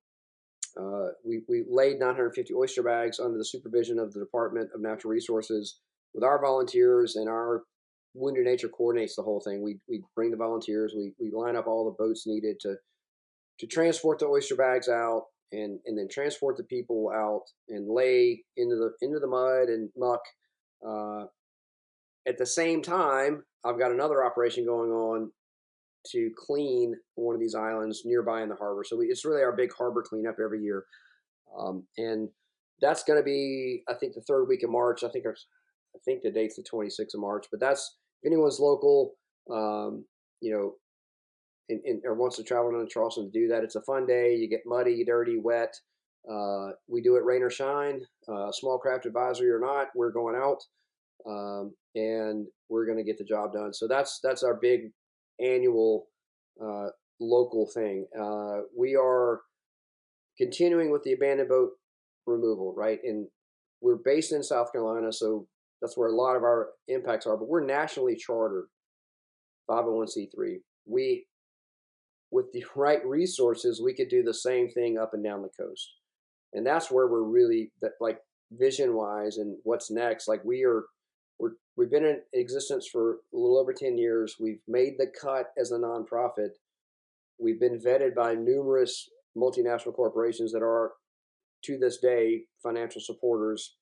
uh, 0.79 1.09
we 1.25 1.41
we 1.47 1.65
laid 1.69 1.99
950 1.99 2.53
oyster 2.53 2.83
bags 2.83 3.19
under 3.19 3.37
the 3.37 3.45
supervision 3.45 3.99
of 3.99 4.13
the 4.13 4.19
Department 4.19 4.69
of 4.73 4.81
Natural 4.81 5.11
Resources 5.11 5.79
with 6.13 6.23
our 6.23 6.41
volunteers 6.41 7.15
and 7.15 7.27
our 7.27 7.63
Wounded 8.13 8.45
Nature 8.45 8.69
coordinates 8.69 9.15
the 9.15 9.23
whole 9.23 9.41
thing. 9.41 9.61
We 9.61 9.79
we 9.87 10.03
bring 10.15 10.31
the 10.31 10.37
volunteers. 10.37 10.93
We 10.95 11.13
we 11.19 11.31
line 11.31 11.55
up 11.55 11.67
all 11.67 11.85
the 11.85 12.03
boats 12.03 12.27
needed 12.27 12.59
to 12.61 12.75
to 13.59 13.67
transport 13.67 14.19
the 14.19 14.27
oyster 14.27 14.55
bags 14.55 14.89
out 14.89 15.25
and 15.51 15.79
and 15.85 15.97
then 15.97 16.07
transport 16.09 16.57
the 16.57 16.63
people 16.63 17.11
out 17.13 17.43
and 17.69 17.89
lay 17.89 18.43
into 18.55 18.75
the 18.75 18.91
into 19.01 19.19
the 19.19 19.27
mud 19.27 19.69
and 19.69 19.89
muck. 19.97 20.21
Uh, 20.87 21.25
at 22.27 22.37
the 22.37 22.45
same 22.45 22.81
time, 22.81 23.43
I've 23.63 23.79
got 23.79 23.91
another 23.91 24.23
operation 24.23 24.65
going 24.65 24.91
on 24.91 25.31
to 26.11 26.29
clean 26.37 26.95
one 27.15 27.35
of 27.35 27.41
these 27.41 27.55
islands 27.55 28.03
nearby 28.05 28.41
in 28.41 28.49
the 28.49 28.55
harbor. 28.55 28.83
So 28.83 28.97
we, 28.97 29.07
it's 29.07 29.25
really 29.25 29.43
our 29.43 29.55
big 29.55 29.71
harbor 29.73 30.03
cleanup 30.07 30.35
every 30.43 30.61
year, 30.61 30.85
um, 31.57 31.85
and 31.97 32.29
that's 32.81 33.03
going 33.03 33.19
to 33.19 33.23
be 33.23 33.83
I 33.87 33.93
think 33.93 34.13
the 34.13 34.21
third 34.21 34.45
week 34.45 34.63
of 34.63 34.69
March. 34.69 35.03
I 35.03 35.09
think 35.09 35.25
I 35.27 35.99
think 36.05 36.21
the 36.21 36.31
date's 36.31 36.55
the 36.55 36.63
26th 36.63 37.13
of 37.13 37.21
March. 37.21 37.47
But 37.51 37.59
that's 37.59 37.97
if 38.21 38.31
anyone's 38.31 38.59
local, 38.59 39.15
um, 39.51 40.05
you 40.41 40.53
know, 40.53 40.73
in, 41.69 42.01
or 42.05 42.13
wants 42.13 42.37
to 42.37 42.43
travel 42.43 42.71
down 42.71 42.85
to 42.85 42.91
Charleston 42.91 43.25
to 43.25 43.39
do 43.39 43.47
that. 43.49 43.63
It's 43.63 43.75
a 43.75 43.81
fun 43.81 44.05
day. 44.05 44.35
You 44.35 44.49
get 44.49 44.61
muddy, 44.65 45.03
dirty, 45.03 45.37
wet. 45.37 45.73
Uh, 46.29 46.71
we 46.87 47.01
do 47.01 47.15
it 47.15 47.23
rain 47.23 47.41
or 47.41 47.49
shine, 47.49 48.01
uh, 48.27 48.51
small 48.51 48.77
craft 48.77 49.05
advisory 49.05 49.49
or 49.49 49.59
not. 49.59 49.87
We're 49.95 50.11
going 50.11 50.35
out, 50.35 50.61
um, 51.25 51.73
and 51.95 52.47
we're 52.69 52.85
going 52.85 52.97
to 52.97 53.03
get 53.03 53.17
the 53.17 53.23
job 53.23 53.53
done. 53.53 53.73
So 53.73 53.87
that's 53.87 54.19
that's 54.21 54.43
our 54.43 54.55
big 54.55 54.91
annual 55.39 56.07
uh, 56.63 56.87
local 57.19 57.67
thing. 57.67 58.07
Uh, 58.19 58.61
we 58.77 58.95
are 58.95 59.41
continuing 60.37 60.91
with 60.91 61.03
the 61.03 61.13
abandoned 61.13 61.49
boat 61.49 61.71
removal, 62.25 62.73
right? 62.75 62.99
And 63.03 63.27
we're 63.81 63.97
based 64.03 64.31
in 64.31 64.43
South 64.43 64.71
Carolina, 64.71 65.11
so 65.11 65.47
that's 65.81 65.97
where 65.97 66.09
a 66.09 66.15
lot 66.15 66.35
of 66.35 66.43
our 66.43 66.69
impacts 66.87 67.25
are. 67.25 67.37
But 67.37 67.47
we're 67.47 67.65
nationally 67.65 68.15
chartered, 68.15 68.65
501c3. 69.69 70.57
We 70.85 71.25
with 72.31 72.51
the 72.51 72.65
right 72.75 73.05
resources, 73.05 73.81
we 73.81 73.93
could 73.93 74.09
do 74.09 74.23
the 74.23 74.33
same 74.33 74.69
thing 74.69 74.97
up 74.97 75.13
and 75.13 75.23
down 75.23 75.41
the 75.41 75.63
coast. 75.63 75.93
And 76.53 76.65
that's 76.65 76.91
where 76.91 77.07
we're 77.07 77.23
really 77.23 77.71
that 77.81 77.91
like 77.99 78.19
vision 78.51 78.95
wise 78.95 79.37
and 79.37 79.57
what's 79.63 79.91
next. 79.91 80.27
Like 80.27 80.43
we 80.43 80.63
are 80.63 80.85
we're 81.39 81.51
we've 81.75 81.91
been 81.91 82.05
in 82.05 82.21
existence 82.33 82.87
for 82.87 83.17
a 83.33 83.37
little 83.37 83.57
over 83.57 83.73
10 83.73 83.97
years. 83.97 84.35
We've 84.39 84.61
made 84.67 84.93
the 84.97 85.07
cut 85.07 85.47
as 85.57 85.71
a 85.71 85.77
nonprofit. 85.77 86.51
We've 87.39 87.59
been 87.59 87.79
vetted 87.79 88.15
by 88.15 88.33
numerous 88.33 89.09
multinational 89.37 89.95
corporations 89.95 90.51
that 90.51 90.63
are 90.63 90.93
to 91.65 91.77
this 91.77 91.97
day 91.97 92.43
financial 92.61 93.01
supporters 93.01 93.75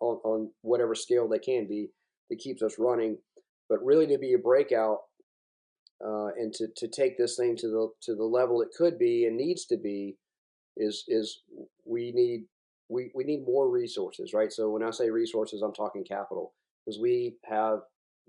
on, 0.00 0.16
on 0.24 0.50
whatever 0.62 0.94
scale 0.94 1.28
they 1.28 1.38
can 1.38 1.66
be 1.66 1.90
that 2.28 2.38
keeps 2.38 2.62
us 2.62 2.76
running. 2.78 3.18
But 3.68 3.84
really 3.84 4.06
to 4.08 4.18
be 4.18 4.34
a 4.34 4.38
breakout 4.38 4.98
uh, 6.04 6.28
and 6.36 6.52
to, 6.54 6.66
to 6.76 6.88
take 6.88 7.16
this 7.16 7.36
thing 7.36 7.56
to 7.56 7.68
the 7.68 7.88
to 8.02 8.14
the 8.14 8.24
level 8.24 8.60
it 8.60 8.68
could 8.76 8.98
be 8.98 9.24
and 9.26 9.36
needs 9.36 9.64
to 9.66 9.76
be 9.76 10.16
is 10.76 11.04
is 11.08 11.42
we 11.84 12.12
need 12.12 12.44
we, 12.88 13.10
we 13.14 13.24
need 13.24 13.44
more 13.46 13.70
resources 13.70 14.32
right 14.34 14.52
so 14.52 14.70
when 14.70 14.82
i 14.82 14.90
say 14.90 15.10
resources 15.10 15.62
i'm 15.62 15.72
talking 15.72 16.04
capital 16.04 16.54
because 16.84 17.00
we 17.00 17.36
have 17.44 17.80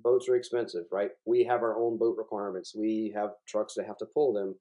boats 0.04 0.28
are 0.30 0.36
expensive 0.36 0.84
right? 0.92 1.10
We 1.26 1.44
have 1.46 1.62
our 1.62 1.78
own 1.78 1.98
boat 1.98 2.16
requirements. 2.18 2.74
We 2.78 3.14
have 3.16 3.32
trucks 3.48 3.74
that 3.76 3.88
have 3.88 3.98
to 3.98 4.08
pull 4.14 4.34
them. 4.34 4.56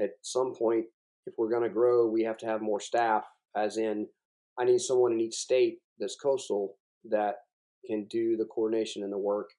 At 0.00 0.10
some 0.22 0.54
point 0.54 0.86
if 1.26 1.34
we're 1.36 1.50
going 1.50 1.62
to 1.62 1.68
grow 1.68 2.06
we 2.06 2.22
have 2.22 2.38
to 2.38 2.46
have 2.46 2.62
more 2.62 2.80
staff 2.80 3.24
as 3.54 3.76
in 3.76 4.06
i 4.58 4.64
need 4.64 4.80
someone 4.80 5.12
in 5.12 5.20
each 5.20 5.34
state 5.34 5.78
that's 5.98 6.16
coastal 6.16 6.76
that 7.04 7.34
can 7.86 8.06
do 8.06 8.36
the 8.38 8.46
coordination 8.46 9.02
and 9.02 9.12
the 9.12 9.18
work 9.18 9.50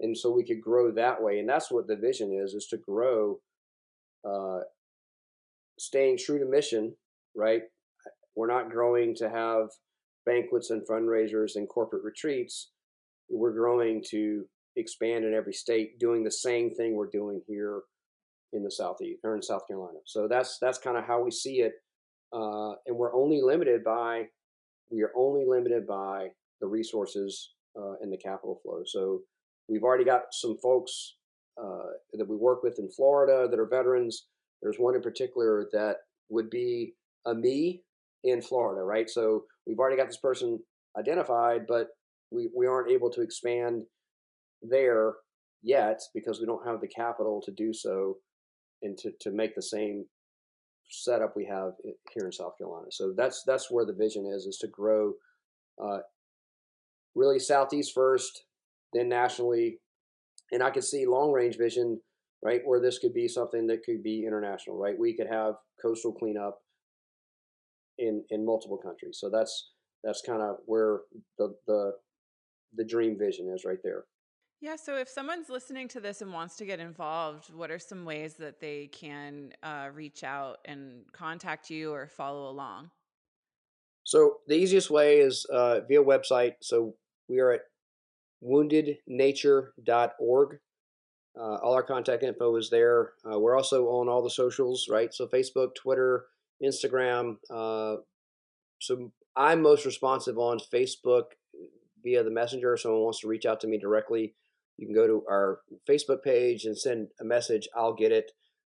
and 0.00 0.16
so 0.16 0.30
we 0.30 0.44
could 0.44 0.62
grow 0.62 0.90
that 0.90 1.22
way 1.22 1.38
and 1.38 1.48
that's 1.48 1.70
what 1.70 1.86
the 1.86 1.96
vision 1.96 2.32
is 2.32 2.54
is 2.54 2.66
to 2.66 2.78
grow 2.78 3.38
uh, 4.26 4.60
staying 5.78 6.16
true 6.16 6.38
to 6.38 6.46
mission 6.46 6.94
right? 7.34 7.62
We're 8.34 8.46
not 8.46 8.70
growing 8.70 9.14
to 9.16 9.28
have 9.28 9.68
banquets 10.26 10.70
and 10.70 10.86
fundraisers 10.86 11.56
and 11.56 11.68
corporate 11.68 12.04
retreats 12.04 12.70
we're 13.30 13.52
growing 13.52 14.02
to 14.10 14.44
expand 14.76 15.24
in 15.24 15.34
every 15.34 15.52
state 15.52 15.98
doing 15.98 16.22
the 16.24 16.30
same 16.30 16.70
thing 16.74 16.94
we're 16.94 17.10
doing 17.10 17.40
here 17.46 17.82
in 18.52 18.62
the 18.62 18.70
southeast 18.70 19.20
or 19.24 19.34
in 19.34 19.42
south 19.42 19.62
carolina 19.66 19.98
so 20.04 20.26
that's 20.28 20.58
that's 20.60 20.78
kind 20.78 20.96
of 20.96 21.04
how 21.04 21.22
we 21.22 21.30
see 21.30 21.60
it 21.60 21.72
uh, 22.32 22.72
and 22.86 22.96
we're 22.96 23.14
only 23.14 23.40
limited 23.42 23.82
by 23.84 24.24
we 24.90 25.02
are 25.02 25.12
only 25.16 25.44
limited 25.46 25.86
by 25.86 26.28
the 26.60 26.66
resources 26.66 27.52
uh, 27.76 27.94
and 28.00 28.12
the 28.12 28.16
capital 28.16 28.60
flow 28.62 28.82
so 28.84 29.20
We've 29.70 29.84
already 29.84 30.04
got 30.04 30.22
some 30.32 30.58
folks 30.58 31.14
uh, 31.56 31.92
that 32.14 32.28
we 32.28 32.34
work 32.34 32.64
with 32.64 32.80
in 32.80 32.90
Florida 32.90 33.46
that 33.48 33.58
are 33.58 33.66
veterans. 33.66 34.26
There's 34.60 34.78
one 34.78 34.96
in 34.96 35.00
particular 35.00 35.68
that 35.72 35.98
would 36.28 36.50
be 36.50 36.94
a 37.24 37.34
me 37.34 37.82
in 38.24 38.42
Florida, 38.42 38.82
right? 38.82 39.08
So 39.08 39.44
we've 39.66 39.78
already 39.78 39.96
got 39.96 40.08
this 40.08 40.18
person 40.18 40.58
identified, 40.98 41.68
but 41.68 41.88
we, 42.30 42.48
we 42.56 42.66
aren't 42.66 42.90
able 42.90 43.10
to 43.10 43.22
expand 43.22 43.82
there 44.62 45.14
yet 45.62 46.00
because 46.14 46.40
we 46.40 46.46
don't 46.46 46.66
have 46.66 46.80
the 46.80 46.88
capital 46.88 47.42
to 47.44 47.52
do 47.52 47.72
so 47.72 48.16
and 48.82 48.96
to, 48.98 49.10
to 49.20 49.30
make 49.30 49.54
the 49.54 49.62
same 49.62 50.04
setup 50.90 51.34
we 51.36 51.46
have 51.46 51.72
here 52.14 52.26
in 52.26 52.32
South 52.32 52.56
Carolina. 52.58 52.88
So 52.90 53.12
that's 53.16 53.42
that's 53.46 53.70
where 53.70 53.84
the 53.84 53.92
vision 53.92 54.26
is 54.34 54.46
is 54.46 54.58
to 54.58 54.68
grow 54.68 55.12
uh, 55.82 55.98
really 57.14 57.38
southeast 57.38 57.92
first, 57.94 58.44
then 58.92 59.08
nationally. 59.08 59.78
And 60.52 60.62
I 60.62 60.70
could 60.70 60.84
see 60.84 61.06
long 61.06 61.30
range 61.30 61.56
vision, 61.56 62.00
right, 62.42 62.60
where 62.64 62.80
this 62.80 62.98
could 62.98 63.14
be 63.14 63.28
something 63.28 63.66
that 63.68 63.84
could 63.84 64.02
be 64.02 64.24
international, 64.26 64.78
right? 64.78 64.98
We 64.98 65.16
could 65.16 65.28
have 65.28 65.54
coastal 65.80 66.12
cleanup 66.12 66.58
in 67.98 68.24
in 68.30 68.44
multiple 68.44 68.78
countries. 68.78 69.18
So 69.20 69.30
that's 69.30 69.70
that's 70.02 70.22
kind 70.22 70.42
of 70.42 70.56
where 70.66 71.00
the 71.38 71.54
the 71.66 71.92
the 72.74 72.84
dream 72.84 73.16
vision 73.18 73.50
is 73.54 73.64
right 73.64 73.78
there. 73.82 74.04
Yeah. 74.60 74.76
So 74.76 74.96
if 74.96 75.08
someone's 75.08 75.48
listening 75.48 75.88
to 75.88 76.00
this 76.00 76.20
and 76.20 76.30
wants 76.32 76.56
to 76.56 76.66
get 76.66 76.80
involved, 76.80 77.54
what 77.54 77.70
are 77.70 77.78
some 77.78 78.04
ways 78.04 78.34
that 78.34 78.60
they 78.60 78.88
can 78.88 79.52
uh, 79.62 79.88
reach 79.94 80.22
out 80.22 80.58
and 80.66 81.04
contact 81.12 81.70
you 81.70 81.92
or 81.92 82.08
follow 82.08 82.50
along? 82.50 82.90
So 84.04 84.40
the 84.46 84.56
easiest 84.56 84.90
way 84.90 85.20
is 85.20 85.46
uh, 85.46 85.80
via 85.88 86.02
website. 86.02 86.56
So 86.60 86.94
we 87.28 87.40
are 87.40 87.52
at 87.52 87.62
woundednature.org. 88.44 90.58
Uh, 91.38 91.54
all 91.56 91.74
our 91.74 91.82
contact 91.82 92.22
info 92.22 92.56
is 92.56 92.70
there. 92.70 93.12
Uh, 93.24 93.38
we're 93.38 93.56
also 93.56 93.86
on 93.86 94.08
all 94.08 94.22
the 94.22 94.28
socials, 94.28 94.88
right? 94.90 95.14
So 95.14 95.26
Facebook, 95.26 95.74
Twitter, 95.74 96.26
Instagram. 96.62 97.38
Uh, 97.48 97.96
so 98.80 99.10
I'm 99.36 99.62
most 99.62 99.86
responsive 99.86 100.38
on 100.38 100.58
Facebook 100.58 101.26
via 102.02 102.22
the 102.22 102.30
messenger. 102.30 102.74
If 102.74 102.80
someone 102.80 103.02
wants 103.02 103.20
to 103.20 103.28
reach 103.28 103.46
out 103.46 103.60
to 103.60 103.66
me 103.66 103.78
directly, 103.78 104.34
you 104.76 104.86
can 104.86 104.94
go 104.94 105.06
to 105.06 105.24
our 105.28 105.60
Facebook 105.88 106.22
page 106.22 106.64
and 106.64 106.76
send 106.76 107.08
a 107.20 107.24
message. 107.24 107.68
I'll 107.76 107.94
get 107.94 108.12
it. 108.12 108.32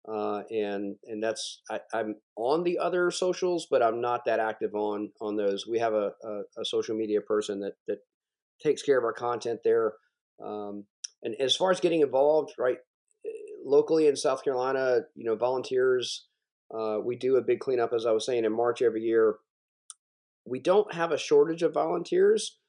Uh, 0.08 0.44
and 0.52 0.98
and 1.06 1.24
that's 1.24 1.62
I, 1.70 1.80
am 1.94 2.16
on 2.36 2.64
the 2.64 2.78
other 2.78 3.10
socials, 3.10 3.68
but 3.70 3.82
I'm 3.82 4.02
not 4.02 4.26
that 4.26 4.40
active 4.40 4.76
on 4.76 5.10
on 5.20 5.36
those. 5.36 5.66
We 5.68 5.80
have 5.80 5.94
a, 5.94 6.12
a, 6.24 6.42
a 6.60 6.66
social 6.66 6.96
media 6.96 7.22
person 7.22 7.60
that 7.62 7.74
that 7.88 8.00
takes 8.62 8.84
care 8.84 9.00
of 9.00 9.04
our 9.04 9.14
content 9.14 9.62
there. 9.64 9.94
Um, 10.44 10.86
and 11.24 11.36
as 11.40 11.56
far 11.56 11.72
as 11.72 11.80
getting 11.80 12.02
involved, 12.02 12.54
right, 12.60 12.78
eh, 13.26 13.30
locally 13.66 14.08
in 14.08 14.16
South 14.16 14.44
Carolina, 14.44 15.00
you 15.16 15.26
know, 15.26 15.36
volunteers, 15.36 16.28
uh, 16.74 17.00
we 17.04 17.16
do 17.16 17.38
a 17.38 17.42
big 17.42 17.60
cleanup, 17.60 17.92
as 17.94 18.06
I 18.06 18.12
was 18.12 18.26
saying, 18.26 18.46
in 18.46 18.56
March 18.56 18.82
every 18.82 19.02
year. 19.02 19.38
We 20.46 20.60
don't 20.60 20.94
have 20.94 21.12
a 21.12 21.18
shortage 21.18 21.64
of 21.64 21.74
volunteers, 21.74 22.60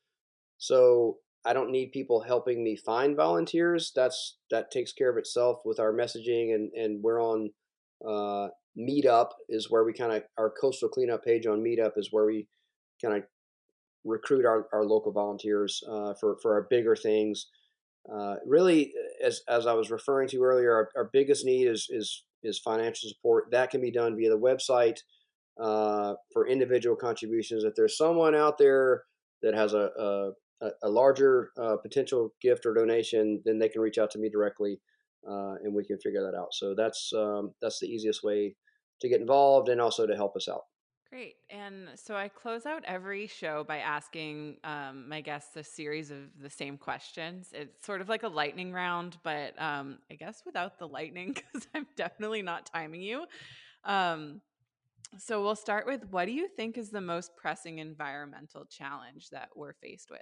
so 0.58 1.18
I 1.44 1.52
don't 1.52 1.70
need 1.70 1.92
people 1.92 2.20
helping 2.20 2.64
me 2.64 2.76
find 2.76 3.16
volunteers. 3.16 3.92
That's 3.94 4.38
that 4.50 4.70
takes 4.70 4.92
care 4.92 5.10
of 5.10 5.16
itself 5.16 5.60
with 5.64 5.78
our 5.78 5.92
messaging, 5.92 6.54
and 6.54 6.72
and 6.74 7.02
we're 7.02 7.22
on 7.22 7.50
uh, 8.06 8.48
Meetup 8.78 9.30
is 9.48 9.70
where 9.70 9.84
we 9.84 9.92
kind 9.92 10.12
of 10.12 10.22
our 10.38 10.52
coastal 10.60 10.88
cleanup 10.88 11.24
page 11.24 11.46
on 11.46 11.62
Meetup 11.62 11.92
is 11.96 12.08
where 12.10 12.26
we 12.26 12.48
kind 13.02 13.16
of 13.16 13.22
recruit 14.04 14.44
our, 14.46 14.68
our 14.72 14.84
local 14.84 15.12
volunteers 15.12 15.82
uh, 15.90 16.14
for, 16.20 16.36
for 16.40 16.54
our 16.54 16.66
bigger 16.70 16.94
things. 16.94 17.48
uh, 18.12 18.36
really, 18.46 18.92
as 19.22 19.42
as 19.48 19.66
I 19.66 19.72
was 19.72 19.90
referring 19.90 20.28
to 20.28 20.42
earlier, 20.42 20.72
our, 20.72 20.90
our 20.96 21.10
biggest 21.12 21.44
need 21.44 21.66
is 21.66 21.88
is 21.90 22.24
is 22.42 22.58
financial 22.58 23.08
support. 23.08 23.50
That 23.50 23.70
can 23.70 23.80
be 23.80 23.90
done 23.90 24.16
via 24.16 24.30
the 24.30 24.38
website 24.38 24.98
uh, 25.60 26.14
for 26.32 26.46
individual 26.46 26.96
contributions. 26.96 27.64
If 27.64 27.74
there's 27.74 27.96
someone 27.96 28.34
out 28.34 28.58
there 28.58 29.02
that 29.42 29.54
has 29.54 29.74
a 29.74 29.90
a, 29.98 30.30
a 30.82 30.88
larger 30.88 31.50
uh, 31.58 31.76
potential 31.76 32.32
gift 32.40 32.64
or 32.66 32.74
donation, 32.74 33.42
then 33.44 33.58
they 33.58 33.68
can 33.68 33.80
reach 33.80 33.98
out 33.98 34.10
to 34.12 34.18
me 34.18 34.28
directly, 34.28 34.80
uh, 35.28 35.54
and 35.62 35.74
we 35.74 35.84
can 35.84 35.98
figure 35.98 36.22
that 36.22 36.36
out. 36.36 36.48
So 36.52 36.74
that's 36.74 37.12
um, 37.14 37.52
that's 37.60 37.80
the 37.80 37.86
easiest 37.86 38.22
way 38.22 38.56
to 39.00 39.08
get 39.08 39.20
involved 39.20 39.68
and 39.68 39.80
also 39.80 40.06
to 40.06 40.16
help 40.16 40.36
us 40.36 40.48
out. 40.48 40.62
Great. 41.10 41.36
And 41.50 41.90
so 41.94 42.16
I 42.16 42.28
close 42.28 42.66
out 42.66 42.82
every 42.84 43.28
show 43.28 43.62
by 43.62 43.78
asking 43.78 44.56
um, 44.64 45.08
my 45.08 45.20
guests 45.20 45.56
a 45.56 45.62
series 45.62 46.10
of 46.10 46.18
the 46.40 46.50
same 46.50 46.76
questions. 46.76 47.50
It's 47.52 47.86
sort 47.86 48.00
of 48.00 48.08
like 48.08 48.24
a 48.24 48.28
lightning 48.28 48.72
round, 48.72 49.16
but 49.22 49.54
um, 49.60 49.98
I 50.10 50.14
guess 50.14 50.42
without 50.44 50.78
the 50.78 50.88
lightning, 50.88 51.32
because 51.52 51.68
I'm 51.74 51.86
definitely 51.96 52.42
not 52.42 52.66
timing 52.66 53.02
you. 53.02 53.26
Um, 53.84 54.40
so 55.18 55.42
we'll 55.42 55.54
start 55.54 55.86
with 55.86 56.04
what 56.10 56.26
do 56.26 56.32
you 56.32 56.48
think 56.48 56.76
is 56.76 56.90
the 56.90 57.00
most 57.00 57.36
pressing 57.36 57.78
environmental 57.78 58.64
challenge 58.64 59.30
that 59.30 59.50
we're 59.54 59.74
faced 59.74 60.10
with? 60.10 60.20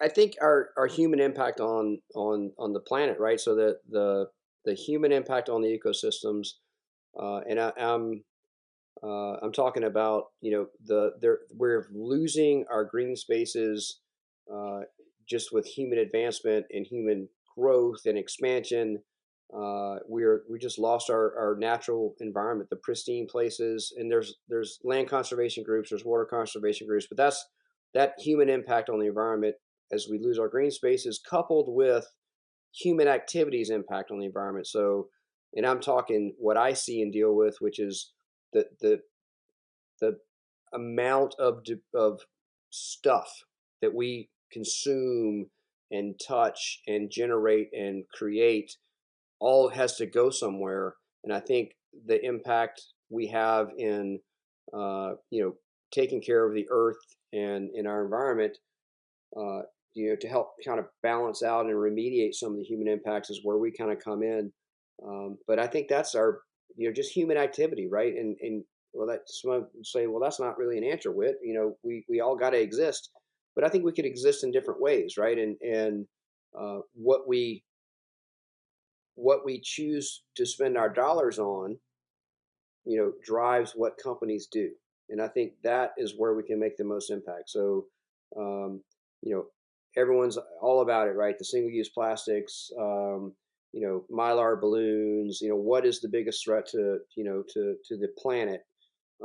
I 0.00 0.08
think 0.08 0.34
our, 0.40 0.70
our 0.76 0.86
human 0.86 1.20
impact 1.20 1.60
on 1.60 1.98
on 2.14 2.52
on 2.58 2.72
the 2.72 2.80
planet, 2.80 3.18
right? 3.18 3.40
So 3.40 3.54
the 3.54 3.78
the 3.88 4.26
the 4.64 4.74
human 4.74 5.12
impact 5.12 5.48
on 5.48 5.62
the 5.62 5.78
ecosystems 5.78 6.48
uh, 7.18 7.40
and 7.48 7.58
I, 7.58 7.72
am 7.78 8.22
I'm, 9.02 9.08
uh, 9.08 9.36
I'm 9.42 9.52
talking 9.52 9.84
about 9.84 10.24
you 10.40 10.52
know 10.52 10.66
the 10.84 11.12
there 11.20 11.40
we're 11.54 11.88
losing 11.94 12.64
our 12.70 12.84
green 12.84 13.16
spaces 13.16 14.00
uh, 14.52 14.80
just 15.28 15.52
with 15.52 15.66
human 15.66 15.98
advancement 15.98 16.66
and 16.70 16.86
human 16.86 17.28
growth 17.56 18.00
and 18.06 18.18
expansion. 18.18 19.02
Uh, 19.56 19.96
we're 20.08 20.42
we 20.50 20.58
just 20.58 20.78
lost 20.78 21.08
our, 21.08 21.38
our 21.38 21.56
natural 21.58 22.14
environment, 22.20 22.68
the 22.68 22.76
pristine 22.76 23.26
places, 23.30 23.94
and 23.96 24.10
there's 24.10 24.34
there's 24.48 24.78
land 24.82 25.08
conservation 25.08 25.62
groups, 25.62 25.90
there's 25.90 26.04
water 26.04 26.26
conservation 26.28 26.86
groups, 26.86 27.06
but 27.08 27.16
that's 27.16 27.46
that 27.94 28.14
human 28.18 28.48
impact 28.48 28.90
on 28.90 28.98
the 28.98 29.06
environment 29.06 29.54
as 29.92 30.08
we 30.10 30.18
lose 30.18 30.38
our 30.38 30.48
green 30.48 30.70
spaces, 30.70 31.20
coupled 31.28 31.66
with 31.68 32.06
human 32.74 33.08
activities 33.08 33.70
impact 33.70 34.10
on 34.10 34.18
the 34.18 34.26
environment. 34.26 34.66
So 34.66 35.08
and 35.54 35.66
I'm 35.66 35.80
talking 35.80 36.34
what 36.38 36.56
I 36.56 36.74
see 36.74 37.00
and 37.00 37.12
deal 37.12 37.34
with, 37.34 37.56
which 37.60 37.78
is 37.78 38.12
the 38.52 38.66
the 38.80 39.00
the 40.00 40.18
amount 40.72 41.34
of 41.38 41.64
of 41.94 42.20
stuff 42.70 43.28
that 43.80 43.94
we 43.94 44.28
consume 44.52 45.46
and 45.90 46.20
touch 46.26 46.80
and 46.86 47.10
generate 47.10 47.68
and 47.72 48.04
create 48.12 48.72
all 49.40 49.68
has 49.68 49.96
to 49.96 50.06
go 50.06 50.30
somewhere 50.30 50.94
and 51.22 51.32
i 51.32 51.38
think 51.38 51.70
the 52.06 52.20
impact 52.24 52.82
we 53.10 53.28
have 53.28 53.68
in 53.78 54.18
uh, 54.74 55.12
you 55.30 55.42
know 55.42 55.52
taking 55.92 56.20
care 56.20 56.46
of 56.46 56.54
the 56.54 56.66
earth 56.70 56.96
and 57.32 57.70
in 57.74 57.86
our 57.86 58.04
environment 58.04 58.58
uh, 59.38 59.60
you 59.96 60.10
know 60.10 60.16
to 60.20 60.28
help 60.28 60.50
kind 60.64 60.78
of 60.78 60.86
balance 61.02 61.42
out 61.42 61.66
and 61.66 61.74
remediate 61.74 62.34
some 62.34 62.52
of 62.52 62.58
the 62.58 62.64
human 62.64 62.88
impacts 62.88 63.30
is 63.30 63.40
where 63.42 63.58
we 63.58 63.72
kind 63.72 63.90
of 63.90 63.98
come 63.98 64.22
in 64.22 64.52
um, 65.04 65.38
but 65.46 65.58
I 65.58 65.66
think 65.66 65.88
that's 65.88 66.14
our, 66.14 66.40
you 66.76 66.88
know, 66.88 66.94
just 66.94 67.12
human 67.12 67.36
activity, 67.36 67.88
right? 67.90 68.14
And 68.14 68.36
and 68.40 68.64
well, 68.92 69.06
that 69.08 69.20
some 69.26 69.66
say, 69.82 70.06
well, 70.06 70.20
that's 70.20 70.40
not 70.40 70.58
really 70.58 70.78
an 70.78 70.84
answer, 70.84 71.12
Whit. 71.12 71.36
You 71.42 71.54
know, 71.54 71.76
we 71.82 72.04
we 72.08 72.20
all 72.20 72.36
got 72.36 72.50
to 72.50 72.60
exist, 72.60 73.10
but 73.54 73.64
I 73.64 73.68
think 73.68 73.84
we 73.84 73.92
could 73.92 74.06
exist 74.06 74.44
in 74.44 74.52
different 74.52 74.80
ways, 74.80 75.16
right? 75.18 75.38
And 75.38 75.56
and 75.60 76.06
uh, 76.58 76.78
what 76.94 77.28
we 77.28 77.62
what 79.16 79.44
we 79.44 79.60
choose 79.62 80.22
to 80.36 80.46
spend 80.46 80.76
our 80.76 80.90
dollars 80.90 81.38
on, 81.38 81.78
you 82.84 82.98
know, 82.98 83.12
drives 83.24 83.72
what 83.74 83.98
companies 84.02 84.48
do, 84.50 84.70
and 85.10 85.20
I 85.20 85.28
think 85.28 85.52
that 85.62 85.90
is 85.98 86.14
where 86.16 86.34
we 86.34 86.42
can 86.42 86.58
make 86.58 86.76
the 86.76 86.84
most 86.84 87.10
impact. 87.10 87.50
So, 87.50 87.86
um, 88.36 88.82
you 89.22 89.34
know, 89.34 89.46
everyone's 89.96 90.38
all 90.60 90.82
about 90.82 91.08
it, 91.08 91.12
right? 91.12 91.38
The 91.38 91.44
single-use 91.44 91.90
plastics. 91.90 92.70
Um, 92.78 93.34
you 93.72 93.82
know 93.86 94.04
mylar 94.10 94.58
balloons 94.58 95.40
you 95.42 95.50
know 95.50 95.56
what 95.56 95.84
is 95.84 96.00
the 96.00 96.08
biggest 96.08 96.42
threat 96.44 96.64
to 96.66 96.98
you 97.14 97.24
know 97.24 97.42
to 97.52 97.74
to 97.84 97.96
the 97.98 98.08
planet 98.16 98.62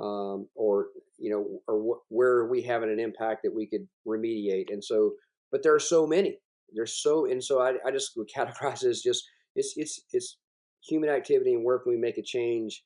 um, 0.01 0.47
or 0.55 0.87
you 1.17 1.29
know 1.29 1.61
or 1.67 1.79
wh- 1.81 2.11
where 2.11 2.31
are 2.37 2.49
we 2.49 2.61
having 2.61 2.89
an 2.91 2.99
impact 2.99 3.43
that 3.43 3.53
we 3.53 3.67
could 3.67 3.87
remediate 4.07 4.71
and 4.71 4.83
so 4.83 5.13
but 5.51 5.63
there 5.63 5.75
are 5.75 5.79
so 5.79 6.07
many 6.07 6.39
there's 6.73 6.93
so 7.01 7.25
and 7.25 7.43
so 7.43 7.61
i, 7.61 7.73
I 7.85 7.91
just 7.91 8.13
would 8.15 8.29
categorize 8.35 8.83
it 8.83 8.89
as 8.89 9.01
just 9.01 9.23
it's 9.55 9.73
it's 9.77 10.01
it's 10.13 10.37
human 10.87 11.09
activity 11.09 11.53
and 11.53 11.63
where 11.63 11.79
can 11.79 11.91
we 11.91 11.97
make 11.97 12.17
a 12.17 12.23
change 12.23 12.83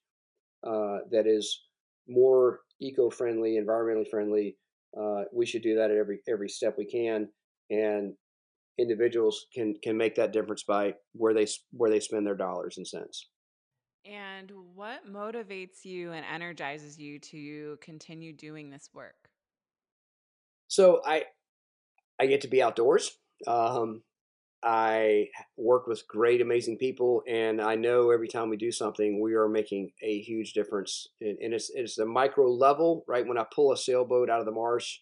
uh, 0.66 0.99
that 1.12 1.28
is 1.28 1.64
more 2.07 2.62
eco-friendly 2.82 3.60
environmentally 3.62 4.10
friendly 4.10 4.57
uh, 4.99 5.24
we 5.34 5.45
should 5.45 5.62
do 5.62 5.76
that 5.76 5.91
at 5.91 5.98
every 5.98 6.20
every 6.28 6.49
step 6.49 6.76
we 6.78 6.86
can 6.86 7.28
and 7.70 8.14
individuals 8.78 9.46
can 9.54 9.76
can 9.82 9.98
make 9.98 10.16
that 10.16 10.34
difference 10.34 10.64
by 10.64 10.94
where 11.14 11.34
they 11.34 11.48
where 11.72 11.90
they 11.90 12.00
spend 12.00 12.26
their 12.26 12.36
dollars 12.36 12.78
and 12.78 12.88
cents. 12.88 13.30
And 14.06 14.52
what 14.76 15.12
motivates 15.12 15.84
you 15.84 16.12
and 16.12 16.26
energizes 16.32 17.00
you 17.00 17.18
to 17.20 17.78
continue 17.82 18.34
doing 18.34 18.70
this 18.70 18.90
work? 18.94 19.30
So 20.68 21.02
I 21.06 21.26
I 22.20 22.28
get 22.28 22.42
to 22.42 22.48
be 22.48 22.62
outdoors. 22.62 23.18
Um, 23.48 24.04
I 24.64 25.30
work 25.58 25.86
with 25.86 26.08
great, 26.08 26.42
amazing 26.42 26.78
people, 26.78 27.22
and 27.28 27.62
I 27.62 27.76
know 27.76 28.12
every 28.12 28.28
time 28.28 28.50
we 28.50 28.58
do 28.58 28.72
something, 28.72 29.22
we 29.22 29.36
are 29.36 29.48
making 29.48 29.92
a 30.02 30.22
huge 30.22 30.54
difference. 30.54 31.08
And, 31.22 31.38
and 31.40 31.54
it's 31.54 31.72
it's 31.74 31.98
a 31.98 32.06
micro 32.06 32.50
level, 32.52 33.04
right? 33.08 33.26
When 33.26 33.38
I 33.38 33.46
pull 33.54 33.72
a 33.72 33.78
sailboat 33.78 34.30
out 34.30 34.40
of 34.40 34.46
the 34.46 34.52
marsh, 34.52 35.00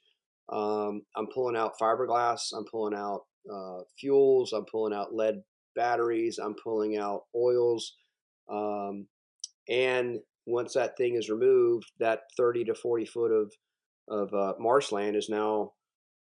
um, 0.52 1.02
I'm 1.16 1.28
pulling 1.34 1.56
out 1.56 1.74
fiberglass. 1.82 2.54
I'm 2.56 2.66
pulling 2.70 2.96
out 2.96 3.22
uh, 3.52 3.82
fuels. 4.00 4.54
I'm 4.54 4.66
pulling 4.66 4.94
out 4.94 5.14
lead 5.14 5.42
batteries. 5.76 6.38
I'm 6.38 6.56
pulling 6.62 6.98
out 6.98 7.24
oils. 7.36 7.96
Um, 8.52 9.08
and 9.70 10.20
once 10.46 10.74
that 10.74 10.98
thing 10.98 11.16
is 11.16 11.30
removed, 11.30 11.92
that 12.00 12.22
30 12.38 12.66
to 12.66 12.76
40 12.76 13.06
foot 13.06 13.32
of 13.32 13.52
of 14.10 14.34
uh, 14.34 14.54
marshland 14.60 15.16
is 15.16 15.30
now, 15.30 15.72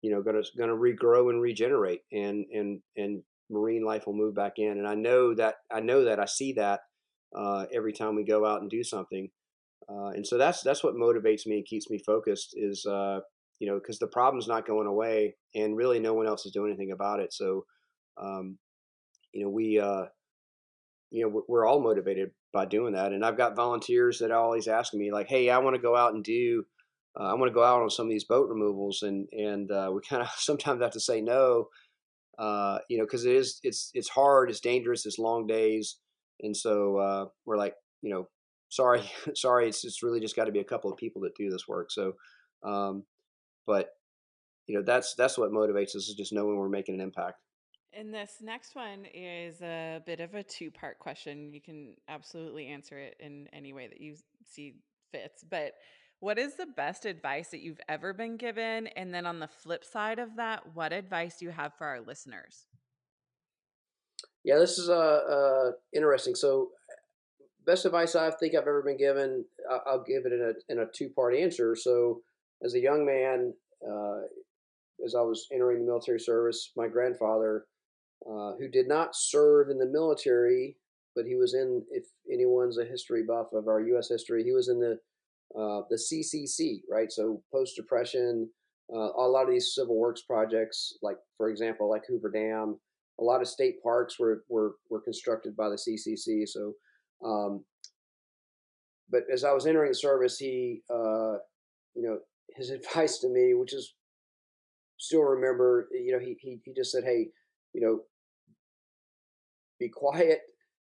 you 0.02 0.12
know, 0.12 0.22
going 0.22 0.42
to 0.42 0.50
going 0.58 0.70
to 0.70 0.76
regrow 0.76 1.30
and 1.30 1.42
regenerate, 1.42 2.02
and 2.12 2.46
and 2.52 2.82
and 2.98 3.24
marine 3.50 3.86
life 3.86 4.06
will 4.06 4.14
move 4.14 4.36
back 4.36 4.54
in. 4.58 4.78
And 4.78 4.88
I 4.88 4.96
know 4.96 5.34
that 5.36 5.56
I 5.72 5.80
know 5.80 6.04
that 6.06 6.20
I 6.20 6.26
see 6.26 6.54
that 6.54 6.82
uh, 7.36 7.66
every 7.74 7.94
time 7.94 8.16
we 8.16 8.26
go 8.26 8.46
out 8.46 8.62
and 8.62 8.70
do 8.70 8.84
something. 8.84 9.30
Uh, 9.90 10.10
and 10.10 10.28
so 10.28 10.38
that's 10.38 10.62
that's 10.62 10.84
what 10.84 10.96
motivates 10.96 11.46
me 11.46 11.58
and 11.58 11.66
keeps 11.66 11.90
me 11.90 11.98
focused 11.98 12.54
is 12.56 12.86
uh, 12.86 13.20
you 13.62 13.68
know, 13.68 13.76
because 13.76 14.00
the 14.00 14.08
problem's 14.08 14.48
not 14.48 14.66
going 14.66 14.88
away, 14.88 15.36
and 15.54 15.78
really 15.78 16.00
no 16.00 16.16
one 16.16 16.26
else 16.26 16.48
is 16.48 16.52
doing 16.52 16.72
anything 16.72 16.92
about 16.92 17.20
it. 17.20 17.32
So, 17.32 17.66
um, 18.20 18.58
you 19.34 19.44
know, 19.44 19.52
we, 19.52 19.80
uh, 19.80 20.06
you 21.12 21.22
know, 21.22 21.28
we're, 21.30 21.42
we're, 21.48 21.66
all 21.68 21.80
motivated 21.80 22.32
by 22.52 22.66
doing 22.66 22.94
that. 22.94 23.14
And 23.14 23.24
I've 23.24 23.38
got 23.38 23.56
volunteers 23.56 24.18
that 24.18 24.32
always 24.32 24.68
ask 24.68 24.96
me, 24.96 25.12
like, 25.12 25.28
"Hey, 25.28 25.52
I 25.52 25.60
want 25.60 25.76
to 25.76 25.82
go 25.82 25.96
out 25.96 26.16
and 26.16 26.24
do, 26.24 26.66
uh, 27.20 27.26
I 27.26 27.36
want 27.36 27.52
to 27.52 27.54
go 27.54 27.64
out 27.64 27.84
on 27.84 27.92
some 27.92 28.08
of 28.08 28.10
these 28.10 28.24
boat 28.24 28.50
removals," 28.50 29.04
and 29.04 29.28
and 29.32 29.72
uh, 29.72 29.92
we 29.94 30.02
kind 30.02 30.24
of 30.24 30.30
sometimes 30.38 30.82
have 30.82 30.94
to 30.94 31.00
say 31.00 31.22
no, 31.22 31.68
uh, 32.40 32.80
you 32.90 32.98
know, 32.98 33.04
because 33.04 33.26
it 33.26 33.36
is 33.36 33.60
it's 33.62 33.92
it's 33.94 34.10
hard, 34.10 34.50
it's 34.50 34.60
dangerous, 34.60 35.06
it's 35.06 35.20
long 35.20 35.46
days, 35.46 35.98
and 36.40 36.58
so 36.58 36.98
uh, 36.98 37.26
we're 37.46 37.58
like, 37.58 37.76
you 38.02 38.12
know, 38.12 38.28
sorry, 38.70 39.04
sorry, 39.36 39.68
it's 39.68 39.86
it's 39.86 40.02
really 40.02 40.20
just 40.20 40.36
got 40.36 40.46
to 40.46 40.52
be 40.52 40.62
a 40.62 40.64
couple 40.64 40.92
of 40.92 40.98
people 40.98 41.22
that 41.22 41.36
do 41.36 41.52
this 41.52 41.68
work. 41.68 41.92
So. 41.92 42.14
Um, 42.64 43.06
but 43.66 43.96
you 44.68 44.76
know 44.76 44.84
that's 44.84 45.16
that's 45.16 45.38
what 45.38 45.52
motivates 45.52 45.96
us 45.96 46.08
is 46.08 46.16
just 46.16 46.34
knowing 46.34 46.58
we're 46.58 46.70
making 46.70 46.96
an 46.96 47.02
impact. 47.02 47.40
And 47.94 48.14
this 48.14 48.38
next 48.42 48.74
one 48.74 49.06
is 49.14 49.62
a 49.62 50.02
bit 50.06 50.22
of 50.22 50.34
a 50.34 50.44
two 50.44 50.72
part 50.72 51.00
question. 51.00 51.52
You 51.54 51.62
can 51.62 51.96
absolutely 52.08 52.68
answer 52.68 52.98
it 52.98 53.18
in 53.20 53.48
any 53.52 53.74
way 53.74 53.88
that 53.88 54.00
you 54.00 54.16
see 54.50 54.76
fits 55.12 55.44
but 55.50 55.74
what 56.20 56.38
is 56.38 56.56
the 56.56 56.68
best 56.68 57.06
advice 57.06 57.50
that 57.50 57.62
you've 57.62 57.80
ever 57.90 58.14
been 58.14 58.38
given? 58.38 58.86
And 58.96 59.12
then 59.12 59.26
on 59.26 59.40
the 59.40 59.48
flip 59.48 59.84
side 59.84 60.20
of 60.20 60.36
that 60.38 60.64
what 60.76 60.94
advice 60.94 61.38
do 61.38 61.46
you 61.46 61.52
have 61.52 61.74
for 61.74 61.86
our 61.88 62.00
listeners? 62.00 62.68
Yeah 64.44 64.58
this 64.60 64.78
is 64.78 64.90
uh, 64.90 64.94
uh 64.94 65.72
interesting. 65.94 66.36
So 66.36 66.70
best 67.64 67.86
advice 67.86 68.16
i 68.16 68.32
think 68.32 68.56
i've 68.56 68.62
ever 68.62 68.82
been 68.82 68.98
given 68.98 69.46
i'll 69.86 70.04
give 70.04 70.26
it 70.26 70.34
in 70.34 70.42
a, 70.42 70.72
in 70.72 70.80
a 70.80 70.86
two 70.92 71.10
part 71.10 71.36
answer. 71.36 71.76
So 71.76 72.22
as 72.64 72.74
a 72.76 72.80
young 72.80 73.06
man, 73.06 73.54
uh, 73.88 74.22
as 75.06 75.16
I 75.16 75.22
was 75.22 75.48
entering 75.52 75.80
the 75.80 75.86
military 75.86 76.20
service, 76.20 76.72
my 76.76 76.88
grandfather, 76.88 77.66
uh, 78.30 78.54
who 78.60 78.68
did 78.68 78.88
not 78.88 79.16
serve 79.16 79.70
in 79.70 79.80
the 79.80 79.86
military, 79.86 80.78
but 81.16 81.26
he 81.26 81.36
was 81.36 81.54
in, 81.54 81.84
if 81.92 82.06
anyone's 82.32 82.78
a 82.78 82.86
history 82.86 83.24
buff 83.28 83.48
of 83.54 83.68
our 83.68 83.82
U.S. 83.82 84.10
history, 84.10 84.44
he 84.44 84.52
was 84.52 84.70
in 84.70 84.80
the 84.80 85.00
uh, 85.58 85.82
the 85.90 85.98
CCC, 85.98 86.82
right? 86.90 87.12
So 87.12 87.44
post 87.52 87.76
depression, 87.76 88.50
uh, 88.94 89.12
a 89.18 89.28
lot 89.28 89.44
of 89.44 89.52
these 89.52 89.74
civil 89.76 89.98
works 89.98 90.22
projects, 90.22 90.98
like 91.02 91.18
for 91.36 91.50
example, 91.50 91.90
like 91.90 92.04
Hoover 92.08 92.30
Dam, 92.30 92.78
a 93.20 93.24
lot 93.24 93.42
of 93.42 93.48
state 93.48 93.82
parks 93.84 94.18
were 94.18 94.44
were, 94.50 94.76
were 94.90 95.02
constructed 95.02 95.56
by 95.58 95.68
the 95.68 95.76
CCC. 95.76 96.48
So, 96.48 96.74
um, 97.26 97.66
but 99.10 99.24
as 99.32 99.44
I 99.44 99.52
was 99.52 99.66
entering 99.66 99.92
the 99.92 99.96
service, 99.96 100.38
he, 100.38 100.84
uh, 100.90 101.38
you 101.96 102.04
know, 102.04 102.20
his 102.56 102.70
advice 102.70 103.20
to 103.20 103.30
me, 103.30 103.54
which 103.54 103.74
is 103.74 103.94
still 104.98 105.22
remember, 105.22 105.88
you 105.92 106.12
know, 106.12 106.20
he 106.20 106.38
he 106.40 106.60
he 106.64 106.74
just 106.74 106.92
said, 106.92 107.04
"Hey, 107.04 107.30
you 107.74 107.82
know, 107.82 108.02
be 109.80 109.90
quiet, 109.90 110.42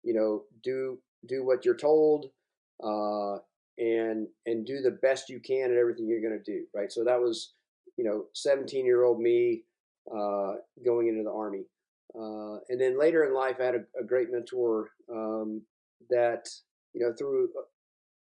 you 0.03 0.15
know, 0.15 0.45
do 0.63 0.99
do 1.27 1.45
what 1.45 1.65
you're 1.65 1.77
told, 1.77 2.27
uh, 2.83 3.39
and 3.79 4.29
and 4.47 4.67
do 4.67 4.81
the 4.81 4.99
best 5.03 5.29
you 5.29 5.41
can 5.41 5.71
at 5.71 5.77
everything 5.77 6.07
you're 6.07 6.21
going 6.21 6.41
to 6.43 6.53
do." 6.53 6.65
Right. 6.75 6.93
So 6.93 7.05
that 7.05 7.21
was, 7.21 7.55
you 7.97 8.05
know, 8.05 8.27
17 8.35 8.85
year 8.85 9.05
old 9.05 9.21
me 9.21 9.65
uh, 10.15 10.55
going 10.85 11.09
into 11.09 11.25
the 11.25 11.33
army. 11.33 11.65
Uh, 12.15 12.59
and 12.69 12.81
then 12.81 12.99
later 12.99 13.25
in 13.25 13.35
life, 13.35 13.57
I 13.61 13.65
had 13.65 13.75
a, 13.75 14.01
a 14.01 14.05
great 14.05 14.33
mentor 14.33 14.91
um, 15.13 15.63
that, 16.09 16.49
you 16.95 17.01
know, 17.01 17.13
through 17.19 17.51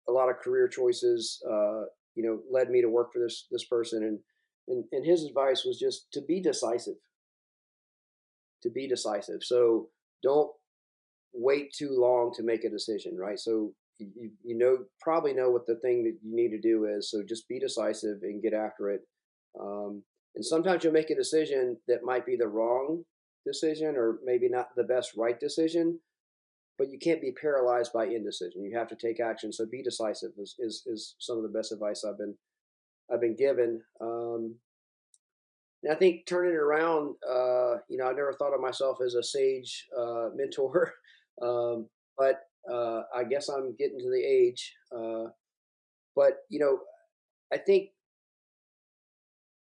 a 0.09 0.11
lot 0.11 0.29
of 0.29 0.37
career 0.37 0.67
choices, 0.67 1.41
uh, 1.49 1.83
you 2.15 2.23
know, 2.23 2.39
led 2.51 2.69
me 2.69 2.81
to 2.81 2.89
work 2.89 3.13
for 3.13 3.19
this 3.19 3.47
this 3.51 3.65
person. 3.65 4.03
And, 4.03 4.19
and 4.67 4.85
and 4.91 5.05
his 5.05 5.23
advice 5.23 5.63
was 5.65 5.77
just 5.77 6.07
to 6.13 6.21
be 6.21 6.41
decisive. 6.41 6.95
To 8.63 8.69
be 8.69 8.87
decisive. 8.87 9.43
So 9.43 9.89
don't 10.23 10.51
wait 11.33 11.73
too 11.73 11.95
long 11.99 12.33
to 12.35 12.43
make 12.43 12.63
a 12.63 12.69
decision, 12.69 13.17
right? 13.17 13.37
So 13.37 13.73
you, 13.99 14.31
you 14.43 14.57
know 14.57 14.79
probably 15.01 15.33
know 15.33 15.49
what 15.49 15.67
the 15.67 15.75
thing 15.75 16.03
that 16.03 16.17
you 16.23 16.35
need 16.35 16.49
to 16.49 16.59
do 16.59 16.85
is. 16.85 17.11
So 17.11 17.23
just 17.23 17.47
be 17.47 17.59
decisive 17.59 18.23
and 18.23 18.41
get 18.41 18.53
after 18.53 18.89
it. 18.89 19.01
Um, 19.59 20.03
and 20.35 20.43
sometimes 20.43 20.83
you'll 20.83 20.93
make 20.93 21.11
a 21.11 21.15
decision 21.15 21.77
that 21.87 22.03
might 22.03 22.25
be 22.25 22.35
the 22.35 22.47
wrong 22.47 23.03
decision 23.45 23.95
or 23.95 24.19
maybe 24.25 24.49
not 24.49 24.69
the 24.75 24.83
best 24.83 25.11
right 25.17 25.39
decision, 25.39 25.99
but 26.77 26.91
you 26.91 26.99
can't 26.99 27.21
be 27.21 27.31
paralyzed 27.31 27.93
by 27.93 28.05
indecision. 28.05 28.63
You 28.63 28.77
have 28.77 28.89
to 28.89 28.95
take 28.95 29.19
action. 29.19 29.53
So 29.53 29.65
be 29.65 29.81
decisive 29.81 30.31
is, 30.37 30.55
is, 30.59 30.83
is 30.85 31.15
some 31.19 31.37
of 31.37 31.43
the 31.43 31.49
best 31.49 31.71
advice 31.71 32.03
I've 32.03 32.17
been 32.17 32.35
I've 33.11 33.21
been 33.21 33.35
given. 33.35 33.81
Um, 34.01 34.55
and 35.83 35.93
I 35.93 35.95
think 35.95 36.25
turning 36.25 36.53
it 36.53 36.57
around, 36.57 37.15
uh, 37.27 37.75
you 37.87 37.97
know, 37.97 38.05
I 38.05 38.13
never 38.13 38.33
thought 38.33 38.55
of 38.55 38.61
myself 38.61 38.97
as 39.05 39.13
a 39.13 39.23
sage 39.23 39.85
uh, 39.97 40.29
mentor, 40.35 40.93
um, 41.41 41.87
but 42.17 42.41
uh, 42.71 43.03
I 43.15 43.23
guess 43.23 43.49
I'm 43.49 43.75
getting 43.77 43.99
to 43.99 44.09
the 44.09 44.23
age. 44.25 44.73
Uh, 44.91 45.29
but 46.15 46.37
you 46.49 46.59
know, 46.59 46.79
I 47.53 47.57
think 47.57 47.89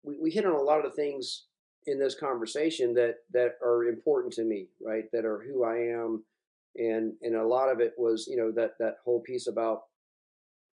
we, 0.05 0.16
we 0.22 0.31
hit 0.31 0.47
on 0.47 0.55
a 0.55 0.62
lot 0.62 0.85
of 0.86 0.94
things 0.94 1.47
in 1.86 1.98
this 1.98 2.14
conversation 2.14 2.94
that 2.94 3.16
that 3.32 3.56
are 3.62 3.85
important 3.85 4.32
to 4.35 4.44
me, 4.44 4.68
right? 4.85 5.05
That 5.12 5.24
are 5.24 5.43
who 5.44 5.64
I 5.64 5.78
am, 5.78 6.22
and 6.77 7.13
and 7.23 7.37
a 7.37 7.47
lot 7.47 7.71
of 7.71 7.81
it 7.81 7.93
was 7.97 8.27
you 8.29 8.37
know 8.37 8.51
that 8.53 8.73
that 8.79 8.97
whole 9.05 9.21
piece 9.21 9.47
about 9.47 9.83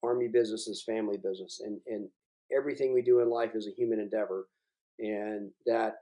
army 0.03 0.27
business 0.27 0.67
is 0.67 0.83
family 0.83 1.17
business, 1.17 1.61
and 1.63 1.79
and 1.87 2.07
everything 2.55 2.93
we 2.93 3.01
do 3.01 3.19
in 3.19 3.29
life 3.29 3.51
is 3.55 3.67
a 3.67 3.75
human 3.77 3.99
endeavor, 3.99 4.47
and 4.99 5.51
that 5.65 5.95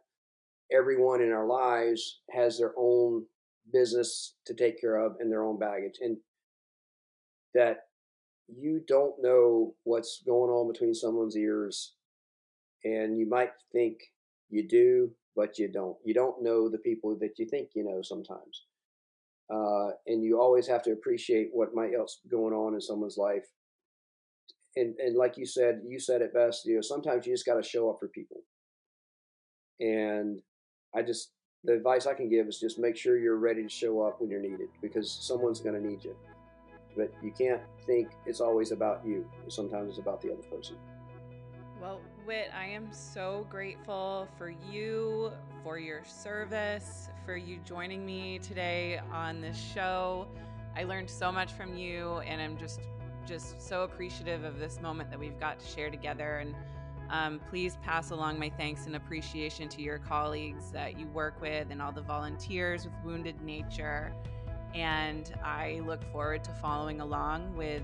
everyone 0.72 1.22
in 1.22 1.32
our 1.32 1.48
lives 1.48 2.22
has 2.32 2.58
their 2.58 2.74
own 2.78 3.26
business 3.72 4.36
to 4.46 4.54
take 4.54 4.80
care 4.80 4.98
of 4.98 5.16
and 5.20 5.32
their 5.32 5.44
own 5.44 5.60
baggage, 5.60 6.00
and 6.02 6.18
that 7.54 7.88
you 8.48 8.82
don't 8.88 9.22
know 9.22 9.76
what's 9.84 10.24
going 10.26 10.50
on 10.50 10.72
between 10.72 10.94
someone's 10.94 11.38
ears 11.38 11.94
and 12.84 13.18
you 13.18 13.28
might 13.28 13.52
think 13.72 14.00
you 14.50 14.68
do, 14.68 15.12
but 15.36 15.60
you 15.60 15.68
don't. 15.68 15.98
You 16.04 16.14
don't 16.14 16.42
know 16.42 16.70
the 16.70 16.78
people 16.78 17.18
that 17.20 17.38
you 17.38 17.46
think 17.46 17.70
you 17.76 17.84
know 17.84 18.02
sometimes. 18.02 18.66
Uh, 19.52 19.92
and 20.06 20.24
you 20.24 20.40
always 20.40 20.68
have 20.68 20.84
to 20.84 20.92
appreciate 20.92 21.50
what 21.52 21.74
might 21.74 21.94
else 21.98 22.20
going 22.30 22.54
on 22.54 22.76
in 22.76 22.82
someone's 22.82 23.18
life. 23.18 23.46
And 24.76 24.96
and 25.00 25.18
like 25.18 25.38
you 25.38 25.46
said, 25.46 25.82
you 25.88 26.00
said 26.00 26.22
it 26.22 26.34
best. 26.34 26.66
You 26.66 26.76
know, 26.76 26.82
sometimes 26.82 27.26
you 27.26 27.34
just 27.34 27.46
got 27.46 27.56
to 27.56 27.68
show 27.68 27.90
up 27.90 27.98
for 28.00 28.08
people. 28.08 28.42
And 29.80 30.40
I 30.96 31.02
just 31.02 31.32
the 31.64 31.74
advice 31.74 32.06
I 32.06 32.14
can 32.14 32.30
give 32.30 32.48
is 32.48 32.60
just 32.60 32.80
make 32.80 32.96
sure 32.96 33.18
you're 33.18 33.38
ready 33.38 33.64
to 33.64 33.70
show 33.70 34.02
up 34.02 34.22
when 34.22 34.30
you're 34.30 34.42
needed 34.42 34.70
because 34.82 35.12
someone's 35.12 35.60
going 35.60 35.82
to 35.82 35.86
need 35.86 36.04
you. 36.04 36.16
But 36.96 37.12
you 37.22 37.32
can't 37.32 37.62
think 37.86 38.10
it's 38.26 38.40
always 38.40 38.72
about 38.72 39.06
you. 39.06 39.30
Sometimes 39.48 39.90
it's 39.90 40.00
about 40.00 40.22
the 40.22 40.32
other 40.32 40.44
person. 40.44 40.78
Well, 41.81 42.01
Whit, 42.26 42.51
I 42.53 42.65
am 42.65 42.89
so 42.91 43.47
grateful 43.49 44.27
for 44.38 44.49
you, 44.49 45.31
for 45.64 45.80
your 45.80 46.03
service, 46.03 47.07
for 47.26 47.38
you 47.38 47.57
joining 47.64 48.06
me 48.06 48.38
today 48.39 48.99
on 49.14 49.39
this 49.39 49.57
show. 49.57 50.27
I 50.76 50.84
learned 50.84 51.10
so 51.10 51.31
much 51.31 51.53
from 51.53 51.77
you, 51.77 52.18
and 52.26 52.41
I'm 52.41 52.57
just 52.57 52.81
just 53.26 53.61
so 53.61 53.84
appreciative 53.84 54.43
of 54.43 54.60
this 54.60 54.81
moment 54.81 55.10
that 55.11 55.19
we've 55.19 55.39
got 55.39 55.60
to 55.60 55.65
share 55.65 55.89
together. 55.89 56.39
And 56.39 56.53
um, 57.10 57.39
please 57.49 57.77
pass 57.81 58.11
along 58.11 58.39
my 58.39 58.49
thanks 58.49 58.85
and 58.85 58.97
appreciation 58.97 59.69
to 59.69 59.81
your 59.81 59.99
colleagues 59.99 60.72
that 60.72 60.99
you 60.99 61.07
work 61.07 61.39
with 61.39 61.68
and 61.69 61.81
all 61.81 61.93
the 61.93 62.01
volunteers 62.01 62.84
with 62.84 62.93
Wounded 63.06 63.39
Nature. 63.41 64.14
And 64.76 65.34
I 65.43 65.81
look 65.85 66.03
forward 66.11 66.43
to 66.43 66.51
following 66.51 66.99
along 66.99 67.56
with 67.56 67.84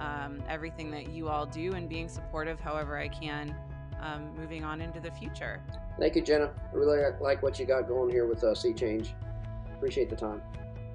um, 0.00 0.42
everything 0.48 0.90
that 0.90 1.10
you 1.10 1.28
all 1.28 1.46
do 1.46 1.72
and 1.74 1.88
being 1.88 2.08
supportive 2.08 2.58
however 2.58 2.98
I 2.98 3.08
can 3.08 3.54
um, 4.00 4.34
moving 4.36 4.64
on 4.64 4.80
into 4.80 5.00
the 5.00 5.10
future. 5.10 5.62
Thank 5.98 6.16
you, 6.16 6.22
Jenna. 6.22 6.50
I 6.72 6.76
really 6.76 6.98
like 7.20 7.42
what 7.42 7.58
you 7.58 7.66
got 7.66 7.86
going 7.86 8.10
here 8.10 8.26
with 8.26 8.42
uh, 8.42 8.54
Sea 8.54 8.72
Change. 8.72 9.14
Appreciate 9.74 10.10
the 10.10 10.16
time. 10.16 10.42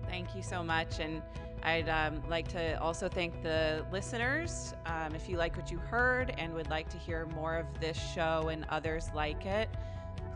Thank 0.08 0.36
you 0.36 0.42
so 0.42 0.64
much. 0.64 1.00
And 1.00 1.22
I'd 1.64 1.90
um, 1.90 2.22
like 2.30 2.48
to 2.50 2.80
also 2.82 3.08
thank 3.08 3.42
the 3.42 3.86
listeners. 3.92 4.74
Um, 4.86 5.16
if 5.16 5.30
you 5.30 5.38
like 5.38 5.56
what 5.58 5.72
you 5.72 5.78
heard 5.78 6.34
and 6.38 6.54
would 6.54 6.70
like 6.70 6.90
to 6.90 6.98
hear 6.98 7.26
more 7.28 7.58
of 7.58 7.66
this 7.80 7.98
show 8.14 8.50
and 8.50 8.66
others 8.70 9.10
like 9.14 9.46
it, 9.46 9.70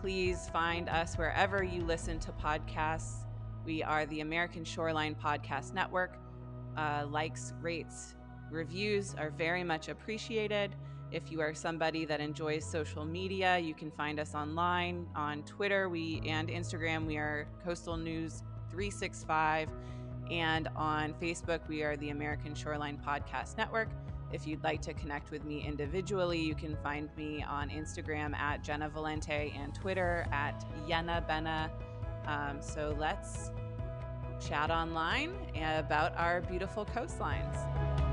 please 0.01 0.49
find 0.51 0.89
us 0.89 1.17
wherever 1.17 1.63
you 1.63 1.83
listen 1.83 2.19
to 2.19 2.31
podcasts. 2.31 3.25
We 3.65 3.83
are 3.83 4.05
the 4.07 4.21
American 4.21 4.63
Shoreline 4.63 5.15
Podcast 5.15 5.73
Network. 5.73 6.17
Uh, 6.77 7.05
likes, 7.09 7.53
rates, 7.61 8.15
Reviews 8.51 9.15
are 9.17 9.29
very 9.29 9.63
much 9.63 9.89
appreciated. 9.89 10.75
If 11.11 11.31
you 11.31 11.41
are 11.41 11.53
somebody 11.53 12.05
that 12.05 12.19
enjoys 12.19 12.63
social 12.65 13.05
media, 13.05 13.57
you 13.57 13.73
can 13.73 13.91
find 13.91 14.19
us 14.19 14.35
online 14.35 15.07
on 15.15 15.43
Twitter 15.43 15.89
we 15.89 16.21
and 16.25 16.49
Instagram. 16.49 17.05
We 17.05 17.17
are 17.17 17.47
Coastal 17.63 17.97
News 17.97 18.43
365 18.69 19.69
and 20.31 20.67
on 20.75 21.13
Facebook 21.15 21.67
we 21.67 21.81
are 21.81 21.97
the 21.97 22.09
American 22.09 22.53
Shoreline 22.53 22.99
Podcast 23.05 23.57
Network. 23.57 23.89
If 24.31 24.45
you'd 24.45 24.63
like 24.63 24.81
to 24.83 24.93
connect 24.93 25.31
with 25.31 25.43
me 25.43 25.65
individually, 25.65 26.39
you 26.39 26.53
can 26.53 26.75
find 26.83 27.09
me 27.17 27.43
on 27.43 27.69
Instagram 27.69 28.35
at 28.35 28.63
Jenna 28.63 28.89
Valente 28.89 29.55
and 29.57 29.73
Twitter 29.73 30.27
at 30.31 30.63
Yena 30.87 31.27
Bena. 31.27 31.71
Um, 32.27 32.61
so 32.61 32.95
let's 32.99 33.49
chat 34.39 34.69
online 34.69 35.33
about 35.55 36.15
our 36.15 36.41
beautiful 36.41 36.85
coastlines. 36.85 38.08